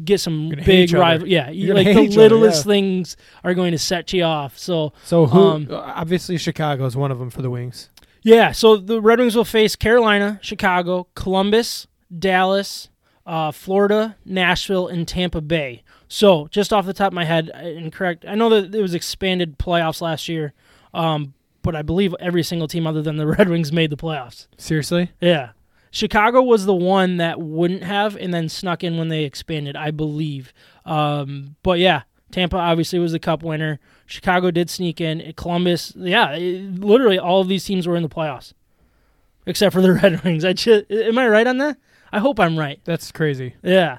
get 0.04 0.20
some 0.20 0.48
You're 0.48 0.56
gonna 0.56 0.64
hate 0.64 0.92
big 0.92 1.00
rival. 1.00 1.28
Yeah, 1.28 1.50
you, 1.50 1.68
You're 1.68 1.76
like 1.76 1.88
the 1.94 2.00
each 2.00 2.18
other, 2.18 2.30
littlest 2.30 2.66
yeah. 2.66 2.72
things 2.72 3.18
are 3.44 3.54
going 3.54 3.72
to 3.72 3.80
set 3.80 4.12
you 4.14 4.24
off. 4.24 4.58
So 4.58 4.94
So 5.04 5.26
who? 5.26 5.40
Um, 5.40 5.68
obviously, 5.72 6.38
Chicago 6.38 6.86
is 6.86 6.96
one 6.96 7.12
of 7.12 7.20
them 7.20 7.30
for 7.30 7.42
the 7.42 7.50
Wings. 7.50 7.90
Yeah, 8.24 8.54
so 8.54 8.78
the 8.78 9.02
Red 9.02 9.20
Wings 9.20 9.36
will 9.36 9.44
face 9.44 9.76
Carolina, 9.76 10.40
Chicago, 10.42 11.08
Columbus, 11.14 11.88
Dallas, 12.18 12.90
uh, 13.26 13.52
Florida, 13.52 14.16
Nashville, 14.26 14.88
and 14.88 15.08
Tampa 15.08 15.42
Bay. 15.42 15.84
So, 16.08 16.48
just 16.52 16.72
off 16.74 16.86
the 16.86 16.94
top 16.94 17.08
of 17.08 17.14
my 17.14 17.26
head, 17.26 17.50
uh, 17.54 17.60
incorrect. 17.60 18.26
I 18.28 18.36
know 18.36 18.50
that 18.50 18.74
it 18.76 18.82
was 18.82 18.94
expanded 18.94 19.58
playoffs 19.58 20.02
last 20.02 20.28
year, 20.30 20.54
um, 20.94 21.34
but 21.62 21.76
I 21.76 21.82
believe 21.82 22.14
every 22.20 22.44
single 22.44 22.68
team 22.68 22.86
other 22.86 23.02
than 23.02 23.18
the 23.18 23.26
Red 23.38 23.50
Wings 23.50 23.72
made 23.72 23.90
the 23.90 23.98
playoffs. 23.98 24.48
Seriously? 24.58 25.12
Yeah. 25.22 25.52
Chicago 25.92 26.42
was 26.42 26.66
the 26.66 26.74
one 26.76 27.18
that 27.18 27.40
wouldn't 27.40 27.84
have 27.84 28.16
and 28.18 28.34
then 28.34 28.50
snuck 28.50 28.84
in 28.84 28.98
when 28.98 29.10
they 29.10 29.24
expanded, 29.26 29.76
I 29.76 29.92
believe. 29.92 30.52
Um, 30.86 31.56
but 31.64 31.78
yeah, 31.80 32.02
Tampa 32.32 32.58
obviously 32.58 32.98
was 32.98 33.12
the 33.12 33.20
cup 33.20 33.44
winner. 33.44 33.80
Chicago 34.08 34.50
did 34.50 34.70
sneak 34.72 35.00
in. 35.00 35.34
Columbus, 35.38 35.94
yeah, 35.96 36.32
it- 36.32 36.80
literally 36.80 37.20
all 37.20 37.42
of 37.42 37.48
these 37.48 37.64
teams 37.64 37.88
were 37.88 37.96
in 37.96 38.02
the 38.04 38.10
playoffs. 38.10 38.54
Except 39.46 39.74
for 39.74 39.82
the 39.82 39.94
Red 40.02 40.24
Wings. 40.24 40.44
I 40.44 40.54
just, 40.54 40.90
am 40.92 41.18
I 41.18 41.28
right 41.28 41.46
on 41.48 41.58
that? 41.60 41.78
I 42.14 42.20
hope 42.20 42.40
I'm 42.40 42.58
right. 42.58 42.80
That's 42.86 43.12
crazy. 43.12 43.56
Yeah. 43.64 43.98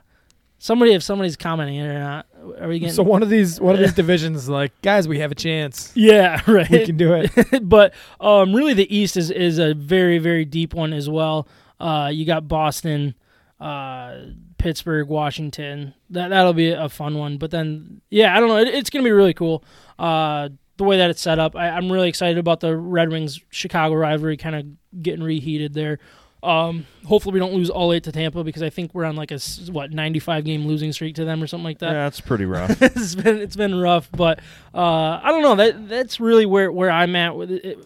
Somebody 0.58 0.94
if 0.94 1.02
somebody's 1.02 1.36
commenting 1.36 1.76
it 1.76 1.86
or 1.86 1.98
not. 1.98 2.26
Are 2.60 2.68
we 2.68 2.78
getting 2.78 2.94
So 2.94 3.02
one 3.02 3.24
of 3.24 3.28
these 3.28 3.60
one 3.60 3.74
of 3.74 3.80
these 3.80 3.92
divisions 4.02 4.48
like, 4.48 4.72
guys, 4.82 5.08
we 5.08 5.18
have 5.18 5.32
a 5.32 5.34
chance. 5.34 5.92
Yeah, 5.96 6.40
right. 6.46 6.70
We 6.70 6.86
can 6.86 6.96
do 6.96 7.12
it. 7.12 7.32
but 7.68 7.92
um, 8.20 8.54
really, 8.54 8.72
the 8.72 8.96
East 8.96 9.16
is 9.16 9.30
is 9.30 9.58
a 9.58 9.74
very 9.74 10.18
very 10.18 10.44
deep 10.44 10.74
one 10.74 10.92
as 10.92 11.10
well. 11.10 11.48
Uh, 11.80 12.08
you 12.12 12.24
got 12.24 12.46
Boston, 12.46 13.14
uh, 13.60 14.20
Pittsburgh, 14.56 15.08
Washington. 15.08 15.92
That 16.10 16.28
that'll 16.28 16.54
be 16.54 16.70
a 16.70 16.88
fun 16.88 17.18
one. 17.18 17.36
But 17.36 17.50
then, 17.50 18.00
yeah, 18.10 18.34
I 18.34 18.38
don't 18.38 18.48
know. 18.48 18.58
It, 18.58 18.68
it's 18.68 18.90
gonna 18.90 19.02
be 19.02 19.10
really 19.10 19.34
cool. 19.34 19.64
Uh, 19.98 20.50
the 20.76 20.84
way 20.84 20.98
that 20.98 21.10
it's 21.10 21.20
set 21.20 21.40
up, 21.40 21.56
I, 21.56 21.68
I'm 21.70 21.90
really 21.90 22.08
excited 22.08 22.38
about 22.38 22.60
the 22.60 22.76
Red 22.76 23.10
Wings 23.10 23.40
Chicago 23.50 23.96
rivalry 23.96 24.36
kind 24.36 24.54
of 24.54 25.02
getting 25.02 25.22
reheated 25.22 25.74
there. 25.74 25.98
Um, 26.44 26.86
hopefully, 27.06 27.32
we 27.32 27.38
don't 27.40 27.54
lose 27.54 27.70
all 27.70 27.92
eight 27.92 28.04
to 28.04 28.12
Tampa 28.12 28.44
because 28.44 28.62
I 28.62 28.70
think 28.70 28.94
we're 28.94 29.04
on 29.04 29.16
like 29.16 29.30
a 29.30 29.38
what 29.70 29.92
95 29.92 30.44
game 30.44 30.66
losing 30.66 30.92
streak 30.92 31.14
to 31.16 31.24
them 31.24 31.42
or 31.42 31.46
something 31.46 31.64
like 31.64 31.78
that 31.78 31.92
yeah, 31.92 32.06
it's 32.06 32.20
pretty 32.20 32.44
rough. 32.46 32.80
it's 32.82 33.14
been 33.14 33.38
it's 33.38 33.56
been 33.56 33.74
rough, 33.74 34.10
but 34.12 34.40
uh, 34.74 35.20
I 35.22 35.30
don't 35.30 35.42
know. 35.42 35.54
That 35.56 35.88
that's 35.88 36.20
really 36.20 36.46
where, 36.46 36.70
where 36.70 36.90
I'm 36.90 37.16
at 37.16 37.34
with 37.36 37.50
it. 37.50 37.78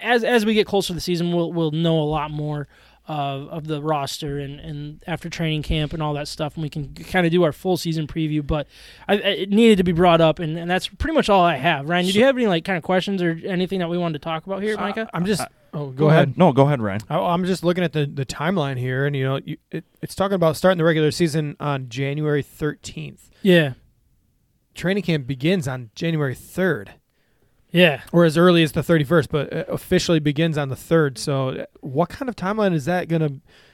As 0.00 0.24
as 0.24 0.44
we 0.46 0.54
get 0.54 0.66
closer 0.66 0.88
to 0.88 0.94
the 0.94 1.00
season, 1.00 1.32
we'll 1.32 1.52
we'll 1.52 1.70
know 1.70 1.98
a 1.98 2.04
lot 2.04 2.30
more 2.30 2.68
of 3.08 3.48
of 3.48 3.66
the 3.66 3.80
roster 3.82 4.38
and, 4.38 4.58
and 4.60 5.02
after 5.06 5.28
training 5.30 5.62
camp 5.62 5.92
and 5.92 6.02
all 6.02 6.14
that 6.14 6.28
stuff, 6.28 6.54
and 6.54 6.62
we 6.62 6.68
can 6.68 6.92
kind 6.94 7.24
of 7.26 7.32
do 7.32 7.42
our 7.44 7.52
full 7.52 7.76
season 7.76 8.06
preview. 8.06 8.46
But 8.46 8.66
I, 9.08 9.14
I- 9.14 9.16
it 9.18 9.50
needed 9.50 9.78
to 9.78 9.84
be 9.84 9.92
brought 9.92 10.20
up, 10.20 10.38
and, 10.38 10.58
and 10.58 10.70
that's 10.70 10.88
pretty 10.88 11.14
much 11.14 11.28
all 11.28 11.42
I 11.44 11.56
have. 11.56 11.88
Ryan, 11.88 12.06
did 12.06 12.14
you 12.14 12.24
have 12.24 12.36
any 12.36 12.46
like 12.46 12.64
kind 12.64 12.76
of 12.76 12.82
questions 12.82 13.22
or 13.22 13.38
anything 13.44 13.78
that 13.80 13.88
we 13.88 13.98
wanted 13.98 14.18
to 14.20 14.24
talk 14.24 14.46
about 14.46 14.62
here, 14.62 14.76
Micah? 14.76 15.08
I'm 15.14 15.24
just. 15.26 15.46
Oh, 15.74 15.90
go, 15.90 16.08
ahead. 16.08 16.38
No, 16.38 16.52
go 16.52 16.62
ahead, 16.66 16.80
Ryan. 16.80 17.00
I- 17.10 17.18
I'm 17.18 17.44
just 17.44 17.62
looking 17.62 17.84
at 17.84 17.92
the, 17.92 18.06
the 18.06 18.24
timeline 18.24 18.78
here, 18.78 19.04
and 19.06 19.14
you 19.14 19.24
know, 19.24 19.40
you, 19.44 19.58
it, 19.70 19.84
it's 20.02 20.14
talking 20.14 20.34
about 20.34 20.56
starting 20.56 20.78
the 20.78 20.84
regular 20.84 21.10
season 21.10 21.54
on 21.60 21.88
January 21.88 22.42
13th. 22.42 23.28
yeah, 23.42 23.74
Training 24.74 25.02
camp 25.04 25.26
begins 25.26 25.66
on 25.66 25.90
January 25.94 26.34
3rd, 26.34 26.88
yeah. 27.76 28.00
or 28.12 28.24
as 28.24 28.36
early 28.36 28.62
as 28.62 28.72
the 28.72 28.80
31st, 28.82 29.28
but 29.30 29.52
uh, 29.52 29.64
officially 29.68 30.18
begins 30.20 30.56
on 30.58 30.68
the 30.68 30.76
3rd. 30.76 31.18
So, 31.18 31.48
uh, 31.50 31.66
what 31.80 32.08
kind 32.08 32.28
of 32.28 32.36
timeline 32.36 32.72
is 32.74 32.84
that 32.86 33.08
gonna? 33.08 33.30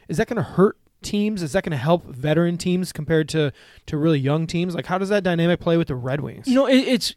Is 0.08 0.16
that 0.18 0.26
gonna 0.28 0.42
hurt 0.42 0.76
teams? 1.02 1.42
Is 1.42 1.52
that 1.52 1.64
gonna 1.64 1.76
help 1.76 2.04
veteran 2.06 2.56
teams 2.58 2.92
compared 2.92 3.28
to 3.30 3.52
to 3.86 3.96
really 3.96 4.18
young 4.20 4.46
teams? 4.46 4.74
Like, 4.74 4.86
how 4.86 4.98
does 4.98 5.08
that 5.10 5.22
dynamic 5.24 5.60
play 5.60 5.76
with 5.76 5.88
the 5.88 5.94
Red 5.96 6.20
Wings? 6.20 6.46
You 6.48 6.54
know, 6.54 6.66
it, 6.66 6.78
it's 6.78 7.14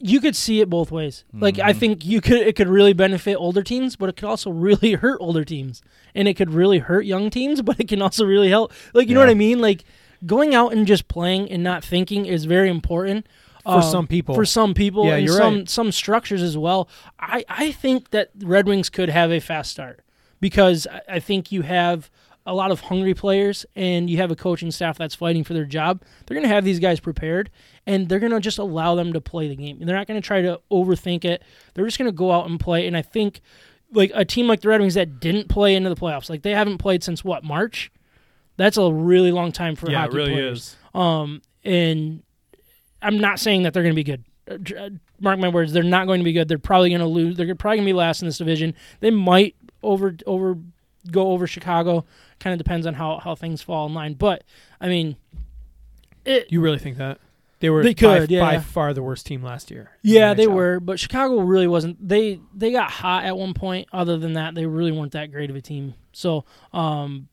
you 0.00 0.20
could 0.20 0.36
see 0.36 0.60
it 0.60 0.70
both 0.70 0.92
ways. 0.92 1.24
Like 1.32 1.58
I 1.58 1.72
Mhm. 1.72 1.76
think 1.76 2.04
you 2.06 2.20
could 2.20 2.38
it 2.40 2.54
could 2.54 2.68
really 2.68 2.92
benefit 2.92 3.34
older 3.34 3.62
teams, 3.64 3.96
but 3.96 4.08
it 4.08 4.16
could 4.16 4.28
also 4.28 4.50
really 4.50 4.92
hurt 5.04 5.18
older 5.20 5.44
teams, 5.44 5.82
and 6.14 6.28
it 6.28 6.34
could 6.34 6.50
really 6.52 6.78
hurt 6.78 7.04
young 7.04 7.30
teams, 7.30 7.62
but 7.68 7.80
it 7.80 7.88
can 7.88 8.00
also 8.00 8.24
really 8.24 8.48
help. 8.48 8.72
Like 8.94 9.08
you 9.08 9.14
know 9.14 9.20
what 9.20 9.28
I 9.30 9.34
mean? 9.34 9.58
Like 9.60 9.84
going 10.24 10.54
out 10.54 10.72
and 10.72 10.86
just 10.86 11.08
playing 11.08 11.50
and 11.50 11.62
not 11.64 11.84
thinking 11.84 12.26
is 12.26 12.44
very 12.44 12.68
important 12.68 13.26
for 13.68 13.76
um, 13.76 13.82
some 13.82 14.06
people, 14.06 14.34
For 14.34 14.44
some 14.44 14.74
people, 14.74 15.06
Yeah, 15.06 15.16
and 15.16 15.26
you're 15.26 15.36
some 15.36 15.56
right. 15.58 15.68
some 15.68 15.92
structures 15.92 16.42
as 16.42 16.56
well. 16.56 16.88
I 17.20 17.44
I 17.48 17.72
think 17.72 18.10
that 18.10 18.30
Red 18.42 18.66
Wings 18.66 18.88
could 18.90 19.08
have 19.08 19.30
a 19.30 19.40
fast 19.40 19.70
start 19.70 20.00
because 20.40 20.86
I- 21.08 21.20
think 21.20 21.52
you 21.52 21.62
have 21.62 22.10
a 22.46 22.54
lot 22.54 22.70
of 22.70 22.80
hungry 22.80 23.12
players 23.12 23.66
and 23.76 24.08
you 24.08 24.16
have 24.16 24.30
a 24.30 24.36
coaching 24.36 24.70
staff 24.70 24.96
that's 24.96 25.14
fighting 25.14 25.44
for 25.44 25.52
their 25.52 25.66
job. 25.66 26.02
They're 26.26 26.34
going 26.34 26.48
to 26.48 26.54
have 26.54 26.64
these 26.64 26.78
guys 26.80 26.98
prepared 26.98 27.50
and 27.86 28.08
they're 28.08 28.18
going 28.20 28.32
to 28.32 28.40
just 28.40 28.58
allow 28.58 28.94
them 28.94 29.12
to 29.12 29.20
play 29.20 29.48
the 29.48 29.56
game. 29.56 29.78
They're 29.80 29.94
not 29.96 30.06
going 30.06 30.18
to 30.18 30.26
try 30.26 30.40
to 30.40 30.58
overthink 30.72 31.26
it. 31.26 31.42
They're 31.74 31.84
just 31.84 31.98
going 31.98 32.08
to 32.10 32.16
go 32.16 32.32
out 32.32 32.48
and 32.48 32.58
play. 32.58 32.86
And 32.86 32.96
I 32.96 33.02
think 33.02 33.42
like 33.92 34.10
a 34.14 34.24
team 34.24 34.46
like 34.46 34.60
the 34.62 34.68
Red 34.68 34.80
Wings 34.80 34.94
that 34.94 35.20
didn't 35.20 35.48
play 35.50 35.74
into 35.74 35.90
the 35.90 35.96
playoffs, 35.96 36.30
like 36.30 36.40
they 36.40 36.52
haven't 36.52 36.78
played 36.78 37.04
since 37.04 37.22
what 37.22 37.44
March. 37.44 37.90
That's 38.56 38.78
a 38.78 38.90
really 38.90 39.30
long 39.30 39.52
time 39.52 39.76
for 39.76 39.90
yeah, 39.90 39.98
it 39.98 40.00
hockey 40.06 40.16
really 40.16 40.32
players. 40.32 40.58
is. 40.58 40.76
Um, 40.94 41.42
and 41.64 42.22
I'm 43.02 43.18
not 43.18 43.38
saying 43.40 43.62
that 43.62 43.74
they're 43.74 43.82
going 43.82 43.94
to 43.94 44.02
be 44.02 44.04
good. 44.04 44.24
Uh, 44.50 44.78
uh, 44.78 44.90
Mark 45.20 45.38
my 45.38 45.48
words, 45.48 45.72
they're 45.72 45.82
not 45.82 46.06
going 46.06 46.20
to 46.20 46.24
be 46.24 46.32
good. 46.32 46.48
They're 46.48 46.58
probably 46.58 46.90
going 46.90 47.00
to 47.00 47.06
lose. 47.06 47.36
They're 47.36 47.54
probably 47.54 47.78
going 47.78 47.86
to 47.86 47.92
be 47.92 47.96
last 47.96 48.22
in 48.22 48.28
this 48.28 48.38
division. 48.38 48.74
They 49.00 49.10
might 49.10 49.56
over 49.82 50.16
over 50.26 50.56
go 51.10 51.32
over 51.32 51.46
Chicago. 51.46 52.04
Kind 52.40 52.52
of 52.52 52.58
depends 52.58 52.86
on 52.86 52.94
how 52.94 53.18
how 53.18 53.34
things 53.34 53.62
fall 53.62 53.86
in 53.86 53.94
line. 53.94 54.14
But 54.14 54.44
I 54.80 54.88
mean, 54.88 55.16
it 56.24 56.46
You 56.50 56.60
really 56.60 56.78
think 56.78 56.98
that? 56.98 57.18
They 57.60 57.70
were 57.70 57.82
They 57.82 57.94
by, 57.94 58.20
could, 58.20 58.30
yeah. 58.30 58.40
by 58.40 58.58
far 58.60 58.94
the 58.94 59.02
worst 59.02 59.26
team 59.26 59.42
last 59.42 59.70
year. 59.70 59.90
Yeah, 60.02 60.32
the 60.32 60.42
they 60.42 60.46
were, 60.46 60.78
but 60.78 61.00
Chicago 61.00 61.40
really 61.40 61.66
wasn't. 61.66 62.06
They 62.06 62.40
they 62.54 62.70
got 62.70 62.90
hot 62.90 63.24
at 63.24 63.36
one 63.36 63.54
point. 63.54 63.88
Other 63.92 64.16
than 64.16 64.34
that, 64.34 64.54
they 64.54 64.66
really 64.66 64.92
weren't 64.92 65.12
that 65.12 65.32
great 65.32 65.50
of 65.50 65.56
a 65.56 65.60
team. 65.60 65.94
So, 66.12 66.44
um, 66.72 67.28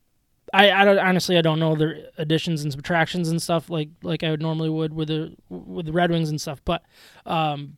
I, 0.52 0.70
I 0.70 0.84
don't, 0.84 0.98
honestly 0.98 1.36
I 1.36 1.42
don't 1.42 1.58
know 1.58 1.74
their 1.74 2.08
additions 2.18 2.62
and 2.62 2.72
subtractions 2.72 3.28
and 3.28 3.42
stuff 3.42 3.68
like 3.68 3.88
like 4.02 4.22
I 4.22 4.30
would 4.30 4.40
normally 4.40 4.70
would 4.70 4.92
with 4.92 5.08
the 5.08 5.34
with 5.48 5.86
the 5.86 5.92
Red 5.92 6.10
Wings 6.10 6.30
and 6.30 6.40
stuff. 6.40 6.60
But 6.64 6.82
um, 7.24 7.76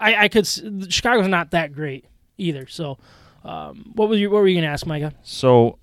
I 0.00 0.24
I 0.24 0.28
could 0.28 0.46
Chicago's 0.46 1.28
not 1.28 1.50
that 1.50 1.72
great 1.72 2.06
either. 2.38 2.66
So, 2.66 2.98
um, 3.44 3.92
what 3.94 4.08
were 4.08 4.16
you 4.16 4.30
what 4.30 4.40
were 4.40 4.48
you 4.48 4.56
gonna 4.56 4.72
ask, 4.72 4.86
Micah? 4.86 5.12
So, 5.22 5.78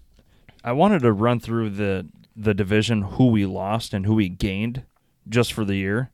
I 0.64 0.72
wanted 0.72 1.02
to 1.04 1.12
run 1.12 1.40
through 1.40 1.72
the 1.72 2.08
the 2.36 2.54
division, 2.54 3.04
who 3.04 3.28
we 3.28 3.46
lost 3.46 3.94
and 3.94 4.06
who 4.06 4.16
we 4.16 4.30
gained, 4.30 4.84
just 5.30 5.54
for 5.54 5.64
the 5.64 5.76
year. 5.76 6.12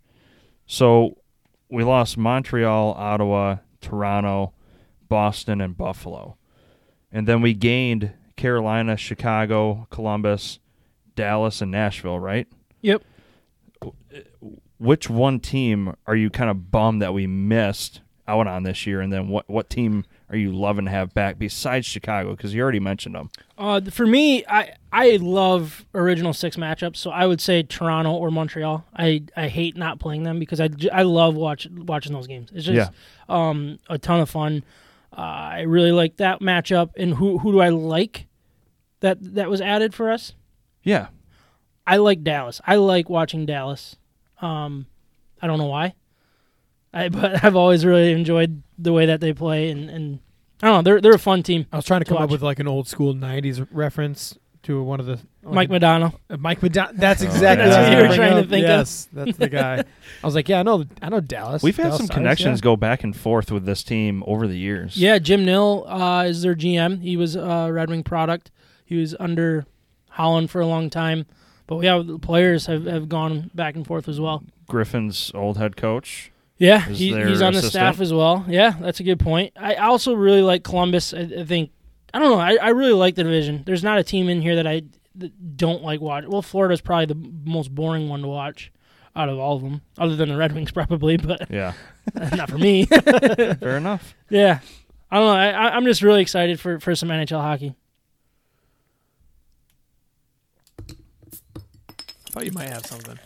So, 0.66 1.18
we 1.70 1.84
lost 1.84 2.18
Montreal, 2.18 2.94
Ottawa, 2.94 3.58
Toronto, 3.82 4.54
Boston, 5.08 5.62
and 5.62 5.78
Buffalo, 5.78 6.38
and 7.12 7.28
then 7.28 7.42
we 7.42 7.54
gained 7.54 8.12
Carolina, 8.40 8.96
Chicago, 8.98 9.86
Columbus, 9.92 10.60
Dallas, 11.16 11.62
and 11.62 11.70
Nashville. 11.72 12.20
Right? 12.20 12.48
Yep. 12.82 13.04
Which 14.80 15.10
one 15.10 15.40
team 15.42 15.94
are 16.08 16.16
you 16.16 16.30
kind 16.30 16.50
of 16.50 16.72
bummed 16.72 17.02
that 17.02 17.14
we 17.14 17.28
missed 17.28 18.00
out 18.30 18.48
on 18.48 18.64
this 18.64 18.86
year, 18.88 19.02
and 19.02 19.12
then 19.12 19.28
what 19.28 19.50
what 19.50 19.70
team 19.70 20.06
are 20.30 20.38
you 20.38 20.54
loving 20.56 20.86
to 20.86 20.92
have 20.92 21.14
back 21.14 21.38
besides 21.38 21.86
Chicago? 21.86 22.32
Because 22.36 22.54
you 22.54 22.62
already 22.62 22.80
mentioned 22.80 23.16
them. 23.16 23.30
Uh, 23.58 23.82
for 23.82 24.06
me, 24.08 24.46
I 24.48 24.72
I 24.94 25.18
love 25.18 25.86
original 25.94 26.32
six 26.32 26.56
matchups, 26.56 26.96
so 26.98 27.10
I 27.12 27.26
would 27.26 27.42
say 27.42 27.62
Toronto 27.64 28.12
or 28.12 28.32
Montreal. 28.32 28.86
I, 28.96 29.24
I 29.36 29.50
hate 29.50 29.76
not 29.76 30.00
playing 30.00 30.24
them 30.24 30.40
because 30.40 30.62
I, 30.62 30.70
I 30.94 31.02
love 31.02 31.36
watch, 31.36 31.68
watching 31.72 32.14
those 32.14 32.28
games. 32.28 32.50
It's 32.54 32.66
just 32.66 32.92
Yeah. 32.92 33.50
um, 33.50 33.80
a 33.90 33.98
ton 33.98 34.22
of 34.22 34.30
fun. 34.30 34.64
Uh, 35.12 35.22
I 35.22 35.62
really 35.62 35.92
like 35.92 36.18
that 36.18 36.40
matchup. 36.40 36.92
And 36.96 37.16
who 37.16 37.40
who 37.40 37.52
do 37.52 37.60
I 37.60 37.70
like 37.70 38.28
that 39.02 39.18
that 39.36 39.50
was 39.50 39.62
added 39.62 39.94
for 39.94 40.12
us? 40.12 40.34
Yeah, 40.84 41.08
I 41.88 41.98
like 41.98 42.24
Dallas. 42.24 42.62
I 42.66 42.76
like 42.76 43.10
watching 43.10 43.46
Dallas. 43.46 43.96
Um, 44.42 44.86
I 45.42 45.48
don't 45.48 45.58
know 45.60 45.66
why, 45.66 45.94
I 46.94 47.10
but 47.10 47.44
I've 47.44 47.56
always 47.56 47.86
really 47.86 48.12
enjoyed 48.12 48.64
the 48.78 48.94
way 48.94 49.06
that 49.08 49.20
they 49.22 49.34
play, 49.34 49.70
and, 49.70 49.90
and 49.90 50.20
I 50.62 50.68
don't 50.68 50.78
know. 50.78 50.82
They're 50.82 51.02
they're 51.02 51.14
a 51.14 51.20
fun 51.20 51.44
team. 51.44 51.66
I 51.72 51.76
was 51.78 51.86
trying 51.86 52.02
to 52.02 52.06
to 52.06 52.10
come 52.14 52.22
up 52.24 52.30
with 52.30 52.42
like 52.42 52.60
an 52.60 52.68
old 52.68 52.88
school 52.88 53.14
'90s 53.14 53.68
reference 53.72 54.38
to 54.64 54.84
one 54.84 55.00
of 55.00 55.06
the 55.06 55.18
like 55.44 55.70
Mike 55.70 55.70
a- 55.70 55.74
Modano. 55.74 56.14
uh, 56.30 56.36
Mike 56.38 56.60
Modano. 56.60 56.92
That's 56.96 57.22
Oh, 57.24 57.26
exactly 57.26 57.66
That's 57.70 57.78
what 57.78 57.84
what 57.84 57.94
I 57.94 57.98
you 57.98 58.08
was 58.08 58.10
were 58.10 58.16
trying 58.24 58.44
to 58.44 58.50
think 58.50 58.64
of. 58.66 58.70
Yes, 58.70 59.08
that's 59.14 59.38
the 59.38 59.48
guy. 59.48 59.76
I 60.22 60.26
was 60.28 60.36
like, 60.36 60.50
yeah, 60.50 60.60
I 60.60 60.64
know, 60.64 60.84
I 61.02 61.08
know 61.08 61.22
Dallas. 61.22 61.64
we've 61.64 61.78
had 61.78 61.84
Dallas 61.84 61.98
some 61.98 62.06
Stars, 62.08 62.18
connections 62.18 62.60
yeah. 62.60 62.64
go 62.64 62.76
back 62.76 63.04
and 63.06 63.16
forth 63.16 63.52
with 63.54 63.66
this 63.66 63.84
team 63.84 64.22
over 64.28 64.48
the 64.48 64.58
years. 64.58 64.98
Yeah, 64.98 65.18
Jim 65.18 65.46
Nill 65.46 65.86
uh, 65.88 66.24
is 66.26 66.42
their 66.42 66.56
GM. 66.56 67.02
He 67.02 67.16
was 67.16 67.38
a 67.38 67.70
Red 67.72 67.90
Wing 67.90 68.04
product. 68.04 68.52
He 68.90 68.98
was 68.98 69.16
under 69.20 69.66
Holland 70.10 70.50
for 70.50 70.60
a 70.62 70.66
long 70.66 70.90
time. 70.90 71.28
But 71.68 71.76
we 71.76 71.86
have 71.86 72.08
the 72.08 72.18
players 72.18 72.66
have, 72.66 72.86
have 72.86 73.08
gone 73.08 73.52
back 73.54 73.76
and 73.76 73.86
forth 73.86 74.10
as 74.10 74.20
well. 74.20 74.44
Griffin's 74.68 75.32
old 75.36 75.60
head 75.60 75.78
coach. 75.78 76.32
Yeah, 76.58 76.80
he, 76.80 77.14
he's 77.24 77.44
on 77.44 77.54
the 77.54 77.62
staff 77.62 78.02
as 78.02 78.12
well. 78.12 78.44
Yeah, 78.48 78.74
that's 78.82 79.00
a 79.00 79.04
good 79.04 79.20
point. 79.20 79.54
I 79.56 79.76
also 79.76 80.16
really 80.16 80.42
like 80.42 80.64
Columbus. 80.64 81.14
I, 81.14 81.20
I 81.40 81.46
think 81.46 81.70
I 82.12 82.18
don't 82.18 82.32
know. 82.32 82.40
I, 82.40 82.56
I 82.56 82.70
really 82.70 82.94
like 82.94 83.14
the 83.14 83.24
division. 83.24 83.62
There's 83.68 83.84
not 83.84 84.00
a 84.00 84.04
team 84.04 84.28
in 84.30 84.42
here 84.42 84.56
that 84.56 84.66
I 84.66 84.82
that 85.16 85.56
don't 85.58 85.84
like 85.84 86.02
watch. 86.02 86.26
Well, 86.28 86.42
Florida's 86.42 86.82
probably 86.82 87.06
the 87.06 87.32
most 87.46 87.74
boring 87.76 88.10
one 88.10 88.24
to 88.24 88.28
watch 88.28 88.72
out 89.16 89.30
of 89.30 89.38
all 89.38 89.56
of 89.58 89.62
them, 89.62 89.82
other 90.00 90.16
than 90.16 90.30
the 90.30 90.38
Red 90.38 90.54
Wings 90.54 90.72
probably, 90.80 91.18
but 91.18 91.52
Yeah, 91.52 91.74
not 92.16 92.50
for 92.50 92.58
me. 92.58 92.86
fair 92.86 93.78
enough. 93.78 94.16
Yeah, 94.32 94.60
I 95.12 95.18
don't 95.20 95.26
know. 95.28 95.34
I, 95.34 95.50
I- 95.50 95.76
I'm 95.76 95.86
just 95.86 96.02
really 96.02 96.22
excited 96.22 96.60
for, 96.60 96.80
for 96.80 96.96
some 96.96 97.10
NHL 97.10 97.42
hockey. 97.42 97.76
Thought 102.32 102.46
you 102.46 102.52
might 102.52 102.70
have 102.70 102.86
something. 102.86 103.18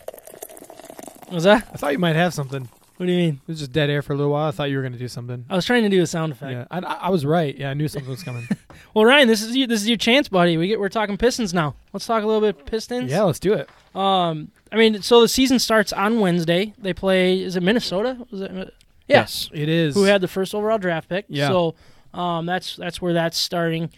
Was 1.32 1.44
that? 1.44 1.68
I 1.74 1.78
thought 1.78 1.92
you 1.94 2.00
might 2.00 2.16
have 2.16 2.34
something. 2.34 2.70
What 2.98 3.08
do 3.08 3.12
you 3.12 3.18
mean? 3.18 3.34
It 3.42 3.48
was 3.48 3.60
just 3.60 3.72
dead 3.72 3.90
air 3.90 4.02
for 4.04 4.14
a 4.14 4.16
little 4.16 4.32
while. 4.32 4.48
I 4.48 4.52
thought 4.52 4.70
you 4.70 4.78
were 4.78 4.84
going 4.84 4.94
to 4.94 5.00
do 5.00 5.08
something. 5.08 5.46
I 5.50 5.56
was 5.56 5.66
trying 5.66 5.82
to 5.84 5.90
do 5.90 6.02
a 6.02 6.08
sound 6.08 6.32
effect. 6.32 6.52
Yeah, 6.52 6.66
I, 6.70 6.80
I 6.80 6.94
I 6.94 7.10
was 7.10 7.26
right. 7.26 7.58
Yeah, 7.58 7.72
I 7.72 7.74
knew 7.74 7.88
something 7.88 8.10
was 8.10 8.24
coming. 8.24 8.48
Well, 8.96 9.06
Ryan, 9.06 9.28
this 9.28 9.42
is 9.42 9.56
you, 9.56 9.66
this 9.66 9.82
is 9.82 9.88
your 9.88 9.98
chance, 9.98 10.30
buddy. 10.30 10.56
We 10.56 10.68
get 10.68 10.80
we're 10.80 10.88
talking 10.88 11.18
Pistons 11.18 11.52
now. 11.52 11.74
Let's 11.94 12.06
talk 12.06 12.22
a 12.24 12.28
little 12.28 12.42
bit 12.42 12.64
Pistons. 12.68 13.10
yeah, 13.10 13.24
let's 13.24 13.40
do 13.40 13.54
it. 13.54 13.68
Um, 13.96 14.52
I 14.72 14.76
mean, 14.76 15.02
so 15.02 15.22
the 15.22 15.28
season 15.28 15.58
starts 15.58 15.92
on 15.92 16.20
Wednesday. 16.20 16.76
They 16.78 16.94
play. 16.94 17.42
Is 17.42 17.56
it 17.56 17.64
Minnesota? 17.64 18.20
Was 18.30 18.42
it? 18.42 18.52
Yeah. 18.54 18.66
Yes. 19.08 19.50
It 19.52 19.68
is. 19.68 19.96
Who 19.96 20.04
had 20.04 20.22
the 20.22 20.28
first 20.28 20.54
overall 20.54 20.78
draft 20.78 21.10
pick? 21.10 21.26
Yeah. 21.28 21.48
So, 21.48 21.74
um, 22.14 22.46
that's 22.46 22.76
that's 22.76 23.02
where 23.02 23.14
that's 23.14 23.36
starting. 23.38 23.90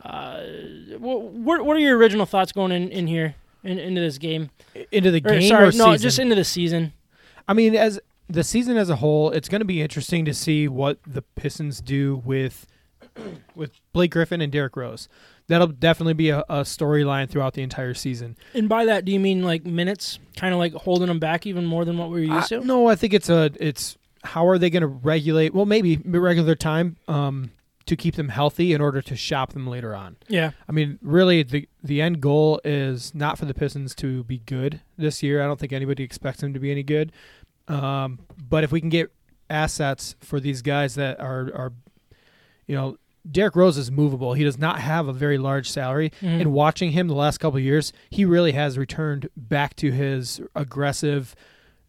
Uh, 0.00 0.42
what 0.98 1.64
what 1.64 1.76
are 1.76 1.80
your 1.80 1.96
original 1.98 2.26
thoughts 2.26 2.52
going 2.52 2.70
in 2.70 2.90
in 2.90 3.08
here 3.08 3.34
in, 3.64 3.78
into 3.78 4.00
this 4.00 4.18
game? 4.18 4.50
into 4.92 5.10
the 5.10 5.18
Or, 5.24 5.30
game 5.38 5.48
sorry, 5.48 5.64
or 5.68 5.72
no, 5.72 5.92
season? 5.92 5.98
just 5.98 6.18
into 6.20 6.34
the 6.36 6.44
season. 6.44 6.92
I 7.48 7.52
mean, 7.54 7.74
as 7.74 7.98
the 8.28 8.44
season 8.44 8.76
as 8.76 8.88
a 8.90 8.96
whole, 8.96 9.30
it's 9.30 9.48
going 9.48 9.60
to 9.60 9.66
be 9.66 9.82
interesting 9.82 10.24
to 10.26 10.32
see 10.34 10.68
what 10.68 10.98
the 11.06 11.22
Pistons 11.22 11.80
do 11.80 12.22
with 12.24 12.66
with 13.54 13.72
Blake 13.92 14.10
Griffin 14.12 14.40
and 14.40 14.52
Derrick 14.52 14.76
Rose. 14.76 15.08
That'll 15.46 15.66
definitely 15.66 16.14
be 16.14 16.30
a, 16.30 16.40
a 16.48 16.60
storyline 16.62 17.28
throughout 17.28 17.52
the 17.52 17.62
entire 17.62 17.92
season. 17.92 18.36
And 18.54 18.66
by 18.66 18.86
that, 18.86 19.04
do 19.04 19.12
you 19.12 19.20
mean 19.20 19.42
like 19.42 19.66
minutes, 19.66 20.18
kind 20.38 20.54
of 20.54 20.58
like 20.58 20.72
holding 20.72 21.08
them 21.08 21.18
back 21.18 21.46
even 21.46 21.66
more 21.66 21.84
than 21.84 21.98
what 21.98 22.08
we 22.08 22.26
were 22.26 22.34
used 22.36 22.52
I- 22.52 22.60
to? 22.60 22.64
no, 22.66 22.86
I 22.86 22.94
think 22.94 23.12
it's 23.12 23.28
a 23.28 23.50
it's 23.60 23.98
how 24.24 24.46
are 24.48 24.56
they 24.56 24.70
going 24.70 24.80
to 24.80 24.86
regulate? 24.86 25.52
Well, 25.52 25.66
maybe 25.66 25.98
regular 26.02 26.54
time 26.54 26.96
um, 27.08 27.50
to 27.84 27.94
keep 27.94 28.14
them 28.14 28.30
healthy 28.30 28.72
in 28.72 28.80
order 28.80 29.02
to 29.02 29.16
shop 29.16 29.52
them 29.52 29.66
later 29.66 29.94
on. 29.94 30.16
Yeah, 30.28 30.52
I 30.66 30.72
mean, 30.72 30.98
really, 31.02 31.42
the 31.42 31.68
the 31.84 32.00
end 32.00 32.20
goal 32.20 32.60
is 32.64 33.14
not 33.14 33.38
for 33.38 33.44
the 33.44 33.52
Pistons 33.54 33.94
to 33.96 34.24
be 34.24 34.38
good 34.38 34.80
this 34.96 35.22
year. 35.22 35.42
I 35.42 35.46
don't 35.46 35.60
think 35.60 35.72
anybody 35.72 36.02
expects 36.02 36.40
them 36.40 36.54
to 36.54 36.58
be 36.58 36.70
any 36.70 36.82
good. 36.82 37.12
Um, 37.68 38.20
but 38.36 38.64
if 38.64 38.72
we 38.72 38.80
can 38.80 38.88
get 38.88 39.12
assets 39.50 40.16
for 40.20 40.40
these 40.40 40.62
guys 40.62 40.94
that 40.94 41.20
are 41.20 41.50
are, 41.54 41.72
you 42.66 42.74
know, 42.74 42.96
Derrick 43.30 43.54
Rose 43.56 43.76
is 43.78 43.90
movable. 43.90 44.32
He 44.34 44.44
does 44.44 44.58
not 44.58 44.80
have 44.80 45.08
a 45.08 45.12
very 45.12 45.38
large 45.38 45.70
salary. 45.70 46.10
Mhm. 46.20 46.40
And 46.40 46.52
watching 46.52 46.92
him 46.92 47.08
the 47.08 47.14
last 47.14 47.38
couple 47.38 47.58
of 47.58 47.62
years, 47.64 47.92
he 48.10 48.24
really 48.24 48.52
has 48.52 48.76
returned 48.78 49.28
back 49.36 49.76
to 49.76 49.90
his 49.92 50.40
aggressive, 50.54 51.34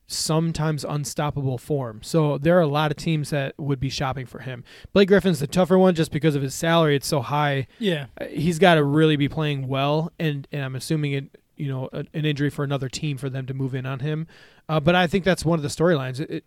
sometimes 0.07 0.83
unstoppable 0.83 1.57
form. 1.57 2.01
So 2.03 2.37
there 2.37 2.57
are 2.57 2.61
a 2.61 2.67
lot 2.67 2.91
of 2.91 2.97
teams 2.97 3.31
that 3.31 3.55
would 3.57 3.79
be 3.79 3.89
shopping 3.89 4.25
for 4.25 4.39
him. 4.39 4.63
Blake 4.93 5.07
Griffin's 5.07 5.39
the 5.39 5.47
tougher 5.47 5.77
one 5.77 5.95
just 5.95 6.11
because 6.11 6.35
of 6.35 6.41
his 6.41 6.53
salary. 6.53 6.95
It's 6.95 7.07
so 7.07 7.21
high 7.21 7.67
yeah, 7.79 8.07
uh, 8.19 8.25
he's 8.25 8.59
got 8.59 8.75
to 8.75 8.83
really 8.83 9.15
be 9.15 9.27
playing 9.27 9.67
well, 9.67 10.11
and 10.19 10.47
and 10.51 10.63
I'm 10.63 10.75
assuming 10.75 11.13
it, 11.13 11.37
you 11.55 11.67
know, 11.67 11.89
a, 11.91 12.05
an 12.13 12.25
injury 12.25 12.49
for 12.49 12.63
another 12.63 12.89
team 12.89 13.17
for 13.17 13.29
them 13.29 13.45
to 13.47 13.53
move 13.53 13.73
in 13.73 13.85
on 13.85 13.99
him. 13.99 14.27
Uh, 14.69 14.79
but 14.79 14.95
I 14.95 15.07
think 15.07 15.23
that's 15.23 15.45
one 15.45 15.57
of 15.57 15.63
the 15.63 15.69
storylines. 15.69 16.41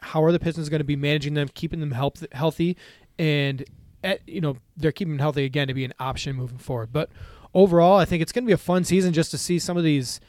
How 0.00 0.24
are 0.24 0.32
the 0.32 0.40
Pistons 0.40 0.68
going 0.68 0.80
to 0.80 0.84
be 0.84 0.96
managing 0.96 1.34
them, 1.34 1.48
keeping 1.54 1.80
them 1.80 1.92
health, 1.92 2.26
healthy, 2.32 2.76
and 3.18 3.64
at, 4.02 4.26
you 4.26 4.40
know 4.40 4.56
they're 4.76 4.92
keeping 4.92 5.12
them 5.12 5.20
healthy 5.20 5.44
again 5.44 5.68
to 5.68 5.74
be 5.74 5.84
an 5.84 5.94
option 6.00 6.36
moving 6.36 6.58
forward. 6.58 6.92
But 6.92 7.10
overall, 7.54 7.98
I 7.98 8.04
think 8.04 8.22
it's 8.22 8.32
going 8.32 8.44
to 8.44 8.48
be 8.48 8.52
a 8.52 8.58
fun 8.58 8.84
season 8.84 9.12
just 9.12 9.30
to 9.32 9.38
see 9.38 9.58
some 9.58 9.76
of 9.76 9.84
these 9.84 10.20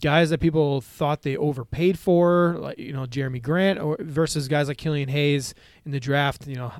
guys 0.00 0.30
that 0.30 0.40
people 0.40 0.80
thought 0.80 1.22
they 1.22 1.36
overpaid 1.36 1.98
for, 1.98 2.56
like 2.58 2.78
you 2.78 2.92
know 2.92 3.06
Jerami 3.06 3.42
Grant, 3.42 3.78
or 3.78 3.96
versus 4.00 4.48
guys 4.48 4.68
like 4.68 4.78
Killian 4.78 5.08
Hayes 5.08 5.54
in 5.84 5.92
the 5.92 6.00
draft. 6.00 6.46
You 6.46 6.56
know, 6.56 6.72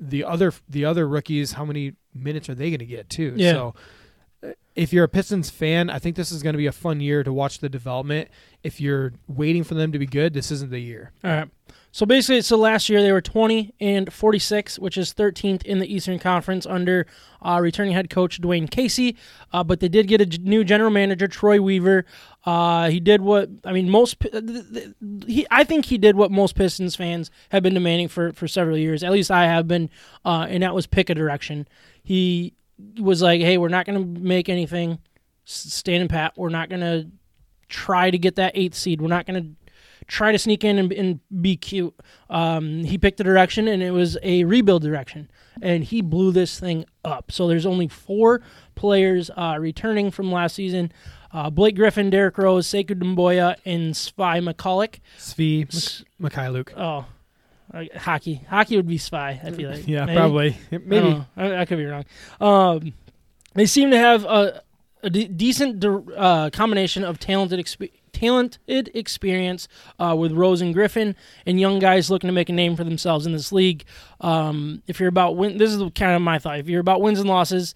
the 0.00 0.24
other 0.24 0.52
the 0.68 0.84
other 0.84 1.08
rookies, 1.08 1.52
how 1.52 1.64
many 1.64 1.94
minutes 2.14 2.48
are 2.48 2.54
they 2.54 2.70
going 2.70 2.80
to 2.80 2.86
get 2.86 3.08
too? 3.08 3.34
Yeah. 3.36 3.52
So 3.52 3.74
uh, 4.42 4.48
if 4.74 4.92
you're 4.92 5.04
a 5.04 5.08
Pistons 5.08 5.50
fan, 5.50 5.90
I 5.90 5.98
think 5.98 6.16
this 6.16 6.32
is 6.32 6.42
going 6.42 6.54
to 6.54 6.58
be 6.58 6.66
a 6.66 6.72
fun 6.72 7.00
year 7.00 7.22
to 7.22 7.32
watch 7.32 7.58
the 7.58 7.68
development. 7.68 8.28
If 8.62 8.80
you're 8.80 9.12
waiting 9.28 9.64
for 9.64 9.74
them 9.74 9.92
to 9.92 9.98
be 9.98 10.06
good, 10.06 10.34
this 10.34 10.50
isn't 10.50 10.70
the 10.70 10.80
year. 10.80 11.12
All 11.24 11.30
right. 11.30 11.48
So 11.96 12.04
basically, 12.04 12.42
so 12.42 12.58
last 12.58 12.90
year 12.90 13.00
they 13.00 13.10
were 13.10 13.22
20 13.22 13.72
and 13.80 14.12
46, 14.12 14.78
which 14.78 14.98
is 14.98 15.14
13th 15.14 15.62
in 15.62 15.78
the 15.78 15.90
Eastern 15.90 16.18
Conference 16.18 16.66
under 16.66 17.06
uh, 17.40 17.58
returning 17.58 17.94
head 17.94 18.10
coach 18.10 18.38
Dwane 18.38 18.70
Casey. 18.70 19.16
Uh, 19.50 19.64
but 19.64 19.80
they 19.80 19.88
did 19.88 20.06
get 20.06 20.20
a 20.20 20.26
new 20.42 20.62
general 20.62 20.90
manager, 20.90 21.26
Troy 21.26 21.58
Weaver. 21.58 22.04
Uh, 22.44 22.90
he 22.90 23.00
did 23.00 23.22
what 23.22 23.48
I 23.64 23.72
mean. 23.72 23.88
Most 23.88 24.22
he, 25.26 25.46
I 25.50 25.64
think 25.64 25.86
he 25.86 25.96
did 25.96 26.16
what 26.16 26.30
most 26.30 26.54
Pistons 26.54 26.94
fans 26.96 27.30
have 27.48 27.62
been 27.62 27.72
demanding 27.72 28.08
for 28.08 28.30
for 28.34 28.46
several 28.46 28.76
years. 28.76 29.02
At 29.02 29.10
least 29.10 29.30
I 29.30 29.46
have 29.46 29.66
been, 29.66 29.88
uh, 30.22 30.46
and 30.50 30.62
that 30.62 30.74
was 30.74 30.86
pick 30.86 31.08
a 31.08 31.14
direction. 31.14 31.66
He 32.02 32.52
was 32.98 33.22
like, 33.22 33.40
"Hey, 33.40 33.56
we're 33.56 33.68
not 33.68 33.86
going 33.86 34.16
to 34.16 34.20
make 34.20 34.50
anything 34.50 34.98
s- 35.46 35.72
standing 35.72 36.10
pat. 36.10 36.34
We're 36.36 36.50
not 36.50 36.68
going 36.68 36.82
to 36.82 37.08
try 37.70 38.10
to 38.10 38.18
get 38.18 38.36
that 38.36 38.52
eighth 38.54 38.74
seed. 38.74 39.00
We're 39.00 39.08
not 39.08 39.24
going 39.24 39.42
to." 39.42 39.65
Try 40.06 40.32
to 40.32 40.38
sneak 40.38 40.62
in 40.64 40.78
and, 40.78 40.92
and 40.92 41.20
be 41.42 41.56
cute. 41.56 41.94
Um, 42.30 42.84
he 42.84 42.96
picked 42.98 43.18
a 43.20 43.24
direction, 43.24 43.66
and 43.68 43.82
it 43.82 43.90
was 43.90 44.16
a 44.22 44.44
rebuild 44.44 44.82
direction, 44.82 45.28
and 45.60 45.82
he 45.82 46.00
blew 46.00 46.30
this 46.32 46.60
thing 46.60 46.84
up. 47.04 47.32
So 47.32 47.48
there's 47.48 47.66
only 47.66 47.88
four 47.88 48.40
players 48.76 49.30
uh, 49.36 49.56
returning 49.58 50.10
from 50.10 50.30
last 50.30 50.54
season. 50.54 50.92
Uh, 51.32 51.50
Blake 51.50 51.74
Griffin, 51.76 52.08
Derrick 52.08 52.38
Rose, 52.38 52.66
Sekou 52.68 52.94
Doumbouya, 52.98 53.56
and 53.64 53.94
Svi 53.94 54.48
McCulloch. 54.52 55.00
Svi 55.18 55.66
S- 55.74 56.04
Mikhailuk. 56.22 56.72
Oh, 56.76 57.04
uh, 57.74 57.84
hockey. 57.98 58.42
Hockey 58.48 58.76
would 58.76 58.86
be 58.86 58.98
Svi. 58.98 59.44
I 59.44 59.50
feel 59.50 59.70
like. 59.70 59.86
Yeah, 59.88 60.04
Maybe? 60.06 60.16
probably. 60.16 60.56
Maybe. 60.70 60.86
don't. 61.00 61.24
I, 61.36 61.56
I 61.62 61.64
could 61.64 61.78
be 61.78 61.84
wrong. 61.84 62.04
Um, 62.40 62.92
they 63.54 63.66
seem 63.66 63.90
to 63.90 63.98
have 63.98 64.24
a, 64.24 64.62
a 65.02 65.10
de- 65.10 65.28
decent 65.28 65.80
de- 65.80 66.14
uh, 66.16 66.50
combination 66.50 67.02
of 67.04 67.18
talented 67.18 67.58
expe- 67.58 67.90
talented 68.16 68.90
experience 68.94 69.68
uh, 69.98 70.16
with 70.18 70.32
Rose 70.32 70.62
and 70.62 70.72
Griffin, 70.72 71.14
and 71.44 71.60
young 71.60 71.78
guys 71.78 72.10
looking 72.10 72.28
to 72.28 72.32
make 72.32 72.48
a 72.48 72.52
name 72.52 72.76
for 72.76 72.84
themselves 72.84 73.26
in 73.26 73.32
this 73.32 73.52
league. 73.52 73.84
Um, 74.22 74.82
if 74.86 74.98
you're 74.98 75.10
about 75.10 75.36
win, 75.36 75.58
this 75.58 75.70
is 75.70 75.82
kind 75.94 76.16
of 76.16 76.22
my 76.22 76.38
thought. 76.38 76.58
If 76.58 76.68
you're 76.68 76.80
about 76.80 77.02
wins 77.02 77.20
and 77.20 77.28
losses, 77.28 77.74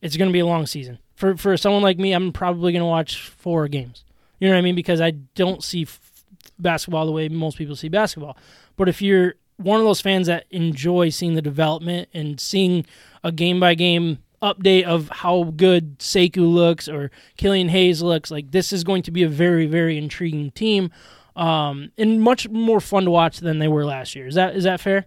it's 0.00 0.16
going 0.16 0.30
to 0.30 0.32
be 0.32 0.40
a 0.40 0.46
long 0.46 0.66
season. 0.66 0.98
For 1.14 1.36
for 1.36 1.56
someone 1.58 1.82
like 1.82 1.98
me, 1.98 2.12
I'm 2.12 2.32
probably 2.32 2.72
going 2.72 2.80
to 2.80 2.86
watch 2.86 3.28
four 3.28 3.68
games. 3.68 4.04
You 4.40 4.48
know 4.48 4.54
what 4.54 4.58
I 4.58 4.62
mean? 4.62 4.74
Because 4.74 5.00
I 5.00 5.10
don't 5.10 5.62
see 5.62 5.82
f- 5.82 6.24
basketball 6.58 7.06
the 7.06 7.12
way 7.12 7.28
most 7.28 7.58
people 7.58 7.76
see 7.76 7.88
basketball. 7.88 8.36
But 8.76 8.88
if 8.88 9.02
you're 9.02 9.34
one 9.58 9.78
of 9.78 9.84
those 9.86 10.00
fans 10.00 10.26
that 10.26 10.46
enjoy 10.50 11.10
seeing 11.10 11.34
the 11.34 11.42
development 11.42 12.08
and 12.14 12.40
seeing 12.40 12.86
a 13.22 13.30
game 13.30 13.60
by 13.60 13.74
game 13.74 14.18
update 14.42 14.84
of 14.84 15.08
how 15.08 15.44
good 15.56 15.98
Sekou 15.98 16.52
looks 16.52 16.88
or 16.88 17.10
Killian 17.36 17.68
Hayes 17.68 18.02
looks, 18.02 18.30
like 18.30 18.50
this 18.50 18.72
is 18.72 18.84
going 18.84 19.02
to 19.04 19.10
be 19.10 19.22
a 19.22 19.28
very, 19.28 19.66
very 19.66 19.96
intriguing 19.96 20.50
team. 20.50 20.90
Um, 21.34 21.92
and 21.96 22.20
much 22.20 22.48
more 22.48 22.80
fun 22.80 23.04
to 23.04 23.10
watch 23.10 23.38
than 23.38 23.58
they 23.58 23.68
were 23.68 23.86
last 23.86 24.14
year. 24.14 24.26
Is 24.26 24.34
that 24.34 24.54
is 24.54 24.64
that 24.64 24.80
fair? 24.80 25.06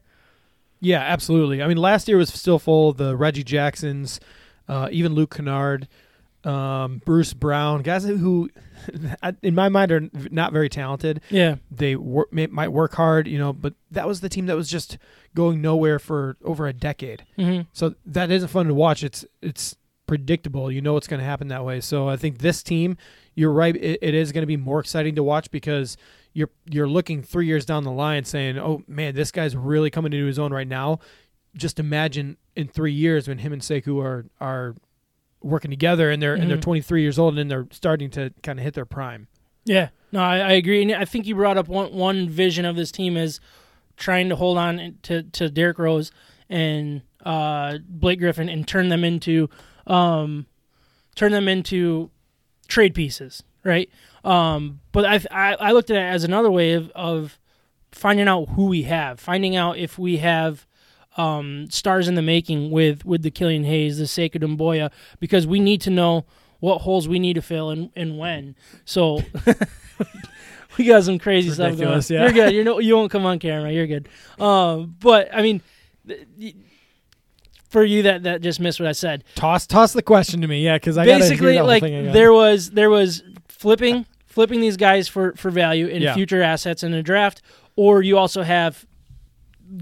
Yeah, 0.79 1.01
absolutely. 1.01 1.61
I 1.61 1.67
mean, 1.67 1.77
last 1.77 2.07
year 2.07 2.17
was 2.17 2.29
still 2.29 2.59
full 2.59 2.89
of 2.89 2.97
the 2.97 3.15
Reggie 3.15 3.43
Jacksons, 3.43 4.19
uh, 4.67 4.89
even 4.91 5.13
Luke 5.13 5.35
Kennard, 5.35 5.87
um, 6.45 7.01
Bruce 7.05 7.33
Brown, 7.33 7.81
guys 7.81 8.03
who, 8.03 8.49
in 9.41 9.55
my 9.55 9.69
mind, 9.69 9.91
are 9.91 10.09
not 10.31 10.53
very 10.53 10.69
talented. 10.69 11.21
Yeah. 11.29 11.55
They 11.71 11.95
wor- 11.95 12.27
may, 12.31 12.47
might 12.47 12.71
work 12.71 12.93
hard, 12.95 13.27
you 13.27 13.37
know, 13.37 13.51
but 13.53 13.73
that 13.91 14.07
was 14.07 14.21
the 14.21 14.29
team 14.29 14.45
that 14.45 14.55
was 14.55 14.69
just 14.69 14.97
going 15.33 15.61
nowhere 15.61 15.99
for 15.99 16.37
over 16.43 16.67
a 16.67 16.73
decade. 16.73 17.25
hmm 17.35 17.61
So 17.73 17.95
that 18.05 18.31
isn't 18.31 18.49
fun 18.49 18.67
to 18.67 18.73
watch. 18.73 19.03
It's 19.03 19.25
it's 19.41 19.75
predictable. 20.07 20.71
You 20.71 20.81
know 20.81 20.93
what's 20.93 21.07
going 21.07 21.19
to 21.19 21.25
happen 21.25 21.47
that 21.47 21.65
way. 21.65 21.81
So 21.81 22.07
I 22.07 22.15
think 22.15 22.37
this 22.37 22.61
team, 22.61 22.95
you're 23.33 23.51
right. 23.51 23.75
It, 23.75 23.99
it 24.01 24.13
is 24.13 24.31
going 24.31 24.43
to 24.43 24.47
be 24.47 24.57
more 24.57 24.79
exciting 24.79 25.15
to 25.15 25.23
watch 25.23 25.49
because 25.51 25.97
you're 26.33 26.51
you're 26.69 26.87
looking 26.87 27.23
three 27.23 27.47
years 27.47 27.65
down 27.65 27.83
the 27.83 27.91
line, 27.91 28.23
saying, 28.23 28.57
"Oh 28.59 28.83
man, 28.87 29.15
this 29.15 29.31
guy's 29.31 29.55
really 29.55 29.89
coming 29.89 30.13
into 30.13 30.25
his 30.27 30.37
own 30.39 30.53
right 30.53 30.67
now." 30.67 30.99
Just 31.57 31.79
imagine 31.79 32.37
in 32.55 32.67
three 32.67 32.91
years 32.91 33.27
when 33.29 33.37
him 33.39 33.51
and 33.53 33.61
Sekou 33.61 34.03
are 34.03 34.25
are 34.39 34.75
working 35.45 35.69
together 35.71 36.09
and 36.09 36.21
they're 36.21 36.33
and 36.33 36.49
they're 36.49 36.57
Mhm. 36.57 36.61
23 36.63 37.01
years 37.01 37.19
old 37.19 37.37
and 37.37 37.49
they're 37.51 37.67
starting 37.71 38.09
to 38.11 38.31
kind 38.43 38.59
of 38.59 38.63
hit 38.63 38.73
their 38.73 38.85
prime. 38.85 39.27
Yeah, 39.63 39.89
no, 40.11 40.19
I, 40.19 40.37
I 40.39 40.51
agree, 40.53 40.81
and 40.81 40.91
I 40.93 41.05
think 41.05 41.25
you 41.25 41.35
brought 41.35 41.57
up 41.57 41.67
one 41.67 41.93
one 41.93 42.27
vision 42.29 42.65
of 42.65 42.75
this 42.75 42.91
team 42.91 43.15
is 43.17 43.39
trying 43.97 44.29
to 44.29 44.35
hold 44.35 44.57
on 44.57 44.95
to 45.03 45.23
to 45.23 45.49
Derrick 45.49 45.79
Rose 45.79 46.11
and 46.49 47.01
uh, 47.25 47.77
Blake 47.87 48.19
Griffin 48.19 48.49
and 48.49 48.67
turn 48.67 48.89
them 48.89 49.03
into 49.03 49.49
um, 49.87 50.45
turn 51.15 51.31
them 51.31 51.47
into 51.47 52.09
trade 52.67 52.93
pieces, 52.93 53.43
right? 53.63 53.89
Um, 54.23 54.79
but 54.91 55.05
I, 55.05 55.19
I 55.31 55.53
I 55.55 55.71
looked 55.71 55.89
at 55.89 55.97
it 55.97 55.99
as 56.13 56.23
another 56.23 56.51
way 56.51 56.73
of 56.73 56.89
of 56.95 57.39
finding 57.91 58.27
out 58.27 58.49
who 58.49 58.65
we 58.65 58.83
have, 58.83 59.19
finding 59.19 59.55
out 59.55 59.77
if 59.77 59.97
we 59.97 60.17
have 60.17 60.67
um, 61.17 61.67
stars 61.69 62.07
in 62.07 62.15
the 62.15 62.21
making 62.21 62.71
with 62.71 63.05
with 63.05 63.21
the 63.23 63.31
Killian 63.31 63.63
Hayes, 63.63 63.97
the 63.97 64.03
Sekou 64.05 64.41
Doumbouya, 64.41 64.91
because 65.19 65.47
we 65.47 65.59
need 65.59 65.81
to 65.81 65.89
know 65.89 66.25
what 66.59 66.79
holes 66.79 67.07
we 67.07 67.19
need 67.19 67.33
to 67.35 67.41
fill 67.41 67.69
and, 67.69 67.89
and 67.95 68.17
when. 68.17 68.55
So 68.85 69.21
we 70.77 70.85
got 70.85 71.03
some 71.03 71.19
crazy 71.19 71.49
stuff 71.51 71.77
going. 71.77 72.01
Yeah. 72.09 72.23
You're 72.23 72.31
good. 72.31 72.53
You're 72.53 72.63
no, 72.63 72.79
you 72.79 72.95
won't 72.95 73.11
come 73.11 73.25
on 73.25 73.39
camera. 73.39 73.71
You're 73.71 73.87
good. 73.87 74.09
Um, 74.39 74.95
but 74.99 75.29
I 75.33 75.41
mean, 75.41 75.61
th- 76.07 76.55
for 77.69 77.83
you 77.83 78.03
that 78.03 78.23
that 78.23 78.41
just 78.41 78.59
missed 78.59 78.79
what 78.79 78.87
I 78.87 78.93
said. 78.93 79.23
Toss 79.35 79.67
toss 79.67 79.93
the 79.93 80.01
question 80.01 80.41
to 80.41 80.47
me, 80.47 80.63
yeah, 80.63 80.75
because 80.77 80.97
I 80.97 81.05
Basically, 81.05 81.59
like 81.59 81.81
there 81.83 82.33
was 82.33 82.71
there 82.71 82.89
was 82.89 83.23
flipping 83.47 84.05
flipping 84.25 84.59
these 84.61 84.77
guys 84.77 85.07
for 85.07 85.33
for 85.33 85.51
value 85.51 85.87
in 85.87 86.01
Yeah. 86.01 86.13
future 86.13 86.41
assets 86.41 86.83
in 86.83 86.93
a 86.93 87.03
draft, 87.03 87.41
or 87.75 88.01
you 88.01 88.17
also 88.17 88.43
have 88.43 88.85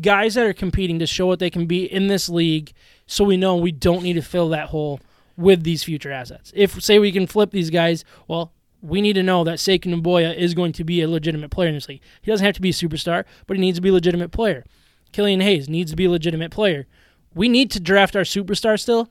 guys 0.02 0.36
that 0.36 0.46
are 0.46 0.54
competing 0.54 1.00
to 1.00 1.08
show 1.08 1.28
what 1.28 1.40
they 1.40 1.50
can 1.50 1.66
be 1.66 1.86
in 1.86 2.08
this 2.08 2.30
league, 2.30 2.74
so 3.06 3.24
we 3.24 3.38
know 3.38 3.56
we 3.56 3.72
don't 3.72 4.04
need 4.04 4.14
to 4.14 4.22
fill 4.22 4.50
that 4.50 4.70
hole 4.70 5.00
with 5.38 5.64
these 5.64 5.84
future 5.84 6.12
assets. 6.12 6.52
If 6.56 6.82
say 6.82 7.00
we 7.00 7.12
can 7.12 7.28
flip 7.28 7.52
these 7.52 7.70
guys, 7.70 8.06
well, 8.28 8.54
we 8.82 9.02
need 9.02 9.14
to 9.14 9.24
know 9.24 9.44
that 9.46 9.60
Sekou 9.60 10.02
Boya 10.02 10.36
is 10.36 10.54
going 10.54 10.74
to 10.74 10.84
be 10.84 11.02
a 11.02 11.08
legitimate 11.08 11.52
player 11.52 11.70
in 11.70 11.76
this 11.76 11.88
league. 11.88 12.02
He 12.22 12.30
doesn't 12.30 12.46
have 12.46 12.56
to 12.56 12.62
be 12.62 12.70
a 12.70 12.74
superstar, 12.74 13.24
but 13.48 13.56
he 13.56 13.62
needs 13.62 13.78
to 13.78 13.82
be 13.82 13.90
a 13.90 13.94
legitimate 13.94 14.32
player. 14.32 14.66
Killian 15.12 15.42
Hayes 15.42 15.70
needs 15.70 15.92
to 15.92 15.96
be 15.96 16.06
a 16.06 16.12
legitimate 16.12 16.52
player. 16.52 16.86
We 17.34 17.48
need 17.48 17.72
to 17.72 17.80
draft 17.80 18.16
our 18.16 18.24
superstar 18.24 18.80
still, 18.80 19.10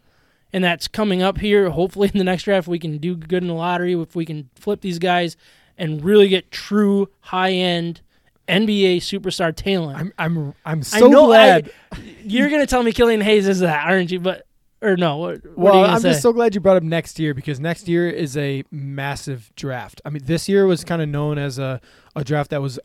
and 0.53 0.62
that's 0.62 0.89
coming 0.89 1.22
up 1.22 1.39
here. 1.39 1.70
Hopefully, 1.70 2.11
in 2.12 2.18
the 2.18 2.24
next 2.24 2.45
draft, 2.45 2.68
we 2.68 2.78
can 2.78 2.99
do 2.99 3.16
good 3.16 3.43
in 3.43 3.49
the 3.49 3.55
lottery 3.55 3.95
if 3.95 4.14
we 4.14 4.26
can 4.26 4.51
flip 4.55 4.80
these 4.80 4.99
guys 4.99 5.37
and 5.78 6.05
really 6.05 6.28
get 6.28 6.51
true 6.51 7.09
high 7.20 7.53
end 7.53 8.03
NBA 8.49 8.97
superstar 8.99 9.55
talent. 9.55 9.99
I'm 9.99 10.12
I'm 10.18 10.55
I'm 10.64 10.78
I 10.80 10.82
so 10.82 11.09
know 11.09 11.26
glad. 11.26 11.70
I, 11.93 11.99
you're 12.24 12.51
gonna 12.51 12.66
tell 12.66 12.82
me 12.82 12.93
Killian 12.93 13.20
Hayes 13.20 13.47
is 13.47 13.61
that, 13.61 13.86
aren't 13.86 14.11
you? 14.11 14.20
But 14.20 14.47
or 14.80 14.97
no? 14.97 15.16
What, 15.18 15.45
what 15.57 15.57
Well, 15.74 15.84
I'm 15.84 16.01
say? 16.01 16.11
just 16.11 16.22
so 16.22 16.32
glad 16.32 16.55
you 16.57 16.61
brought 16.61 16.76
up 16.76 16.82
next 16.82 17.18
year 17.20 17.34
because 17.34 17.61
next 17.61 17.86
year 17.86 18.11
is 18.11 18.36
a 18.36 18.64
massive 18.72 19.53
draft. 19.55 20.01
I 20.05 20.11
mean, 20.11 20.22
this 20.24 20.49
year 20.49 20.66
was 20.66 20.82
kind 20.82 21.01
of 21.01 21.09
known 21.09 21.38
as 21.38 21.59
a, 21.59 21.80
a 22.16 22.24
draft 22.24 22.51
that 22.51 22.61
was 22.61 22.80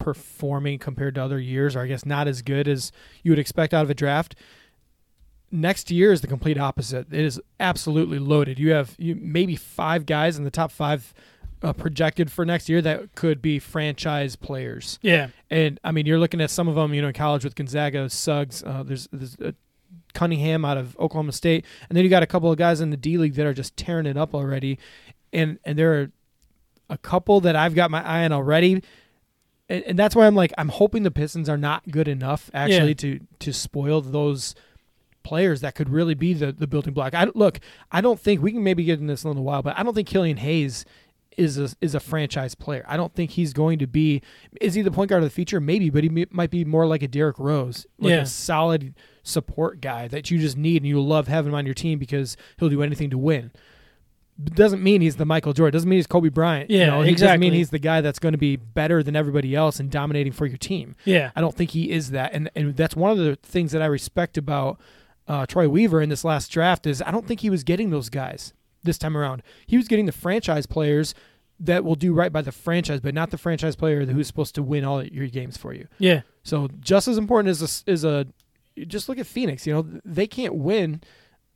underperforming 0.00 0.80
compared 0.80 1.14
to 1.16 1.22
other 1.22 1.38
years, 1.38 1.76
or 1.76 1.80
I 1.80 1.86
guess 1.86 2.06
not 2.06 2.26
as 2.28 2.42
good 2.42 2.68
as 2.68 2.92
you 3.22 3.32
would 3.32 3.38
expect 3.38 3.74
out 3.74 3.84
of 3.84 3.90
a 3.90 3.94
draft. 3.94 4.34
Next 5.52 5.90
year 5.90 6.10
is 6.12 6.22
the 6.22 6.26
complete 6.26 6.58
opposite. 6.58 7.06
It 7.12 7.24
is 7.24 7.40
absolutely 7.60 8.18
loaded. 8.18 8.58
You 8.58 8.72
have 8.72 8.94
you, 8.98 9.14
maybe 9.14 9.56
five 9.56 10.04
guys 10.06 10.36
in 10.38 10.44
the 10.44 10.50
top 10.50 10.72
five 10.72 11.14
uh, 11.66 11.72
projected 11.72 12.30
for 12.30 12.44
next 12.44 12.68
year 12.68 12.80
that 12.80 13.14
could 13.14 13.42
be 13.42 13.58
franchise 13.58 14.36
players. 14.36 14.98
yeah, 15.02 15.28
And 15.50 15.80
I 15.82 15.90
mean, 15.92 16.06
you're 16.06 16.18
looking 16.18 16.40
at 16.40 16.50
some 16.50 16.68
of 16.68 16.74
them, 16.76 16.94
you 16.94 17.02
know, 17.02 17.08
in 17.08 17.14
college 17.14 17.42
with 17.44 17.54
Gonzaga, 17.54 18.08
Suggs. 18.08 18.62
Uh, 18.62 18.82
there's, 18.84 19.08
there's 19.12 19.36
uh, 19.40 19.52
Cunningham 20.14 20.64
out 20.64 20.76
of 20.78 20.96
Oklahoma 20.98 21.32
State, 21.32 21.64
and 21.88 21.96
then 21.96 22.04
you 22.04 22.10
got 22.10 22.22
a 22.22 22.26
couple 22.26 22.50
of 22.50 22.56
guys 22.56 22.80
in 22.80 22.90
the 22.90 22.96
D 22.96 23.18
League 23.18 23.34
that 23.34 23.44
are 23.46 23.52
just 23.54 23.76
tearing 23.76 24.06
it 24.06 24.16
up 24.16 24.34
already. 24.34 24.78
And 25.32 25.58
and 25.64 25.78
there 25.78 25.92
are 26.00 26.10
a 26.88 26.96
couple 26.98 27.40
that 27.42 27.56
I've 27.56 27.74
got 27.74 27.90
my 27.90 28.02
eye 28.02 28.24
on 28.24 28.32
already. 28.32 28.82
And, 29.68 29.82
and 29.84 29.98
that's 29.98 30.14
why 30.14 30.26
I'm 30.26 30.36
like, 30.36 30.52
I'm 30.56 30.68
hoping 30.68 31.02
the 31.02 31.10
Pistons 31.10 31.48
are 31.48 31.58
not 31.58 31.90
good 31.90 32.08
enough 32.08 32.50
actually 32.54 32.88
Yeah. 32.90 32.94
to 32.94 33.20
to 33.40 33.52
spoil 33.52 34.00
those 34.00 34.54
players 35.22 35.60
that 35.60 35.74
could 35.74 35.88
really 35.90 36.14
be 36.14 36.32
the, 36.32 36.52
the 36.52 36.68
building 36.68 36.94
block. 36.94 37.12
I 37.12 37.24
look, 37.34 37.58
I 37.90 38.00
don't 38.00 38.20
think 38.20 38.40
we 38.40 38.52
can 38.52 38.62
maybe 38.62 38.84
get 38.84 39.00
in 39.00 39.08
this 39.08 39.24
in 39.24 39.28
a 39.28 39.30
little 39.32 39.42
while, 39.44 39.60
but 39.62 39.76
I 39.76 39.82
don't 39.82 39.92
think 39.92 40.06
Killian 40.08 40.36
Hayes 40.36 40.84
is 41.36 41.58
a, 41.58 41.68
is 41.80 41.94
a 41.94 42.00
franchise 42.00 42.54
player. 42.54 42.84
I 42.88 42.96
don't 42.96 43.14
think 43.14 43.32
he's 43.32 43.52
going 43.52 43.78
to 43.80 43.86
be. 43.86 44.22
Is 44.60 44.74
he 44.74 44.82
the 44.82 44.90
point 44.90 45.10
guard 45.10 45.22
of 45.22 45.28
the 45.28 45.34
future? 45.34 45.60
Maybe, 45.60 45.90
but 45.90 46.02
he 46.04 46.10
m- 46.22 46.28
might 46.30 46.50
be 46.50 46.64
more 46.64 46.86
like 46.86 47.02
a 47.02 47.08
Derrick 47.08 47.38
Rose, 47.38 47.86
like 47.98 48.10
Yeah. 48.10 48.20
a 48.22 48.26
solid 48.26 48.94
support 49.22 49.80
guy 49.80 50.08
that 50.08 50.30
you 50.30 50.38
just 50.38 50.56
need 50.56 50.78
and 50.82 50.86
you 50.86 51.00
love 51.00 51.28
having 51.28 51.50
him 51.52 51.54
on 51.56 51.66
your 51.66 51.74
team 51.74 51.98
because 51.98 52.36
he'll 52.58 52.68
do 52.68 52.82
anything 52.82 53.10
to 53.10 53.18
win. 53.18 53.50
Doesn't 54.44 54.82
mean 54.82 55.00
he's 55.00 55.16
the 55.16 55.24
Michael 55.24 55.54
Jordan. 55.54 55.72
Doesn't 55.72 55.88
mean 55.88 55.96
he's 55.98 56.06
Kobe 56.06 56.28
Bryant. 56.28 56.70
you 56.70 56.78
Yeah, 56.78 56.86
know? 56.90 57.00
He 57.02 57.14
doesn't 57.14 57.40
mean 57.40 57.54
he's 57.54 57.70
the 57.70 57.78
guy 57.78 58.02
that's 58.02 58.18
going 58.18 58.32
to 58.32 58.38
be 58.38 58.56
better 58.56 59.02
than 59.02 59.16
everybody 59.16 59.54
else 59.54 59.80
and 59.80 59.90
dominating 59.90 60.32
for 60.32 60.44
your 60.44 60.58
team. 60.58 60.94
yeah, 61.06 61.30
I 61.34 61.40
don't 61.40 61.54
think 61.54 61.70
he 61.70 61.90
is 61.90 62.10
that, 62.10 62.34
and 62.34 62.50
and 62.54 62.76
that's 62.76 62.94
one 62.94 63.10
of 63.10 63.16
the 63.16 63.36
things 63.42 63.72
that 63.72 63.80
I 63.80 63.86
respect 63.86 64.36
about 64.36 64.78
uh, 65.26 65.46
Troy 65.46 65.68
Weaver 65.70 66.02
in 66.02 66.10
this 66.10 66.22
last 66.22 66.48
draft 66.48 66.86
is 66.86 67.00
I 67.00 67.10
don't 67.12 67.26
think 67.26 67.40
he 67.40 67.48
was 67.50 67.64
getting 67.64 67.88
those 67.88 68.10
guys 68.10 68.52
this 68.86 68.98
time 68.98 69.16
around. 69.16 69.42
He 69.66 69.76
was 69.76 69.88
getting 69.88 70.06
the 70.06 70.12
franchise 70.12 70.66
players 70.66 71.14
that 71.60 71.84
will 71.84 71.94
do 71.94 72.12
right 72.12 72.32
by 72.32 72.42
the 72.42 72.52
franchise, 72.52 73.00
but 73.00 73.14
not 73.14 73.30
the 73.30 73.38
franchise 73.38 73.76
player 73.76 74.04
who's 74.04 74.26
supposed 74.26 74.54
to 74.54 74.62
win 74.62 74.84
all 74.84 75.02
your 75.02 75.26
games 75.26 75.56
for 75.56 75.72
you. 75.72 75.86
yeah, 75.98 76.22
So 76.42 76.68
just 76.80 77.08
as 77.08 77.16
important 77.18 77.48
as 77.48 77.84
a, 77.86 77.90
is 77.90 78.04
a 78.04 78.26
just 78.86 79.08
look 79.08 79.18
at 79.18 79.26
Phoenix. 79.26 79.66
You 79.66 79.74
know 79.74 79.86
they 80.04 80.26
can't 80.26 80.54
win 80.54 81.00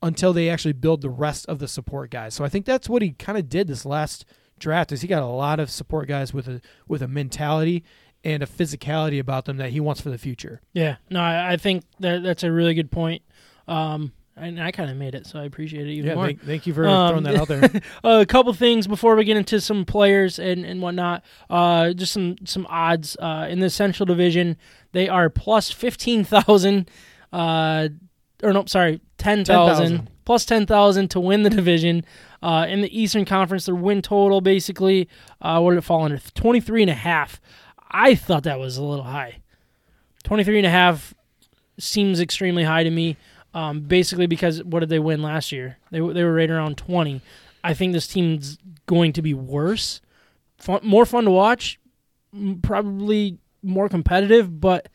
until 0.01 0.33
they 0.33 0.49
actually 0.49 0.73
build 0.73 1.01
the 1.01 1.09
rest 1.09 1.45
of 1.47 1.59
the 1.59 1.67
support 1.67 2.09
guys. 2.09 2.33
So 2.33 2.43
I 2.43 2.49
think 2.49 2.65
that's 2.65 2.89
what 2.89 3.03
he 3.03 3.11
kind 3.11 3.37
of 3.37 3.47
did 3.47 3.67
this 3.67 3.85
last 3.85 4.25
draft. 4.57 4.91
Is 4.91 5.01
he 5.01 5.07
got 5.07 5.21
a 5.21 5.27
lot 5.27 5.59
of 5.59 5.69
support 5.69 6.07
guys 6.07 6.33
with 6.33 6.47
a 6.47 6.61
with 6.87 7.03
a 7.03 7.07
mentality 7.07 7.83
and 8.23 8.41
a 8.41 8.47
physicality 8.47 9.19
about 9.19 9.45
them 9.45 9.57
that 9.57 9.71
he 9.71 9.79
wants 9.79 10.01
for 10.01 10.09
the 10.09 10.17
future. 10.17 10.61
yeah. 10.73 10.97
No, 11.09 11.19
I, 11.21 11.53
I 11.53 11.57
think 11.57 11.83
that 11.99 12.21
that's 12.23 12.43
a 12.43 12.51
really 12.51 12.73
good 12.75 12.91
point. 12.91 13.23
Um, 13.67 14.13
and 14.37 14.61
I 14.61 14.71
kind 14.71 14.89
of 14.89 14.97
made 14.97 15.13
it, 15.15 15.27
so 15.27 15.39
I 15.39 15.43
appreciate 15.43 15.87
it 15.87 15.91
even 15.91 16.09
Yeah, 16.09 16.15
more. 16.15 16.25
thank, 16.27 16.41
thank 16.43 16.67
you 16.67 16.73
for 16.73 16.87
Um, 16.87 17.09
throwing 17.09 17.23
that 17.25 17.35
out 17.35 17.47
there. 17.47 17.69
a 18.21 18.25
couple 18.25 18.53
things 18.53 18.87
before 18.87 19.15
we 19.15 19.23
get 19.23 19.37
into 19.37 19.59
some 19.61 19.85
players 19.85 20.39
and, 20.39 20.65
and 20.65 20.81
whatnot. 20.81 21.23
Uh, 21.49 21.93
just 21.93 22.13
some 22.13 22.35
some 22.45 22.65
odds 22.69 23.15
uh, 23.19 23.47
in 23.49 23.59
the 23.59 23.69
Central 23.69 24.05
Division. 24.05 24.57
They 24.93 25.07
are 25.09 25.29
plus 25.29 25.71
fifteen 25.71 26.23
thousand. 26.23 26.89
Uh, 27.33 27.89
or 28.43 28.53
no, 28.53 28.65
sorry, 28.65 29.01
ten 29.17 29.45
thousand. 29.45 29.89
10,000. 29.89 30.09
plus 30.25 30.45
10,000 30.45 31.09
to 31.09 31.19
win 31.19 31.43
the 31.43 31.49
division. 31.49 32.03
Uh, 32.41 32.65
in 32.67 32.81
the 32.81 32.99
Eastern 32.99 33.23
Conference, 33.25 33.65
their 33.67 33.75
win 33.75 34.01
total 34.01 34.41
basically, 34.41 35.07
uh, 35.41 35.59
what 35.59 35.71
did 35.71 35.77
it 35.77 35.81
fall 35.83 36.03
under? 36.03 36.17
23 36.17 36.83
and 36.83 36.89
a 36.89 36.95
half. 36.95 37.39
I 37.91 38.15
thought 38.15 38.43
that 38.43 38.57
was 38.59 38.77
a 38.77 38.83
little 38.83 39.03
high. 39.05 39.41
23 40.23 40.57
and 40.59 40.65
a 40.65 40.69
half 40.71 41.13
seems 41.77 42.19
extremely 42.19 42.63
high 42.63 42.83
to 42.83 42.89
me. 42.89 43.17
Um, 43.53 43.81
basically, 43.81 44.27
because 44.27 44.63
what 44.63 44.79
did 44.79 44.89
they 44.89 44.99
win 44.99 45.21
last 45.21 45.51
year? 45.51 45.77
They, 45.91 45.99
they 45.99 46.23
were 46.23 46.33
right 46.33 46.49
around 46.49 46.77
20. 46.77 47.21
I 47.63 47.73
think 47.73 47.93
this 47.93 48.07
team's 48.07 48.57
going 48.85 49.13
to 49.13 49.21
be 49.21 49.33
worse. 49.33 50.01
Fun, 50.57 50.79
more 50.83 51.05
fun 51.05 51.25
to 51.25 51.31
watch, 51.31 51.79
probably 52.61 53.37
more 53.63 53.89
competitive, 53.89 54.59
but 54.61 54.89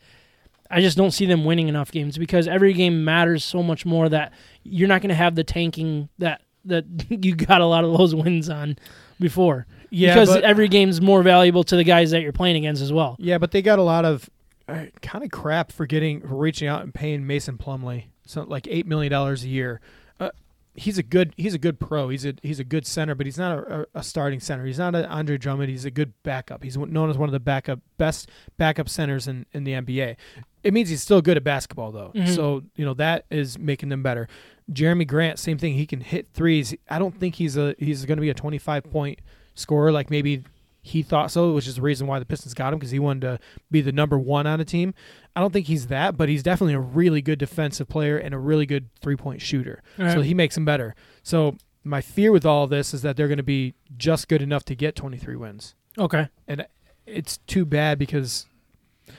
I 0.69 0.81
just 0.81 0.97
don't 0.97 1.11
see 1.11 1.25
them 1.25 1.45
winning 1.45 1.67
enough 1.67 1.91
games 1.91 2.17
because 2.17 2.47
every 2.47 2.73
game 2.73 3.05
matters 3.05 3.43
so 3.43 3.63
much 3.63 3.85
more 3.85 4.09
that 4.09 4.33
you're 4.63 4.87
not 4.87 5.01
going 5.01 5.09
to 5.09 5.15
have 5.15 5.35
the 5.35 5.43
tanking 5.43 6.09
that 6.17 6.41
that 6.65 6.85
you 7.09 7.35
got 7.35 7.61
a 7.61 7.65
lot 7.65 7.83
of 7.83 7.97
those 7.97 8.13
wins 8.13 8.49
on 8.49 8.77
before. 9.19 9.65
Yeah, 9.89 10.13
because 10.13 10.29
but- 10.29 10.43
every 10.43 10.67
game's 10.67 10.99
more 11.01 11.23
valuable 11.23 11.63
to 11.65 11.75
the 11.75 11.83
guys 11.83 12.11
that 12.11 12.21
you're 12.21 12.33
playing 12.33 12.57
against 12.57 12.81
as 12.81 12.91
well. 12.91 13.15
Yeah, 13.19 13.37
but 13.37 13.51
they 13.51 13.61
got 13.61 13.79
a 13.79 13.83
lot 13.83 14.03
of 14.03 14.29
uh, 14.67 14.85
kind 15.01 15.23
of 15.23 15.31
crap 15.31 15.71
for 15.71 15.85
getting 15.85 16.21
for 16.21 16.35
reaching 16.35 16.67
out 16.67 16.83
and 16.83 16.93
paying 16.93 17.25
Mason 17.25 17.57
Plumlee 17.57 18.05
so 18.27 18.43
like 18.43 18.67
eight 18.69 18.85
million 18.85 19.11
dollars 19.11 19.43
a 19.43 19.47
year. 19.47 19.81
Uh, 20.19 20.29
he's 20.75 20.97
a 20.97 21.03
good 21.03 21.33
he's 21.37 21.53
a 21.53 21.57
good 21.57 21.79
pro. 21.79 22.09
He's 22.09 22.25
a 22.25 22.35
he's 22.41 22.59
a 22.59 22.63
good 22.63 22.85
center, 22.85 23.15
but 23.15 23.25
he's 23.25 23.37
not 23.37 23.57
a, 23.57 23.87
a, 23.95 24.03
starting 24.03 24.39
center. 24.39 24.65
He's 24.65 24.77
not 24.77 24.95
an 24.95 25.05
Andre 25.05 25.37
Drummond. 25.37 25.69
He's 25.69 25.85
a 25.85 25.91
good 25.91 26.13
backup. 26.23 26.63
He's 26.63 26.77
known 26.77 27.09
as 27.09 27.17
one 27.17 27.27
of 27.27 27.33
the 27.33 27.39
backup 27.39 27.79
best 27.97 28.29
backup 28.57 28.87
centers 28.87 29.27
in, 29.27 29.45
in 29.51 29.63
the 29.63 29.73
NBA. 29.73 30.15
It 30.63 30.73
means 30.73 30.89
he's 30.89 31.01
still 31.01 31.21
good 31.21 31.37
at 31.37 31.43
basketball 31.43 31.91
though. 31.91 32.11
Mhm. 32.15 32.33
So 32.35 32.63
you 32.75 32.85
know 32.85 32.93
that 32.95 33.25
is 33.29 33.57
making 33.57 33.89
them 33.89 34.03
better. 34.03 34.27
Jerami 34.71 35.07
Grant, 35.07 35.39
same 35.39 35.57
thing. 35.57 35.73
He 35.73 35.85
can 35.85 36.01
hit 36.01 36.27
threes. 36.33 36.75
I 36.89 36.99
don't 36.99 37.17
think 37.17 37.35
he's 37.35 37.57
a 37.57 37.75
he's 37.79 38.05
going 38.05 38.17
to 38.17 38.21
be 38.21 38.29
a 38.29 38.33
twenty 38.33 38.57
five 38.57 38.83
point 38.83 39.19
scorer 39.55 39.91
like 39.91 40.09
maybe 40.11 40.43
he 40.81 41.01
thought 41.03 41.31
so, 41.31 41.51
which 41.53 41.67
is 41.67 41.75
the 41.75 41.81
reason 41.81 42.07
why 42.07 42.17
the 42.19 42.25
Pistons 42.25 42.53
got 42.53 42.71
him 42.73 42.79
because 42.79 42.91
he 42.91 42.99
wanted 42.99 43.21
to 43.21 43.39
be 43.69 43.81
the 43.81 43.91
number 43.91 44.17
one 44.17 44.47
on 44.47 44.59
a 44.61 44.65
team. 44.65 44.93
I 45.35 45.41
don't 45.41 45.51
think 45.51 45.67
he's 45.67 45.87
that, 45.87 46.15
but 46.17 46.29
he's 46.29 46.41
definitely 46.43 46.73
a 46.75 46.79
really 46.79 47.21
good 47.21 47.39
defensive 47.39 47.87
player 47.89 48.17
and 48.17 48.33
a 48.33 48.37
really 48.39 48.65
good 48.65 48.89
three 49.01 49.15
point 49.17 49.41
shooter. 49.41 49.83
So 49.97 50.21
he 50.21 50.33
makes 50.33 50.55
him 50.55 50.65
better. 50.65 50.95
So 51.23 51.57
my 51.83 52.01
fear 52.01 52.31
with 52.31 52.45
all 52.45 52.63
of 52.63 52.69
this 52.69 52.93
is 52.93 53.01
that 53.01 53.17
they're 53.17 53.27
going 53.27 53.37
to 53.37 53.43
be 53.43 53.73
just 53.97 54.27
good 54.27 54.41
enough 54.41 54.63
to 54.65 54.75
get 54.75 54.95
23 54.95 55.35
wins, 55.35 55.75
Okay, 55.97 56.27
and 56.47 56.65
it's 57.05 57.37
too 57.47 57.65
bad 57.65 57.97
because 57.99 58.45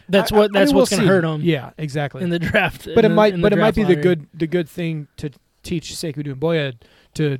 that's 0.09 0.31
what 0.31 0.41
I- 0.41 0.45
I 0.45 0.49
that's 0.61 0.69
mean, 0.71 0.75
we'll 0.77 0.83
what's 0.83 0.91
going 0.91 1.01
see. 1.01 1.07
to 1.07 1.13
hurt 1.13 1.23
them. 1.23 1.41
Yeah, 1.43 1.71
exactly. 1.79 2.23
in 2.23 2.31
the 2.31 2.39
draft. 2.39 2.87
but 2.95 3.05
it 3.05 3.09
the- 3.09 3.15
might 3.15 3.41
but 3.41 3.53
it 3.53 3.57
might 3.59 3.75
be 3.75 3.85
the 3.85 3.97
good 3.97 4.27
the 4.35 4.47
good 4.47 4.69
thing 4.69 5.09
to 5.19 5.31
teach 5.63 5.93
Sekou 5.93 6.25
Doumbouya 6.27 6.75
to 7.15 7.39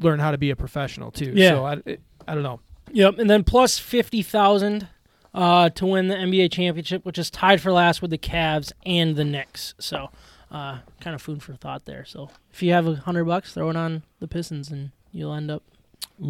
learn 0.00 0.18
how 0.18 0.30
to 0.30 0.38
be 0.38 0.50
a 0.50 0.56
professional 0.56 1.10
too. 1.10 1.32
Yeah. 1.34 1.50
So 1.50 1.64
I, 1.66 1.72
it, 1.86 2.00
I 2.28 2.34
don't 2.34 2.42
know. 2.44 2.60
Yep, 2.94 3.18
and 3.18 3.28
then 3.28 3.44
plus 3.44 3.78
fifty 3.78 4.22
thousand 4.22 4.88
uh, 5.34 5.68
to 5.70 5.84
win 5.86 6.08
the 6.08 6.14
NBA 6.14 6.52
championship, 6.52 7.04
which 7.04 7.18
is 7.18 7.30
tied 7.30 7.60
for 7.60 7.72
last 7.72 8.00
with 8.00 8.10
the 8.10 8.18
Cavs 8.18 8.72
and 8.86 9.16
the 9.16 9.24
Knicks. 9.24 9.74
So, 9.78 10.10
uh, 10.50 10.78
kind 11.00 11.14
of 11.14 11.20
food 11.20 11.42
for 11.42 11.54
thought 11.54 11.84
there. 11.86 12.04
So, 12.04 12.30
if 12.52 12.62
you 12.62 12.72
have 12.72 12.86
a 12.86 12.94
hundred 12.94 13.24
bucks, 13.24 13.52
throw 13.52 13.68
it 13.70 13.76
on 13.76 14.04
the 14.20 14.28
Pistons, 14.28 14.70
and 14.70 14.92
you'll 15.12 15.34
end 15.34 15.50
up 15.50 15.62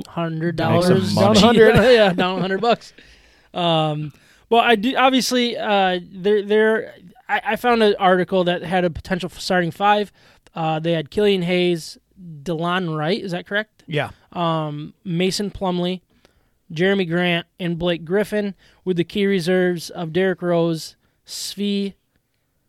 hundred 0.09 0.57
dollars. 0.57 1.15
Down 1.15 1.35
100. 1.35 1.75
yeah, 1.93 2.13
down 2.13 2.41
hundred 2.41 2.61
bucks. 2.61 2.93
Um, 3.53 4.13
well, 4.49 4.63
I 4.63 4.77
do 4.77 4.97
obviously. 4.97 5.57
Uh, 5.57 6.01
there, 6.11 6.43
there. 6.43 6.95
I, 7.29 7.41
I 7.45 7.57
found 7.57 7.83
an 7.83 7.95
article 7.99 8.45
that 8.45 8.63
had 8.63 8.85
a 8.85 8.91
potential 8.91 9.29
for 9.29 9.41
starting 9.41 9.71
five. 9.71 10.13
Uh, 10.55 10.79
they 10.79 10.93
had 10.93 11.11
Killian 11.11 11.43
Hayes, 11.43 11.99
Delon 12.43 12.97
Wright. 12.97 13.21
Is 13.23 13.33
that 13.33 13.47
correct? 13.47 13.83
Yeah. 13.87 14.11
um, 14.33 14.95
Mason 15.05 15.51
Plumlee, 15.51 16.01
Jerami 16.73 17.09
Grant, 17.09 17.47
and 17.61 17.79
Blake 17.79 18.05
Griffin, 18.05 18.55
with 18.85 18.97
the 18.97 19.05
key 19.05 19.27
reserves 19.27 19.91
of 19.91 20.13
Derrick 20.13 20.43
Rose, 20.43 20.97
Svi 21.27 21.95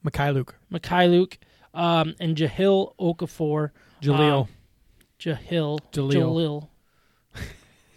Mikhailuk, 0.05 0.49
Mikhailuk, 0.71 1.37
um, 1.73 2.15
and 2.19 2.35
Jahil 2.37 2.93
Okafor. 2.99 3.71
Jaleel, 4.01 4.41
Um, 4.43 4.47
Jahil. 5.19 5.79
Jaleel. 5.91 6.13
Jalil. 6.13 6.67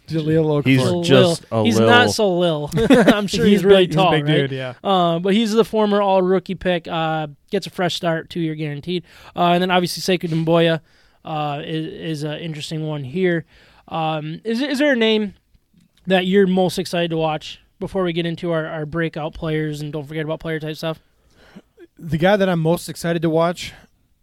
Jaleel 0.09 0.45
Okafor. 0.63 0.67
He's 0.67 0.81
Jalil. 0.81 1.05
just 1.05 1.45
a 1.53 1.65
He's 1.65 1.79
lil. 1.79 1.87
not 1.89 2.11
so 2.11 2.39
lil. 2.39 2.71
I'm 2.91 3.27
sure 3.27 3.45
he's, 3.45 3.63
really 3.65 3.87
big, 3.87 3.95
tall, 3.97 4.13
He's 4.13 4.23
a 4.23 4.25
big 4.25 4.31
right? 4.33 4.49
dude. 4.49 4.53
Yeah. 4.53 4.75
Uh, 4.83 5.19
but 5.19 5.35
he's 5.35 5.53
the 5.53 5.65
former 5.65 6.01
All 6.01 6.23
Rookie 6.23 6.55
pick. 6.55 6.89
Uh, 6.89 7.27
gets 7.51 7.67
a 7.67 7.71
fresh 7.71 7.95
start, 7.95 8.31
two 8.31 8.41
year 8.41 8.55
guaranteed. 8.55 9.05
Uh, 9.37 9.51
and 9.53 9.61
then 9.63 9.71
obviously 9.71 10.01
Sekou 10.19 10.29
Doumbouya 10.31 10.81
uh, 11.25 11.61
is, 11.65 11.87
is 12.21 12.23
an 12.23 12.39
interesting 12.39 12.87
one 12.87 13.05
here. 13.05 13.45
Um, 13.89 14.41
is 14.45 14.61
is 14.63 14.79
there 14.79 14.93
a 14.93 14.97
name 14.97 15.35
that 16.09 16.27
you're 16.27 16.47
most 16.47 16.79
excited 16.79 17.11
to 17.11 17.17
watch 17.17 17.61
before 17.79 18.03
we 18.03 18.13
get 18.13 18.27
into 18.27 18.51
our, 18.51 18.67
our 18.67 18.85
breakout 18.87 19.35
players 19.35 19.81
and 19.81 19.93
don't 19.93 20.05
forget 20.07 20.25
about 20.25 20.41
player 20.41 20.59
type 20.59 20.77
stuff? 20.77 20.99
The 21.99 22.19
guy 22.19 22.37
that 22.37 22.49
I'm 22.49 22.61
most 22.61 22.89
excited 22.89 23.23
to 23.23 23.31
watch 23.31 23.73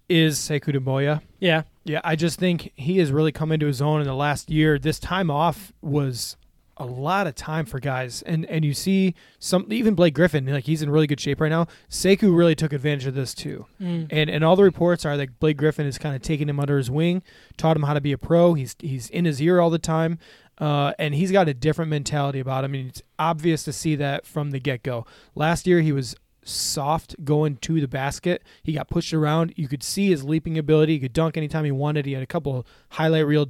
is 0.08 0.38
Sekou 0.40 0.76
Doumbouya. 0.76 1.22
Yeah, 1.40 1.64
Yeah, 1.84 2.02
I 2.04 2.16
just 2.16 2.40
think 2.40 2.72
he 2.76 3.00
has 3.00 3.12
really 3.12 3.32
come 3.32 3.52
into 3.52 3.66
his 3.66 3.82
own 3.82 4.02
in 4.02 4.08
the 4.08 4.14
last 4.16 4.50
year. 4.50 4.78
This 4.78 5.00
time 5.00 5.30
off 5.32 5.74
was 5.82 6.38
a 6.78 6.86
lot 6.86 7.26
of 7.26 7.36
time 7.36 7.66
for 7.66 7.80
guys, 7.80 8.22
and 8.24 8.46
and 8.48 8.66
you 8.66 8.74
see 8.74 9.16
some 9.40 9.66
even 9.70 9.96
Blake 9.96 10.14
Griffin, 10.14 10.46
like 10.46 10.66
he's 10.66 10.82
in 10.82 10.90
really 10.90 11.08
good 11.08 11.20
shape 11.22 11.40
right 11.40 11.50
now. 11.50 11.68
Sekou 11.90 12.36
really 12.38 12.54
took 12.56 12.74
advantage 12.74 13.06
of 13.08 13.16
this 13.16 13.34
too, 13.34 13.66
Mm. 13.82 14.08
and 14.12 14.30
and 14.30 14.44
all 14.44 14.56
the 14.58 14.64
reports 14.64 15.06
are 15.06 15.16
that 15.18 15.40
Blake 15.40 15.56
Griffin 15.58 15.86
is 15.88 15.98
kind 15.98 16.16
of 16.16 16.22
taking 16.22 16.50
him 16.50 16.60
under 16.60 16.78
his 16.78 16.92
wing, 16.92 17.24
taught 17.58 17.78
him 17.78 17.84
how 17.84 17.94
to 17.94 18.02
be 18.02 18.12
a 18.12 18.18
pro. 18.18 18.56
He's 18.56 18.76
he's 18.80 19.10
in 19.10 19.24
his 19.26 19.42
ear 19.42 19.60
all 19.62 19.70
the 19.70 19.80
time. 19.80 20.20
Uh, 20.58 20.93
and 20.97 21.14
he's 21.14 21.32
got 21.32 21.49
a 21.49 21.53
different 21.53 21.89
mentality 21.89 22.39
about 22.39 22.64
him. 22.64 22.72
I 22.72 22.74
mean, 22.74 22.88
it's 22.88 23.01
obvious 23.20 23.64
to 23.64 23.74
see 23.74 23.95
that 23.95 24.26
from 24.26 24.51
the 24.51 24.60
get 24.60 24.84
go. 24.84 25.06
Last 25.36 25.68
year, 25.68 25.82
he 25.82 25.91
was 25.91 26.16
soft 26.45 27.16
going 27.26 27.58
to 27.58 27.82
the 27.82 27.88
basket. 27.88 28.43
He 28.64 28.74
got 28.74 28.88
pushed 28.88 29.14
around. 29.14 29.53
You 29.58 29.68
could 29.68 29.84
see 29.84 30.10
his 30.10 30.24
leaping 30.24 30.58
ability. 30.58 30.93
He 30.93 30.99
could 30.99 31.14
dunk 31.14 31.36
anytime 31.36 31.66
he 31.66 31.72
wanted. 31.72 32.06
He 32.06 32.14
had 32.14 32.24
a 32.24 32.28
couple 32.28 32.66
highlight 32.91 33.26
reel 33.26 33.47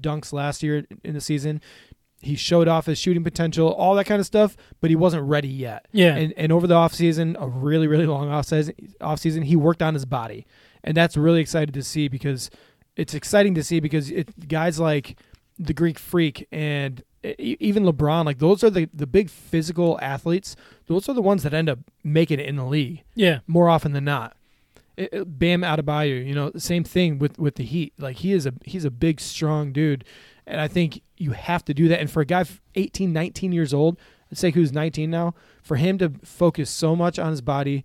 dunks 0.00 0.32
last 0.32 0.62
year 0.62 0.84
in 1.04 1.14
the 1.14 1.20
season. 1.20 1.60
He 2.20 2.34
showed 2.34 2.66
off 2.66 2.86
his 2.86 2.98
shooting 2.98 3.22
potential, 3.22 3.72
all 3.72 3.94
that 3.94 4.06
kind 4.06 4.18
of 4.18 4.26
stuff, 4.26 4.56
but 4.80 4.90
he 4.90 4.96
wasn't 4.96 5.22
ready 5.28 5.48
yet. 5.48 5.86
Yeah. 5.92 6.16
And 6.16 6.34
and 6.36 6.50
over 6.50 6.66
the 6.66 6.74
offseason, 6.74 7.36
a 7.40 7.46
really, 7.46 7.86
really 7.86 8.06
long 8.06 8.28
offseason, 8.28 8.96
offseason, 8.98 9.44
he 9.44 9.54
worked 9.54 9.82
on 9.82 9.94
his 9.94 10.04
body. 10.04 10.44
And 10.82 10.96
that's 10.96 11.16
really 11.16 11.40
excited 11.40 11.74
to 11.74 11.82
see 11.82 12.08
because 12.08 12.50
it's 12.96 13.14
exciting 13.14 13.54
to 13.54 13.62
see 13.62 13.78
because 13.78 14.10
it, 14.10 14.48
guys 14.48 14.80
like 14.80 15.16
the 15.58 15.74
Greek 15.74 15.98
Freak 15.98 16.46
and 16.52 17.02
even 17.38 17.82
LeBron, 17.84 18.24
like 18.24 18.38
those 18.38 18.62
are 18.62 18.70
the, 18.70 18.88
the 18.94 19.06
big 19.06 19.28
physical 19.28 19.98
athletes. 20.00 20.54
Those 20.86 21.08
are 21.08 21.12
the 21.14 21.22
ones 21.22 21.42
that 21.42 21.52
end 21.52 21.68
up 21.68 21.80
making 22.04 22.38
it 22.38 22.46
in 22.46 22.56
the 22.56 22.64
league 22.64 23.02
yeah, 23.14 23.40
more 23.46 23.68
often 23.68 23.92
than 23.92 24.04
not. 24.04 24.36
It, 24.96 25.08
it- 25.12 25.38
Bam 25.38 25.62
Adebayo, 25.62 26.24
you 26.24 26.34
know, 26.34 26.52
same 26.56 26.84
thing 26.84 27.18
with 27.18 27.38
with 27.38 27.56
the 27.56 27.64
Heat. 27.64 27.92
Like 27.98 28.18
he 28.18 28.32
is 28.32 28.46
a 28.46 28.54
he's 28.64 28.84
a 28.84 28.90
big, 28.90 29.20
strong 29.20 29.72
dude, 29.72 30.04
and 30.46 30.60
I 30.60 30.68
think 30.68 31.02
you 31.16 31.32
have 31.32 31.64
to 31.66 31.74
do 31.74 31.88
that. 31.88 32.00
And 32.00 32.08
for 32.10 32.20
a 32.20 32.24
guy 32.24 32.40
f- 32.42 32.60
18, 32.76 33.12
19 33.12 33.50
years 33.52 33.74
old, 33.74 33.98
let's 34.30 34.40
say 34.40 34.52
who's 34.52 34.72
19 34.72 35.10
now, 35.10 35.34
for 35.62 35.74
him 35.76 35.98
to 35.98 36.12
focus 36.24 36.70
so 36.70 36.94
much 36.94 37.18
on 37.18 37.30
his 37.30 37.40
body, 37.40 37.84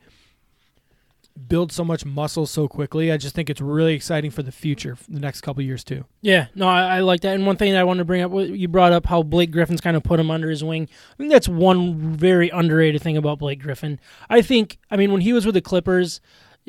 build 1.47 1.71
so 1.71 1.83
much 1.83 2.05
muscle 2.05 2.45
so 2.45 2.67
quickly, 2.67 3.11
I 3.11 3.17
just 3.17 3.33
think 3.33 3.49
it's 3.49 3.61
really 3.61 3.93
exciting 3.93 4.31
for 4.31 4.43
the 4.43 4.51
future, 4.51 4.95
for 4.95 5.09
the 5.11 5.19
next 5.19 5.41
couple 5.41 5.63
years 5.63 5.83
too. 5.83 6.05
yeah. 6.21 6.47
No, 6.55 6.67
I, 6.67 6.97
I 6.97 6.99
like 6.99 7.21
that. 7.21 7.35
And 7.35 7.45
one 7.45 7.57
thing 7.57 7.73
that 7.73 7.79
I 7.79 7.83
wanted 7.83 7.99
to 7.99 8.05
bring 8.05 8.21
up, 8.21 8.31
you 8.33 8.67
brought 8.67 8.93
up 8.93 9.05
how 9.05 9.23
Blake 9.23 9.51
Griffin's 9.51 9.81
kind 9.81 9.97
of 9.97 10.03
put 10.03 10.19
him 10.19 10.29
under 10.29 10.49
his 10.49 10.63
wing. 10.63 10.87
I 11.13 11.15
think 11.17 11.31
that's 11.31 11.49
one 11.49 11.97
very 12.15 12.49
underrated 12.49 13.01
thing 13.01 13.17
about 13.17 13.39
Blake 13.39 13.61
Griffin. 13.61 13.99
I 14.29 14.41
think, 14.41 14.77
I 14.91 14.97
mean, 14.97 15.11
when 15.11 15.21
he 15.21 15.33
was 15.33 15.45
with 15.45 15.55
the 15.55 15.61
Clippers, 15.61 16.21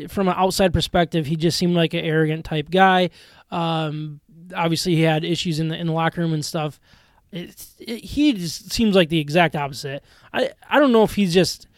from 0.08 0.28
an 0.28 0.34
outside 0.36 0.72
perspective, 0.72 1.26
he 1.26 1.36
just 1.36 1.56
seemed 1.58 1.74
like 1.74 1.94
an 1.94 2.04
arrogant 2.04 2.44
type 2.44 2.70
guy. 2.70 3.10
Um, 3.50 4.20
obviously, 4.56 4.96
he 4.96 5.02
had 5.02 5.24
issues 5.24 5.60
in 5.60 5.68
the 5.68 5.76
in 5.76 5.86
the 5.86 5.92
locker 5.92 6.20
room 6.20 6.32
and 6.32 6.44
stuff. 6.44 6.80
It's, 7.30 7.74
it, 7.78 8.02
he 8.04 8.32
just 8.32 8.72
seems 8.72 8.96
like 8.96 9.08
the 9.08 9.20
exact 9.20 9.54
opposite. 9.54 10.02
I 10.32 10.50
I 10.68 10.80
don't 10.80 10.92
know 10.92 11.04
if 11.04 11.14
he's 11.14 11.32
just 11.32 11.68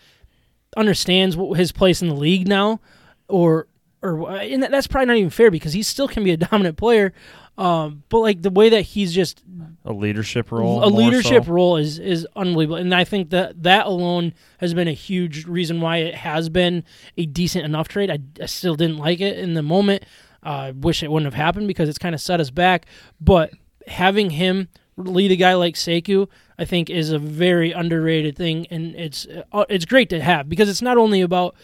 understands 0.77 1.37
what 1.37 1.59
his 1.59 1.73
place 1.73 2.03
in 2.03 2.09
the 2.09 2.15
league 2.15 2.47
now, 2.47 2.81
or 3.29 3.67
or 4.03 4.31
and 4.31 4.63
that's 4.63 4.87
probably 4.87 5.07
not 5.07 5.17
even 5.17 5.31
fair 5.31 5.51
because 5.51 5.73
he 5.73 5.83
still 5.83 6.09
can 6.09 6.25
be 6.25 6.31
a 6.31 6.37
dominant 6.37 6.77
player. 6.77 7.13
Um, 7.59 8.03
but 8.11 8.19
like 8.19 8.43
the 8.43 8.51
way 8.51 8.69
that 8.69 8.83
he's 8.83 9.15
just 9.15 9.43
a 9.87 9.93
leadership 9.93 10.53
role. 10.53 10.85
a 10.85 10.89
leadership 10.89 11.47
so. 11.47 11.53
role 11.53 11.77
is 11.79 11.99
is 11.99 12.27
unbelievable, 12.37 12.77
and 12.77 12.95
I 12.95 13.05
think 13.05 13.31
that 13.31 13.63
that 13.63 13.87
alone 13.87 14.35
has 14.59 14.75
been 14.75 14.89
a 14.89 14.93
huge 14.93 15.47
reason 15.47 15.81
why 15.81 15.99
it 15.99 16.15
has 16.15 16.51
been 16.51 16.85
a 17.17 17.25
decent 17.25 17.65
enough 17.65 17.89
trade. 17.89 18.11
I, 18.11 18.19
I 18.43 18.47
still 18.47 18.75
didn't 18.75 18.99
like 18.99 19.21
it 19.21 19.39
in 19.39 19.55
the 19.55 19.63
moment. 19.63 20.05
I 20.43 20.73
wish 20.73 21.03
it 21.03 21.11
wouldn't 21.11 21.33
have 21.33 21.43
happened 21.43 21.67
because 21.67 21.89
it's 21.89 21.99
kind 21.99 22.15
of 22.15 22.21
set 22.21 22.41
us 22.41 22.51
back. 22.51 22.87
But 23.21 23.53
having 23.87 24.31
him 24.31 24.69
lead 24.97 25.31
a 25.31 25.37
guy 25.37 25.55
like 25.55 25.75
Sekou, 25.75 26.29
I 26.59 26.65
think, 26.65 26.91
is 26.91 27.11
a 27.11 27.19
very 27.19 27.73
underrated 27.73 28.37
thing, 28.37 28.67
and 28.71 28.95
it's 28.95 29.27
uh, 29.53 29.65
it's 29.69 29.85
great 29.85 30.09
to 30.11 30.21
have 30.21 30.49
because 30.49 30.69
it's 30.69 30.83
not 30.83 30.97
only 30.97 31.21
about 31.21 31.55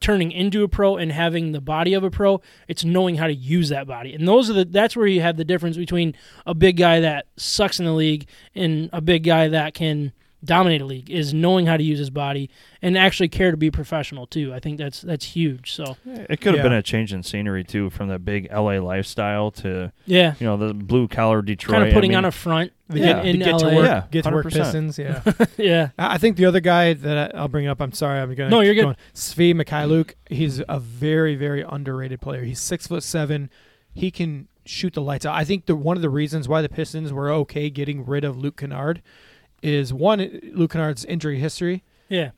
turning 0.00 0.30
into 0.30 0.62
a 0.62 0.68
pro 0.68 0.96
and 0.96 1.10
having 1.10 1.52
the 1.52 1.60
body 1.60 1.94
of 1.94 2.04
a 2.04 2.10
pro. 2.10 2.40
It's 2.68 2.84
knowing 2.84 3.16
how 3.16 3.26
to 3.26 3.34
use 3.34 3.70
that 3.70 3.86
body. 3.86 4.14
And 4.14 4.26
those 4.26 4.50
are 4.50 4.52
the 4.52 4.64
that's 4.64 4.96
where 4.96 5.06
you 5.06 5.20
have 5.20 5.36
the 5.36 5.44
difference 5.44 5.76
between 5.76 6.14
a 6.46 6.54
big 6.54 6.76
guy 6.76 7.00
that 7.00 7.26
sucks 7.36 7.78
in 7.78 7.86
the 7.86 7.92
league 7.92 8.28
and 8.54 8.90
a 8.92 9.00
big 9.00 9.24
guy 9.24 9.48
that 9.48 9.74
can 9.74 10.12
dominate 10.46 10.80
a 10.80 10.84
league 10.84 11.10
is 11.10 11.34
knowing 11.34 11.66
how 11.66 11.76
to 11.76 11.82
use 11.82 11.98
his 11.98 12.10
body 12.10 12.48
and 12.80 12.96
actually 12.96 13.28
care 13.28 13.50
to 13.50 13.56
be 13.56 13.70
professional 13.70 14.26
too. 14.26 14.54
I 14.54 14.60
think 14.60 14.78
that's 14.78 15.02
that's 15.02 15.24
huge. 15.24 15.72
So 15.72 15.96
It 16.06 16.40
could 16.40 16.54
have 16.54 16.56
Yeah. 16.56 16.62
been 16.62 16.72
a 16.72 16.82
change 16.82 17.12
in 17.12 17.22
scenery 17.22 17.64
too, 17.64 17.90
from 17.90 18.08
that 18.08 18.24
big 18.24 18.48
LA 18.50 18.78
lifestyle 18.78 19.50
to 19.52 19.92
yeah, 20.06 20.34
you 20.40 20.46
know 20.46 20.56
the 20.56 20.72
blue 20.72 21.08
collar 21.08 21.42
Detroit. 21.42 21.74
kind 21.76 21.88
of 21.88 21.92
putting 21.92 22.14
I 22.14 22.18
on 22.18 22.24
a 22.24 22.30
front 22.30 22.72
Yeah. 22.92 22.98
get, 22.98 23.16
in, 23.18 23.22
the 23.24 23.28
in 23.30 23.38
get 23.40 23.52
LA. 23.52 23.58
to 23.70 23.76
work, 23.76 23.84
Yeah, 23.86 24.02
get 24.10 24.24
to 24.24 24.30
work 24.30 24.46
100%. 24.46 24.52
Pistons. 24.52 24.98
Yeah. 24.98 25.22
yeah. 25.58 25.88
I 25.98 26.14
I 26.14 26.18
think 26.18 26.36
the 26.36 26.46
other 26.46 26.60
guy 26.60 26.92
that 26.94 27.34
I- 27.34 27.38
I'll 27.38 27.48
bring 27.48 27.66
up, 27.66 27.80
I'm 27.82 27.92
sorry, 27.92 28.20
I'm 28.20 28.34
going. 28.34 28.48
No, 28.50 28.60
you're 28.60 28.74
good. 28.74 28.82
Going, 28.84 28.96
Svi 29.14 29.54
Mikhailuk. 29.54 30.14
He's 30.30 30.62
a 30.68 30.78
very, 30.80 31.34
very 31.34 31.62
underrated 31.68 32.20
player. 32.20 32.44
He's 32.44 32.60
six 32.60 32.86
foot 32.86 33.02
seven. 33.02 33.50
He 33.92 34.10
can 34.10 34.48
shoot 34.64 34.92
the 34.94 35.00
lights 35.00 35.24
out. 35.24 35.34
I 35.34 35.44
think 35.44 35.66
the 35.66 35.76
one 35.76 35.96
of 35.96 36.02
the 36.02 36.10
reasons 36.10 36.48
why 36.48 36.60
the 36.60 36.68
Pistons 36.68 37.12
were 37.12 37.30
okay 37.30 37.70
getting 37.70 38.04
rid 38.04 38.24
of 38.24 38.36
Luke 38.36 38.56
Kennard 38.56 39.00
is 39.62 39.92
one 39.92 40.40
Luke 40.54 40.72
Kennard's 40.72 41.04
injury 41.04 41.38
history, 41.38 41.82
Yeah. 42.08 42.30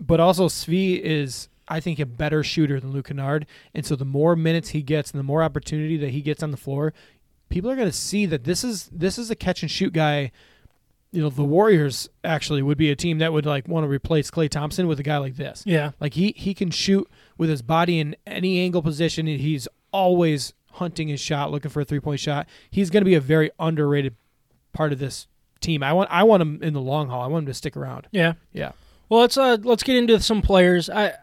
but 0.00 0.20
also 0.20 0.48
Svi 0.48 1.00
is. 1.00 1.48
I 1.70 1.80
think 1.80 1.98
a 1.98 2.06
better 2.06 2.42
shooter 2.42 2.80
than 2.80 2.92
Luke 2.92 3.08
Kennard, 3.08 3.44
and 3.74 3.84
so 3.84 3.94
the 3.94 4.06
more 4.06 4.34
minutes 4.34 4.70
he 4.70 4.80
gets 4.80 5.10
and 5.10 5.18
the 5.18 5.22
more 5.22 5.42
opportunity 5.42 5.98
that 5.98 6.10
he 6.12 6.22
gets 6.22 6.42
on 6.42 6.50
the 6.50 6.56
floor, 6.56 6.94
people 7.50 7.70
are 7.70 7.76
going 7.76 7.88
to 7.88 7.92
see 7.92 8.24
that 8.24 8.44
this 8.44 8.64
is 8.64 8.88
this 8.90 9.18
is 9.18 9.30
a 9.30 9.34
catch 9.36 9.60
and 9.62 9.70
shoot 9.70 9.92
guy 9.92 10.30
you 11.12 11.20
know 11.22 11.28
the 11.30 11.44
Warriors 11.44 12.08
actually 12.24 12.62
would 12.62 12.76
be 12.78 12.90
a 12.90 12.96
team 12.96 13.18
that 13.18 13.32
would 13.34 13.44
like 13.46 13.68
want 13.68 13.84
to 13.84 13.88
replace 13.88 14.30
Klay 14.30 14.48
Thompson 14.48 14.86
with 14.86 14.98
a 14.98 15.02
guy 15.02 15.18
like 15.18 15.36
this. 15.36 15.62
Yeah. 15.66 15.90
Like 16.00 16.14
he 16.14 16.32
he 16.36 16.54
can 16.54 16.70
shoot 16.70 17.06
with 17.36 17.50
his 17.50 17.60
body 17.62 17.98
in 18.00 18.16
any 18.26 18.60
angle 18.60 18.80
position. 18.82 19.26
and 19.28 19.38
He's 19.40 19.68
always 19.92 20.52
hunting 20.72 21.08
his 21.08 21.20
shot, 21.20 21.50
looking 21.50 21.70
for 21.70 21.80
a 21.80 21.84
three 21.84 22.00
point 22.00 22.20
shot. 22.20 22.46
He's 22.70 22.88
going 22.90 23.02
to 23.02 23.08
be 23.08 23.14
a 23.14 23.20
very 23.20 23.50
underrated 23.58 24.16
part 24.72 24.92
of 24.92 24.98
this 24.98 25.26
team. 25.60 25.82
I 25.82 25.92
want 25.92 26.10
I 26.10 26.22
want 26.22 26.42
him 26.42 26.62
in 26.62 26.74
the 26.74 26.80
long 26.80 27.08
haul. 27.08 27.22
I 27.22 27.26
want 27.26 27.42
him 27.42 27.46
to 27.46 27.54
stick 27.54 27.76
around. 27.76 28.08
Yeah. 28.10 28.34
Yeah. 28.52 28.72
Well, 29.08 29.20
let's 29.20 29.36
uh 29.36 29.58
let's 29.62 29.82
get 29.82 29.96
into 29.96 30.20
some 30.20 30.42
players. 30.42 30.88
I 30.90 31.14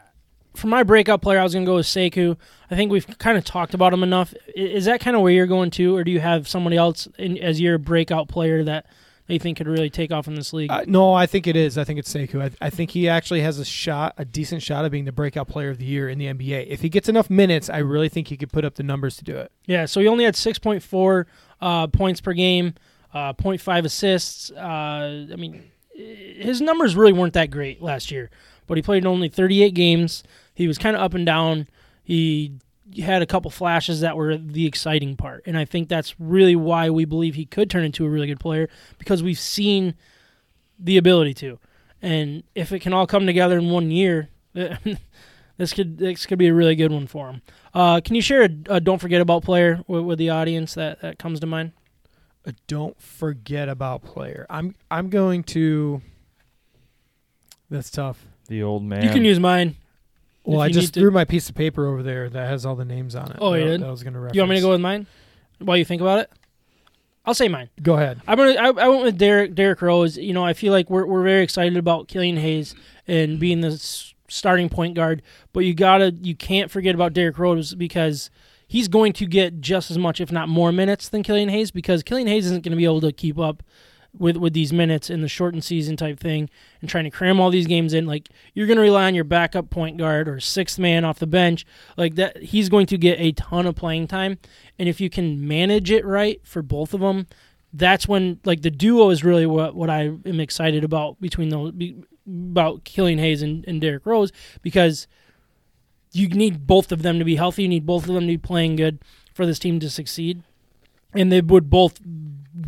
for 0.55 0.67
my 0.67 0.83
breakout 0.83 1.21
player, 1.21 1.39
I 1.39 1.43
was 1.43 1.53
gonna 1.53 1.65
go 1.65 1.75
with 1.75 1.85
Sekou. 1.85 2.37
I 2.71 2.75
think 2.75 2.91
we've 2.91 3.05
kind 3.17 3.37
of 3.37 3.45
talked 3.45 3.73
about 3.73 3.93
him 3.93 4.03
enough. 4.03 4.33
Is 4.55 4.85
that 4.85 5.01
kind 5.01 5.15
of 5.15 5.21
where 5.21 5.31
you're 5.31 5.47
going 5.47 5.69
to, 5.71 5.95
or 5.95 6.03
do 6.03 6.11
you 6.11 6.19
have 6.19 6.47
somebody 6.47 6.77
else 6.77 7.07
in, 7.17 7.37
as 7.37 7.59
your 7.61 7.77
breakout 7.77 8.27
player 8.27 8.63
that 8.63 8.85
that 9.27 9.33
you 9.33 9.39
think 9.39 9.57
could 9.57 9.67
really 9.67 9.89
take 9.89 10.11
off 10.11 10.27
in 10.27 10.35
this 10.35 10.53
league? 10.53 10.69
Uh, 10.71 10.83
no, 10.85 11.13
I 11.13 11.25
think 11.25 11.47
it 11.47 11.55
is. 11.55 11.77
I 11.79 11.83
think 11.83 11.97
it's 11.97 12.13
Sekou. 12.13 12.43
I, 12.43 12.65
I 12.65 12.69
think 12.69 12.91
he 12.91 13.09
actually 13.09 13.41
has 13.41 13.57
a 13.57 13.65
shot, 13.65 14.13
a 14.19 14.25
decent 14.25 14.61
shot 14.61 14.85
of 14.85 14.91
being 14.91 15.05
the 15.05 15.11
breakout 15.11 15.47
player 15.47 15.71
of 15.71 15.79
the 15.79 15.85
year 15.85 16.07
in 16.07 16.19
the 16.19 16.27
NBA. 16.27 16.67
If 16.67 16.81
he 16.81 16.89
gets 16.89 17.09
enough 17.09 17.27
minutes, 17.29 17.67
I 17.67 17.79
really 17.79 18.07
think 18.07 18.27
he 18.27 18.37
could 18.37 18.51
put 18.51 18.63
up 18.63 18.75
the 18.75 18.83
numbers 18.83 19.17
to 19.17 19.23
do 19.23 19.35
it. 19.35 19.51
yeah. 19.65 19.85
So 19.85 19.99
he 19.99 20.07
only 20.07 20.25
had 20.25 20.35
6.4 20.35 21.25
uh, 21.59 21.87
points 21.87 22.21
per 22.21 22.33
game, 22.33 22.75
uh, 23.15 23.31
0.5 23.33 23.85
assists. 23.85 24.51
Uh, 24.51 25.27
I 25.31 25.35
mean, 25.37 25.63
his 25.95 26.59
numbers 26.59 26.97
really 26.97 27.13
weren't 27.13 27.33
that 27.33 27.49
great 27.49 27.81
last 27.81 28.11
year, 28.11 28.29
but 28.67 28.77
he 28.77 28.81
played 28.81 29.05
only 29.05 29.29
38 29.29 29.73
games. 29.73 30.21
He 30.53 30.67
was 30.67 30.77
kind 30.77 30.97
of 30.97 31.01
up 31.01 31.13
and 31.13 31.25
down. 31.25 31.67
He 32.03 32.59
had 32.99 33.21
a 33.21 33.25
couple 33.25 33.49
flashes 33.49 34.01
that 34.01 34.17
were 34.17 34.37
the 34.37 34.65
exciting 34.65 35.15
part, 35.15 35.43
and 35.45 35.57
I 35.57 35.63
think 35.63 35.87
that's 35.87 36.19
really 36.19 36.57
why 36.57 36.89
we 36.89 37.05
believe 37.05 37.35
he 37.35 37.45
could 37.45 37.69
turn 37.69 37.85
into 37.85 38.05
a 38.05 38.09
really 38.09 38.27
good 38.27 38.39
player 38.39 38.69
because 38.99 39.23
we've 39.23 39.39
seen 39.39 39.95
the 40.77 40.97
ability 40.97 41.33
to, 41.35 41.57
and 42.01 42.43
if 42.53 42.73
it 42.73 42.79
can 42.79 42.91
all 42.91 43.07
come 43.07 43.25
together 43.25 43.57
in 43.57 43.69
one 43.71 43.89
year. 43.89 44.29
This 45.57 45.71
could 45.71 45.97
this 45.97 46.25
could 46.25 46.37
be 46.37 46.47
a 46.47 46.53
really 46.53 46.75
good 46.75 46.91
one 46.91 47.07
for 47.07 47.29
him. 47.29 47.41
Uh, 47.73 48.01
can 48.03 48.13
you 48.13 48.21
share 48.21 48.43
a, 48.43 48.49
a 48.75 48.81
don't 48.81 48.99
forget 48.99 49.21
about 49.21 49.43
player 49.43 49.81
with, 49.87 50.03
with 50.03 50.19
the 50.19 50.29
audience 50.29 50.73
that, 50.73 50.99
that 50.99 51.17
comes 51.17 51.39
to 51.39 51.47
mind? 51.47 51.71
Don't 52.67 52.99
forget 53.01 53.69
about 53.69 54.03
player. 54.03 54.45
I'm 54.49 54.75
I'm 54.91 55.09
going 55.09 55.43
to. 55.45 56.01
That's 57.69 57.89
tough. 57.89 58.25
the 58.47 58.61
old 58.63 58.83
man. 58.83 59.03
You 59.03 59.09
can 59.09 59.25
use 59.25 59.39
mine. 59.39 59.75
Well, 60.43 60.61
I 60.61 60.69
just 60.69 60.93
threw 60.93 61.09
to- 61.09 61.11
my 61.11 61.25
piece 61.25 61.49
of 61.49 61.55
paper 61.55 61.87
over 61.87 62.03
there 62.03 62.29
that 62.29 62.47
has 62.49 62.65
all 62.65 62.75
the 62.75 62.85
names 62.85 63.15
on 63.15 63.31
it. 63.31 63.37
Oh, 63.41 63.53
you 63.53 63.63
that, 63.63 63.69
did? 63.71 63.81
that 63.81 63.87
I 63.87 63.91
was 63.91 64.03
going 64.03 64.13
to 64.13 64.19
reference. 64.19 64.35
You 64.35 64.41
want 64.41 64.51
me 64.51 64.55
to 64.57 64.61
go 64.61 64.69
with 64.69 64.81
mine 64.81 65.07
while 65.59 65.77
you 65.77 65.85
think 65.85 66.01
about 66.01 66.19
it? 66.19 66.31
I'll 67.25 67.33
say 67.33 67.47
mine. 67.47 67.69
Go 67.81 67.95
ahead. 67.95 68.21
I'm 68.27 68.37
gonna. 68.37 68.51
I, 68.51 68.67
I 68.67 68.87
went 68.87 69.03
with 69.03 69.17
Derrick. 69.17 69.55
Derrick 69.55 69.81
Rose. 69.81 70.15
You 70.15 70.33
know, 70.33 70.45
I 70.45 70.53
feel 70.53 70.71
like 70.71 70.89
we're 70.91 71.07
we're 71.07 71.23
very 71.23 71.41
excited 71.41 71.75
about 71.75 72.07
Killian 72.07 72.37
Hayes 72.37 72.75
and 73.07 73.39
being 73.39 73.61
the 73.61 73.71
starting 74.27 74.69
point 74.69 74.93
guard. 74.93 75.23
But 75.51 75.61
you 75.61 75.73
gotta, 75.73 76.11
you 76.11 76.35
can't 76.35 76.69
forget 76.69 76.93
about 76.93 77.13
Derrick 77.13 77.39
Rose 77.39 77.73
because 77.73 78.29
he's 78.67 78.87
going 78.87 79.13
to 79.13 79.25
get 79.25 79.61
just 79.61 79.91
as 79.91 79.97
much, 79.97 80.19
if 80.19 80.31
not 80.31 80.49
more, 80.49 80.71
minutes 80.71 81.09
than 81.09 81.23
Killian 81.23 81.49
Hayes 81.49 81.71
because 81.71 82.03
Killian 82.03 82.27
Hayes 82.27 82.45
isn't 82.45 82.63
going 82.63 82.71
to 82.71 82.77
be 82.77 82.85
able 82.85 83.01
to 83.01 83.11
keep 83.11 83.39
up 83.39 83.63
with 84.17 84.37
with 84.37 84.53
these 84.53 84.71
minutes 84.71 85.09
in 85.09 85.21
the 85.21 85.27
shortened 85.27 85.63
season 85.63 85.97
type 85.97 86.19
thing 86.19 86.49
and 86.81 86.89
trying 86.89 87.03
to 87.03 87.09
cram 87.09 87.39
all 87.39 87.49
these 87.49 87.67
games 87.67 87.93
in. 87.93 88.05
Like 88.05 88.29
you're 88.53 88.67
going 88.67 88.77
to 88.77 88.81
rely 88.81 89.05
on 89.05 89.15
your 89.15 89.23
backup 89.23 89.69
point 89.69 89.97
guard 89.97 90.27
or 90.27 90.39
sixth 90.39 90.79
man 90.79 91.05
off 91.05 91.19
the 91.19 91.27
bench 91.27 91.65
like 91.97 92.15
that. 92.15 92.37
He's 92.41 92.69
going 92.69 92.85
to 92.87 92.97
get 92.97 93.19
a 93.19 93.33
ton 93.33 93.65
of 93.65 93.75
playing 93.75 94.07
time, 94.07 94.37
and 94.79 94.87
if 94.87 95.01
you 95.01 95.09
can 95.09 95.47
manage 95.47 95.91
it 95.91 96.05
right 96.05 96.39
for 96.45 96.61
both 96.61 96.93
of 96.93 97.01
them, 97.01 97.27
that's 97.73 98.07
when 98.07 98.39
like 98.45 98.61
the 98.61 98.71
duo 98.71 99.09
is 99.09 99.23
really 99.23 99.45
what 99.45 99.75
what 99.75 99.89
I 99.89 100.03
am 100.25 100.39
excited 100.39 100.83
about 100.83 101.19
between 101.19 101.49
those 101.49 101.73
about 102.27 102.83
Killian 102.85 103.19
Hayes 103.19 103.41
and, 103.41 103.63
and 103.67 103.79
Derrick 103.79 104.05
Rose 104.05 104.31
because 104.61 105.07
you 106.15 106.27
need 106.29 106.65
both 106.65 106.91
of 106.91 107.01
them 107.01 107.19
to 107.19 107.25
be 107.25 107.35
healthy. 107.35 107.63
You 107.63 107.69
need 107.69 107.85
both 107.85 108.07
of 108.07 108.13
them 108.13 108.23
to 108.23 108.27
be 108.27 108.37
playing 108.37 108.75
good 108.77 108.99
for 109.33 109.45
this 109.45 109.59
team 109.59 109.79
to 109.81 109.89
succeed, 109.89 110.41
and 111.13 111.31
they 111.31 111.41
would 111.41 111.69
both 111.69 111.99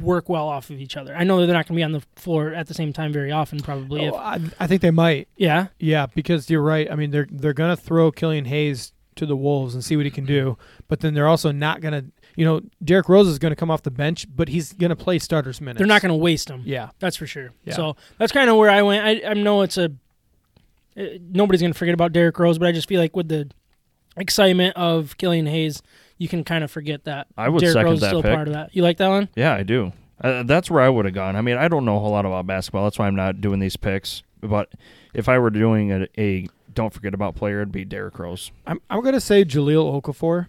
work 0.01 0.27
well 0.27 0.47
off 0.49 0.69
of 0.69 0.79
each 0.81 0.97
other. 0.97 1.15
I 1.15 1.23
know 1.23 1.37
they're 1.37 1.47
not 1.55 1.65
going 1.67 1.75
to 1.75 1.79
be 1.79 1.83
on 1.83 1.93
the 1.93 2.03
floor 2.17 2.53
at 2.53 2.67
the 2.67 2.73
same 2.73 2.91
time 2.91 3.13
very 3.13 3.31
often, 3.31 3.59
probably. 3.61 4.03
If, 4.05 4.13
Oh, 4.13 4.17
I, 4.17 4.39
I 4.59 4.67
think 4.67 4.81
they 4.81 4.91
might. 4.91 5.29
yeah, 5.37 5.67
Yeah, 5.79 6.07
because 6.13 6.49
you're 6.49 6.61
right. 6.61 6.91
I 6.91 6.95
mean, 6.95 7.11
they're 7.11 7.27
they're 7.31 7.53
going 7.53 7.75
to 7.75 7.81
throw 7.81 8.11
Killian 8.11 8.45
Hayes 8.45 8.91
to 9.15 9.25
the 9.25 9.35
wolves 9.37 9.73
and 9.73 9.83
see 9.83 9.95
what 9.95 10.05
he 10.05 10.11
can 10.11 10.25
do, 10.25 10.57
but 10.87 10.99
then 10.99 11.13
they're 11.13 11.27
also 11.27 11.51
not 11.51 11.81
going 11.81 11.93
to. 11.93 12.11
You 12.35 12.45
know, 12.45 12.61
Derrick 12.83 13.09
Rose 13.09 13.27
is 13.27 13.39
going 13.39 13.49
to 13.51 13.55
come 13.55 13.71
off 13.71 13.81
the 13.81 13.89
bench, 13.89 14.27
but 14.35 14.47
he's 14.49 14.71
going 14.73 14.91
to 14.91 14.95
play 14.95 15.17
starters 15.17 15.59
minutes. 15.59 15.79
they're 15.79 15.87
not 15.87 16.03
going 16.03 16.11
to 16.11 16.15
waste 16.17 16.49
him. 16.49 16.61
Yeah. 16.65 16.89
That's 16.99 17.15
for 17.17 17.25
sure. 17.25 17.49
Yeah. 17.63 17.73
So 17.73 17.95
that's 18.19 18.31
kind 18.31 18.47
of 18.47 18.57
where 18.57 18.69
I 18.69 18.83
went. 18.83 19.03
I, 19.03 19.31
I 19.31 19.33
know 19.33 19.63
it's 19.63 19.75
a 19.79 19.91
nobody's 21.31 21.61
going 21.61 21.71
to 21.73 21.77
forget 21.77 21.93
about 21.93 22.11
Derrick 22.13 22.37
Rose, 22.39 22.57
but 22.57 22.67
I 22.67 22.71
just 22.71 22.87
feel 22.87 22.99
like 22.99 23.15
with 23.15 23.27
the 23.29 23.49
excitement 24.15 24.75
of 24.75 25.17
Killian 25.17 25.45
Hayes, 25.45 25.81
you 26.17 26.27
can 26.27 26.43
kind 26.43 26.63
of 26.63 26.71
forget 26.71 27.03
that. 27.05 27.27
I 27.37 27.49
would 27.49 27.59
Derrick 27.59 27.73
second 27.73 27.85
Rose 27.85 27.95
is 27.97 28.01
that 28.01 28.07
still 28.09 28.23
pick. 28.23 28.33
part 28.33 28.47
of 28.47 28.53
that. 28.53 28.75
You 28.75 28.81
like 28.83 28.97
that 28.97 29.09
one? 29.09 29.29
Yeah, 29.35 29.53
I 29.53 29.63
do. 29.63 29.93
Uh, 30.19 30.43
that's 30.43 30.71
where 30.71 30.81
I 30.81 30.89
would 30.89 31.05
have 31.05 31.13
gone. 31.13 31.35
I 31.35 31.41
mean, 31.41 31.57
I 31.57 31.67
don't 31.67 31.85
know 31.85 31.97
a 31.97 31.99
whole 31.99 32.11
lot 32.11 32.25
about 32.25 32.47
basketball. 32.47 32.83
That's 32.85 32.97
why 32.97 33.05
I'm 33.07 33.15
not 33.15 33.39
doing 33.39 33.59
these 33.59 33.77
picks. 33.77 34.23
But 34.41 34.69
if 35.13 35.29
I 35.29 35.37
were 35.37 35.51
doing 35.51 35.91
a, 35.91 36.07
a 36.17 36.47
don't 36.73 36.91
forget 36.93 37.13
about 37.13 37.35
player, 37.35 37.57
it'd 37.57 37.71
be 37.71 37.85
Derrick 37.85 38.17
Rose. 38.17 38.51
I'm 38.65 38.81
I'm 38.89 39.01
going 39.01 39.13
to 39.13 39.21
say 39.21 39.45
Jahlil 39.45 40.01
Okafor 40.01 40.47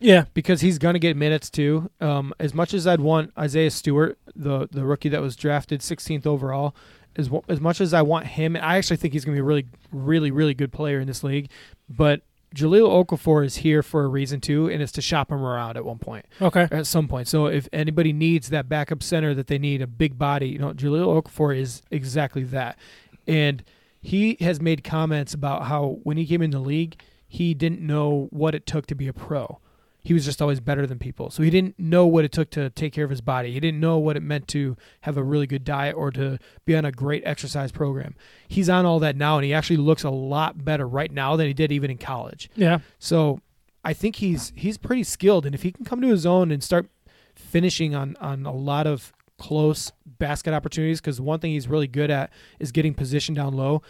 Yeah. 0.00 0.24
because 0.34 0.60
he's 0.62 0.78
going 0.78 0.94
to 0.94 0.98
get 0.98 1.16
minutes 1.16 1.48
too. 1.50 1.90
Um, 2.00 2.32
as 2.40 2.54
much 2.54 2.74
as 2.74 2.86
I'd 2.88 3.00
want 3.00 3.32
Isaiah 3.38 3.70
Stewart, 3.70 4.18
the 4.34 4.68
the 4.72 4.84
rookie 4.84 5.08
that 5.10 5.20
was 5.22 5.36
drafted 5.36 5.80
16th 5.80 6.26
overall, 6.26 6.74
as 7.16 7.30
as 7.48 7.60
much 7.60 7.80
as 7.80 7.94
I 7.94 8.02
want 8.02 8.26
him, 8.26 8.56
I 8.56 8.76
actually 8.76 8.96
think 8.96 9.12
he's 9.12 9.24
going 9.24 9.36
to 9.36 9.40
be 9.40 9.44
a 9.44 9.44
really, 9.46 9.66
really, 9.92 10.30
really 10.30 10.54
good 10.54 10.72
player 10.72 11.00
in 11.00 11.06
this 11.06 11.22
league. 11.24 11.50
But 11.88 12.22
Jahlil 12.54 13.04
Okafor 13.04 13.44
is 13.44 13.56
here 13.56 13.82
for 13.82 14.04
a 14.04 14.08
reason 14.08 14.40
too, 14.40 14.68
and 14.70 14.80
it's 14.80 14.92
to 14.92 15.02
shop 15.02 15.30
him 15.32 15.42
around 15.42 15.76
at 15.76 15.84
one 15.84 15.98
point, 15.98 16.24
Okay. 16.40 16.68
at 16.70 16.86
some 16.86 17.08
point. 17.08 17.26
So 17.28 17.46
if 17.46 17.68
anybody 17.72 18.12
needs 18.12 18.48
that 18.50 18.68
backup 18.68 19.02
center 19.02 19.34
that 19.34 19.48
they 19.48 19.58
need, 19.58 19.82
a 19.82 19.86
big 19.88 20.18
body, 20.18 20.48
you 20.48 20.58
know, 20.58 20.72
Jahlil 20.72 21.20
Okafor 21.22 21.56
is 21.56 21.82
exactly 21.90 22.44
that. 22.44 22.78
And 23.26 23.64
he 24.00 24.36
has 24.40 24.60
made 24.60 24.84
comments 24.84 25.34
about 25.34 25.64
how 25.64 25.98
when 26.04 26.16
he 26.16 26.26
came 26.26 26.42
in 26.42 26.50
the 26.50 26.60
league, 26.60 27.00
he 27.26 27.54
didn't 27.54 27.80
know 27.80 28.28
what 28.30 28.54
it 28.54 28.66
took 28.66 28.86
to 28.86 28.94
be 28.94 29.08
a 29.08 29.12
pro. 29.12 29.58
He 30.04 30.14
was 30.14 30.24
just 30.24 30.40
always 30.40 30.60
better 30.60 30.86
than 30.86 30.98
people. 30.98 31.30
So 31.30 31.42
he 31.42 31.50
didn't 31.50 31.78
know 31.78 32.06
what 32.06 32.24
it 32.24 32.30
took 32.30 32.50
to 32.50 32.70
take 32.70 32.92
care 32.92 33.04
of 33.04 33.10
his 33.10 33.22
body. 33.22 33.52
He 33.52 33.58
didn't 33.58 33.80
know 33.80 33.98
what 33.98 34.16
it 34.16 34.22
meant 34.22 34.46
to 34.48 34.76
have 35.00 35.16
a 35.16 35.22
really 35.22 35.46
good 35.46 35.64
diet 35.64 35.96
or 35.96 36.10
to 36.12 36.38
be 36.66 36.76
on 36.76 36.84
a 36.84 36.92
great 36.92 37.22
exercise 37.24 37.72
program. 37.72 38.14
He's 38.46 38.68
on 38.68 38.84
all 38.84 39.00
that 39.00 39.16
now, 39.16 39.38
and 39.38 39.44
he 39.44 39.54
actually 39.54 39.78
looks 39.78 40.04
a 40.04 40.10
lot 40.10 40.64
better 40.64 40.86
right 40.86 41.10
now 41.10 41.34
than 41.36 41.46
he 41.46 41.54
did 41.54 41.72
even 41.72 41.90
in 41.90 41.98
college. 41.98 42.50
Yeah. 42.54 42.80
So 42.98 43.40
I 43.82 43.94
think 43.94 44.16
he's 44.16 44.52
he's 44.54 44.78
pretty 44.78 45.04
skilled, 45.04 45.46
and 45.46 45.54
if 45.54 45.62
he 45.62 45.72
can 45.72 45.84
come 45.84 46.00
to 46.02 46.08
his 46.08 46.24
own 46.24 46.50
and 46.50 46.62
start 46.62 46.88
finishing 47.34 47.94
on 47.94 48.16
on 48.20 48.46
a 48.46 48.52
lot 48.52 48.86
of 48.86 49.12
close 49.38 49.90
basket 50.06 50.54
opportunities, 50.54 51.00
because 51.00 51.20
one 51.20 51.40
thing 51.40 51.52
he's 51.52 51.68
really 51.68 51.88
good 51.88 52.10
at 52.10 52.30
is 52.58 52.72
getting 52.72 52.94
position 52.94 53.34
down 53.34 53.54
low. 53.54 53.82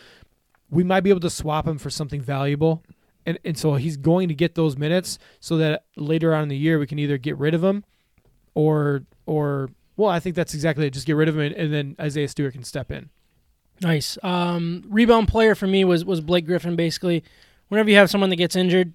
We 0.71 0.83
might 0.83 1.01
be 1.01 1.11
able 1.11 1.21
to 1.21 1.31
swap 1.31 1.69
him 1.69 1.79
for 1.79 1.91
something 1.91 2.21
valuable, 2.21 2.83
and 3.27 3.39
and 3.45 3.57
so 3.59 3.75
he's 3.75 3.97
going 3.97 4.29
to 4.29 4.35
get 4.35 4.55
those 4.55 4.77
minutes, 4.77 5.19
so 5.41 5.57
that 5.59 5.85
later 5.97 6.35
on 6.35 6.45
in 6.45 6.49
the 6.49 6.57
year 6.57 6.79
we 6.79 6.87
can 6.87 6.99
either 6.99 7.19
get 7.19 7.37
rid 7.39 7.55
of 7.55 7.63
him, 7.63 7.85
or 8.55 9.05
or 9.27 9.71
well, 9.97 10.11
I 10.11 10.21
think 10.21 10.37
that's 10.37 10.55
exactly 10.55 10.87
it. 10.87 10.93
Just 10.93 11.07
get 11.07 11.17
rid 11.17 11.29
of 11.29 11.37
him, 11.37 11.43
and, 11.43 11.55
and 11.55 11.73
then 11.73 11.97
Isaiah 12.01 12.29
Stewart 12.29 12.53
can 12.53 12.65
step 12.65 12.91
in. 12.91 13.11
Nice. 13.81 14.19
Um, 14.23 14.85
rebound 14.89 15.29
player 15.29 15.55
for 15.55 15.67
me 15.67 15.85
was 15.85 16.05
was 16.05 16.21
Blake 16.21 16.47
Griffin. 16.47 16.77
Basically, 16.77 17.25
whenever 17.69 17.91
you 17.91 17.97
have 17.97 18.11
someone 18.11 18.31
that 18.31 18.37
gets 18.37 18.57
injured, 18.57 18.93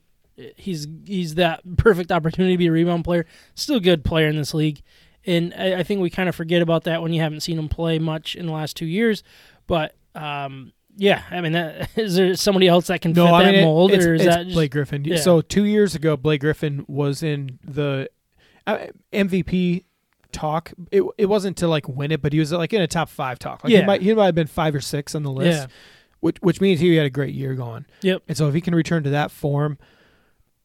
he's 0.56 0.88
he's 1.06 1.36
that 1.36 1.62
perfect 1.78 2.12
opportunity 2.12 2.54
to 2.54 2.58
be 2.58 2.68
a 2.68 2.72
rebound 2.72 3.04
player. 3.04 3.26
Still 3.56 3.78
a 3.78 3.82
good 3.82 4.04
player 4.04 4.28
in 4.28 4.38
this 4.38 4.54
league, 4.54 4.82
and 5.26 5.54
I, 5.58 5.80
I 5.80 5.84
think 5.84 6.02
we 6.02 6.10
kind 6.10 6.30
of 6.30 6.36
forget 6.36 6.62
about 6.62 6.84
that 6.86 7.02
when 7.02 7.14
you 7.14 7.22
haven't 7.22 7.42
seen 7.42 7.58
him 7.58 7.70
play 7.70 8.00
much 8.00 8.36
in 8.36 8.46
the 8.46 8.52
last 8.52 8.78
two 8.78 8.86
years. 8.86 9.24
But 9.68 9.96
um, 10.16 10.74
yeah, 11.00 11.24
I 11.32 11.42
mean, 11.42 11.54
that, 11.54 11.90
is 11.98 12.16
there 12.16 12.36
somebody 12.36 12.68
else 12.68 12.88
that 12.88 13.02
can 13.02 13.14
No, 13.14 13.26
fit 13.28 13.34
I 13.34 13.38
mean 13.46 13.54
that 13.54 13.56
it- 13.62 13.64
mold, 13.66 13.92
it's, 13.92 14.06
or 14.06 14.14
is 14.14 14.22
it's 14.22 14.36
that 14.36 14.44
just, 14.44 14.54
Blake 14.56 14.72
Griffin? 14.72 15.06
Yeah. 15.06 15.18
So 15.18 15.42
two 15.42 15.64
years 15.66 15.96
ago, 15.96 16.16
Blake 16.18 16.42
Griffin 16.42 16.86
was 16.88 17.24
in 17.24 17.58
the 17.64 18.10
uh, 18.68 18.88
MVP 19.14 19.86
talk. 20.32 20.72
It 20.92 21.04
it 21.18 21.26
wasn't 21.26 21.58
to 21.58 21.68
like 21.68 21.88
win 21.88 22.12
it, 22.12 22.22
but 22.22 22.34
he 22.34 22.40
was 22.40 22.52
like 22.52 22.74
in 22.74 22.82
a 22.82 22.88
top 22.88 23.10
five 23.10 23.40
talk. 23.40 23.64
Like 23.64 23.74
Yeah. 23.74 23.80
he 23.80 23.86
might 23.86 24.02
he 24.02 24.14
might 24.14 24.26
have 24.28 24.36
been 24.36 24.46
five 24.48 24.76
or 24.76 24.82
six 24.82 25.16
on 25.16 25.24
the 25.24 25.32
list, 25.32 25.62
Yeah. 25.62 25.68
which 26.20 26.38
which 26.42 26.62
means 26.62 26.80
he 26.80 26.96
had 26.96 27.06
a 27.06 27.10
great 27.10 27.34
year 27.34 27.56
going. 27.56 27.86
Yep. 28.02 28.24
And 28.28 28.38
so 28.38 28.48
if 28.48 28.54
he 28.54 28.62
can 28.62 28.76
return 28.76 29.02
to 29.04 29.10
that 29.10 29.32
form, 29.32 29.78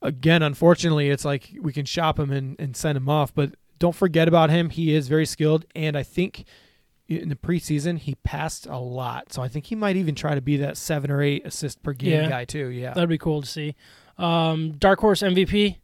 again, 0.03 0.43
unfortunately, 0.43 1.09
it's 1.11 1.25
like 1.25 1.51
we 1.61 1.73
can 1.73 1.85
shop 1.87 2.19
him 2.19 2.31
and, 2.31 2.57
and 2.59 2.77
send 2.77 2.97
him 2.99 3.09
off. 3.09 3.35
But 3.35 3.55
don't 3.79 3.95
forget 3.95 4.29
about 4.29 4.51
him. 4.51 4.71
He 4.71 4.95
is 4.95 5.09
very 5.09 5.27
skilled, 5.27 5.65
and 5.75 5.97
I 5.97 6.03
think 6.03 6.45
in 7.09 7.29
the 7.29 7.37
preseason 7.37 7.99
he 7.99 8.15
passed 8.25 8.67
a 8.67 8.79
lot. 8.79 9.33
So 9.33 9.43
I 9.43 9.49
think 9.49 9.67
he 9.67 9.75
might 9.75 9.97
even 9.97 10.15
try 10.15 10.35
to 10.35 10.41
be 10.41 10.57
that 10.59 10.77
seven 10.77 11.11
or 11.11 11.21
eight 11.23 11.45
assist 11.47 11.83
per 11.83 11.93
game 11.93 12.13
Yeah. 12.23 12.29
guy 12.29 12.45
too. 12.45 12.69
Yeah. 12.69 12.95
That'd 12.95 13.09
be 13.09 13.19
cool 13.19 13.43
to 13.43 13.47
see. 13.49 13.75
Um, 14.19 14.73
Dark 14.73 15.01
Horse 15.01 15.23
MVP. 15.23 15.77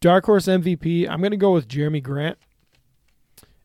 Dark 0.00 0.26
horse 0.26 0.46
MVP. 0.46 1.08
I'm 1.08 1.22
gonna 1.22 1.36
go 1.36 1.52
with 1.52 1.66
Jerami 1.66 2.02
Grant. 2.02 2.36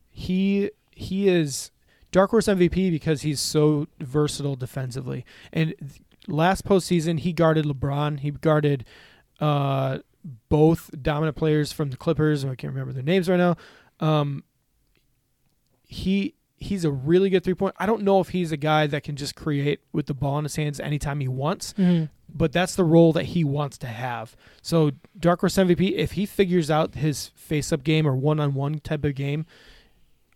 He 0.10 0.72
he 0.92 1.28
is 1.28 1.72
dark 2.12 2.30
horse 2.32 2.48
MVP 2.48 2.90
because 2.92 3.22
he's 3.24 3.40
so 3.42 3.88
versatile 4.00 4.56
defensively. 4.56 5.26
And 5.52 5.74
last 6.28 6.66
postseason, 6.66 7.20
he 7.20 7.34
guarded 7.34 7.66
LeBron. 7.66 8.20
He 8.22 8.32
guarded 8.32 8.86
uh, 9.40 10.00
both 10.50 10.90
dominant 11.02 11.36
players 11.38 11.72
from 11.74 11.90
the 11.90 11.98
Clippers. 11.98 12.44
I 12.46 12.56
can't 12.56 12.74
remember 12.74 12.94
their 12.94 13.04
names 13.04 13.30
right 13.30 13.38
now. 13.38 13.56
Um, 14.00 14.44
he 15.90 16.36
he's 16.58 16.86
a 16.86 16.92
really 16.92 17.30
good 17.30 17.44
three 17.44 17.56
point. 17.56 17.74
I 17.80 17.86
don't 17.86 18.04
know 18.04 18.20
if 18.20 18.30
he's 18.30 18.52
a 18.52 18.58
guy 18.58 18.86
that 18.88 19.04
can 19.04 19.16
just 19.16 19.36
create 19.36 19.80
with 19.92 20.06
the 20.06 20.14
ball 20.14 20.38
in 20.38 20.46
his 20.46 20.56
hands 20.56 20.80
anytime 20.80 21.20
he 21.20 21.28
wants 21.28 21.74
mm-hmm. 21.74 22.06
but 22.34 22.52
that's 22.52 22.76
the 22.76 22.84
role 22.84 23.12
that 23.14 23.26
he 23.28 23.44
wants 23.44 23.78
to 23.80 23.88
have. 23.88 24.36
So 24.62 24.92
Dark 25.20 25.40
Horse 25.40 25.56
MVP, 25.56 25.94
if 25.94 26.12
he 26.12 26.26
figures 26.26 26.70
out 26.70 26.96
his 26.96 27.32
face 27.36 27.72
up 27.74 27.84
game 27.84 28.06
or 28.06 28.16
one 28.16 28.40
on 28.40 28.54
one 28.54 28.80
type 28.80 29.04
of 29.04 29.16
game, 29.16 29.46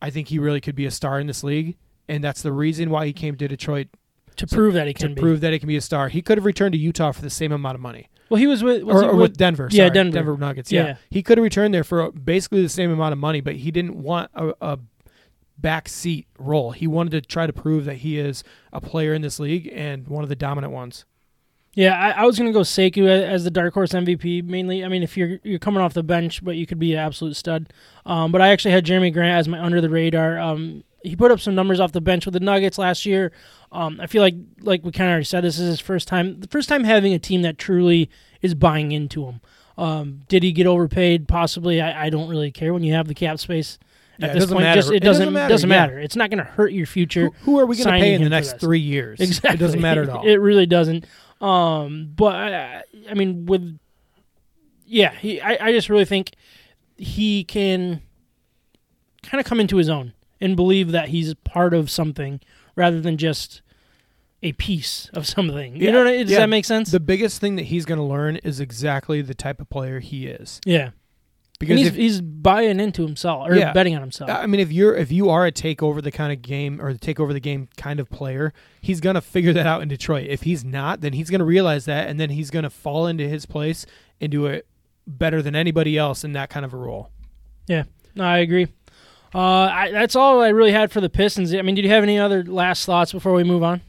I 0.01 0.09
think 0.09 0.29
he 0.29 0.39
really 0.39 0.59
could 0.61 0.75
be 0.75 0.85
a 0.85 0.91
star 0.91 1.19
in 1.19 1.27
this 1.27 1.43
league. 1.43 1.77
And 2.07 2.23
that's 2.23 2.41
the 2.41 2.51
reason 2.51 2.89
why 2.89 3.05
he 3.05 3.13
came 3.13 3.35
to 3.37 3.47
Detroit 3.47 3.87
To 4.37 4.47
So- 4.47 4.55
prove 4.55 4.73
that 4.73 4.87
he 4.87 4.93
to 4.93 4.99
can 4.99 5.13
be. 5.13 5.21
prove 5.21 5.41
that 5.41 5.53
he 5.53 5.59
can 5.59 5.67
be 5.67 5.77
a 5.77 5.81
star. 5.81 6.09
He 6.09 6.21
could 6.23 6.37
have 6.39 6.45
returned 6.45 6.73
to 6.73 6.79
Utah 6.79 7.11
for 7.11 7.21
the 7.21 7.29
same 7.29 7.51
amount 7.51 7.75
of 7.75 7.81
money, 7.81 8.09
well, 8.29 8.39
he 8.39 8.47
was 8.47 8.63
with 8.63 8.81
was 8.83 8.95
or, 8.95 9.01
he 9.01 9.07
or 9.09 9.11
with, 9.11 9.21
with 9.21 9.37
Denver. 9.37 9.67
yeah, 9.69 9.83
sorry, 9.83 9.89
Denver. 9.91 10.11
Denver 10.15 10.37
Nuggets. 10.37 10.71
Yeah, 10.71 10.85
Yeah. 10.85 10.95
he 11.11 11.21
could 11.21 11.37
have 11.37 11.43
returned 11.43 11.73
there 11.73 11.83
for 11.83 12.11
basically 12.11 12.63
the 12.63 12.69
same 12.69 12.89
amount 12.89 13.11
of 13.13 13.19
money, 13.19 13.41
but 13.41 13.57
he 13.57 13.69
didn't 13.69 14.01
want 14.01 14.31
a, 14.33 14.53
a 14.61 14.79
back 15.63 15.89
seat 15.89 16.27
role. 16.37 16.71
He 16.71 16.85
wanted 16.85 17.11
to 17.11 17.21
try 17.21 17.47
to 17.47 17.53
prove 17.53 17.85
that 17.85 17.95
he 17.95 18.19
is 18.19 18.43
a 18.71 18.79
player 18.79 19.15
in 19.15 19.23
this 19.23 19.39
league 19.39 19.67
and 19.73 20.07
one 20.07 20.21
of 20.21 20.29
the 20.29 20.35
dominant 20.35 20.71
ones. 20.71 21.05
Yeah, 21.73 21.97
I, 21.97 22.21
I 22.21 22.25
was 22.25 22.37
gonna 22.37 22.51
go 22.51 22.59
Sekou 22.59 23.07
as 23.07 23.43
the 23.43 23.49
dark 23.49 23.73
horse 23.73 23.93
MVP 23.93 24.43
mainly. 24.43 24.85
I 24.85 24.89
mean, 24.89 25.01
if 25.01 25.17
you're 25.17 25.39
you're 25.41 25.57
coming 25.57 25.81
off 25.81 25.95
the 25.95 26.03
bench, 26.03 26.43
but 26.43 26.55
you 26.55 26.67
could 26.67 26.77
be 26.77 26.93
an 26.93 26.99
absolute 26.99 27.35
stud. 27.35 27.73
Um, 28.05 28.31
but 28.31 28.41
I 28.41 28.49
actually 28.49 28.71
had 28.71 28.85
Jerami 28.85 29.11
Grant 29.11 29.39
as 29.39 29.47
my 29.47 29.59
under 29.59 29.81
the 29.81 29.89
radar. 29.89 30.37
Um, 30.37 30.83
he 31.01 31.15
put 31.15 31.31
up 31.31 31.39
some 31.39 31.55
numbers 31.55 31.79
off 31.79 31.91
the 31.91 32.01
bench 32.01 32.25
with 32.25 32.33
the 32.33 32.39
Nuggets 32.39 32.77
last 32.77 33.07
year. 33.07 33.31
Um, 33.71 33.99
I 33.99 34.05
feel 34.05 34.21
like 34.21 34.35
like 34.59 34.83
we 34.83 34.91
kind 34.91 35.09
of 35.09 35.13
already 35.13 35.25
said, 35.25 35.43
this 35.43 35.57
is 35.57 35.67
his 35.67 35.79
first 35.79 36.07
time, 36.07 36.41
the 36.41 36.47
first 36.47 36.69
time 36.69 36.83
having 36.83 37.13
a 37.13 37.19
team 37.19 37.41
that 37.41 37.57
truly 37.57 38.09
is 38.41 38.53
buying 38.53 38.91
into 38.91 39.25
him. 39.25 39.41
Um, 39.75 40.21
did 40.27 40.43
he 40.43 40.51
get 40.51 40.67
overpaid? 40.67 41.27
Possibly. 41.27 41.81
I, 41.81 42.05
I 42.05 42.09
don't 42.11 42.29
really 42.29 42.51
care 42.51 42.73
when 42.73 42.83
you 42.83 42.93
have 42.93 43.07
the 43.07 43.15
cap 43.15 43.39
space. 43.39 43.79
Yeah, 44.19 44.27
At 44.27 44.35
it 44.35 44.39
this 44.39 44.49
point, 44.49 44.61
matter. 44.61 44.79
just 44.81 44.91
it 44.91 44.95
It 44.97 44.99
doesn't 45.03 45.21
doesn't 45.21 45.33
matter, 45.33 45.49
doesn't 45.53 45.69
matter. 45.69 45.99
It's 45.99 46.15
not 46.15 46.29
going 46.29 46.37
to 46.37 46.43
hurt 46.43 46.71
your 46.71 46.85
future. 46.85 47.25
Who, 47.41 47.53
who 47.53 47.59
are 47.59 47.65
we 47.65 47.75
going 47.75 47.85
to 47.85 47.89
signing 47.89 48.01
pay 48.03 48.13
in 48.13 48.21
him 48.21 48.25
the 48.25 48.27
for 48.27 48.29
next 48.41 48.51
this. 48.53 48.61
three 48.61 48.79
years? 48.79 49.19
Exactly. 49.19 49.55
It 49.55 49.57
doesn't 49.59 49.81
matter 49.81 50.03
at 50.03 50.09
all. 50.09 50.27
It 50.27 50.35
really 50.35 50.65
doesn't. 50.67 51.05
Um, 51.41 52.11
but 52.15 52.35
I, 52.35 52.83
I 53.09 53.13
mean, 53.15 53.45
with 53.47 53.77
yeah, 54.85 55.13
he, 55.15 55.41
I, 55.41 55.67
I 55.67 55.71
just 55.71 55.89
really 55.89 56.05
think 56.05 56.31
he 56.97 57.43
can 57.43 58.01
kind 59.23 59.39
of 59.39 59.45
come 59.47 59.59
into 59.59 59.77
his 59.77 59.89
own 59.89 60.13
and 60.39 60.55
believe 60.55 60.91
that 60.91 61.09
he's 61.09 61.33
part 61.33 61.73
of 61.73 61.89
something 61.89 62.39
rather 62.75 63.01
than 63.01 63.17
just 63.17 63.61
a 64.43 64.51
piece 64.53 65.09
of 65.13 65.25
something. 65.25 65.75
You 65.77 65.85
Yeah, 65.85 65.91
know, 65.91 65.97
what 65.99 66.07
I, 66.07 66.21
does 66.23 66.31
yeah. 66.31 66.39
that 66.39 66.49
make 66.49 66.65
sense? 66.65 66.91
the 66.91 66.99
biggest 66.99 67.39
thing 67.41 67.55
that 67.55 67.63
he's 67.63 67.85
going 67.85 67.97
to 67.97 68.03
learn 68.03 68.35
is 68.37 68.59
exactly 68.59 69.21
the 69.21 69.33
type 69.33 69.59
of 69.61 69.69
player 69.69 69.99
he 70.01 70.27
is. 70.27 70.59
yeah, 70.65 70.89
Because 71.67 71.79
he's, 71.79 71.87
if, 71.87 71.95
he's 71.95 72.21
buying 72.21 72.79
into 72.79 73.03
himself 73.03 73.47
or 73.49 73.55
Yeah. 73.55 73.73
betting 73.73 73.95
on 73.95 74.01
himself. 74.01 74.29
I 74.29 74.45
mean, 74.47 74.59
if 74.59 74.71
you're 74.71 74.95
if 74.95 75.11
you 75.11 75.29
are 75.29 75.45
a 75.45 75.51
take 75.51 75.81
over 75.83 76.01
the 76.01 76.11
kind 76.11 76.31
of 76.31 76.41
game 76.41 76.79
or 76.81 76.93
the 76.93 76.99
take 76.99 77.19
over 77.19 77.33
the 77.33 77.39
game 77.39 77.69
kind 77.77 77.99
of 77.99 78.09
player, 78.09 78.53
he's 78.81 78.99
gonna 79.01 79.21
figure 79.21 79.53
that 79.53 79.65
out 79.65 79.81
in 79.81 79.87
Detroit. 79.87 80.27
If 80.29 80.43
he's 80.43 80.63
not, 80.63 81.01
then 81.01 81.13
he's 81.13 81.29
gonna 81.29 81.45
realize 81.45 81.85
that, 81.85 82.07
and 82.09 82.19
then 82.19 82.29
he's 82.29 82.49
gonna 82.51 82.69
fall 82.69 83.07
into 83.07 83.27
his 83.27 83.45
place 83.45 83.85
and 84.21 84.31
do 84.31 84.45
it 84.45 84.65
better 85.07 85.41
than 85.41 85.55
anybody 85.55 85.97
else 85.97 86.23
in 86.23 86.33
that 86.33 86.49
kind 86.49 86.65
of 86.65 86.73
a 86.73 86.77
role. 86.77 87.09
Yeah, 87.67 87.83
no, 88.15 88.23
I 88.23 88.37
agree. 88.39 88.67
Uh, 89.35 89.39
I, 89.71 89.89
that's 89.91 90.15
all 90.15 90.41
I 90.41 90.49
really 90.49 90.71
had 90.71 90.91
for 90.91 91.01
the 91.01 91.09
Pistons. 91.09 91.53
I 91.55 91.61
mean, 91.63 91.73
did 91.75 91.83
you 91.85 91.89
have 91.91 92.03
any 92.03 92.19
other 92.19 92.43
last 92.43 92.85
thoughts 92.85 93.11
before 93.11 93.33
we 93.33 93.43
move 93.43 93.63
on? 93.63 93.81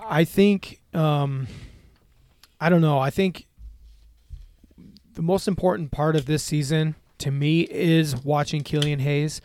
I 0.00 0.24
think 0.24 0.80
um, 0.92 1.48
I 2.60 2.68
don't 2.68 2.80
know. 2.80 2.98
I 2.98 3.10
think 3.10 3.46
the 5.14 5.22
most 5.22 5.48
important 5.48 5.90
part 5.90 6.16
of 6.16 6.26
this 6.26 6.42
season 6.42 6.94
to 7.18 7.30
me 7.30 7.62
is 7.62 8.16
watching 8.24 8.62
Killian 8.62 8.98
Hayes. 9.00 9.40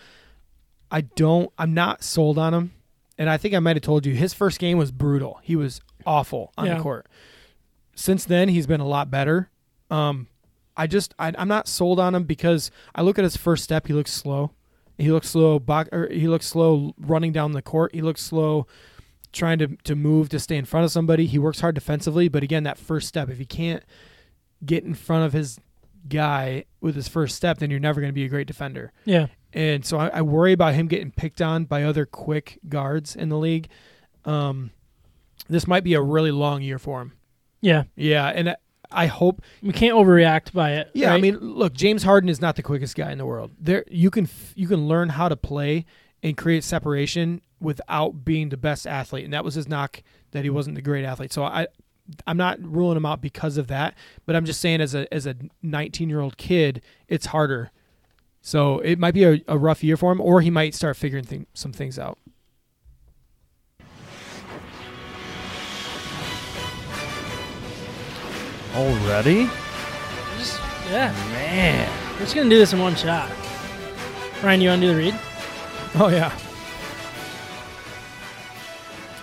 I 0.91 1.01
don't 1.01 1.51
I'm 1.57 1.73
not 1.73 2.03
sold 2.03 2.37
on 2.37 2.53
him. 2.53 2.71
And 3.17 3.29
I 3.29 3.37
think 3.37 3.53
I 3.53 3.59
might 3.59 3.75
have 3.75 3.83
told 3.83 4.05
you 4.05 4.13
his 4.15 4.33
first 4.33 4.59
game 4.59 4.77
was 4.77 4.91
brutal. 4.91 5.39
He 5.43 5.55
was 5.55 5.81
awful 6.05 6.51
on 6.57 6.65
Yeah. 6.67 6.75
the 6.77 6.81
court. 6.83 7.07
Since 7.95 8.25
then 8.25 8.49
he's 8.49 8.65
been 8.67 8.79
a 8.81 8.87
lot 8.87 9.11
better. 9.11 9.49
Um 9.91 10.27
I 10.77 10.87
just 10.87 11.13
I, 11.19 11.33
I'm 11.37 11.47
not 11.49 11.67
sold 11.67 11.99
on 11.99 12.15
him 12.15 12.23
because 12.23 12.71
I 12.95 13.01
look 13.01 13.17
at 13.19 13.23
his 13.23 13.35
first 13.37 13.63
step, 13.63 13.87
he 13.87 13.93
looks 13.93 14.11
slow. 14.11 14.51
He 14.97 15.11
looks 15.11 15.29
slow 15.29 15.59
box, 15.59 15.89
or 15.93 16.07
he 16.09 16.27
looks 16.27 16.45
slow 16.45 16.93
running 16.99 17.31
down 17.31 17.51
the 17.53 17.61
court. 17.61 17.93
He 17.93 18.01
looks 18.01 18.21
slow 18.21 18.65
trying 19.31 19.59
to 19.59 19.67
to 19.83 19.95
move 19.95 20.29
to 20.29 20.39
stay 20.39 20.57
in 20.57 20.65
front 20.65 20.85
of 20.85 20.91
somebody. 20.91 21.25
He 21.25 21.37
works 21.39 21.59
hard 21.61 21.75
defensively, 21.75 22.27
but 22.29 22.43
again, 22.43 22.63
that 22.63 22.77
first 22.77 23.07
step, 23.07 23.29
if 23.29 23.37
he 23.37 23.45
can't 23.45 23.83
get 24.65 24.83
in 24.83 24.93
front 24.93 25.25
of 25.25 25.33
his 25.33 25.59
guy 26.07 26.65
with 26.81 26.95
his 26.95 27.07
first 27.07 27.35
step, 27.35 27.57
then 27.59 27.69
you're 27.69 27.79
never 27.79 27.99
going 28.01 28.09
to 28.09 28.15
be 28.15 28.25
a 28.25 28.29
great 28.29 28.47
defender. 28.47 28.91
Yeah. 29.05 29.27
And 29.53 29.85
so 29.85 29.97
I, 29.97 30.07
I 30.09 30.21
worry 30.21 30.53
about 30.53 30.73
him 30.75 30.87
getting 30.87 31.11
picked 31.11 31.41
on 31.41 31.65
by 31.65 31.83
other 31.83 32.05
quick 32.05 32.59
guards 32.67 33.15
in 33.15 33.29
the 33.29 33.37
league. 33.37 33.67
Um, 34.25 34.71
this 35.47 35.67
might 35.67 35.83
be 35.83 35.93
a 35.93 36.01
really 36.01 36.31
long 36.31 36.61
year 36.61 36.77
for 36.79 37.01
him. 37.01 37.13
Yeah. 37.61 37.83
Yeah, 37.95 38.27
and 38.27 38.49
I- 38.51 38.55
I 38.91 39.05
hope. 39.05 39.43
We 39.61 39.71
can't 39.71 39.93
overreact 39.95 40.51
by 40.51 40.71
it. 40.73 40.89
Yeah, 40.95 41.13
I 41.13 41.19
mean, 41.21 41.37
look, 41.37 41.73
James 41.73 42.01
Harden 42.01 42.27
is 42.27 42.41
not 42.41 42.55
the 42.55 42.63
quickest 42.63 42.95
guy 42.95 43.11
in 43.11 43.19
the 43.19 43.25
world. 43.25 43.51
There, 43.59 43.83
you 43.87 44.09
can 44.09 44.27
you 44.55 44.67
can 44.67 44.87
learn 44.87 45.09
how 45.09 45.29
to 45.29 45.35
play 45.35 45.85
and 46.23 46.35
create 46.35 46.63
separation 46.63 47.41
without 47.59 48.25
being 48.25 48.49
the 48.49 48.57
best 48.57 48.87
athlete, 48.87 49.25
and 49.25 49.33
that 49.35 49.43
was 49.45 49.53
his 49.53 49.67
knock 49.69 50.01
that 50.31 50.43
he 50.43 50.49
wasn't 50.49 50.75
the 50.75 50.81
great 50.81 51.05
athlete. 51.05 51.31
So 51.31 51.43
I, 51.43 51.67
I'm 52.27 52.37
not 52.37 52.57
ruling 52.61 52.97
him 52.97 53.05
out 53.05 53.21
because 53.21 53.57
of 53.57 53.67
that, 53.67 53.95
but 54.25 54.35
I'm 54.35 54.45
just 54.45 54.59
saying 54.61 54.81
as 54.81 54.95
a 54.95 55.11
as 55.13 55.25
a 55.25 55.35
19 55.61 56.09
year 56.09 56.19
old 56.19 56.37
kid, 56.37 56.81
it's 57.07 57.27
harder. 57.27 57.71
So 58.41 58.79
it 58.79 58.97
might 58.99 59.13
be 59.13 59.23
a, 59.23 59.41
a 59.47 59.57
rough 59.57 59.83
year 59.83 59.97
for 59.97 60.11
him, 60.11 60.21
or 60.21 60.41
he 60.41 60.49
might 60.49 60.73
start 60.73 60.95
figuring 60.95 61.25
thing, 61.25 61.45
some 61.53 61.73
things 61.73 61.99
out. 61.99 62.17
Already? 68.75 69.49
Just- 70.37 70.59
yeah. 70.89 71.11
Man. 71.31 71.89
We're 72.13 72.19
just 72.19 72.35
going 72.35 72.49
to 72.49 72.55
do 72.55 72.59
this 72.59 72.73
in 72.73 72.79
one 72.79 72.95
shot. 72.95 73.29
Ryan, 74.43 74.61
you 74.61 74.69
want 74.69 74.81
to 74.81 74.87
do 74.87 74.93
the 74.93 74.99
read? 74.99 75.19
Oh 75.95 76.07
yeah. 76.09 76.31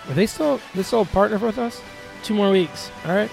Are 0.09 0.13
they 0.13 0.25
still 0.25 0.59
they 0.75 0.83
still 0.83 1.01
a 1.01 1.05
partner 1.05 1.37
with 1.37 1.57
us? 1.57 1.81
Two 2.23 2.33
more 2.33 2.51
weeks. 2.51 2.91
All 3.05 3.15
right. 3.15 3.31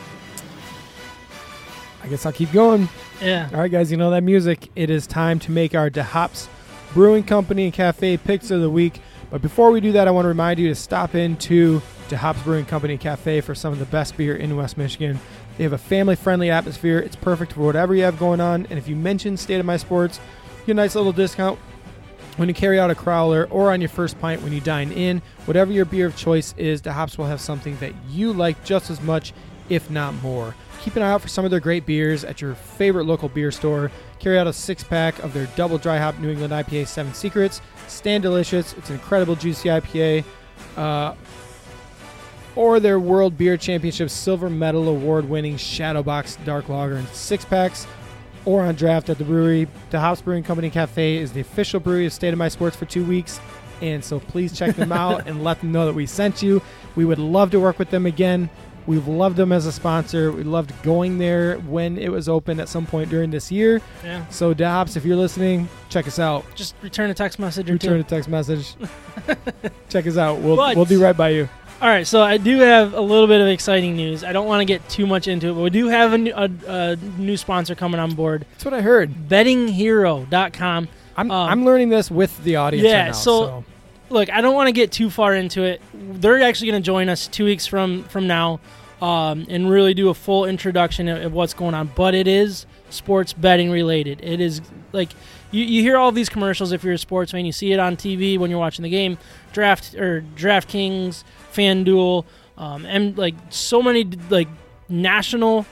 I 2.03 2.09
guess 2.09 2.27
I'll 2.27 2.33
keep 2.33 2.53
going. 2.53 2.89
Yeah. 3.23 3.49
All 3.53 3.61
right, 3.61 3.71
guys, 3.71 3.91
you 3.91 3.97
know 3.97 4.11
that 4.11 4.23
music. 4.23 4.69
It 4.77 4.91
is 4.91 5.07
time 5.07 5.39
to 5.41 5.51
make 5.51 5.75
our 5.75 5.89
DeHops 5.89 6.49
Brewing 6.93 7.25
Company 7.25 7.65
and 7.65 7.73
Cafe 7.73 8.19
picks 8.19 8.51
of 8.51 8.61
the 8.61 8.71
week. 8.71 9.01
But 9.31 9.43
before 9.43 9.71
we 9.71 9.81
do 9.81 9.93
that, 9.93 10.07
I 10.07 10.11
want 10.11 10.25
to 10.25 10.29
remind 10.29 10.59
you 10.61 10.69
to 10.69 10.75
stop 10.75 11.15
into 11.15 11.81
DeHops 12.09 12.45
Brewing 12.45 12.67
Company 12.67 12.95
and 12.95 13.01
Cafe 13.01 13.41
for 13.41 13.55
some 13.55 13.73
of 13.73 13.79
the 13.79 13.87
best 13.87 14.17
beer 14.17 14.37
in 14.37 14.55
West 14.57 14.77
Michigan. 14.77 15.19
They 15.57 15.65
have 15.65 15.73
a 15.73 15.79
family 15.79 16.15
friendly 16.15 16.51
atmosphere. 16.51 16.99
It's 16.99 17.17
perfect 17.17 17.55
for 17.55 17.61
whatever 17.63 17.95
you 17.95 18.03
have 18.03 18.19
going 18.19 18.41
on. 18.41 18.67
And 18.67 18.79
if 18.79 18.87
you 18.87 18.97
mention 18.97 19.37
State 19.37 19.59
of 19.61 19.67
My 19.67 19.77
Sports, 19.77 20.21
you 20.61 20.67
get 20.67 20.73
a 20.73 20.75
nice 20.75 20.95
little 20.95 21.13
discount. 21.13 21.59
When 22.37 22.49
you 22.49 22.55
carry 22.55 22.81
out 22.81 22.91
a 22.91 22.95
crowler 22.95 23.47
or 23.51 23.73
on 23.73 23.81
your 23.81 23.89
first 23.89 24.21
pint 24.21 24.43
when 24.43 24.53
you 24.53 24.61
dine 24.61 24.91
in. 24.91 25.23
Whatever 25.47 25.73
your 25.73 25.85
beer 25.85 26.07
of 26.07 26.17
choice 26.17 26.53
is, 26.57 26.83
DeHops 26.83 27.17
will 27.17 27.27
have 27.27 27.41
something 27.41 27.77
that 27.77 27.93
you 28.09 28.33
like 28.33 28.65
just 28.65 28.91
as 28.91 29.01
much, 29.01 29.33
if 29.69 29.89
not 29.89 30.15
more. 30.15 30.55
Keep 30.81 30.97
an 30.97 31.03
eye 31.03 31.13
out 31.13 31.23
for 31.23 31.29
some 31.29 31.45
of 31.45 31.51
their 31.51 31.61
great 31.61 31.87
beers 31.87 32.25
at 32.25 32.41
your 32.41 32.55
favorite 32.55 33.05
local 33.05 33.29
beer 33.29 33.53
store. 33.53 33.91
Carry 34.19 34.39
out 34.39 34.49
a 34.49 34.53
six 34.53 34.83
pack 34.83 35.19
of 35.21 35.33
their 35.33 35.47
double 35.55 35.79
dry 35.79 35.99
hop 35.99 36.19
New 36.19 36.31
England 36.31 36.53
IPA 36.53 36.89
Seven 36.89 37.15
Secrets. 37.15 37.61
Stand 37.87 38.23
delicious. 38.23 38.73
It's 38.75 38.91
an 38.91 38.97
incredible 38.97 39.37
juicy 39.37 39.69
IPA. 39.69 40.25
Uh, 40.77 41.15
or 42.57 42.81
their 42.81 42.99
World 42.99 43.39
Beer 43.39 43.57
Championship 43.57 44.11
Silver 44.11 44.51
Medal 44.51 44.89
Award 44.89 45.29
winning 45.29 45.57
Shadowbox 45.57 46.45
Dark 46.45 46.69
Lager 46.69 46.97
in 46.97 47.07
six 47.09 47.45
packs 47.45 47.87
or 48.45 48.63
on 48.63 48.75
draft 48.75 49.09
at 49.11 49.19
the 49.19 49.25
brewery. 49.25 49.69
The 49.91 50.01
House 50.01 50.21
Brewing 50.21 50.43
Company 50.45 50.71
Cafe 50.71 51.17
is 51.17 51.33
the 51.33 51.41
official 51.41 51.81
brewery 51.81 52.07
of 52.07 52.13
State 52.13 52.33
of 52.33 52.39
My 52.39 52.49
Sports 52.49 52.77
for 52.77 52.85
two 52.85 53.05
weeks. 53.05 53.41
And 53.83 54.05
so 54.05 54.21
please 54.21 54.57
check 54.57 54.77
them 54.77 54.93
out 55.05 55.27
and 55.27 55.43
let 55.45 55.61
them 55.61 55.73
know 55.73 55.87
that 55.87 55.95
we 55.95 56.07
sent 56.07 56.43
you. 56.43 56.63
We 56.97 57.05
would 57.05 57.19
love 57.19 57.51
to 57.53 57.61
work 57.61 57.79
with 57.79 57.91
them 57.91 58.07
again. 58.07 58.49
We've 58.87 59.09
loved 59.09 59.37
them 59.37 59.51
as 59.51 59.65
a 59.65 59.73
sponsor. 59.73 60.31
We 60.31 60.43
loved 60.43 60.71
going 60.83 61.17
there 61.17 61.57
when 61.61 61.97
it 61.97 62.11
was 62.11 62.29
open 62.29 62.61
at 62.61 62.69
some 62.69 62.85
point 62.85 63.09
during 63.09 63.31
this 63.31 63.51
year. 63.51 63.81
Yeah. 64.05 64.27
So, 64.29 64.53
Dobbs, 64.53 64.97
if 64.97 65.07
you're 65.07 65.17
listening, 65.17 65.71
check 65.89 66.07
us 66.07 66.19
out. 66.19 66.45
Just 66.55 66.75
return 66.83 67.09
a 67.09 67.15
text 67.15 67.39
message 67.39 67.71
or 67.71 67.73
Return 67.75 67.95
two. 67.95 68.01
a 68.01 68.03
text 68.05 68.29
message. 68.29 68.77
check 69.89 70.07
us 70.07 70.19
out. 70.19 70.41
We'll, 70.41 70.57
But- 70.57 70.77
we'll 70.77 70.85
be 70.85 70.97
right 70.97 71.17
by 71.17 71.31
you. 71.31 71.49
All 71.85 71.91
right, 71.91 72.07
so 72.07 72.23
I 72.23 72.39
do 72.39 72.61
have 72.61 72.95
a 72.95 73.01
little 73.03 73.27
bit 73.27 73.43
of 73.43 73.47
exciting 73.49 73.95
news. 73.95 74.25
I 74.25 74.33
don't 74.33 74.47
want 74.47 74.63
to 74.63 74.65
get 74.65 74.89
too 74.89 75.07
much 75.07 75.29
into 75.29 75.51
it, 75.51 75.53
but 75.53 75.61
we 75.61 75.69
do 75.69 75.89
have 75.89 76.15
a 76.15 76.19
new, 76.19 76.33
a, 76.35 76.49
a 76.67 76.97
new 77.19 77.37
sponsor 77.37 77.75
coming 77.75 78.01
on 78.01 78.15
board. 78.15 78.47
That's 78.53 78.65
what 78.65 78.73
I 78.73 78.81
heard. 78.81 79.13
BettingHero.com. 79.29 80.89
I'm, 81.19 81.31
Um, 81.31 81.49
I'm 81.51 81.65
learning 81.67 81.91
this 81.91 82.11
with 82.11 82.43
the 82.43 82.57
audience 82.57 82.89
yeah, 82.89 83.01
right 83.01 83.07
now. 83.09 83.13
so- 83.13 83.47
so 83.47 83.65
look, 84.09 84.31
I 84.33 84.41
don't 84.41 84.55
want 84.55 84.69
to 84.69 84.73
get 84.73 84.93
too 84.93 85.11
far 85.11 85.35
into 85.35 85.63
it. 85.63 85.83
They're 85.93 86.41
actually 86.43 86.71
going 86.71 86.83
to 86.83 86.87
join 86.87 87.11
us 87.11 87.27
two 87.29 87.45
weeks 87.45 87.67
from 87.67 88.05
from 88.05 88.27
now, 88.27 88.61
um, 89.03 89.45
and 89.51 89.69
really 89.69 89.93
do 89.93 90.09
a 90.09 90.15
full 90.15 90.47
introduction 90.47 91.07
of, 91.09 91.23
of 91.23 91.33
what's 91.35 91.53
going 91.53 91.75
on. 91.75 91.91
But 91.95 92.15
it 92.15 92.27
is 92.27 92.65
sports 92.89 93.35
betting 93.35 93.71
related. 93.71 94.21
It 94.23 94.41
is 94.41 94.63
like 94.93 95.11
you, 95.55 95.65
you 95.65 95.83
hear 95.83 95.97
all 95.97 96.13
these 96.13 96.29
commercials 96.29 96.73
if 96.73 96.83
you're 96.83 96.95
a 96.95 96.99
sports 96.99 97.33
fan. 97.33 97.47
You 97.47 97.53
see 97.53 97.73
it 97.73 97.79
on 97.79 97.97
TV 97.97 98.39
when 98.39 98.51
you're 98.51 98.59
watching 98.59 98.83
the 98.83 98.89
game. 98.89 99.19
Draft 99.53 99.95
or 99.95 100.25
DraftKings, 100.37 101.25
FanDuel, 101.53 102.25
um, 102.59 102.85
and 102.87 103.17
like 103.17 103.35
so 103.51 103.83
many 103.83 104.05
like 104.29 104.49
national 104.89 105.67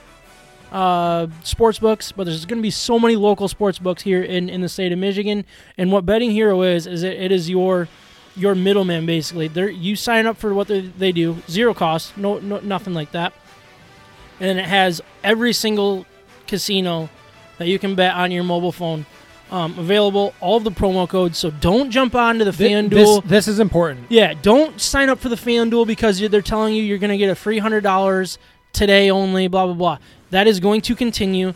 uh, 0.71 1.27
sports 1.43 1.79
books, 1.79 2.11
but 2.11 2.23
there's 2.25 2.45
going 2.45 2.57
to 2.57 2.63
be 2.63 2.71
so 2.71 2.97
many 2.97 3.15
local 3.15 3.47
sports 3.47 3.77
books 3.77 4.01
here 4.01 4.23
in, 4.23 4.49
in 4.49 4.61
the 4.61 4.69
state 4.69 4.91
of 4.91 4.97
Michigan. 4.97 5.45
And 5.77 5.91
what 5.91 6.05
Betting 6.05 6.31
Hero 6.31 6.61
is, 6.63 6.87
is 6.87 7.03
it, 7.03 7.13
it 7.13 7.31
is 7.31 7.49
your 7.49 7.87
your 8.35 8.55
middleman 8.55 9.05
basically. 9.05 9.47
They're, 9.47 9.69
you 9.69 9.95
sign 9.95 10.25
up 10.25 10.37
for 10.37 10.55
what 10.55 10.67
they, 10.67 11.11
do, 11.11 11.37
zero 11.47 11.75
cost, 11.75 12.17
no, 12.17 12.39
no 12.39 12.59
nothing 12.61 12.95
like 12.95 13.11
that, 13.11 13.31
and 14.39 14.57
it 14.57 14.65
has 14.65 15.01
every 15.23 15.53
single 15.53 16.07
casino 16.47 17.09
that 17.59 17.67
you 17.67 17.77
can 17.77 17.93
bet 17.93 18.15
on 18.15 18.31
your 18.31 18.43
mobile 18.43 18.71
phone. 18.71 19.05
Um, 19.53 19.77
available, 19.77 20.33
all 20.41 20.57
of 20.57 20.63
the 20.63 20.71
promo 20.71 21.07
codes. 21.07 21.37
So 21.37 21.51
don't 21.51 21.91
jump 21.91 22.15
onto 22.15 22.43
the 22.43 22.51
thi- 22.51 22.69
FanDuel. 22.69 22.89
this, 23.21 23.29
this 23.29 23.47
is 23.47 23.59
important. 23.59 24.07
Yeah, 24.09 24.33
don't 24.41 24.81
sign 24.81 25.09
up 25.09 25.19
for 25.19 25.29
the 25.29 25.35
FanDuel 25.35 25.85
because 25.85 26.19
they're 26.19 26.41
telling 26.41 26.73
you 26.73 26.81
you're 26.81 26.97
going 26.97 27.11
to 27.11 27.17
get 27.19 27.29
a 27.29 27.35
free 27.35 27.59
hundred 27.59 27.81
dollars 27.83 28.39
today 28.71 29.11
only. 29.11 29.47
Blah 29.47 29.67
blah 29.67 29.75
blah. 29.75 29.97
That 30.31 30.47
is 30.47 30.59
going 30.59 30.81
to 30.81 30.95
continue, 30.95 31.53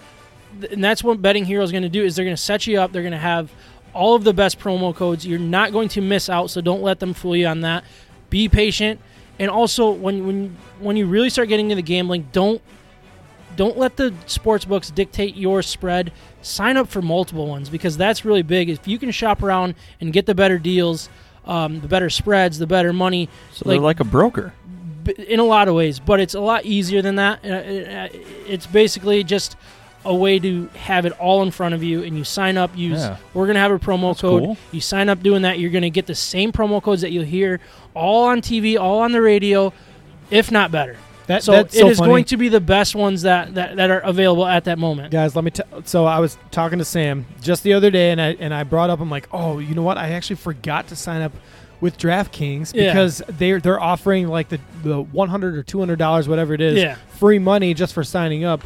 and 0.69 0.83
that's 0.83 1.03
what 1.03 1.23
Betting 1.23 1.45
Hero 1.45 1.63
is 1.63 1.71
going 1.71 1.81
to 1.81 1.89
do. 1.89 2.03
Is 2.03 2.15
they're 2.15 2.23
going 2.23 2.35
to 2.35 2.41
set 2.41 2.67
you 2.67 2.79
up. 2.79 2.91
They're 2.91 3.01
going 3.01 3.13
to 3.13 3.17
have 3.17 3.51
all 3.95 4.13
of 4.13 4.23
the 4.23 4.33
best 4.33 4.59
promo 4.59 4.95
codes. 4.95 5.25
You're 5.25 5.39
not 5.39 5.71
going 5.71 5.89
to 5.89 6.01
miss 6.01 6.29
out. 6.29 6.51
So 6.51 6.61
don't 6.61 6.83
let 6.83 6.99
them 6.99 7.15
fool 7.15 7.35
you 7.35 7.47
on 7.47 7.61
that. 7.61 7.83
Be 8.29 8.47
patient, 8.47 9.01
and 9.39 9.49
also 9.49 9.89
when 9.89 10.27
when 10.27 10.57
when 10.79 10.97
you 10.97 11.07
really 11.07 11.31
start 11.31 11.49
getting 11.49 11.65
into 11.71 11.75
the 11.77 11.81
gambling, 11.81 12.29
don't 12.31 12.61
don't 13.55 13.75
let 13.75 13.97
the 13.97 14.13
sports 14.27 14.65
books 14.65 14.91
dictate 14.91 15.35
your 15.35 15.63
spread. 15.63 16.11
Sign 16.47 16.77
up 16.77 16.87
for 16.87 17.01
multiple 17.01 17.47
ones 17.47 17.69
because 17.69 17.97
that's 17.97 18.23
really 18.25 18.41
big. 18.43 18.69
If 18.69 18.87
you 18.87 18.97
can 18.97 19.11
shop 19.11 19.43
around 19.43 19.75
and 20.01 20.11
get 20.13 20.25
the 20.25 20.35
better 20.35 20.57
deals, 20.57 21.09
um, 21.45 21.79
the 21.81 21.87
better 21.87 22.09
spreads, 22.09 22.57
the 22.59 22.67
better 22.67 22.93
money, 22.93 23.29
So 23.53 23.69
they're 23.69 23.79
like 23.79 23.99
a 23.99 24.03
broker. 24.05 24.53
in 25.27 25.39
a 25.39 25.43
lot 25.43 25.67
of 25.67 25.75
ways. 25.75 25.99
But 25.99 26.19
it's 26.19 26.33
a 26.33 26.39
lot 26.39 26.65
easier 26.65 27.01
than 27.01 27.15
that. 27.15 27.39
Uh, 27.45 27.49
uh, 27.49 28.07
It's 28.47 28.65
basically 28.67 29.23
just 29.23 29.55
a 30.05 30.13
way 30.15 30.39
to 30.39 30.69
have 30.75 31.05
it 31.05 31.11
all 31.19 31.43
in 31.43 31.51
front 31.51 31.73
of 31.75 31.83
you, 31.83 32.01
and 32.03 32.17
you 32.17 32.23
sign 32.23 32.55
up. 32.57 32.71
Use 32.77 32.99
Yeah. 32.99 33.17
we're 33.33 33.47
gonna 33.47 33.59
have 33.59 33.71
a 33.71 33.79
promo 33.79 34.09
That's 34.11 34.21
code. 34.21 34.43
cool. 34.43 34.57
You 34.71 34.79
sign 34.79 35.09
up 35.09 35.21
doing 35.21 35.41
that. 35.41 35.59
You're 35.59 35.71
gonna 35.71 35.89
get 35.89 36.05
the 36.07 36.15
same 36.15 36.51
promo 36.53 36.81
codes 36.81 37.01
that 37.01 37.11
you'll 37.11 37.25
hear 37.25 37.59
all 37.93 38.25
on 38.25 38.39
TV, 38.41 38.77
all 38.77 38.99
on 38.99 39.11
the 39.11 39.21
radio, 39.21 39.73
if 40.31 40.49
not 40.51 40.71
better. 40.71 40.95
That, 41.27 41.43
So 41.43 41.53
it 41.53 41.71
so 41.73 41.89
is 41.89 41.97
funny. 41.99 42.09
going 42.09 42.25
to 42.25 42.37
be 42.37 42.49
the 42.49 42.59
best 42.61 42.95
ones 42.95 43.21
that, 43.23 43.53
that, 43.55 43.75
that 43.75 43.89
are 43.91 43.99
available 43.99 44.45
at 44.45 44.63
that 44.65 44.79
moment. 44.79 45.11
guys 45.11 45.35
let 45.35 45.43
me 45.45 45.51
tell 45.51 45.65
so 45.85 46.05
i 46.05 46.19
was 46.19 46.37
talking 46.51 46.79
to 46.79 46.85
sam 46.85 47.25
just 47.41 47.63
the 47.63 47.73
other 47.73 47.91
day 47.91 48.11
and 48.11 48.21
i 48.21 48.29
and 48.39 48.53
i 48.53 48.63
brought 48.63 48.89
up 48.89 48.99
i'm 49.01 49.09
like 49.09 49.27
oh 49.33 49.59
you 49.59 49.75
know 49.75 49.81
what 49.83 49.97
i 49.97 50.09
actually 50.11 50.37
forgot 50.37 50.87
to 50.87 50.95
sign 50.95 51.21
up 51.21 51.33
with 51.81 51.97
draftkings 51.97 52.73
Yeah. 52.73 52.91
because 52.91 53.21
they're 53.27 53.59
they're 53.59 53.79
offering 53.79 54.27
like 54.29 54.49
the 54.49 54.59
the 54.83 55.01
100 55.01 55.55
or 55.57 55.63
200 55.63 55.99
dollars 55.99 56.27
whatever 56.27 56.53
it 56.53 56.61
is 56.61 56.79
Yeah. 56.81 56.95
free 57.19 57.39
money 57.39 57.73
just 57.73 57.93
for 57.93 58.03
signing 58.03 58.43
up 58.43 58.61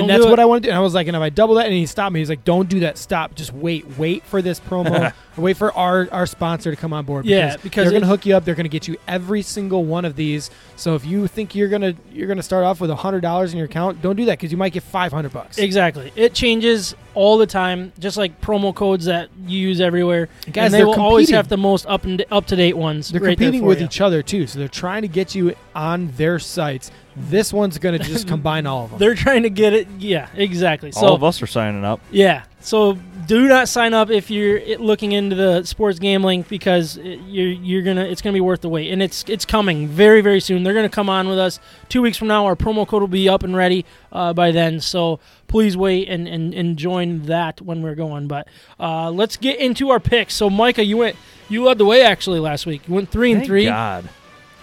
and 0.00 0.08
that's 0.08 0.24
what. 0.24 0.38
I 0.38 0.44
want 0.44 0.62
to 0.62 0.68
do. 0.68 0.70
And 0.70 0.78
I 0.78 0.80
was 0.80 0.94
like, 0.94 1.06
and 1.06 1.16
if 1.16 1.22
I 1.22 1.30
double 1.30 1.56
that, 1.56 1.66
and 1.66 1.74
he 1.74 1.86
stopped 1.86 2.12
me. 2.12 2.20
He's 2.20 2.28
like, 2.28 2.44
"Don't 2.44 2.68
do 2.68 2.80
that. 2.80 2.98
Stop. 2.98 3.34
Just 3.34 3.52
wait. 3.52 3.86
Wait 3.98 4.24
for 4.24 4.42
this 4.42 4.60
promo. 4.60 5.12
wait 5.36 5.56
for 5.56 5.72
our 5.72 6.08
our 6.12 6.26
sponsor 6.26 6.70
to 6.70 6.76
come 6.76 6.92
on 6.92 7.04
board. 7.04 7.24
Yeah, 7.24 7.56
because 7.56 7.84
they're 7.84 7.98
gonna 7.98 8.10
hook 8.10 8.26
you 8.26 8.36
up. 8.36 8.44
They're 8.44 8.54
gonna 8.54 8.68
get 8.68 8.88
you 8.88 8.96
every 9.08 9.42
single 9.42 9.84
one 9.84 10.04
of 10.04 10.16
these. 10.16 10.50
So 10.76 10.94
if 10.94 11.04
you 11.04 11.26
think 11.26 11.54
you're 11.54 11.68
gonna 11.68 11.94
you're 12.10 12.28
gonna 12.28 12.42
start 12.42 12.64
off 12.64 12.80
with 12.80 12.90
a 12.90 12.96
hundred 12.96 13.20
dollars 13.20 13.52
in 13.52 13.58
your 13.58 13.66
account, 13.66 14.02
don't 14.02 14.16
do 14.16 14.24
that 14.26 14.38
because 14.38 14.52
you 14.52 14.58
might 14.58 14.72
get 14.72 14.82
five 14.82 15.12
hundred 15.12 15.32
bucks. 15.32 15.58
Exactly. 15.58 16.12
It 16.16 16.34
changes 16.34 16.94
all 17.14 17.38
the 17.38 17.46
time, 17.46 17.92
just 17.98 18.16
like 18.16 18.40
promo 18.40 18.74
codes 18.74 19.04
that 19.06 19.28
you 19.46 19.58
use 19.58 19.80
everywhere. 19.80 20.28
Guys, 20.50 20.66
and 20.66 20.74
they 20.74 20.84
will 20.84 21.00
always 21.00 21.30
have 21.30 21.48
the 21.48 21.56
most 21.56 21.86
up 21.86 22.04
and 22.04 22.24
up 22.30 22.46
to 22.46 22.56
date 22.56 22.76
ones. 22.76 23.10
They're 23.10 23.20
right 23.20 23.38
competing 23.38 23.64
with 23.64 23.80
you. 23.80 23.86
each 23.86 24.00
other 24.00 24.22
too, 24.22 24.46
so 24.46 24.58
they're 24.58 24.68
trying 24.68 25.02
to 25.02 25.08
get 25.08 25.34
you 25.34 25.54
on 25.74 26.10
their 26.16 26.38
sites. 26.38 26.90
This 27.16 27.52
one's 27.52 27.78
gonna 27.78 27.98
just 27.98 28.26
combine 28.34 28.66
all 28.66 28.84
of 28.84 28.90
them. 28.90 28.98
They're 28.98 29.14
trying 29.14 29.42
to 29.42 29.50
get 29.50 29.72
it. 29.72 29.88
Yeah, 29.98 30.28
exactly. 30.34 30.92
So 30.92 31.06
All 31.06 31.14
of 31.14 31.24
us 31.24 31.42
are 31.42 31.46
signing 31.46 31.84
up. 31.84 32.00
Yeah. 32.10 32.44
So 32.60 32.96
do 33.26 33.48
not 33.48 33.68
sign 33.68 33.92
up 33.92 34.10
if 34.10 34.30
you're 34.30 34.78
looking 34.78 35.12
into 35.12 35.36
the 35.36 35.64
sports 35.64 35.98
gambling 35.98 36.42
because 36.48 36.96
you're 36.96 37.48
you're 37.48 37.82
gonna 37.82 38.04
it's 38.04 38.22
gonna 38.22 38.34
be 38.34 38.40
worth 38.40 38.60
the 38.60 38.68
wait, 38.68 38.90
and 38.92 39.02
it's 39.02 39.24
it's 39.28 39.44
coming 39.44 39.88
very 39.88 40.20
very 40.20 40.40
soon. 40.40 40.62
They're 40.62 40.74
gonna 40.74 40.88
come 40.88 41.08
on 41.08 41.28
with 41.28 41.38
us 41.38 41.60
two 41.88 42.02
weeks 42.02 42.16
from 42.16 42.28
now. 42.28 42.46
Our 42.46 42.56
promo 42.56 42.86
code 42.86 43.02
will 43.02 43.08
be 43.08 43.28
up 43.28 43.42
and 43.42 43.54
ready 43.54 43.84
uh, 44.10 44.32
by 44.32 44.50
then. 44.52 44.80
So 44.80 45.20
please 45.48 45.76
wait 45.76 46.08
and, 46.08 46.26
and, 46.26 46.54
and 46.54 46.78
join 46.78 47.22
that 47.22 47.60
when 47.60 47.82
we're 47.82 47.94
going. 47.94 48.26
But 48.26 48.48
uh, 48.80 49.10
let's 49.10 49.36
get 49.36 49.58
into 49.58 49.90
our 49.90 50.00
picks. 50.00 50.34
So 50.34 50.48
Micah, 50.48 50.84
you 50.84 50.96
went 50.96 51.16
you 51.48 51.64
led 51.64 51.78
the 51.78 51.84
way 51.84 52.02
actually 52.02 52.40
last 52.40 52.64
week. 52.64 52.88
You 52.88 52.94
went 52.94 53.10
three 53.10 53.32
and 53.32 53.40
Thank 53.40 53.48
three. 53.48 53.64
God. 53.66 54.08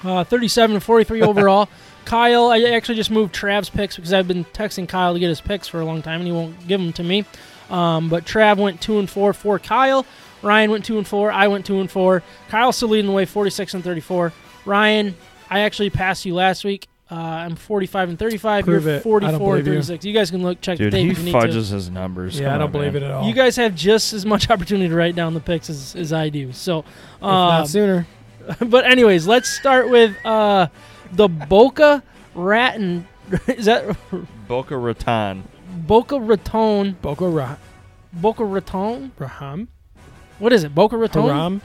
Uh, 0.02 0.24
37 0.24 0.76
and 0.78 0.84
43 0.84 1.22
overall. 1.22 1.70
Kyle, 2.10 2.49
I 2.49 2.60
actually 2.64 2.95
just 2.95 3.12
moved 3.12 3.36
Trav's 3.36 3.70
picks 3.70 3.95
because 3.95 4.14
I've 4.14 4.28
been 4.28 4.43
texting 4.45 4.89
Kyle 4.89 5.14
to 5.14 5.20
get 5.20 5.30
his 5.30 5.41
picks 5.41 5.68
for 5.68 5.80
a 5.80 5.86
long 5.86 6.01
time, 6.01 6.20
and 6.20 6.26
he 6.26 6.32
won't 6.32 6.68
give 6.68 6.82
them 6.82 6.91
to 6.93 7.03
me. 7.03 7.24
Um, 7.70 8.10
but 8.10 8.26
Trav 8.26 8.57
went 8.57 8.82
two 8.82 8.97
and 8.97 9.07
four 9.07 9.32
for 9.32 9.60
Kyle. 9.60 10.07
Ryan 10.41 10.72
went 10.72 10.86
two 10.86 10.97
and 10.97 11.07
four. 11.07 11.32
I 11.32 11.47
went 11.49 11.68
two 11.68 11.80
and 11.80 11.89
four. 11.91 12.24
Kyle's 12.49 12.78
still 12.78 12.89
leading 12.89 13.05
the 13.05 13.12
way, 13.12 13.26
46 13.26 13.76
and 13.76 13.84
34. 13.84 14.34
Ryan, 14.66 15.16
I 15.51 15.60
actually 15.60 15.91
passed 15.91 16.26
you 16.26 16.34
last 16.34 16.64
week. 16.64 16.88
Uh, 17.12 17.16
I'm 17.16 17.55
45 17.55 18.10
and 18.10 18.18
35. 18.18 18.66
Prove 18.66 18.86
You're 18.86 18.93
it. 18.93 18.95
I 18.95 18.97
don't 18.97 19.03
44 19.03 19.30
and 19.30 19.39
believe 19.39 19.68
you. 19.68 19.74
36. 19.84 20.05
You. 20.05 20.14
guys 20.14 20.32
can 20.32 20.41
look 20.41 20.62
check 20.62 20.80
Dude, 20.80 20.91
the 20.91 20.97
tape 20.97 21.05
he 21.05 21.12
if 21.12 21.20
you 21.20 21.26
need 21.26 21.32
to. 21.34 21.39
fudges 21.39 21.70
his 21.70 21.91
numbers. 21.91 22.39
yeah, 22.39 22.47
Come 22.47 22.55
I 22.55 22.57
don't 22.57 22.66
on, 22.68 22.72
believe 22.72 22.93
man. 22.93 23.03
it 23.03 23.05
at 23.05 23.12
all. 23.12 23.28
You 23.28 23.36
guys 23.36 23.55
have 23.57 23.76
just 23.76 24.14
as 24.14 24.26
much 24.26 24.49
opportunity 24.51 24.89
to 24.89 24.95
write 24.95 25.16
down 25.16 25.36
the 25.36 25.39
picks 25.39 25.70
as, 25.70 25.95
as 25.95 26.12
I 26.12 26.30
do. 26.30 26.53
So, 26.53 26.80
if 26.80 27.22
not 27.22 27.62
um, 27.62 27.68
sooner. 27.68 28.07
but 28.66 28.86
anyways, 28.86 29.28
let's 29.28 29.49
start 29.49 29.89
with 29.91 30.16
uh, 30.26 30.70
the 31.12 31.28
Boca 31.28 32.03
Raton. 32.36 33.07
Is 33.47 33.66
that 33.66 33.95
Boca 34.47 34.78
Raton. 34.78 35.43
Boca 35.86 36.20
Raton? 36.20 36.97
Boko 37.01 37.30
Ra- 37.30 37.57
Boca 38.14 38.43
Raton? 38.45 39.12
Raham. 39.20 39.68
What 40.39 40.51
is 40.53 40.64
it? 40.64 40.74
Boca 40.74 40.97
Raton? 40.97 41.24
Haram. 41.28 41.62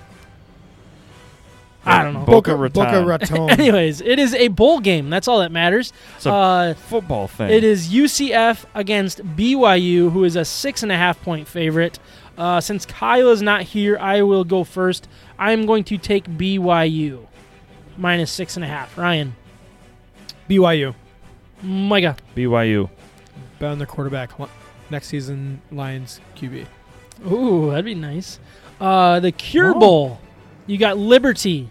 I 1.86 2.02
don't 2.02 2.14
know. 2.14 2.20
Boca 2.24 2.56
Raton. 2.56 2.82
Boca 2.84 3.04
Raton. 3.04 3.50
Anyways, 3.60 4.00
it 4.00 4.18
is 4.18 4.34
a 4.34 4.48
bowl 4.48 4.80
game. 4.80 5.10
That's 5.10 5.28
all 5.28 5.40
that 5.40 5.52
matters. 5.52 5.92
It's 6.16 6.24
a 6.26 6.32
Uh, 6.32 6.74
football 6.74 7.28
thing. 7.28 7.50
it 7.50 7.62
is 7.62 7.88
UCF 7.88 8.64
against 8.74 9.20
BYU, 9.36 10.10
who 10.10 10.24
is 10.24 10.34
a 10.36 10.44
six 10.46 10.82
and 10.82 10.90
a 10.90 10.96
half 10.96 11.20
point 11.22 11.46
favorite. 11.46 11.98
Uh, 12.38 12.60
since 12.60 12.84
Kyle 12.86 13.30
is 13.30 13.42
not 13.42 13.62
here, 13.62 13.98
I 13.98 14.22
will 14.22 14.44
go 14.44 14.64
first. 14.64 15.08
I'm 15.38 15.66
going 15.66 15.84
to 15.84 15.98
take 15.98 16.24
BYU 16.24 17.26
minus 17.96 18.30
six 18.30 18.56
and 18.56 18.64
a 18.64 18.68
half. 18.68 18.96
Ryan, 18.98 19.34
BYU. 20.48 20.94
Micah, 21.62 22.16
BYU. 22.36 22.90
Bet 23.58 23.70
on 23.70 23.78
their 23.78 23.86
quarterback. 23.86 24.38
Li- 24.38 24.48
Next 24.90 25.06
season, 25.08 25.62
Lions 25.72 26.20
QB. 26.36 26.66
Ooh, 27.30 27.70
that'd 27.70 27.84
be 27.86 27.94
nice. 27.94 28.38
Uh, 28.80 29.18
the 29.20 29.32
Cure 29.32 29.72
Whoa. 29.72 29.80
Bowl. 29.80 30.20
You 30.66 30.76
got 30.78 30.98
Liberty 30.98 31.70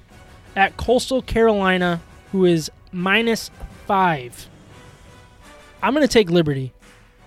at 0.55 0.75
Coastal 0.77 1.21
Carolina, 1.21 2.01
who 2.31 2.45
is 2.45 2.71
minus 2.91 3.51
five. 3.85 4.47
I'm 5.81 5.93
gonna 5.93 6.07
take 6.07 6.29
Liberty, 6.31 6.73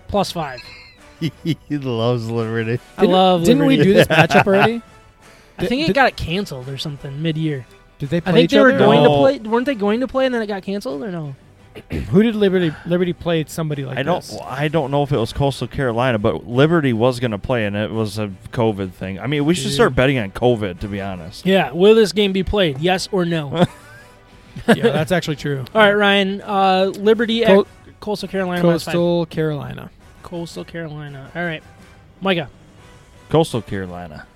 plus 0.09 0.33
five. 0.33 0.61
he 1.21 1.57
loves 1.71 2.29
Liberty. 2.29 2.81
I 2.99 3.03
love. 3.05 3.43
Liberty. 3.43 3.53
Didn't 3.55 3.67
we 3.67 3.77
Liberty. 3.77 3.91
do 3.91 3.95
this 3.95 4.07
matchup 4.09 4.47
already? 4.47 4.83
I 5.59 5.67
think 5.67 5.89
it 5.89 5.93
got 5.95 6.09
it 6.09 6.17
canceled 6.17 6.69
or 6.69 6.77
something 6.79 7.23
mid-year. 7.23 7.65
Did 7.99 8.11
they 8.11 8.21
play 8.21 8.31
I 8.31 8.35
think 8.35 8.45
each 8.45 8.51
they 8.53 8.61
were 8.61 8.69
other? 8.71 8.79
going 8.79 9.03
No. 9.03 9.09
to 9.09 9.39
play. 9.41 9.51
Weren't 9.51 9.67
they 9.67 9.75
going 9.75 10.01
to 10.01 10.09
play 10.09 10.27
and 10.27 10.35
then 10.35 10.43
it 10.43 10.47
got 10.47 10.63
canceled 10.63 11.03
or 11.03 11.11
no? 11.11 11.35
Who 12.11 12.23
did 12.23 12.35
Liberty 12.35 12.75
Liberty 12.87 13.13
play 13.13 13.45
somebody 13.47 13.85
like 13.85 13.99
I 13.99 14.03
don't. 14.03 14.23
this? 14.25 14.37
I 14.43 14.69
don't 14.69 14.91
know 14.91 15.03
if 15.03 15.13
it 15.13 15.19
was 15.19 15.33
Coastal 15.33 15.67
Carolina, 15.69 16.19
but 16.19 16.47
Liberty 16.47 16.93
was 16.95 17.21
going 17.21 17.33
to 17.33 17.39
play, 17.39 17.67
and 17.67 17.77
it 17.77 17.91
was 17.91 18.19
a 18.19 18.33
COVID 18.53 18.93
thing. 18.93 19.21
I 19.21 19.27
mean, 19.27 19.45
we 19.45 19.55
should 19.55 19.65
Dude. 19.65 19.73
start 19.75 19.95
betting 19.95 20.19
on 20.19 20.31
COVID, 20.31 20.79
to 20.81 20.89
be 20.89 21.01
honest. 21.03 21.45
Yeah. 21.45 21.73
Will 21.73 21.95
this 21.95 22.13
game 22.13 22.33
be 22.33 22.43
played? 22.43 22.79
Yes 22.79 23.09
or 23.13 23.25
no? 23.25 23.65
Yeah, 24.69 24.85
that's 24.89 25.13
actually 25.13 25.37
true. 25.37 25.67
All 25.75 25.83
right, 25.83 25.93
Ryan. 25.93 26.41
Uh, 26.41 26.91
Liberty 26.97 27.45
Co- 27.45 27.61
at 27.61 28.01
Coastal 28.01 28.27
Carolina. 28.27 28.63
minus. 28.65 28.85
Coastal 28.85 29.27
Carolina. 29.27 29.91
Coastal 30.23 30.65
Carolina. 30.65 31.31
All 31.35 31.45
right, 31.45 31.63
Micah. 32.23 32.49
Coastal 33.29 33.61
Carolina. 33.61 34.27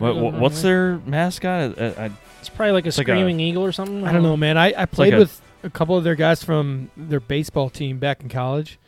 Uh-oh. 0.00 0.12
Did 0.14 0.14
What, 0.14 0.14
we 0.14 0.20
go 0.20 0.20
the 0.20 0.24
what, 0.32 0.40
what's 0.42 0.56
way? 0.56 0.62
their 0.62 0.98
mascot? 1.06 1.78
I, 1.80 1.86
I, 2.06 2.10
It's 2.40 2.48
probably 2.48 2.72
like 2.72 2.84
a 2.84 2.88
It's 2.88 2.98
like 2.98 3.08
a- 3.08 3.10
screaming 3.12 3.40
eagle 3.40 3.64
or 3.64 3.72
something. 3.72 4.06
I 4.06 4.12
don't 4.12 4.22
know, 4.22 4.36
man. 4.36 4.56
I, 4.58 4.72
I 4.76 4.86
played 4.86 5.12
like 5.12 5.18
a- 5.18 5.20
with 5.20 5.40
a 5.62 5.70
couple 5.70 5.96
of 5.96 6.04
their 6.04 6.14
guys 6.14 6.42
from 6.42 6.90
their 6.96 7.20
baseball 7.20 7.68
team 7.70 7.98
back 7.98 8.22
in 8.22 8.28
college. 8.28 8.78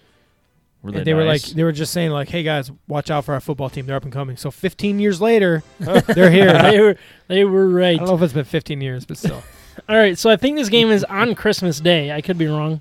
were 0.82 0.88
And 0.90 0.98
they, 0.98 1.04
they 1.04 1.14
were 1.14 1.24
like, 1.24 1.42
nice? 1.42 1.52
they 1.52 1.64
were 1.64 1.72
just 1.72 1.92
saying 1.92 2.10
like, 2.12 2.28
"Hey 2.30 2.42
guys, 2.42 2.70
watch 2.88 3.10
out 3.10 3.24
for 3.26 3.34
our 3.34 3.40
football 3.40 3.68
team. 3.70 3.84
They're 3.86 3.96
up 3.96 4.04
and 4.04 4.12
coming." 4.12 4.36
So 4.38 4.50
15 4.50 4.98
years 4.98 5.20
later, 5.20 5.62
they're 5.78 6.30
here. 6.30 6.48
I 6.50 6.70
they 6.70 6.80
were 6.80 6.96
they 7.28 7.44
were 7.44 7.68
right. 7.68 7.94
I 7.94 7.98
don't 7.98 8.08
know 8.08 8.14
if 8.14 8.22
it's 8.22 8.32
been 8.32 8.44
15 8.44 8.80
years, 8.80 9.04
but 9.04 9.18
still. 9.18 9.42
All 9.88 9.96
right, 9.96 10.16
so 10.18 10.28
I 10.30 10.36
think 10.36 10.56
this 10.56 10.68
game 10.68 10.90
is 10.90 11.02
on 11.04 11.34
Christmas 11.34 11.78
Day. 11.80 12.10
I 12.12 12.20
could 12.20 12.36
be 12.38 12.46
wrong, 12.46 12.80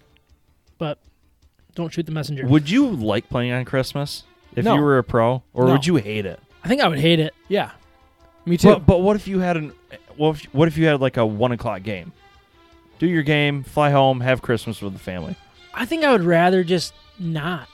but 0.77 0.97
don't 1.75 1.91
shoot 1.91 2.05
the 2.05 2.11
messenger. 2.11 2.45
Would 2.47 2.69
you 2.69 2.89
like 2.89 3.29
playing 3.29 3.51
on 3.53 3.63
Christmas 3.65 4.23
if 4.55 4.65
No. 4.65 4.75
you 4.75 4.82
were 4.82 4.97
a 4.97 5.03
pro, 5.03 5.41
or 5.53 5.65
No. 5.67 5.71
would 5.73 5.86
you 5.86 5.95
hate 5.97 6.25
it? 6.25 6.39
I 6.63 6.67
think 6.67 6.82
I 6.82 6.88
would 6.89 6.99
hate 6.99 7.19
it. 7.21 7.34
Yeah, 7.47 7.71
me 8.45 8.57
too. 8.57 8.69
But, 8.69 8.85
but 8.85 9.01
what 9.01 9.15
if 9.15 9.27
you 9.27 9.39
had 9.39 9.57
an? 9.57 9.73
What 10.17 10.35
if, 10.37 10.43
what 10.53 10.67
if 10.67 10.77
you 10.77 10.85
had 10.87 10.99
like 11.01 11.17
a 11.17 11.25
one 11.25 11.51
o'clock 11.51 11.83
game? 11.83 12.11
Do 12.99 13.07
your 13.07 13.23
game, 13.23 13.63
fly 13.63 13.89
home, 13.91 14.19
have 14.21 14.41
Christmas 14.41 14.81
with 14.81 14.93
the 14.93 14.99
family. 14.99 15.35
I 15.73 15.85
think 15.85 16.03
I 16.03 16.11
would 16.11 16.23
rather 16.23 16.63
just 16.63 16.93
not. 17.17 17.67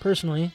Personally, 0.00 0.50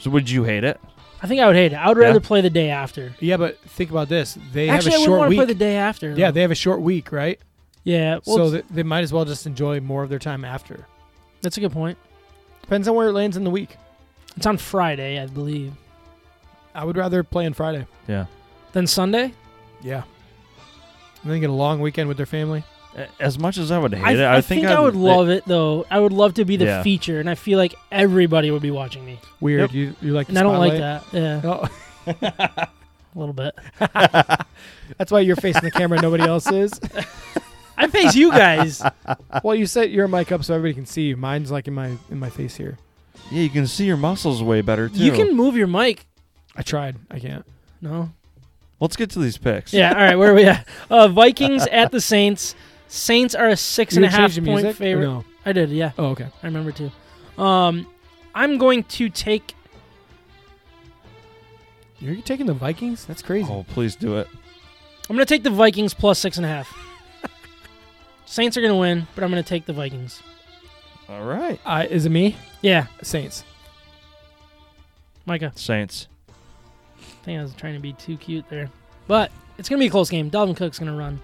So 0.00 0.10
would 0.10 0.28
you 0.28 0.42
hate 0.44 0.64
it? 0.64 0.80
I 1.22 1.26
think 1.28 1.40
I 1.40 1.46
would 1.46 1.54
hate 1.56 1.72
it. 1.72 1.76
I 1.76 1.88
would 1.88 1.96
Yeah. 1.98 2.04
rather 2.04 2.20
play 2.20 2.40
the 2.40 2.50
day 2.50 2.70
after. 2.70 3.14
yeah, 3.20 3.36
but 3.36 3.60
think 3.60 3.90
about 3.90 4.08
this. 4.08 4.36
They 4.52 4.68
Actually, 4.68 4.94
I 4.94 4.98
have 4.98 5.00
a 5.00 5.02
wouldn't 5.02 5.04
short 5.06 5.18
want 5.18 5.26
to 5.26 5.28
week. 5.30 5.38
play 5.38 5.46
the 5.46 5.54
day 5.58 5.76
after. 5.76 6.14
yeah, 6.16 6.30
they 6.32 6.40
have 6.42 6.50
a 6.50 6.56
short 6.56 6.80
week, 6.80 7.12
right? 7.12 7.38
yeah. 7.84 8.18
Well, 8.26 8.36
so 8.36 8.46
it's- 8.48 8.64
they, 8.70 8.76
they 8.76 8.82
might 8.82 9.02
as 9.02 9.12
well 9.12 9.24
just 9.24 9.46
enjoy 9.46 9.80
more 9.80 10.02
of 10.02 10.10
their 10.10 10.18
time 10.18 10.44
after. 10.44 10.86
that's 11.42 11.56
a 11.56 11.60
good 11.60 11.70
point. 11.72 11.96
Depends 12.62 12.88
on 12.88 12.94
where 12.96 13.08
it 13.08 13.12
lands 13.12 13.36
in 13.36 13.44
the 13.44 13.50
week. 13.50 13.76
It's 14.36 14.46
on 14.46 14.56
Friday, 14.58 15.20
I 15.20 15.26
believe. 15.26 15.72
I 16.74 16.84
would 16.84 16.96
rather 16.96 17.22
play 17.22 17.46
on 17.46 17.52
Friday. 17.54 17.86
Yeah. 18.08 18.26
Then 18.78 18.86
Sunday. 18.86 19.32
Yeah. 19.82 20.04
And 21.24 21.32
then 21.32 21.40
get 21.40 21.50
a 21.50 21.52
long 21.52 21.80
weekend 21.80 22.06
with 22.06 22.16
their 22.16 22.26
family. 22.26 22.62
As 23.18 23.36
much 23.36 23.58
as 23.58 23.72
I 23.72 23.78
would 23.78 23.92
hate 23.92 24.04
I, 24.04 24.12
it, 24.12 24.20
I 24.20 24.36
I, 24.36 24.40
think, 24.40 24.66
I 24.66 24.80
I'd- 24.80 24.96
love 24.96 25.28
it 25.28 25.44
though. 25.46 25.84
I 25.90 25.98
would 25.98 26.12
love 26.12 26.34
to 26.34 26.44
be 26.44 26.56
the 26.56 26.66
Yeah. 26.66 26.82
feature, 26.84 27.18
and 27.18 27.28
I 27.28 27.34
feel 27.34 27.58
like 27.58 27.74
everybody 27.90 28.52
would 28.52 28.62
be 28.62 28.70
watching 28.70 29.04
me. 29.04 29.18
Weird. 29.40 29.62
Yep. 29.62 29.72
You 29.72 29.96
you 30.00 30.12
like 30.12 30.28
the 30.28 30.30
And 30.30 30.38
I 30.38 30.42
don't 30.44 30.58
like 30.58 30.74
spotlight? 30.76 31.12
that. 31.12 32.22
Yeah, 32.22 32.50
Oh, 32.54 32.66
a 33.16 33.18
little 33.18 33.32
bit. 33.34 33.56
that's 34.96 35.10
why 35.10 35.18
you're 35.18 35.34
facing 35.34 35.62
the 35.64 35.72
camera. 35.72 35.98
and 35.98 36.02
Nobody 36.04 36.22
else 36.22 36.48
is. 36.52 36.70
I 37.76 37.88
face 37.88 38.14
you 38.14 38.30
guys. 38.30 38.80
Well, 39.42 39.56
you 39.56 39.66
set 39.66 39.90
your 39.90 40.06
mic 40.06 40.30
up 40.30 40.44
so 40.44 40.54
everybody 40.54 40.74
can 40.74 40.86
see 40.86 41.02
you. 41.08 41.16
Mine's 41.16 41.50
like 41.50 41.66
in 41.66 41.74
my 41.74 41.96
in 42.12 42.20
my 42.20 42.30
face 42.30 42.54
here. 42.54 42.78
Yeah, 43.32 43.42
you 43.42 43.50
can 43.50 43.66
see 43.66 43.86
your 43.86 43.96
muscles 43.96 44.40
way 44.40 44.60
better 44.60 44.88
too. 44.88 44.98
you 45.04 45.10
can 45.10 45.36
move 45.36 45.56
your 45.56 45.66
mic. 45.66 46.06
I 46.54 46.62
tried. 46.62 46.94
I 47.10 47.18
can't. 47.18 47.44
No. 47.80 48.10
Let's 48.80 48.96
get 48.96 49.10
to 49.10 49.18
these 49.18 49.36
picks. 49.38 49.72
Yeah. 49.72 49.90
All 49.90 49.96
right. 49.96 50.16
Where 50.16 50.30
are 50.30 50.34
we 50.34 50.44
at? 50.44 50.66
Uh, 50.88 51.08
Vikings 51.08 51.66
at 51.66 51.90
the 51.90 52.00
Saints. 52.00 52.54
Saints 52.86 53.34
are 53.34 53.48
a 53.48 53.56
six 53.56 53.94
You 53.94 53.98
and 53.98 54.06
a 54.06 54.08
half 54.08 54.30
change 54.32 54.34
the 54.36 54.40
point 54.42 54.62
music? 54.64 54.70
or 54.70 54.74
favorite. 54.74 55.06
No. 55.06 55.24
I 55.44 55.52
did. 55.52 55.70
Yeah. 55.70 55.92
Oh, 55.98 56.06
okay. 56.10 56.28
I 56.42 56.46
remember 56.46 56.72
too. 56.72 56.90
Um, 57.42 57.86
I'm 58.34 58.56
going 58.58 58.84
to 58.84 59.08
take. 59.08 59.54
You're 62.00 62.16
taking 62.22 62.46
the 62.46 62.54
Vikings? 62.54 63.04
That's 63.06 63.22
crazy. 63.22 63.48
Oh, 63.50 63.64
please 63.64 63.96
do 63.96 64.18
it. 64.18 64.28
I'm 65.10 65.16
going 65.16 65.26
to 65.26 65.34
take 65.34 65.42
the 65.42 65.50
Vikings 65.50 65.94
plus 65.94 66.18
six 66.18 66.36
and 66.36 66.46
a 66.46 66.48
half. 66.48 66.72
Saints 68.26 68.56
are 68.56 68.60
going 68.60 68.72
to 68.72 68.78
win, 68.78 69.08
but 69.14 69.24
I'm 69.24 69.30
going 69.30 69.42
to 69.42 69.48
take 69.48 69.66
the 69.66 69.72
Vikings. 69.72 70.22
All 71.08 71.24
right. 71.24 71.58
Uh, 71.64 71.86
is 71.88 72.06
it 72.06 72.10
me? 72.10 72.36
Yeah, 72.62 72.86
Saints. 73.02 73.42
Micah. 75.26 75.52
Saints. 75.56 76.06
I 77.28 77.30
think 77.32 77.40
I 77.40 77.42
was 77.42 77.52
trying 77.52 77.74
to 77.74 77.80
be 77.80 77.92
too 77.92 78.16
cute 78.16 78.48
there, 78.48 78.70
but 79.06 79.30
it's 79.58 79.68
going 79.68 79.78
to 79.78 79.82
be 79.82 79.88
a 79.88 79.90
close 79.90 80.08
game. 80.08 80.30
Dalvin 80.30 80.56
Cook's 80.56 80.78
going 80.78 80.90
to 80.90 80.96
run. 80.96 81.20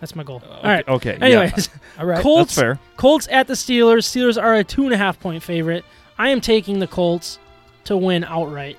That's 0.00 0.16
my 0.16 0.22
goal. 0.22 0.42
All 0.48 0.62
right. 0.62 0.88
Okay. 0.88 1.18
yeah. 1.20 1.26
Anyways, 1.26 1.68
All 1.98 2.06
right. 2.06 2.22
Colts. 2.22 2.54
That's 2.54 2.58
fair. 2.58 2.78
Colts 2.96 3.28
at 3.30 3.46
the 3.46 3.52
Steelers. 3.52 4.04
Steelers 4.04 4.42
are 4.42 4.54
a 4.54 4.64
two 4.64 4.84
and 4.84 4.94
a 4.94 4.96
half 4.96 5.20
point 5.20 5.42
favorite. 5.42 5.84
I 6.16 6.30
am 6.30 6.40
taking 6.40 6.78
the 6.78 6.86
Colts 6.86 7.38
to 7.84 7.94
win 7.94 8.24
outright, 8.24 8.78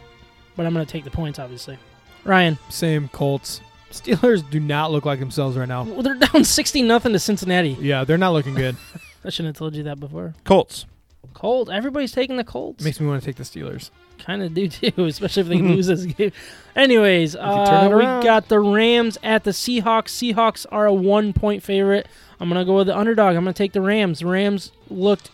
but 0.55 0.65
I'm 0.65 0.73
going 0.73 0.83
to 0.83 0.91
take 0.91 1.03
the 1.03 1.11
points, 1.11 1.37
obviously. 1.37 1.77
Ryan, 2.23 2.57
Same 2.69 3.07
Colts. 3.09 3.61
Steelers 3.91 4.49
do 4.49 4.59
not 4.59 4.91
look 4.91 5.05
like 5.05 5.19
themselves 5.19 5.55
right 5.55 5.67
now. 5.69 5.83
well, 5.83 6.01
they're 6.01 6.15
down 6.15 6.43
60 6.45 6.81
nothing 6.81 7.13
to 7.13 7.19
Cincinnati. 7.19 7.77
Yeah, 7.79 8.05
they're 8.05 8.17
not 8.17 8.31
looking 8.33 8.55
good. 8.55 8.75
I 9.23 9.29
shouldn't 9.29 9.55
have 9.55 9.59
told 9.59 9.75
you 9.75 9.83
that 9.83 9.99
before. 9.99 10.33
Colts. 10.45 10.87
Colt. 11.35 11.69
Everybody's 11.69 12.11
taking 12.11 12.37
the 12.37 12.43
Colts. 12.43 12.83
Makes 12.83 12.99
me 12.99 13.05
want 13.05 13.21
to 13.21 13.25
take 13.25 13.35
the 13.35 13.43
Steelers. 13.43 13.91
Kind 14.19 14.41
of 14.43 14.53
do 14.53 14.67
too, 14.69 15.05
especially 15.05 15.41
if 15.41 15.47
they 15.47 15.59
lose 15.59 15.87
this 15.87 16.05
game. 16.05 16.31
Anyways, 16.75 17.35
uh, 17.35 17.89
we 17.91 18.01
got 18.25 18.47
the 18.49 18.59
Rams 18.59 19.17
at 19.23 19.43
the 19.43 19.51
Seahawks. 19.51 20.09
Seahawks 20.09 20.65
are 20.71 20.85
a 20.85 20.93
one 20.93 21.33
point 21.33 21.63
favorite. 21.63 22.07
I'm 22.39 22.49
gonna 22.49 22.65
go 22.65 22.75
with 22.77 22.87
the 22.87 22.97
underdog. 22.97 23.35
I'm 23.35 23.43
gonna 23.43 23.53
take 23.53 23.73
the 23.73 23.81
Rams. 23.81 24.19
The 24.19 24.27
Rams 24.27 24.71
looked 24.89 25.29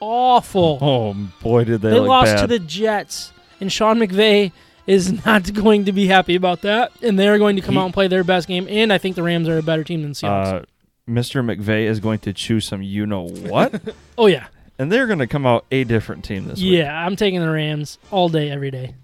awful. 0.00 0.78
Oh 0.82 1.14
boy, 1.42 1.64
did 1.64 1.80
they, 1.82 1.90
they 1.90 2.00
lost 2.00 2.34
bad. 2.36 2.40
to 2.42 2.46
the 2.46 2.58
Jets, 2.58 3.32
and 3.60 3.70
Sean 3.72 3.98
McVay 3.98 4.52
is 4.86 5.24
not 5.26 5.52
going 5.52 5.84
to 5.84 5.92
be 5.92 6.06
happy 6.06 6.34
about 6.34 6.62
that. 6.62 6.92
And 7.02 7.18
they 7.18 7.28
are 7.28 7.36
going 7.38 7.56
to 7.56 7.62
come 7.62 7.74
He- 7.74 7.80
out 7.80 7.84
and 7.86 7.94
play 7.94 8.08
their 8.08 8.24
best 8.24 8.48
game. 8.48 8.66
And 8.70 8.90
I 8.92 8.96
think 8.98 9.16
the 9.16 9.22
Rams 9.22 9.46
are 9.48 9.58
a 9.58 9.62
better 9.62 9.84
team 9.84 10.00
than 10.02 10.12
Seahawks. 10.12 10.62
uh, 10.62 10.64
Mr. 11.06 11.44
McVay 11.44 11.84
is 11.84 12.00
going 12.00 12.18
to 12.20 12.32
choose 12.32 12.64
some 12.66 12.80
you 12.82 13.04
know 13.06 13.28
what, 13.28 13.80
oh 14.18 14.26
yeah, 14.26 14.46
and 14.78 14.90
they're 14.92 15.06
going 15.06 15.18
to 15.18 15.26
come 15.26 15.46
out 15.46 15.64
a 15.70 15.84
different 15.84 16.24
team 16.24 16.46
this 16.46 16.60
week. 16.60 16.72
yeah. 16.78 17.04
I'm 17.04 17.16
taking 17.16 17.40
the 17.40 17.50
Rams 17.50 17.98
all 18.10 18.28
day, 18.28 18.50
every 18.50 18.70
day. 18.70 18.94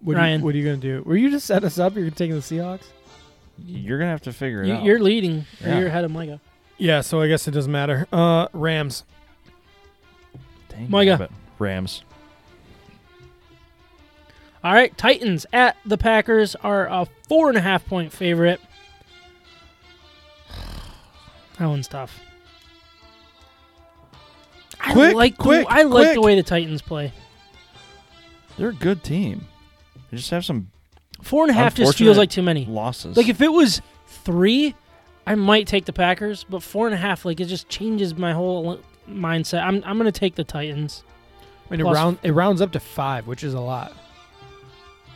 What 0.00 0.16
Ryan. 0.16 0.34
Are 0.34 0.38
you, 0.38 0.44
what 0.44 0.54
are 0.54 0.58
you 0.58 0.64
going 0.64 0.80
to 0.80 0.86
do? 0.98 1.02
Were 1.04 1.16
you 1.16 1.30
just 1.30 1.46
set 1.46 1.64
us 1.64 1.78
up? 1.78 1.96
You're 1.96 2.10
taking 2.10 2.36
the 2.36 2.40
Seahawks? 2.42 2.84
You're 3.66 3.98
going 3.98 4.06
to 4.06 4.12
have 4.12 4.22
to 4.22 4.32
figure 4.32 4.62
it 4.62 4.68
You, 4.68 4.74
out. 4.74 4.84
you're 4.84 5.00
leading. 5.00 5.44
Yeah. 5.60 5.78
you're 5.78 5.88
ahead 5.88 6.04
of 6.04 6.10
Micah. 6.12 6.40
Yeah, 6.76 7.00
so 7.00 7.20
I 7.20 7.26
guess 7.26 7.48
it 7.48 7.50
doesn't 7.50 7.72
matter. 7.72 8.06
Uh, 8.12 8.46
Rams. 8.52 9.02
Dang 10.68 10.88
Micah. 10.88 11.18
nabbit. 11.18 11.30
Rams. 11.58 12.04
All 14.62 14.72
right, 14.72 14.96
Titans 14.96 15.44
at 15.52 15.76
the 15.84 15.98
Packers 15.98 16.54
are 16.56 16.86
a 16.86 17.06
four 17.28 17.48
and 17.48 17.58
a 17.58 17.60
half 17.60 17.84
point 17.86 18.12
favorite. 18.12 18.60
That 21.58 21.66
one's 21.66 21.88
tough. 21.88 22.20
I 24.80 25.12
like 25.12 25.36
quick, 25.38 25.66
the, 25.66 25.72
I 25.74 25.82
like 25.82 26.14
the 26.14 26.20
way 26.20 26.34
the 26.36 26.42
Titans 26.42 26.82
play. 26.82 27.12
They're 28.56 28.70
a 28.70 28.74
good 28.74 29.02
team. 29.02 29.46
They 30.10 30.16
just 30.16 30.30
have 30.30 30.44
some 30.44 30.70
Four 31.22 31.42
and 31.44 31.50
a 31.50 31.54
half 31.54 31.74
just 31.74 31.98
feels 31.98 32.16
like 32.16 32.30
too 32.30 32.42
many. 32.42 32.64
losses. 32.64 33.16
Like 33.16 33.28
if 33.28 33.40
it 33.40 33.52
was 33.52 33.82
three, 34.06 34.74
I 35.26 35.34
might 35.34 35.66
take 35.66 35.84
the 35.84 35.92
Packers, 35.92 36.44
but 36.44 36.62
four 36.62 36.86
and 36.86 36.94
a 36.94 36.98
half, 36.98 37.24
like 37.24 37.40
it 37.40 37.46
just 37.46 37.68
changes 37.68 38.14
my 38.16 38.32
whole 38.32 38.80
mindset. 39.10 39.62
I'm 39.64 39.82
I'm 39.84 39.98
gonna 39.98 40.12
take 40.12 40.36
the 40.36 40.44
Titans. 40.44 41.02
I 41.68 41.72
mean, 41.72 41.80
it, 41.80 41.82
Plus- 41.84 41.94
round, 41.96 42.18
it 42.22 42.30
rounds 42.32 42.62
up 42.62 42.70
to 42.72 42.80
five, 42.80 43.26
which 43.26 43.42
is 43.44 43.52
a 43.54 43.60
lot, 43.60 43.92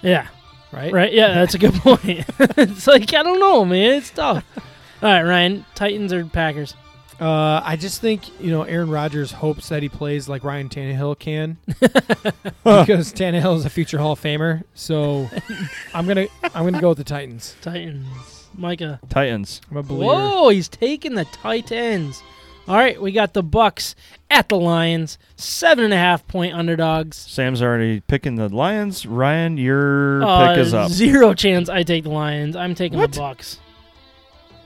Yeah, 0.02 0.26
right? 0.72 0.92
right. 0.92 1.12
Yeah, 1.12 1.34
that's 1.34 1.54
a 1.54 1.58
good 1.58 1.72
point. 1.74 2.02
it's 2.38 2.86
like 2.88 3.14
I 3.14 3.22
don't 3.22 3.38
know, 3.40 3.64
man. 3.64 3.94
It's 3.94 4.10
tough. 4.10 4.44
All 5.02 5.08
right, 5.08 5.22
Ryan. 5.22 5.64
Titans 5.74 6.12
or 6.12 6.24
Packers? 6.26 6.74
Uh, 7.22 7.62
I 7.64 7.76
just 7.76 8.00
think 8.00 8.40
you 8.40 8.50
know 8.50 8.62
Aaron 8.64 8.90
Rodgers 8.90 9.30
hopes 9.30 9.68
that 9.68 9.80
he 9.82 9.88
plays 9.88 10.28
like 10.28 10.42
Ryan 10.42 10.68
Tannehill 10.68 11.18
can, 11.20 11.56
because 11.68 13.12
Tannehill 13.12 13.56
is 13.56 13.64
a 13.64 13.70
future 13.70 13.98
Hall 13.98 14.12
of 14.12 14.20
Famer. 14.20 14.64
So 14.74 15.30
I'm 15.94 16.06
gonna 16.06 16.26
I'm 16.54 16.64
gonna 16.64 16.80
go 16.80 16.88
with 16.90 16.98
the 16.98 17.04
Titans. 17.04 17.54
Titans. 17.62 18.48
Micah. 18.54 19.00
Titans. 19.08 19.60
I'm 19.70 19.76
a 19.76 19.82
believer. 19.82 20.04
Whoa, 20.14 20.48
he's 20.48 20.68
taking 20.68 21.14
the 21.14 21.24
Titans. 21.26 22.22
All 22.68 22.76
right, 22.76 23.00
we 23.00 23.12
got 23.12 23.34
the 23.34 23.42
Bucs 23.42 23.94
at 24.30 24.48
the 24.48 24.58
Lions, 24.58 25.18
seven 25.36 25.84
and 25.84 25.94
a 25.94 25.96
half 25.96 26.26
point 26.26 26.54
underdogs. 26.54 27.16
Sam's 27.16 27.62
already 27.62 28.00
picking 28.00 28.34
the 28.36 28.48
Lions. 28.48 29.04
Ryan, 29.06 29.56
your 29.58 30.22
Uh, 30.24 30.48
pick 30.48 30.58
is 30.58 30.74
up. 30.74 30.90
Zero 30.90 31.34
chance 31.34 31.68
I 31.68 31.82
take 31.82 32.04
the 32.04 32.10
Lions. 32.10 32.54
I'm 32.56 32.74
taking 32.74 32.98
What? 32.98 33.12
the 33.12 33.20
Bucs. 33.20 33.58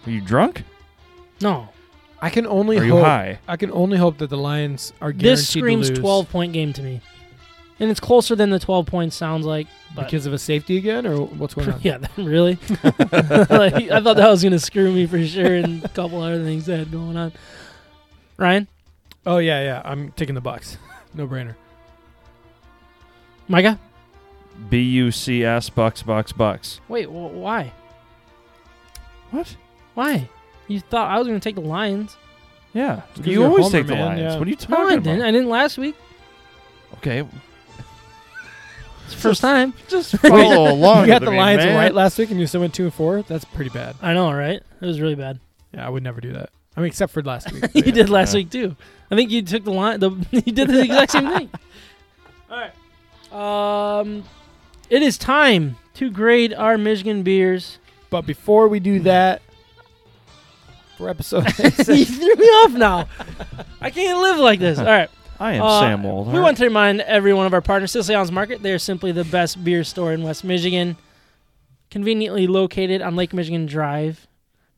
Are 0.07 0.11
you 0.11 0.21
drunk? 0.21 0.63
No, 1.41 1.69
I 2.21 2.31
can 2.31 2.47
only 2.47 2.79
Are 2.79 2.85
you 2.85 2.93
hope. 2.97 3.05
high? 3.05 3.39
I 3.47 3.57
can 3.57 3.71
only 3.73 3.99
hope 3.99 4.19
that 4.19 4.31
the 4.31 4.39
Lions 4.39 4.93
are 5.01 5.13
guaranteed 5.13 5.25
this 5.33 5.49
screams 5.49 5.87
to 5.89 5.93
lose 5.95 6.01
12 6.01 6.31
point 6.31 6.53
game 6.55 6.73
to 6.73 6.83
me, 6.83 7.01
and 7.79 7.91
it's 7.91 8.01
closer 8.01 8.35
than 8.35 8.51
the 8.51 8.59
12 8.59 8.87
points 8.87 9.15
sounds 9.17 9.45
like. 9.47 9.67
But 9.95 10.05
because 10.07 10.27
of 10.27 10.33
a 10.33 10.39
safety 10.39 10.77
again, 10.79 11.07
or 11.07 11.27
what's 11.27 11.55
going 11.55 11.71
on? 11.71 11.81
yeah, 11.83 11.99
really? 12.17 12.59
like, 12.83 13.75
I 13.91 14.01
thought 14.01 14.17
that 14.17 14.29
was 14.31 14.43
gonna 14.43 14.59
screw 14.59 14.93
me 14.93 15.07
for 15.07 15.25
sure, 15.27 15.55
and 15.57 15.85
a 15.85 15.89
couple 15.91 16.21
other 16.23 16.43
things 16.43 16.67
that 16.67 16.79
had 16.79 16.91
going 16.91 17.17
on. 17.17 17.33
Ryan, 18.39 18.67
Oh 19.25 19.39
yeah, 19.39 19.63
yeah. 19.63 19.83
I'm 19.85 20.13
taking 20.13 20.35
the 20.37 20.43
Bucs. 20.43 20.77
No 21.15 21.27
brainer. 21.27 21.55
Micah, 23.49 23.79
B 24.71 24.81
U 24.81 25.11
C 25.11 25.45
S 25.45 25.69
Bucs 25.71 26.03
Bucs 26.03 26.33
Bucs. 26.33 26.81
wait, 26.89 27.05
wh- 27.07 27.35
why? 27.35 27.73
What? 29.31 29.57
Why? 29.95 30.29
You 30.69 30.81
thought 30.81 31.11
I 31.11 31.19
was 31.19 31.27
gonna 31.27 31.41
take 31.41 31.55
the 31.55 31.61
Lions? 31.61 32.17
Yeah, 32.75 33.03
because 33.15 33.27
you 33.33 33.45
always 33.45 33.65
homer, 33.67 33.79
take 33.79 33.87
the 33.87 33.95
man, 33.95 34.07
Lions. 34.07 34.21
yeah. 34.21 34.39
What 34.39 34.47
are 34.47 34.51
you 34.51 34.57
talking 34.57 34.75
No, 34.75 34.89
I 34.89 34.93
about? 34.95 35.05
didn't. 35.05 35.23
I 35.23 35.31
didn't 35.31 35.49
last 35.49 35.79
week. 35.79 35.95
Okay, 36.95 37.21
It's 39.05 39.15
the 39.15 39.21
first 39.21 39.41
time. 39.41 39.75
just 39.89 40.17
follow 40.19 40.73
along. 40.73 41.03
you 41.03 41.07
got 41.07 41.21
with 41.23 41.27
the 41.27 41.31
me, 41.33 41.39
Lions 41.39 41.65
man. 41.65 41.77
right 41.77 41.95
last 41.95 42.19
week, 42.19 42.31
and 42.31 42.41
you 42.41 42.47
still 42.47 42.61
went 42.61 42.75
two 42.75 42.85
and 42.85 42.95
four. 42.95 43.23
That's 43.23 43.45
pretty 43.45 43.71
bad. 43.71 43.97
I 44.03 44.13
know, 44.15 44.33
right? 44.33 44.61
It 44.81 44.87
was 44.87 45.01
really 45.01 45.15
bad. 45.15 45.39
Yeah, 45.73 45.87
I 45.87 45.89
would 45.89 46.03
never 46.03 46.21
do 46.21 46.33
that. 46.33 46.51
I 46.77 46.81
mean, 46.81 46.89
except 46.89 47.13
for 47.13 47.23
last 47.23 47.51
week. 47.53 47.65
you 47.75 47.83
yeah. 47.87 47.93
did 47.93 48.11
last 48.11 48.35
Yeah. 48.35 48.39
week 48.39 48.51
too. 48.51 48.77
I 49.11 49.15
think 49.17 49.31
you 49.31 49.43
took 49.43 49.65
the 49.65 49.73
line. 49.73 50.01
The 50.01 50.11
you 50.31 50.53
did 50.53 50.69
the 50.69 50.83
exact 50.83 51.13
same 51.13 51.29
thing. 51.29 51.51
All 52.51 52.61
right. 53.33 54.01
Um, 54.01 54.25
it 54.91 55.03
is 55.03 55.17
time 55.19 55.77
to 55.95 56.11
grade 56.11 56.53
our 56.55 56.77
Michigan 56.77 57.23
beers. 57.23 57.79
But 58.11 58.23
before 58.27 58.69
we 58.69 58.81
do 58.81 59.01
that, 59.01 59.43
for 60.97 61.09
episode 61.09 61.45
you 61.59 62.05
threw 62.05 62.35
me 62.35 62.47
off 62.47 62.73
now. 62.73 63.09
I 63.81 63.91
can't 63.91 64.19
live 64.21 64.39
like 64.39 64.59
this. 64.61 64.79
All 64.79 64.85
right. 64.85 65.11
I 65.39 65.55
am 65.55 65.63
Uh, 65.63 65.81
Sam 65.81 66.03
Wold. 66.03 66.33
We 66.33 66.41
want 66.41 66.57
to 66.59 66.65
remind 66.65 67.03
every 67.03 67.35
one 67.35 67.45
of 67.47 67.53
our 67.53 67.61
partners, 67.61 67.93
Siciliano's 67.93 68.33
Market. 68.33 68.63
They 68.63 68.73
are 68.73 68.79
simply 68.79 69.13
the 69.13 69.25
best 69.25 69.63
beer 69.63 69.85
store 69.85 70.13
in 70.15 70.23
West 70.23 70.45
Michigan, 70.45 70.97
conveniently 71.91 72.47
located 72.47 73.03
on 73.03 73.17
Lake 73.17 73.33
Michigan 73.35 73.67
Drive, 73.67 74.27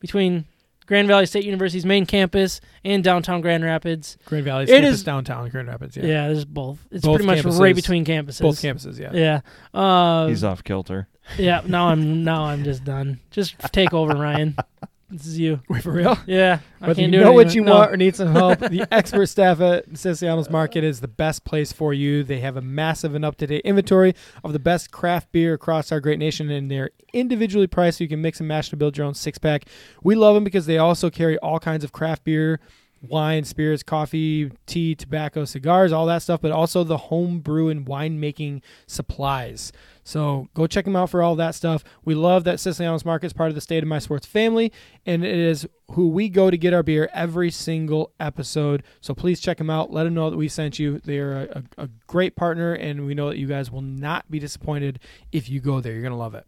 between 0.00 0.46
Grand 0.86 1.06
Valley 1.06 1.26
State 1.26 1.44
University's 1.44 1.84
main 1.86 2.06
campus 2.06 2.60
and 2.84 3.04
downtown 3.04 3.40
Grand 3.40 3.62
Rapids. 3.62 4.16
Grand 4.24 4.44
Valley 4.44 4.64
It 4.64 4.68
campus 4.68 4.94
is- 4.94 5.04
downtown 5.04 5.48
Grand 5.48 5.68
Rapids. 5.68 5.96
Yeah, 5.96 6.04
Yeah, 6.06 6.26
there's 6.28 6.44
both. 6.44 6.78
It's 6.90 7.04
Both 7.04 7.22
pretty 7.22 7.42
much 7.44 7.56
right 7.56 7.74
between 7.76 8.04
campuses. 8.04 8.40
both 8.40 8.56
campuses. 8.60 8.98
Yeah. 8.98 9.12
Yeah. 9.12 9.40
Uh, 9.80 10.26
He's 10.26 10.42
off 10.42 10.64
kilter. 10.64 11.06
yeah. 11.36 11.60
Now 11.66 11.88
I'm 11.88 12.24
now 12.24 12.44
I'm 12.46 12.64
just 12.64 12.82
done. 12.84 13.20
Just 13.30 13.54
take 13.72 13.92
over, 13.94 14.14
Ryan. 14.16 14.56
This 15.10 15.26
is 15.26 15.38
you. 15.38 15.60
Wait 15.70 15.82
for 15.82 15.90
real. 15.92 16.18
Yeah. 16.26 16.58
I 16.82 16.88
Whether 16.88 17.00
can't 17.00 17.12
you 17.12 17.18
do 17.18 17.24
know 17.24 17.32
it 17.32 17.34
what 17.34 17.46
anymore. 17.46 17.54
you 17.54 17.62
No. 17.64 17.78
want 17.78 17.92
or 17.92 17.96
need 17.96 18.14
some 18.14 18.32
help, 18.34 18.58
the 18.58 18.86
expert 18.92 19.26
staff 19.26 19.58
at 19.60 19.86
Siciliano's 19.96 20.50
Market 20.50 20.84
is 20.84 21.00
the 21.00 21.08
best 21.08 21.44
place 21.44 21.72
for 21.72 21.94
you. 21.94 22.22
They 22.22 22.40
have 22.40 22.58
a 22.58 22.60
massive 22.60 23.14
and 23.14 23.24
up-to-date 23.24 23.62
inventory 23.64 24.14
of 24.44 24.52
the 24.52 24.58
best 24.58 24.90
craft 24.90 25.32
beer 25.32 25.54
across 25.54 25.90
our 25.92 26.00
great 26.00 26.18
nation, 26.18 26.50
and 26.50 26.70
they're 26.70 26.90
individually 27.14 27.66
priced 27.66 27.98
so 27.98 28.04
you 28.04 28.08
can 28.08 28.20
mix 28.20 28.38
and 28.40 28.48
match 28.48 28.68
to 28.68 28.76
build 28.76 28.98
your 28.98 29.06
own 29.06 29.14
six-pack. 29.14 29.64
We 30.02 30.14
love 30.14 30.34
them 30.34 30.44
because 30.44 30.66
they 30.66 30.76
also 30.76 31.08
carry 31.08 31.38
all 31.38 31.58
kinds 31.58 31.84
of 31.84 31.92
craft 31.92 32.24
beer, 32.24 32.60
wine, 33.00 33.44
spirits, 33.44 33.82
coffee, 33.82 34.50
tea, 34.66 34.94
tobacco, 34.94 35.46
cigars, 35.46 35.90
all 35.92 36.04
that 36.06 36.20
stuff, 36.20 36.42
but 36.42 36.50
also 36.52 36.84
the 36.84 36.96
home 36.98 37.38
brew 37.38 37.70
and 37.70 37.86
winemaking 37.86 38.60
supplies. 38.86 39.72
So 40.08 40.48
go 40.54 40.66
check 40.66 40.86
them 40.86 40.96
out 40.96 41.10
for 41.10 41.22
all 41.22 41.36
that 41.36 41.54
stuff. 41.54 41.84
We 42.02 42.14
love 42.14 42.44
that 42.44 42.56
Siciliano's 42.56 43.04
Market 43.04 43.26
is 43.26 43.34
part 43.34 43.50
of 43.50 43.54
the 43.54 43.60
State 43.60 43.82
of 43.82 43.90
My 43.90 43.98
Sports 43.98 44.24
family, 44.24 44.72
and 45.04 45.22
it 45.22 45.36
is 45.36 45.68
who 45.90 46.08
we 46.08 46.30
go 46.30 46.50
to 46.50 46.56
get 46.56 46.72
our 46.72 46.82
beer 46.82 47.10
every 47.12 47.50
single 47.50 48.14
episode. 48.18 48.84
So 49.02 49.12
please 49.12 49.38
check 49.38 49.58
them 49.58 49.68
out. 49.68 49.92
Let 49.92 50.04
them 50.04 50.14
know 50.14 50.30
that 50.30 50.38
we 50.38 50.48
sent 50.48 50.78
you. 50.78 50.98
They 51.00 51.18
are 51.18 51.42
a, 51.42 51.62
a, 51.76 51.84
a 51.84 51.88
great 52.06 52.36
partner, 52.36 52.72
and 52.72 53.04
we 53.04 53.12
know 53.12 53.28
that 53.28 53.36
you 53.36 53.46
guys 53.46 53.70
will 53.70 53.82
not 53.82 54.30
be 54.30 54.38
disappointed 54.38 54.98
if 55.30 55.50
you 55.50 55.60
go 55.60 55.82
there. 55.82 55.92
You're 55.92 56.00
going 56.00 56.12
to 56.12 56.16
love 56.16 56.34
it. 56.34 56.46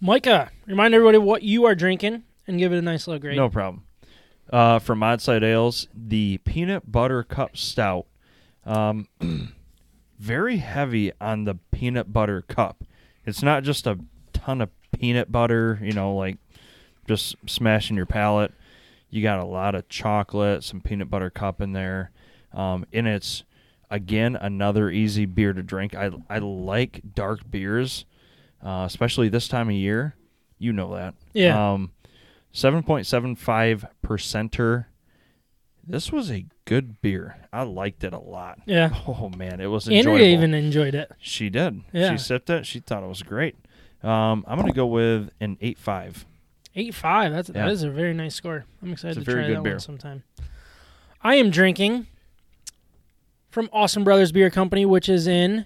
Micah, 0.00 0.50
remind 0.64 0.94
everybody 0.94 1.18
what 1.18 1.42
you 1.42 1.66
are 1.66 1.74
drinking 1.74 2.22
and 2.46 2.58
give 2.58 2.72
it 2.72 2.78
a 2.78 2.82
nice 2.82 3.06
little 3.06 3.20
grade. 3.20 3.36
No 3.36 3.50
problem. 3.50 3.84
Uh, 4.50 4.78
from 4.78 5.00
Oddside 5.00 5.42
Ales, 5.42 5.86
the 5.94 6.38
peanut 6.38 6.90
butter 6.90 7.22
cup 7.22 7.58
stout. 7.58 8.06
Um, 8.64 9.06
very 10.18 10.56
heavy 10.58 11.12
on 11.20 11.44
the 11.44 11.54
peanut 11.76 12.10
butter 12.10 12.40
cup. 12.40 12.84
It's 13.26 13.42
not 13.42 13.62
just 13.62 13.86
a 13.86 13.98
ton 14.32 14.62
of 14.62 14.70
peanut 14.98 15.30
butter, 15.30 15.78
you 15.82 15.92
know, 15.92 16.14
like 16.14 16.38
just 17.06 17.36
smashing 17.46 17.98
your 17.98 18.06
palate. 18.06 18.52
You 19.10 19.22
got 19.22 19.40
a 19.40 19.44
lot 19.44 19.74
of 19.74 19.86
chocolate, 19.90 20.64
some 20.64 20.80
peanut 20.80 21.10
butter 21.10 21.28
cup 21.28 21.60
in 21.60 21.72
there. 21.72 22.12
Um, 22.54 22.86
and 22.94 23.06
it's, 23.06 23.44
again, 23.90 24.36
another 24.36 24.88
easy 24.88 25.26
beer 25.26 25.52
to 25.52 25.62
drink. 25.62 25.94
I, 25.94 26.10
I 26.30 26.38
like 26.38 27.02
dark 27.14 27.40
beers, 27.50 28.06
uh, 28.64 28.84
especially 28.86 29.28
this 29.28 29.46
time 29.46 29.68
of 29.68 29.74
year. 29.74 30.16
You 30.58 30.72
know 30.72 30.94
that. 30.94 31.14
Yeah. 31.34 31.72
Um, 31.72 31.92
7.75 32.54 33.86
percenter. 34.02 34.86
This 35.88 36.10
was 36.10 36.30
a 36.32 36.44
good 36.64 37.00
beer. 37.00 37.36
I 37.52 37.62
liked 37.62 38.02
it 38.04 38.12
a 38.12 38.18
lot. 38.18 38.58
Yeah. 38.66 38.90
Oh 39.06 39.28
man, 39.28 39.60
it 39.60 39.66
was 39.66 39.86
enjoyable. 39.88 40.12
Andrea 40.12 40.36
even 40.36 40.52
enjoyed 40.54 40.94
it. 40.94 41.12
she 41.18 41.48
did. 41.48 41.82
Yeah. 41.92 42.12
She 42.12 42.18
sipped 42.18 42.50
it. 42.50 42.66
She 42.66 42.80
thought 42.80 43.02
it 43.04 43.08
was 43.08 43.22
great. 43.22 43.54
Um, 44.02 44.44
I'm 44.48 44.58
gonna 44.58 44.72
go 44.72 44.86
with 44.86 45.30
an 45.40 45.56
eight 45.60 45.78
five. 45.78 46.26
Eight 46.74 46.94
five. 46.94 47.32
That's 47.32 47.48
Yeah. 47.48 47.64
that 47.66 47.72
is 47.72 47.82
a 47.82 47.90
very 47.90 48.12
nice 48.14 48.34
score. 48.34 48.64
I'm 48.82 48.92
excited 48.92 49.18
It's 49.18 49.24
to 49.24 49.30
very 49.30 49.42
try 49.44 49.48
good 49.48 49.56
that 49.58 49.62
beer. 49.62 49.72
one 49.74 49.80
sometime. 49.80 50.22
I 51.22 51.36
am 51.36 51.50
drinking 51.50 52.06
from 53.48 53.70
Austin 53.72 54.04
Brothers 54.04 54.32
Beer 54.32 54.50
Company, 54.50 54.84
which 54.84 55.08
is 55.08 55.26
in 55.26 55.64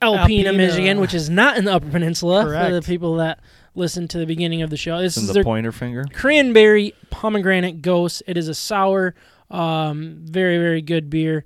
Alpena, 0.00 0.44
Alpena. 0.44 0.56
Michigan, 0.56 1.00
which 1.00 1.12
is 1.14 1.28
not 1.28 1.58
in 1.58 1.64
the 1.64 1.74
Upper 1.74 1.90
Peninsula 1.90 2.44
for 2.44 2.72
the 2.72 2.82
people 2.82 3.16
that 3.16 3.40
listened 3.78 4.10
to 4.10 4.18
the 4.18 4.26
beginning 4.26 4.60
of 4.62 4.68
the 4.70 4.76
show. 4.76 4.98
This 5.00 5.12
It's 5.12 5.18
in 5.18 5.22
is 5.22 5.26
the 5.28 5.32
their 5.34 5.44
pointer 5.44 5.72
finger. 5.72 6.04
cranberry 6.12 6.92
pomegranate 7.10 7.80
ghost. 7.80 8.22
It 8.26 8.36
is 8.36 8.48
a 8.48 8.54
sour, 8.54 9.14
um, 9.50 10.18
very 10.24 10.58
very 10.58 10.82
good 10.82 11.08
beer. 11.08 11.44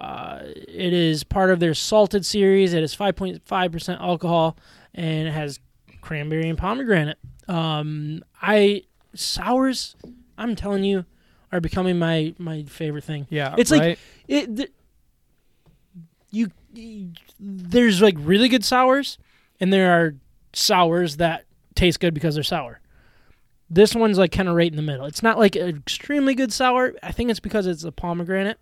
Uh, 0.00 0.40
it 0.44 0.92
is 0.92 1.22
part 1.24 1.50
of 1.50 1.60
their 1.60 1.72
salted 1.74 2.26
series. 2.26 2.74
It 2.74 2.82
is 2.82 2.94
5.5 2.94 3.72
percent 3.72 4.00
alcohol 4.00 4.56
and 4.94 5.28
it 5.28 5.32
has 5.32 5.60
cranberry 6.00 6.48
and 6.48 6.58
pomegranate. 6.58 7.18
Um, 7.48 8.22
I 8.42 8.82
sours. 9.14 9.96
I'm 10.36 10.54
telling 10.56 10.84
you, 10.84 11.04
are 11.52 11.60
becoming 11.60 11.98
my 11.98 12.34
my 12.38 12.64
favorite 12.64 13.04
thing. 13.04 13.26
Yeah. 13.30 13.54
It's 13.56 13.70
like- 13.70 13.98
It 14.28 14.54
th- 14.56 14.72
you, 16.30 16.50
you 16.74 17.12
there's 17.40 18.02
like 18.02 18.16
really 18.18 18.48
good 18.50 18.64
sours, 18.64 19.16
and 19.60 19.72
there 19.72 19.92
are 19.98 20.14
sours 20.52 21.16
that 21.16 21.45
taste 21.76 22.00
good 22.00 22.14
because 22.14 22.34
they're 22.34 22.42
sour. 22.44 22.80
This 23.70 23.94
one's 23.94 24.18
like 24.18 24.32
kind 24.32 24.48
of 24.48 24.54
right 24.54 24.70
in 24.70 24.76
the 24.76 24.82
middle. 24.82 25.06
It's 25.06 25.22
not 25.22 25.38
like 25.38 25.56
an 25.56 25.68
extremely 25.76 26.34
good 26.34 26.52
sour. 26.52 26.94
I 27.02 27.12
think 27.12 27.30
it's 27.30 27.40
because 27.40 27.66
it's 27.66 27.84
a 27.84 27.92
pomegranate. 27.92 28.58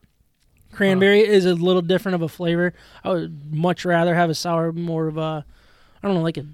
Cranberry 0.73 1.21
is 1.21 1.47
a 1.47 1.55
little 1.55 1.83
different 1.83 2.15
of 2.17 2.23
a 2.23 2.29
flavor. 2.29 2.73
I 3.05 3.11
would 3.11 3.55
much 3.55 3.85
rather 3.85 4.15
have 4.15 4.29
a 4.31 4.35
sour, 4.35 4.73
more 4.73 5.07
of 5.07 5.17
a, 5.17 5.45
I 6.03 6.07
don't 6.07 6.17
know, 6.17 6.23
like 6.23 6.37
a 6.37 6.47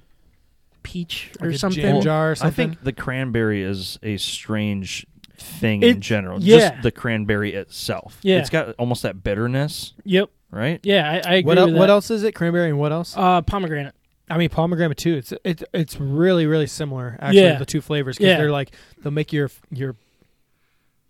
peach 0.82 1.30
or 1.40 1.46
Like 1.46 1.56
a 1.56 1.58
something. 1.58 1.80
jam 1.80 2.00
jar 2.02 2.32
or 2.32 2.36
I 2.42 2.50
think 2.50 2.82
the 2.82 2.92
cranberry 2.92 3.62
is 3.62 3.98
a 4.02 4.16
strange 4.16 5.06
thing 5.38 5.82
It- 5.82 5.96
in 5.96 6.00
general. 6.00 6.40
yeah. 6.42 6.70
Just 6.70 6.82
the 6.82 6.90
cranberry 6.90 7.54
itself. 7.54 8.18
Yeah. 8.22 8.38
It's 8.38 8.50
got 8.50 8.74
almost 8.78 9.02
that 9.04 9.22
bitterness, 9.22 9.94
Yep. 10.04 10.28
right? 10.50 10.80
Yeah, 10.82 11.08
I, 11.24 11.30
I 11.30 11.34
agree 11.36 11.42
what, 11.48 11.58
el- 11.58 11.66
with 11.68 11.76
what 11.76 11.88
else 11.90 12.10
is 12.10 12.22
it? 12.24 12.34
Cranberry 12.34 12.68
and 12.68 12.78
what 12.78 12.92
else? 12.92 13.14
Uh, 13.16 13.40
pomegranate. 13.42 13.94
I 14.30 14.38
mean, 14.38 14.48
pomegranate 14.48 14.96
too. 14.96 15.16
It's 15.16 15.32
it, 15.44 15.62
it's 15.74 15.98
really 16.00 16.46
really 16.46 16.66
similar. 16.68 17.16
Actually, 17.20 17.42
Yeah. 17.42 17.58
the 17.58 17.66
two 17.66 17.80
flavors 17.80 18.16
because 18.16 18.30
Yeah. 18.30 18.36
they're 18.38 18.52
like 18.52 18.70
they'll 19.02 19.12
make 19.12 19.32
your 19.32 19.50
your 19.70 19.96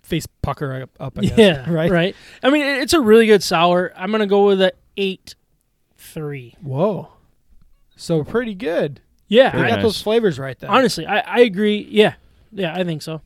face 0.03 0.27
pucker 0.43 0.83
up. 0.83 0.91
up 0.99 1.19
I 1.19 1.23
guess, 1.23 1.39
Yeah, 1.39 1.71
right. 1.73 1.91
right. 1.91 2.17
I 2.43 2.51
mean, 2.51 2.65
it's 2.65 2.95
a 2.95 3.01
really 3.01 3.27
good 3.27 3.43
sour. 3.43 3.93
I'm 3.95 4.11
gonna 4.11 4.27
go 4.27 4.47
with 4.47 4.61
a 4.63 4.73
eight 4.97 5.35
three. 5.97 6.55
Whoa, 6.63 7.11
so 7.97 8.25
pretty 8.25 8.55
good. 8.55 9.01
Yeah, 9.29 9.51
They 9.51 9.59
I- 9.59 9.69
got 9.69 9.75
nice. 9.77 9.83
those 9.85 10.03
flavors 10.03 10.39
right 10.39 10.59
there. 10.59 10.71
honestly, 10.71 11.07
I, 11.07 11.21
I 11.21 11.41
agree. 11.41 11.87
Yeah, 11.91 12.15
yeah, 12.53 12.75
I 12.75 12.83
think 12.85 13.03
so. 13.03 13.21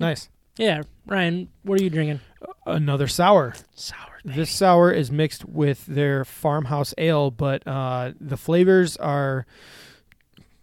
nice. 0.00 0.28
Yeah, 0.56 0.82
Ryan, 1.06 1.48
what 1.62 1.80
are 1.80 1.84
you 1.84 1.90
drinking? 1.90 2.20
Another 2.66 3.06
sour. 3.08 3.54
Sour. 3.74 4.13
This 4.24 4.50
sour 4.50 4.90
is 4.90 5.10
mixed 5.10 5.44
with 5.44 5.84
their 5.86 6.24
farmhouse 6.24 6.94
ale, 6.96 7.30
but 7.30 7.66
uh, 7.66 8.12
the 8.18 8.36
flavors 8.38 8.96
are 8.96 9.44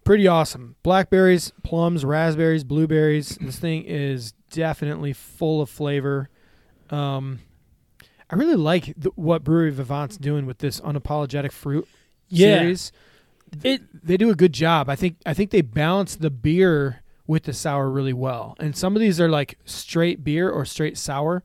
pretty 0.04 0.28
awesome. 0.28 0.76
Blackberries, 0.84 1.52
plums, 1.64 2.04
raspberries, 2.04 2.64
blueberries. 2.64 3.38
This 3.40 3.60
thing 3.60 3.84
is 3.84 4.32
definitely 4.50 5.14
full 5.14 5.62
of 5.62 5.70
flavor. 5.70 6.30
Um, 6.90 7.40
I 8.30 8.36
really 8.36 8.56
like 8.56 8.96
what 9.16 9.44
Brewery 9.44 9.72
Vivant's 9.72 10.18
doing 10.18 10.46
with 10.46 10.58
this 10.58 10.80
unapologetic 10.82 11.52
fruit 11.52 11.88
Yeah. 12.30 12.60
series. 12.60 12.92
It 13.64 13.82
They 14.06 14.18
do 14.18 14.30
a 14.32 14.36
good 14.36 14.54
job. 14.54 14.90
I 14.90 14.96
think. 14.96 15.18
I 15.26 15.34
think 15.34 15.52
they 15.52 15.62
balance 15.62 16.16
the 16.16 16.30
beer 16.32 17.04
with 17.28 17.44
the 17.44 17.54
sour 17.54 17.90
really 17.90 18.14
well. 18.14 18.56
And 18.60 18.76
some 18.76 18.96
of 18.96 19.02
these 19.02 19.20
are 19.20 19.30
like 19.30 19.60
straight 19.66 20.24
beer 20.24 20.50
or 20.50 20.64
straight 20.66 20.98
sour. 20.98 21.44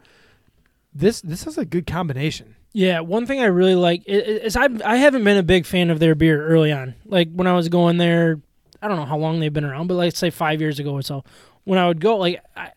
This 0.98 1.20
this 1.20 1.44
has 1.44 1.59
a 1.59 1.64
good 1.64 1.86
combination. 1.86 2.56
Yeah, 2.73 3.01
one 3.01 3.27
thing 3.27 3.40
I 3.40 3.47
really 3.47 3.74
like 3.74 4.02
is 4.06 4.56
I 4.56 4.68
I 4.85 4.97
haven't 4.97 5.24
been 5.24 5.36
a 5.36 5.43
big 5.43 5.66
fan 5.66 5.90
of 5.90 5.98
their 5.98 6.14
beer 6.14 6.47
early 6.47 6.73
on. 6.73 6.94
Like 7.05 7.31
when 7.32 7.47
I 7.47 7.52
was 7.52 7.68
going 7.68 7.98
there, 7.98 8.40
I 8.81 8.89
don't 8.89 8.97
know 8.97 9.05
how 9.05 9.18
long 9.18 9.40
they've 9.40 9.52
been 9.52 9.64
around, 9.64 9.89
but 9.89 9.94
like 9.94 10.16
say 10.16 10.31
five 10.31 10.60
years 10.60 10.78
ago 10.78 10.93
or 10.93 11.02
so, 11.02 11.23
when 11.64 11.78
I 11.78 11.86
would 11.86 12.01
go, 12.01 12.16
like 12.16 12.43
I, 12.56 12.70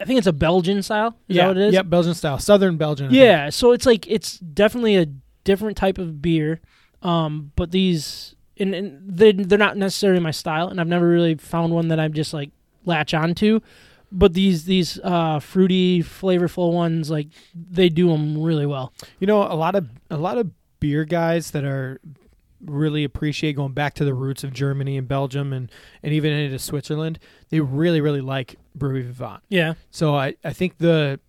I 0.00 0.04
think 0.04 0.18
it's 0.18 0.26
a 0.26 0.32
Belgian 0.32 0.82
style. 0.82 1.16
Is 1.28 1.36
yeah, 1.36 1.42
that 1.42 1.48
what 1.48 1.56
it 1.56 1.66
is? 1.68 1.74
Yep, 1.74 1.90
Belgian 1.90 2.14
style, 2.14 2.38
Southern 2.38 2.76
Belgian. 2.76 3.06
I 3.06 3.10
think. 3.10 3.20
Yeah, 3.20 3.50
so 3.50 3.72
it's 3.72 3.86
like 3.86 4.08
it's 4.08 4.38
definitely 4.38 4.96
a 4.96 5.06
different 5.44 5.76
type 5.76 5.98
of 5.98 6.22
beer, 6.22 6.60
um, 7.02 7.50
but 7.56 7.72
these 7.72 8.36
and, 8.56 8.74
and 8.74 9.00
they 9.04 9.32
they're 9.32 9.58
not 9.58 9.76
necessarily 9.76 10.20
my 10.20 10.30
style, 10.30 10.68
and 10.68 10.80
I've 10.80 10.86
never 10.86 11.08
really 11.08 11.34
found 11.34 11.72
one 11.72 11.88
that 11.88 11.98
I'm 11.98 12.12
just 12.12 12.32
like 12.32 12.50
latch 12.84 13.14
onto. 13.14 13.60
But 14.10 14.32
these 14.32 14.64
these 14.64 14.98
uh, 15.04 15.38
fruity, 15.40 16.02
flavorful 16.02 16.72
ones, 16.72 17.10
like 17.10 17.28
they 17.54 17.88
do 17.88 18.08
them 18.08 18.42
really 18.42 18.66
well. 18.66 18.92
You 19.20 19.26
know, 19.26 19.42
a 19.42 19.54
lot 19.54 19.74
of 19.74 19.88
a 20.10 20.16
lot 20.16 20.38
of 20.38 20.50
beer 20.80 21.04
guys 21.04 21.50
that 21.50 21.64
are 21.64 22.00
really 22.64 23.04
appreciate 23.04 23.54
going 23.54 23.72
back 23.72 23.94
to 23.94 24.04
the 24.04 24.14
roots 24.14 24.42
of 24.42 24.52
Germany 24.52 24.96
and 24.96 25.06
Belgium 25.06 25.52
and, 25.52 25.70
and 26.02 26.12
even 26.12 26.32
into 26.32 26.58
Switzerland. 26.58 27.18
They 27.50 27.60
really 27.60 28.00
really 28.00 28.20
like 28.20 28.56
Brewery 28.74 29.02
Vivant. 29.02 29.42
Yeah, 29.48 29.74
So 29.90 30.14
I, 30.16 30.34
I 30.42 30.52
think 30.52 30.78
the 30.78 31.20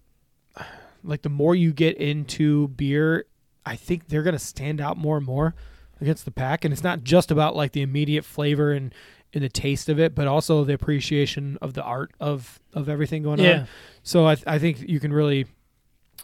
like 1.03 1.21
the 1.21 1.29
more 1.29 1.55
you 1.55 1.71
get 1.73 1.97
into 1.97 2.69
beer, 2.69 3.25
I 3.65 3.75
think 3.75 4.07
they're 4.07 4.23
gonna 4.23 4.39
stand 4.39 4.81
out 4.81 4.97
more 4.97 5.17
and 5.17 5.25
more 5.25 5.55
against 6.01 6.25
the 6.25 6.31
pack. 6.31 6.63
And 6.65 6.71
it's 6.73 6.83
not 6.83 7.03
just 7.03 7.31
about 7.31 7.55
like 7.55 7.73
the 7.73 7.81
immediate 7.81 8.25
flavor 8.25 8.71
and, 8.71 8.93
and 9.33 9.43
the 9.43 9.49
taste 9.49 9.89
of 9.89 9.99
it, 9.99 10.15
but 10.15 10.27
also 10.27 10.63
the 10.63 10.73
appreciation 10.73 11.57
of 11.61 11.73
the 11.73 11.83
art 11.83 12.11
of 12.19 12.59
of 12.73 12.89
everything 12.89 13.23
going 13.23 13.39
yeah. 13.39 13.59
on. 13.61 13.67
So 14.03 14.27
I, 14.27 14.37
I 14.47 14.59
think 14.59 14.81
you 14.81 14.99
can 14.99 15.13
really, 15.13 15.45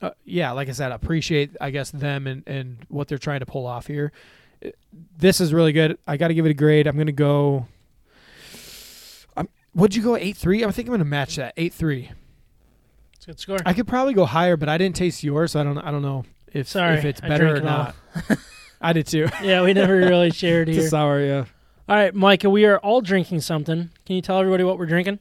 uh, 0.01 0.11
yeah, 0.23 0.51
like 0.51 0.69
I 0.69 0.71
said, 0.71 0.91
appreciate 0.91 1.55
I 1.61 1.69
guess 1.69 1.91
them 1.91 2.27
and 2.27 2.43
and 2.47 2.77
what 2.89 3.07
they're 3.07 3.17
trying 3.17 3.41
to 3.41 3.45
pull 3.45 3.65
off 3.67 3.87
here. 3.87 4.11
Uh, 4.65 4.69
This 5.17 5.39
is 5.41 5.53
really 5.53 5.73
good. 5.73 5.97
I 6.07 6.17
got 6.17 6.29
to 6.29 6.33
give 6.33 6.45
it 6.45 6.51
a 6.51 6.55
grade. 6.55 6.87
I'm 6.87 6.97
gonna 6.97 7.11
go. 7.11 7.67
I'm, 9.37 9.49
what'd 9.73 9.95
you 9.95 10.03
go 10.03 10.15
eight 10.15 10.37
three? 10.37 10.63
I 10.63 10.71
think 10.71 10.87
I'm 10.87 10.93
gonna 10.93 11.05
match 11.05 11.35
that 11.35 11.53
eight 11.57 11.73
three. 11.73 12.11
It's 13.15 13.25
a 13.25 13.27
good 13.27 13.39
score. 13.39 13.57
I 13.65 13.73
could 13.73 13.87
probably 13.87 14.13
go 14.13 14.25
higher, 14.25 14.57
but 14.57 14.69
I 14.69 14.77
didn't 14.77 14.95
taste 14.95 15.23
yours, 15.23 15.51
so 15.51 15.59
I 15.59 15.63
don't 15.63 15.77
I 15.77 15.91
don't 15.91 16.01
know 16.01 16.25
if 16.51 16.67
Sorry, 16.69 16.97
if 16.97 17.05
it's 17.05 17.21
better 17.21 17.55
or 17.55 17.61
not. 17.61 17.95
I 18.81 18.93
did 18.93 19.07
too. 19.07 19.27
yeah, 19.43 19.63
we 19.63 19.73
never 19.73 19.95
really 19.95 20.31
shared 20.31 20.69
It's 20.69 20.77
here. 20.77 20.89
sour, 20.89 21.19
yeah. 21.19 21.45
All 21.87 21.95
right, 21.95 22.15
Micah, 22.15 22.49
we 22.49 22.65
are 22.65 22.79
all 22.79 23.01
drinking 23.01 23.41
something. 23.41 23.91
Can 24.05 24.15
you 24.15 24.21
tell 24.21 24.39
everybody 24.39 24.63
what 24.63 24.79
we're 24.79 24.87
drinking? 24.87 25.19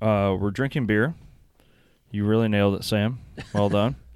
Uh, 0.00 0.36
we're 0.38 0.52
drinking 0.52 0.86
beer. 0.86 1.14
You 2.12 2.24
really 2.24 2.48
nailed 2.48 2.76
it, 2.76 2.84
Sam. 2.84 3.18
Well 3.52 3.68
done. 3.68 3.96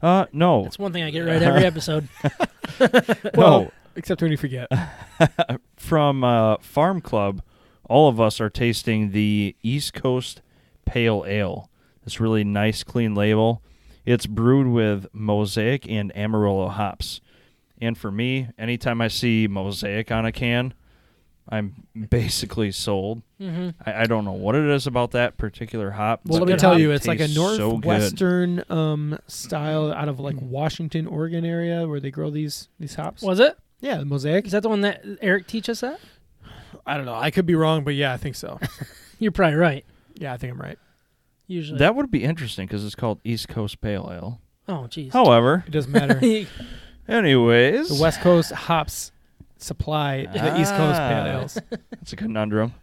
Uh, 0.00 0.26
no, 0.32 0.62
That's 0.62 0.78
one 0.78 0.92
thing 0.92 1.02
I 1.02 1.10
get 1.10 1.22
right 1.22 1.42
every 1.42 1.64
episode. 1.64 2.08
Well, 3.34 3.72
except 3.96 4.22
when 4.22 4.30
you 4.30 4.36
forget. 4.36 4.70
from 5.76 6.22
uh, 6.22 6.58
Farm 6.58 7.00
Club, 7.00 7.42
all 7.88 8.08
of 8.08 8.20
us 8.20 8.40
are 8.40 8.48
tasting 8.48 9.10
the 9.10 9.56
East 9.60 9.94
Coast 9.94 10.40
Pale 10.84 11.24
Ale. 11.26 11.68
This 12.04 12.20
really 12.20 12.44
nice, 12.44 12.84
clean 12.84 13.16
label. 13.16 13.60
It's 14.06 14.26
brewed 14.26 14.68
with 14.68 15.08
Mosaic 15.12 15.90
and 15.90 16.16
Amarillo 16.16 16.68
hops. 16.68 17.20
And 17.80 17.98
for 17.98 18.12
me, 18.12 18.50
anytime 18.56 19.00
I 19.00 19.08
see 19.08 19.48
Mosaic 19.48 20.12
on 20.12 20.24
a 20.24 20.30
can, 20.30 20.74
I'm 21.50 21.74
basically 22.10 22.70
sold. 22.72 23.22
hmm 23.38 23.70
I, 23.86 24.02
I 24.02 24.06
don't 24.06 24.24
know 24.24 24.32
what 24.32 24.54
it 24.54 24.64
is 24.68 24.86
about 24.86 25.12
that 25.12 25.36
particular 25.38 25.92
hop. 25.92 26.20
Well, 26.26 26.40
but 26.40 26.46
let 26.48 26.52
me 26.54 26.58
tell 26.58 26.78
you, 26.78 26.90
it's 26.90 27.06
like 27.06 27.20
a 27.20 27.26
tastes 27.26 27.36
so 27.36 27.70
northwestern 27.70 28.64
um, 28.68 29.18
style 29.28 29.92
out 29.92 30.08
of 30.08 30.20
like 30.20 30.36
Washington, 30.40 31.06
Oregon 31.06 31.44
area 31.44 31.88
where 31.88 32.00
they 32.00 32.10
grow 32.10 32.30
these 32.30 32.68
these 32.78 32.94
hops. 32.96 33.22
Was 33.22 33.40
it? 33.40 33.56
Yeah, 33.80 33.98
the 33.98 34.04
mosaic. 34.04 34.44
Is 34.46 34.52
that 34.52 34.62
the 34.62 34.68
one 34.68 34.80
that 34.82 35.04
Eric 35.22 35.46
teaches 35.46 35.82
us 35.82 35.90
that? 35.92 36.00
I 36.86 36.96
don't 36.96 37.06
know. 37.06 37.14
I 37.14 37.30
could 37.30 37.46
be 37.46 37.54
wrong, 37.54 37.84
but 37.84 37.94
yeah, 37.94 38.12
I 38.12 38.16
think 38.16 38.34
so. 38.34 38.58
You're 39.18 39.32
probably 39.32 39.56
right. 39.56 39.84
yeah, 40.14 40.32
I 40.32 40.36
think 40.36 40.52
I'm 40.52 40.60
right. 40.60 40.78
Usually. 41.46 41.78
That 41.78 41.94
would 41.94 42.10
be 42.10 42.24
interesting 42.24 42.66
because 42.66 42.84
it's 42.84 42.94
called 42.94 43.20
East 43.24 43.48
Coast 43.48 43.80
Pale 43.80 44.10
Ale. 44.12 44.40
oh, 44.68 44.86
jeez. 44.90 45.12
However, 45.12 45.64
It 45.66 45.70
doesn't 45.70 45.92
matter. 45.92 46.18
anyways, 47.08 47.88
the 47.96 48.02
West 48.02 48.20
Coast 48.20 48.52
hops 48.52 49.12
supply 49.58 50.24
the 50.26 50.60
East 50.60 50.72
Coast 50.74 51.00
Ah. 51.00 51.08
pale 51.08 51.26
ales. 51.26 51.58
It's 52.02 52.12
a 52.12 52.16
conundrum. 52.16 52.74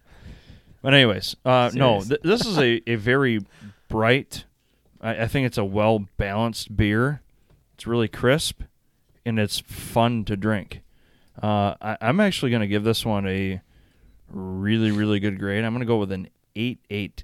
But 0.81 0.93
anyways, 0.93 1.35
uh, 1.45 1.71
no, 1.73 2.01
Serious. 2.01 2.07
th- 2.09 2.21
this 2.21 2.45
is 2.45 2.57
a, 2.59 2.81
a 2.87 2.95
very 2.95 3.43
bright. 3.89 4.45
I, 5.01 5.23
I 5.23 5.27
think 5.27 5.47
it's 5.47 5.57
a 5.57 5.65
well 5.65 6.05
balanced 6.17 6.75
beer. 6.77 7.21
It's 7.73 7.87
really 7.87 8.07
crisp, 8.07 8.61
and 9.25 9.39
it's 9.39 9.59
fun 9.59 10.25
to 10.25 10.37
drink. 10.37 10.81
Uh, 11.41 11.73
I, 11.81 11.97
I'm 12.01 12.19
actually 12.19 12.51
going 12.51 12.61
to 12.61 12.67
give 12.67 12.83
this 12.83 13.03
one 13.05 13.27
a 13.27 13.61
really 14.29 14.91
really 14.91 15.19
good 15.19 15.39
grade. 15.39 15.63
I'm 15.63 15.73
going 15.73 15.79
to 15.81 15.85
go 15.87 15.97
with 15.97 16.11
an 16.11 16.29
eight 16.55 16.79
eight. 16.91 17.23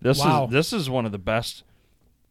This 0.00 0.18
Wow. 0.18 0.46
is 0.46 0.50
this 0.50 0.72
is 0.72 0.90
one 0.90 1.06
of 1.06 1.12
the 1.12 1.18
best 1.18 1.62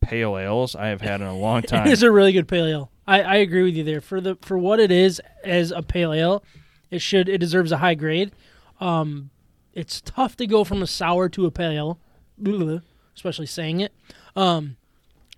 pale 0.01 0.37
ales 0.37 0.75
I 0.75 0.87
have 0.87 1.01
had 1.01 1.21
in 1.21 1.27
a 1.27 1.35
long 1.37 1.61
time. 1.63 1.87
It 1.87 1.93
is 1.93 2.03
a 2.03 2.11
really 2.11 2.31
good 2.33 2.47
pale 2.47 2.65
ale. 2.65 2.91
I, 3.07 3.21
I 3.21 3.35
agree 3.37 3.63
with 3.63 3.75
you 3.75 3.83
there. 3.83 4.01
For 4.01 4.19
the 4.19 4.35
for 4.41 4.57
what 4.57 4.79
it 4.79 4.91
is 4.91 5.21
as 5.43 5.71
a 5.71 5.81
pale 5.81 6.13
ale, 6.13 6.43
it 6.91 6.99
should 6.99 7.29
it 7.29 7.37
deserves 7.37 7.71
a 7.71 7.77
high 7.77 7.95
grade. 7.95 8.31
Um, 8.79 9.29
it's 9.73 10.01
tough 10.01 10.35
to 10.37 10.47
go 10.47 10.63
from 10.63 10.81
a 10.81 10.87
sour 10.87 11.29
to 11.29 11.45
a 11.45 11.51
pale 11.51 11.71
ale, 11.71 12.81
especially 13.15 13.45
saying 13.45 13.79
it. 13.79 13.93
Um, 14.35 14.75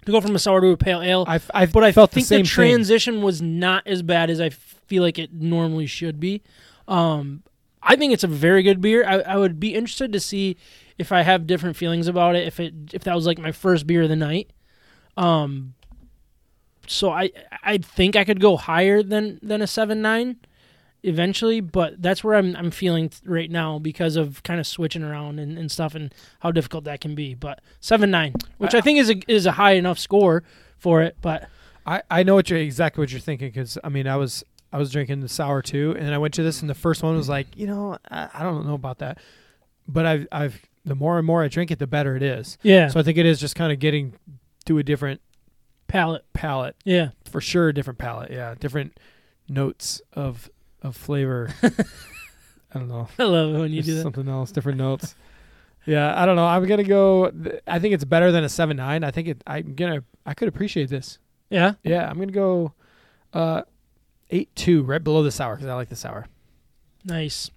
to 0.05 0.11
go 0.11 0.21
from 0.21 0.35
a 0.35 0.39
sour 0.39 0.61
to 0.61 0.69
a 0.69 0.77
pale 0.77 1.01
ale, 1.01 1.25
I've, 1.27 1.49
I've 1.53 1.71
but 1.71 1.83
I 1.83 1.91
felt 1.91 2.11
think 2.11 2.25
the 2.25 2.35
same 2.35 2.43
the 2.43 2.47
transition 2.47 3.21
was 3.21 3.41
not 3.41 3.85
as 3.85 4.01
bad 4.01 4.29
as 4.29 4.41
I 4.41 4.49
feel 4.49 5.03
like 5.03 5.19
it 5.19 5.33
normally 5.33 5.85
should 5.85 6.19
be. 6.19 6.41
Um, 6.87 7.43
I 7.83 7.95
think 7.95 8.13
it's 8.13 8.23
a 8.23 8.27
very 8.27 8.63
good 8.63 8.81
beer. 8.81 9.05
I, 9.05 9.19
I 9.19 9.35
would 9.37 9.59
be 9.59 9.75
interested 9.75 10.11
to 10.13 10.19
see 10.19 10.57
if 10.97 11.11
I 11.11 11.21
have 11.21 11.47
different 11.47 11.75
feelings 11.75 12.07
about 12.07 12.35
it. 12.35 12.47
If 12.47 12.59
it 12.59 12.73
if 12.93 13.03
that 13.03 13.15
was 13.15 13.25
like 13.25 13.37
my 13.37 13.51
first 13.51 13.85
beer 13.85 14.03
of 14.03 14.09
the 14.09 14.15
night. 14.15 14.51
Um, 15.15 15.73
so 16.89 17.11
I 17.11 17.31
I 17.63 17.77
think 17.77 18.15
I 18.15 18.23
could 18.25 18.39
go 18.39 18.57
higher 18.57 19.01
than 19.03 19.39
than 19.41 19.61
a 19.61 19.67
seven 19.67 20.01
nine 20.01 20.37
eventually, 21.03 21.61
but 21.61 22.01
that's 22.01 22.23
where 22.23 22.35
I'm 22.35 22.55
I'm 22.55 22.71
feeling 22.71 23.11
right 23.25 23.49
now 23.49 23.79
because 23.79 24.15
of 24.15 24.43
kind 24.43 24.59
of 24.59 24.67
switching 24.67 25.03
around 25.03 25.39
and, 25.39 25.57
and 25.57 25.71
stuff 25.71 25.95
and 25.95 26.13
how 26.39 26.51
difficult 26.51 26.83
that 26.85 26.99
can 27.01 27.15
be. 27.15 27.33
But 27.33 27.61
seven 27.79 28.11
nine, 28.11 28.33
which 28.57 28.73
I, 28.75 28.79
I- 28.79 28.81
think 28.81 28.99
is 28.99 29.09
a 29.09 29.31
is 29.31 29.45
a 29.45 29.53
high 29.53 29.73
enough 29.73 29.99
score 29.99 30.43
for 30.77 31.01
it, 31.01 31.15
but. 31.21 31.47
I, 31.85 32.03
I 32.11 32.23
know 32.23 32.35
what 32.35 32.49
you're 32.51 32.59
exactly 32.59 33.01
what 33.01 33.09
you're 33.11 33.21
thinking 33.21 33.47
because 33.47 33.75
I 33.83 33.89
mean 33.89 34.05
I 34.05 34.15
was 34.15 34.43
I 34.71 34.77
was 34.77 34.91
drinking 34.91 35.21
the 35.21 35.29
sour 35.29 35.63
too 35.63 35.95
and 35.97 36.05
then 36.05 36.13
I 36.13 36.19
went 36.19 36.35
to 36.35 36.43
this 36.43 36.61
and 36.61 36.69
the 36.69 36.75
first 36.75 37.01
one 37.01 37.15
was 37.15 37.27
like 37.29 37.47
you 37.57 37.65
know 37.65 37.97
I, 38.11 38.27
I 38.31 38.43
don't 38.43 38.67
know 38.67 38.75
about 38.75 38.99
that 38.99 39.17
but 39.87 40.05
I've 40.05 40.27
I've 40.31 40.61
the 40.85 40.93
more 40.93 41.17
and 41.17 41.25
more 41.25 41.41
I 41.41 41.47
drink 41.47 41.71
it 41.71 41.79
the 41.79 41.87
better 41.87 42.15
it 42.15 42.21
is 42.21 42.59
Yeah. 42.61 42.89
so 42.89 42.99
I 42.99 43.03
think 43.03 43.17
it 43.17 43.25
is 43.25 43.39
just 43.39 43.55
kind 43.55 43.71
of 43.71 43.79
getting 43.79 44.13
to 44.65 44.77
a 44.77 44.83
different 44.83 45.19
palate. 45.89 46.23
palette 46.33 46.75
Yeah. 46.85 47.09
for 47.29 47.41
sure 47.41 47.73
different 47.73 47.99
palette 47.99 48.31
yeah 48.31 48.55
different 48.57 48.97
notes 49.49 50.01
of 50.13 50.49
of 50.81 50.95
flavor 50.95 51.49
I 51.63 52.79
don't 52.79 52.87
know 52.87 53.07
I 53.19 53.23
love 53.23 53.53
it 53.55 53.59
when 53.59 53.71
you 53.71 53.81
There's 53.81 53.85
do 53.87 53.95
that. 53.95 54.03
something 54.03 54.27
else 54.29 54.51
different 54.51 54.77
notes 54.77 55.15
yeah 55.85 56.13
I 56.21 56.25
don't 56.25 56.35
know 56.37 56.45
I'm 56.45 56.65
gonna 56.65 56.83
go 56.83 57.31
I 57.67 57.79
think 57.79 57.93
it's 57.93 58.05
better 58.05 58.31
than 58.31 58.43
a 58.43 58.49
seven 58.49 58.77
nine 58.77 59.03
I 59.03 59.11
think 59.11 59.27
it 59.27 59.43
I'm 59.47 59.75
gonna 59.75 60.03
I 60.25 60.33
could 60.33 60.47
appreciate 60.47 60.89
this 60.89 61.17
Yeah. 61.49 61.73
yeah, 61.83 62.07
I'm 62.09 62.17
gonna 62.19 62.31
go 62.31 62.73
uh 63.33 63.63
eight 64.29 64.55
two, 64.55 64.83
right 64.83 65.03
below 65.03 65.23
the 65.23 65.31
sour 65.31 65.55
because 65.55 65.67
I 65.69 65.73
like 65.73 65.89
the 65.89 65.95
sour. 65.95 66.27
Nice. 67.03 67.49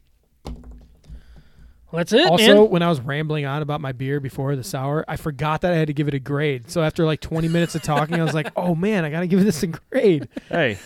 Well, 1.92 1.98
that's 2.00 2.12
it, 2.14 2.26
also, 2.26 2.62
man. 2.62 2.70
when 2.70 2.82
I 2.82 2.88
was 2.88 3.00
rambling 3.02 3.44
on 3.44 3.60
about 3.60 3.80
my 3.82 3.92
beer 3.92 4.18
before 4.18 4.56
the 4.56 4.64
sour, 4.64 5.04
I 5.06 5.16
forgot 5.16 5.60
that 5.60 5.72
I 5.72 5.76
had 5.76 5.88
to 5.88 5.92
give 5.92 6.08
it 6.08 6.14
a 6.14 6.18
grade. 6.18 6.70
So 6.70 6.82
after 6.82 7.04
like 7.04 7.20
20 7.20 7.48
minutes 7.48 7.74
of 7.74 7.82
talking, 7.82 8.18
I 8.18 8.24
was 8.24 8.32
like, 8.32 8.50
"Oh 8.56 8.74
man, 8.74 9.04
I 9.04 9.10
gotta 9.10 9.26
give 9.26 9.44
this 9.44 9.62
a 9.62 9.66
grade." 9.66 10.26
hey, 10.48 10.78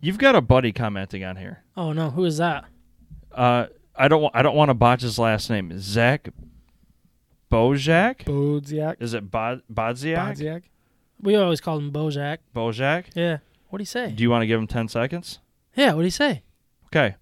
you've 0.00 0.16
got 0.18 0.34
a 0.34 0.40
buddy 0.40 0.72
commenting 0.72 1.22
on 1.22 1.36
here. 1.36 1.62
Oh 1.76 1.92
no, 1.92 2.08
who 2.10 2.24
is 2.24 2.38
that? 2.38 2.64
Uh, 3.30 3.66
I 3.94 4.08
don't. 4.08 4.22
wa- 4.22 4.30
I 4.32 4.40
don't 4.42 4.56
want 4.56 4.70
to 4.70 4.74
botch 4.74 5.02
his 5.02 5.18
last 5.18 5.50
name. 5.50 5.70
Zach 5.78 6.30
Bojak. 7.50 8.24
Bodziak. 8.24 8.96
Is 9.00 9.12
it 9.14 9.30
Bod- 9.30 9.62
Bodziak? 9.72 10.16
Bodziak. 10.16 10.62
We 11.20 11.36
always 11.36 11.60
call 11.60 11.78
him 11.78 11.92
Bojack. 11.92 12.38
Bojak. 12.56 13.06
Yeah. 13.14 13.38
What 13.68 13.78
do 13.78 13.82
he 13.82 13.86
say? 13.86 14.12
Do 14.12 14.22
you 14.22 14.30
want 14.30 14.42
to 14.42 14.46
give 14.46 14.58
him 14.58 14.66
ten 14.66 14.88
seconds? 14.88 15.40
Yeah. 15.76 15.92
What 15.92 16.00
do 16.02 16.04
he 16.04 16.10
say? 16.10 16.42
Okay. 16.86 17.16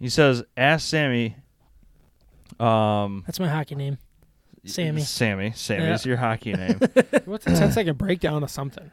He 0.00 0.08
says, 0.08 0.42
"Ask 0.56 0.88
Sammy." 0.88 1.36
Um, 2.60 3.24
That's 3.26 3.40
my 3.40 3.48
hockey 3.48 3.74
name. 3.74 3.98
Sammy. 4.64 5.02
Sammy. 5.02 5.52
Sammy's 5.54 6.04
your 6.04 6.16
hockey 6.16 6.52
name. 6.54 6.78
What's 7.24 7.46
a 7.46 7.56
10 7.56 7.72
second 7.72 7.98
breakdown 7.98 8.42
of 8.42 8.50
something? 8.50 8.90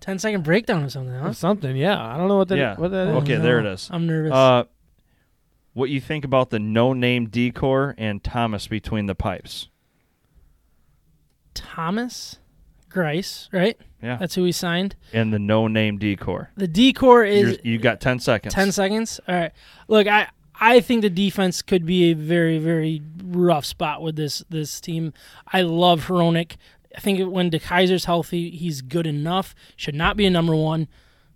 10 0.00 0.18
second 0.18 0.42
breakdown 0.44 0.82
or 0.84 0.88
something, 0.90 1.14
huh? 1.14 1.28
Of 1.28 1.36
something, 1.36 1.76
yeah. 1.76 2.00
I 2.00 2.16
don't 2.16 2.28
know 2.28 2.36
what 2.38 2.48
that. 2.48 2.58
yeah. 2.58 2.74
What 2.76 2.90
that 2.90 3.08
is. 3.08 3.14
okay, 3.22 3.36
Oh, 3.36 3.40
there 3.42 3.60
it 3.60 3.66
is. 3.66 3.88
I'm 3.92 4.06
nervous. 4.06 4.32
Uh, 4.32 4.64
what 5.74 5.90
you 5.90 6.00
think 6.00 6.24
about 6.24 6.50
the 6.50 6.58
no-name 6.58 7.28
D 7.28 7.50
corps 7.50 7.94
and 7.98 8.22
Thomas 8.24 8.66
between 8.66 9.06
the 9.06 9.14
pipes? 9.14 9.68
Thomas 11.54 12.38
Greiss, 12.90 13.48
right? 13.52 13.76
Yeah. 14.02 14.16
That's 14.16 14.34
who 14.34 14.44
he 14.44 14.52
signed. 14.52 14.96
and 15.12 15.32
the 15.32 15.38
no-name 15.38 15.98
D 15.98 16.16
corps. 16.16 16.50
The 16.56 16.68
D 16.68 16.92
corps 16.92 17.24
is 17.24 17.58
You're, 17.62 17.74
you 17.74 17.78
got 17.78 18.00
ten 18.00 18.18
seconds. 18.18 18.54
10 18.54 18.72
seconds. 18.72 19.20
All 19.26 19.34
right. 19.34 19.52
Look, 19.88 20.06
I 20.06 20.28
I 20.60 20.80
think 20.80 21.02
the 21.02 21.10
defense 21.10 21.62
could 21.62 21.84
be 21.84 22.10
a 22.10 22.14
very 22.14 22.58
very 22.58 23.02
rough 23.24 23.64
spot 23.64 24.02
with 24.02 24.16
this 24.16 24.42
this 24.48 24.80
team. 24.80 25.12
I 25.52 25.62
love 25.62 26.06
Hronek. 26.06 26.56
I 26.96 27.00
think 27.00 27.30
when 27.30 27.50
DeKeyser's 27.50 28.06
healthy, 28.06 28.50
he's 28.50 28.80
good 28.80 29.06
enough. 29.06 29.54
Should 29.76 29.94
not 29.94 30.16
be 30.16 30.24
a 30.24 30.30
number 30.30 30.56
1, 30.56 30.88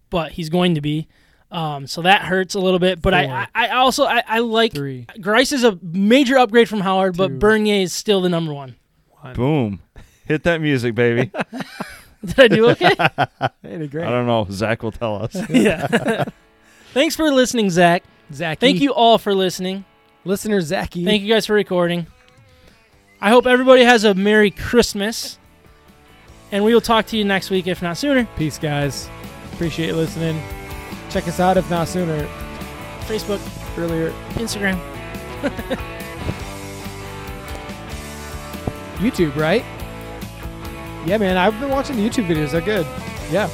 but 0.09 0.33
he's 0.33 0.49
going 0.49 0.75
to 0.75 0.81
be. 0.81 1.07
Um, 1.51 1.87
so 1.87 2.01
that 2.03 2.23
hurts 2.23 2.55
a 2.55 2.61
little 2.61 2.79
bit, 2.79 3.03
but 3.03 3.13
I, 3.13 3.27
Four. 3.27 3.35
I, 3.35 3.49
I 3.55 3.69
also 3.77 4.05
I, 4.05 4.23
I 4.27 4.39
like 4.39 4.73
Three. 4.73 5.05
Greiss 5.19 5.53
is 5.53 5.65
a 5.65 5.79
major 5.83 6.39
upgrade 6.39 6.69
from 6.69 6.81
Howard, 6.81 7.15
Two. 7.15 7.19
but 7.19 7.39
Bernier 7.39 7.83
is 7.83 7.93
still 7.93 8.21
the 8.21 8.29
number 8.29 8.55
one. 8.55 8.77
One. 9.21 9.35
Boom. 9.35 9.81
Hit 10.25 10.45
that 10.45 10.61
music, 10.61 10.95
baby. 10.95 11.31
Did 12.25 12.39
I 12.41 12.49
do 12.49 12.71
okay? 12.71 12.95
Hey, 13.63 13.87
they're. 13.87 14.05
I 14.05 14.11
don't 14.11 14.27
know. 14.27 14.47
Zach 14.51 14.83
will 14.83 14.93
tell 14.93 15.23
us. 15.23 15.35
yeah. 15.51 16.25
Thanks 16.93 17.17
for 17.17 17.31
listening, 17.31 17.71
Zach. 17.71 18.05
Zachy. 18.33 18.57
Thank 18.61 18.81
you 18.81 18.93
all 18.93 19.19
for 19.19 19.35
listening. 19.35 19.85
listener 20.25 20.61
Zachy. 20.61 21.05
Thank 21.05 21.23
you 21.23 21.33
guys 21.33 21.47
for 21.47 21.55
recording. 21.55 22.07
I 23.21 23.31
hope 23.31 23.47
everybody 23.47 23.85
has 23.85 24.05
a 24.05 24.15
Merry 24.15 24.51
Christmas. 24.51 25.39
And 26.53 26.65
we 26.65 26.75
will 26.75 26.81
talk 26.81 27.07
to 27.07 27.17
you 27.17 27.25
next 27.25 27.51
week, 27.51 27.67
if 27.67 27.81
not 27.83 27.97
sooner. 27.97 28.27
Peace, 28.37 28.59
guys. 28.59 29.09
Appreciate 29.53 29.89
you 29.89 29.97
listening. 29.97 30.43
Check 31.11 31.29
us 31.29 31.39
out 31.39 31.57
if 31.57 31.69
not 31.71 31.87
sooner. 31.89 32.27
Facebook, 33.03 33.41
Earlier, 33.79 34.11
Instagram. 34.35 34.79
YouTube, 38.97 39.35
right? 39.37 39.65
Yeah, 41.07 41.19
man. 41.19 41.37
I've 41.37 41.59
been 41.61 41.71
watching 41.71 41.97
the 41.97 42.09
YouTube 42.09 42.27
videos. 42.27 42.51
They're 42.53 42.61
good. 42.61 42.87
Yeah. 43.31 43.49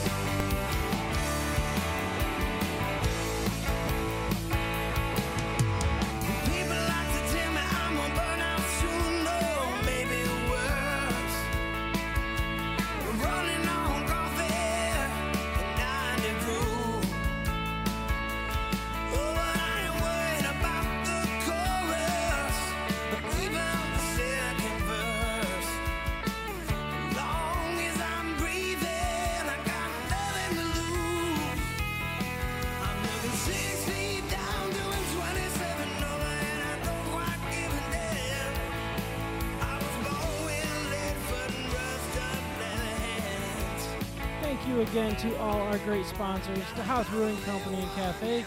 House 46.97 47.10
Brewing 47.10 47.36
Company 47.43 47.77
and 47.77 47.93
Cafe, 47.93 48.43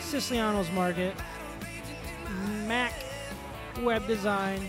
Siciliano's 0.00 0.68
Market, 0.72 1.14
Mac 2.66 2.92
Web 3.82 4.04
Design. 4.08 4.68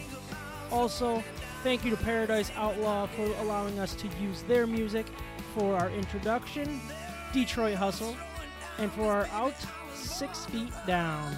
Also, 0.72 1.24
thank 1.64 1.84
you 1.84 1.90
to 1.90 1.98
Paradise 1.98 2.52
Outlaw 2.56 3.08
for 3.08 3.26
allowing 3.42 3.80
us 3.80 3.96
to 3.96 4.08
use 4.22 4.44
their 4.44 4.68
music 4.68 5.08
for 5.56 5.76
our 5.76 5.90
introduction, 5.90 6.80
Detroit 7.34 7.74
Hustle, 7.74 8.16
and 8.78 8.92
for 8.92 9.12
our 9.12 9.26
out 9.32 9.56
Six 9.96 10.46
Feet 10.46 10.72
Down. 10.86 11.36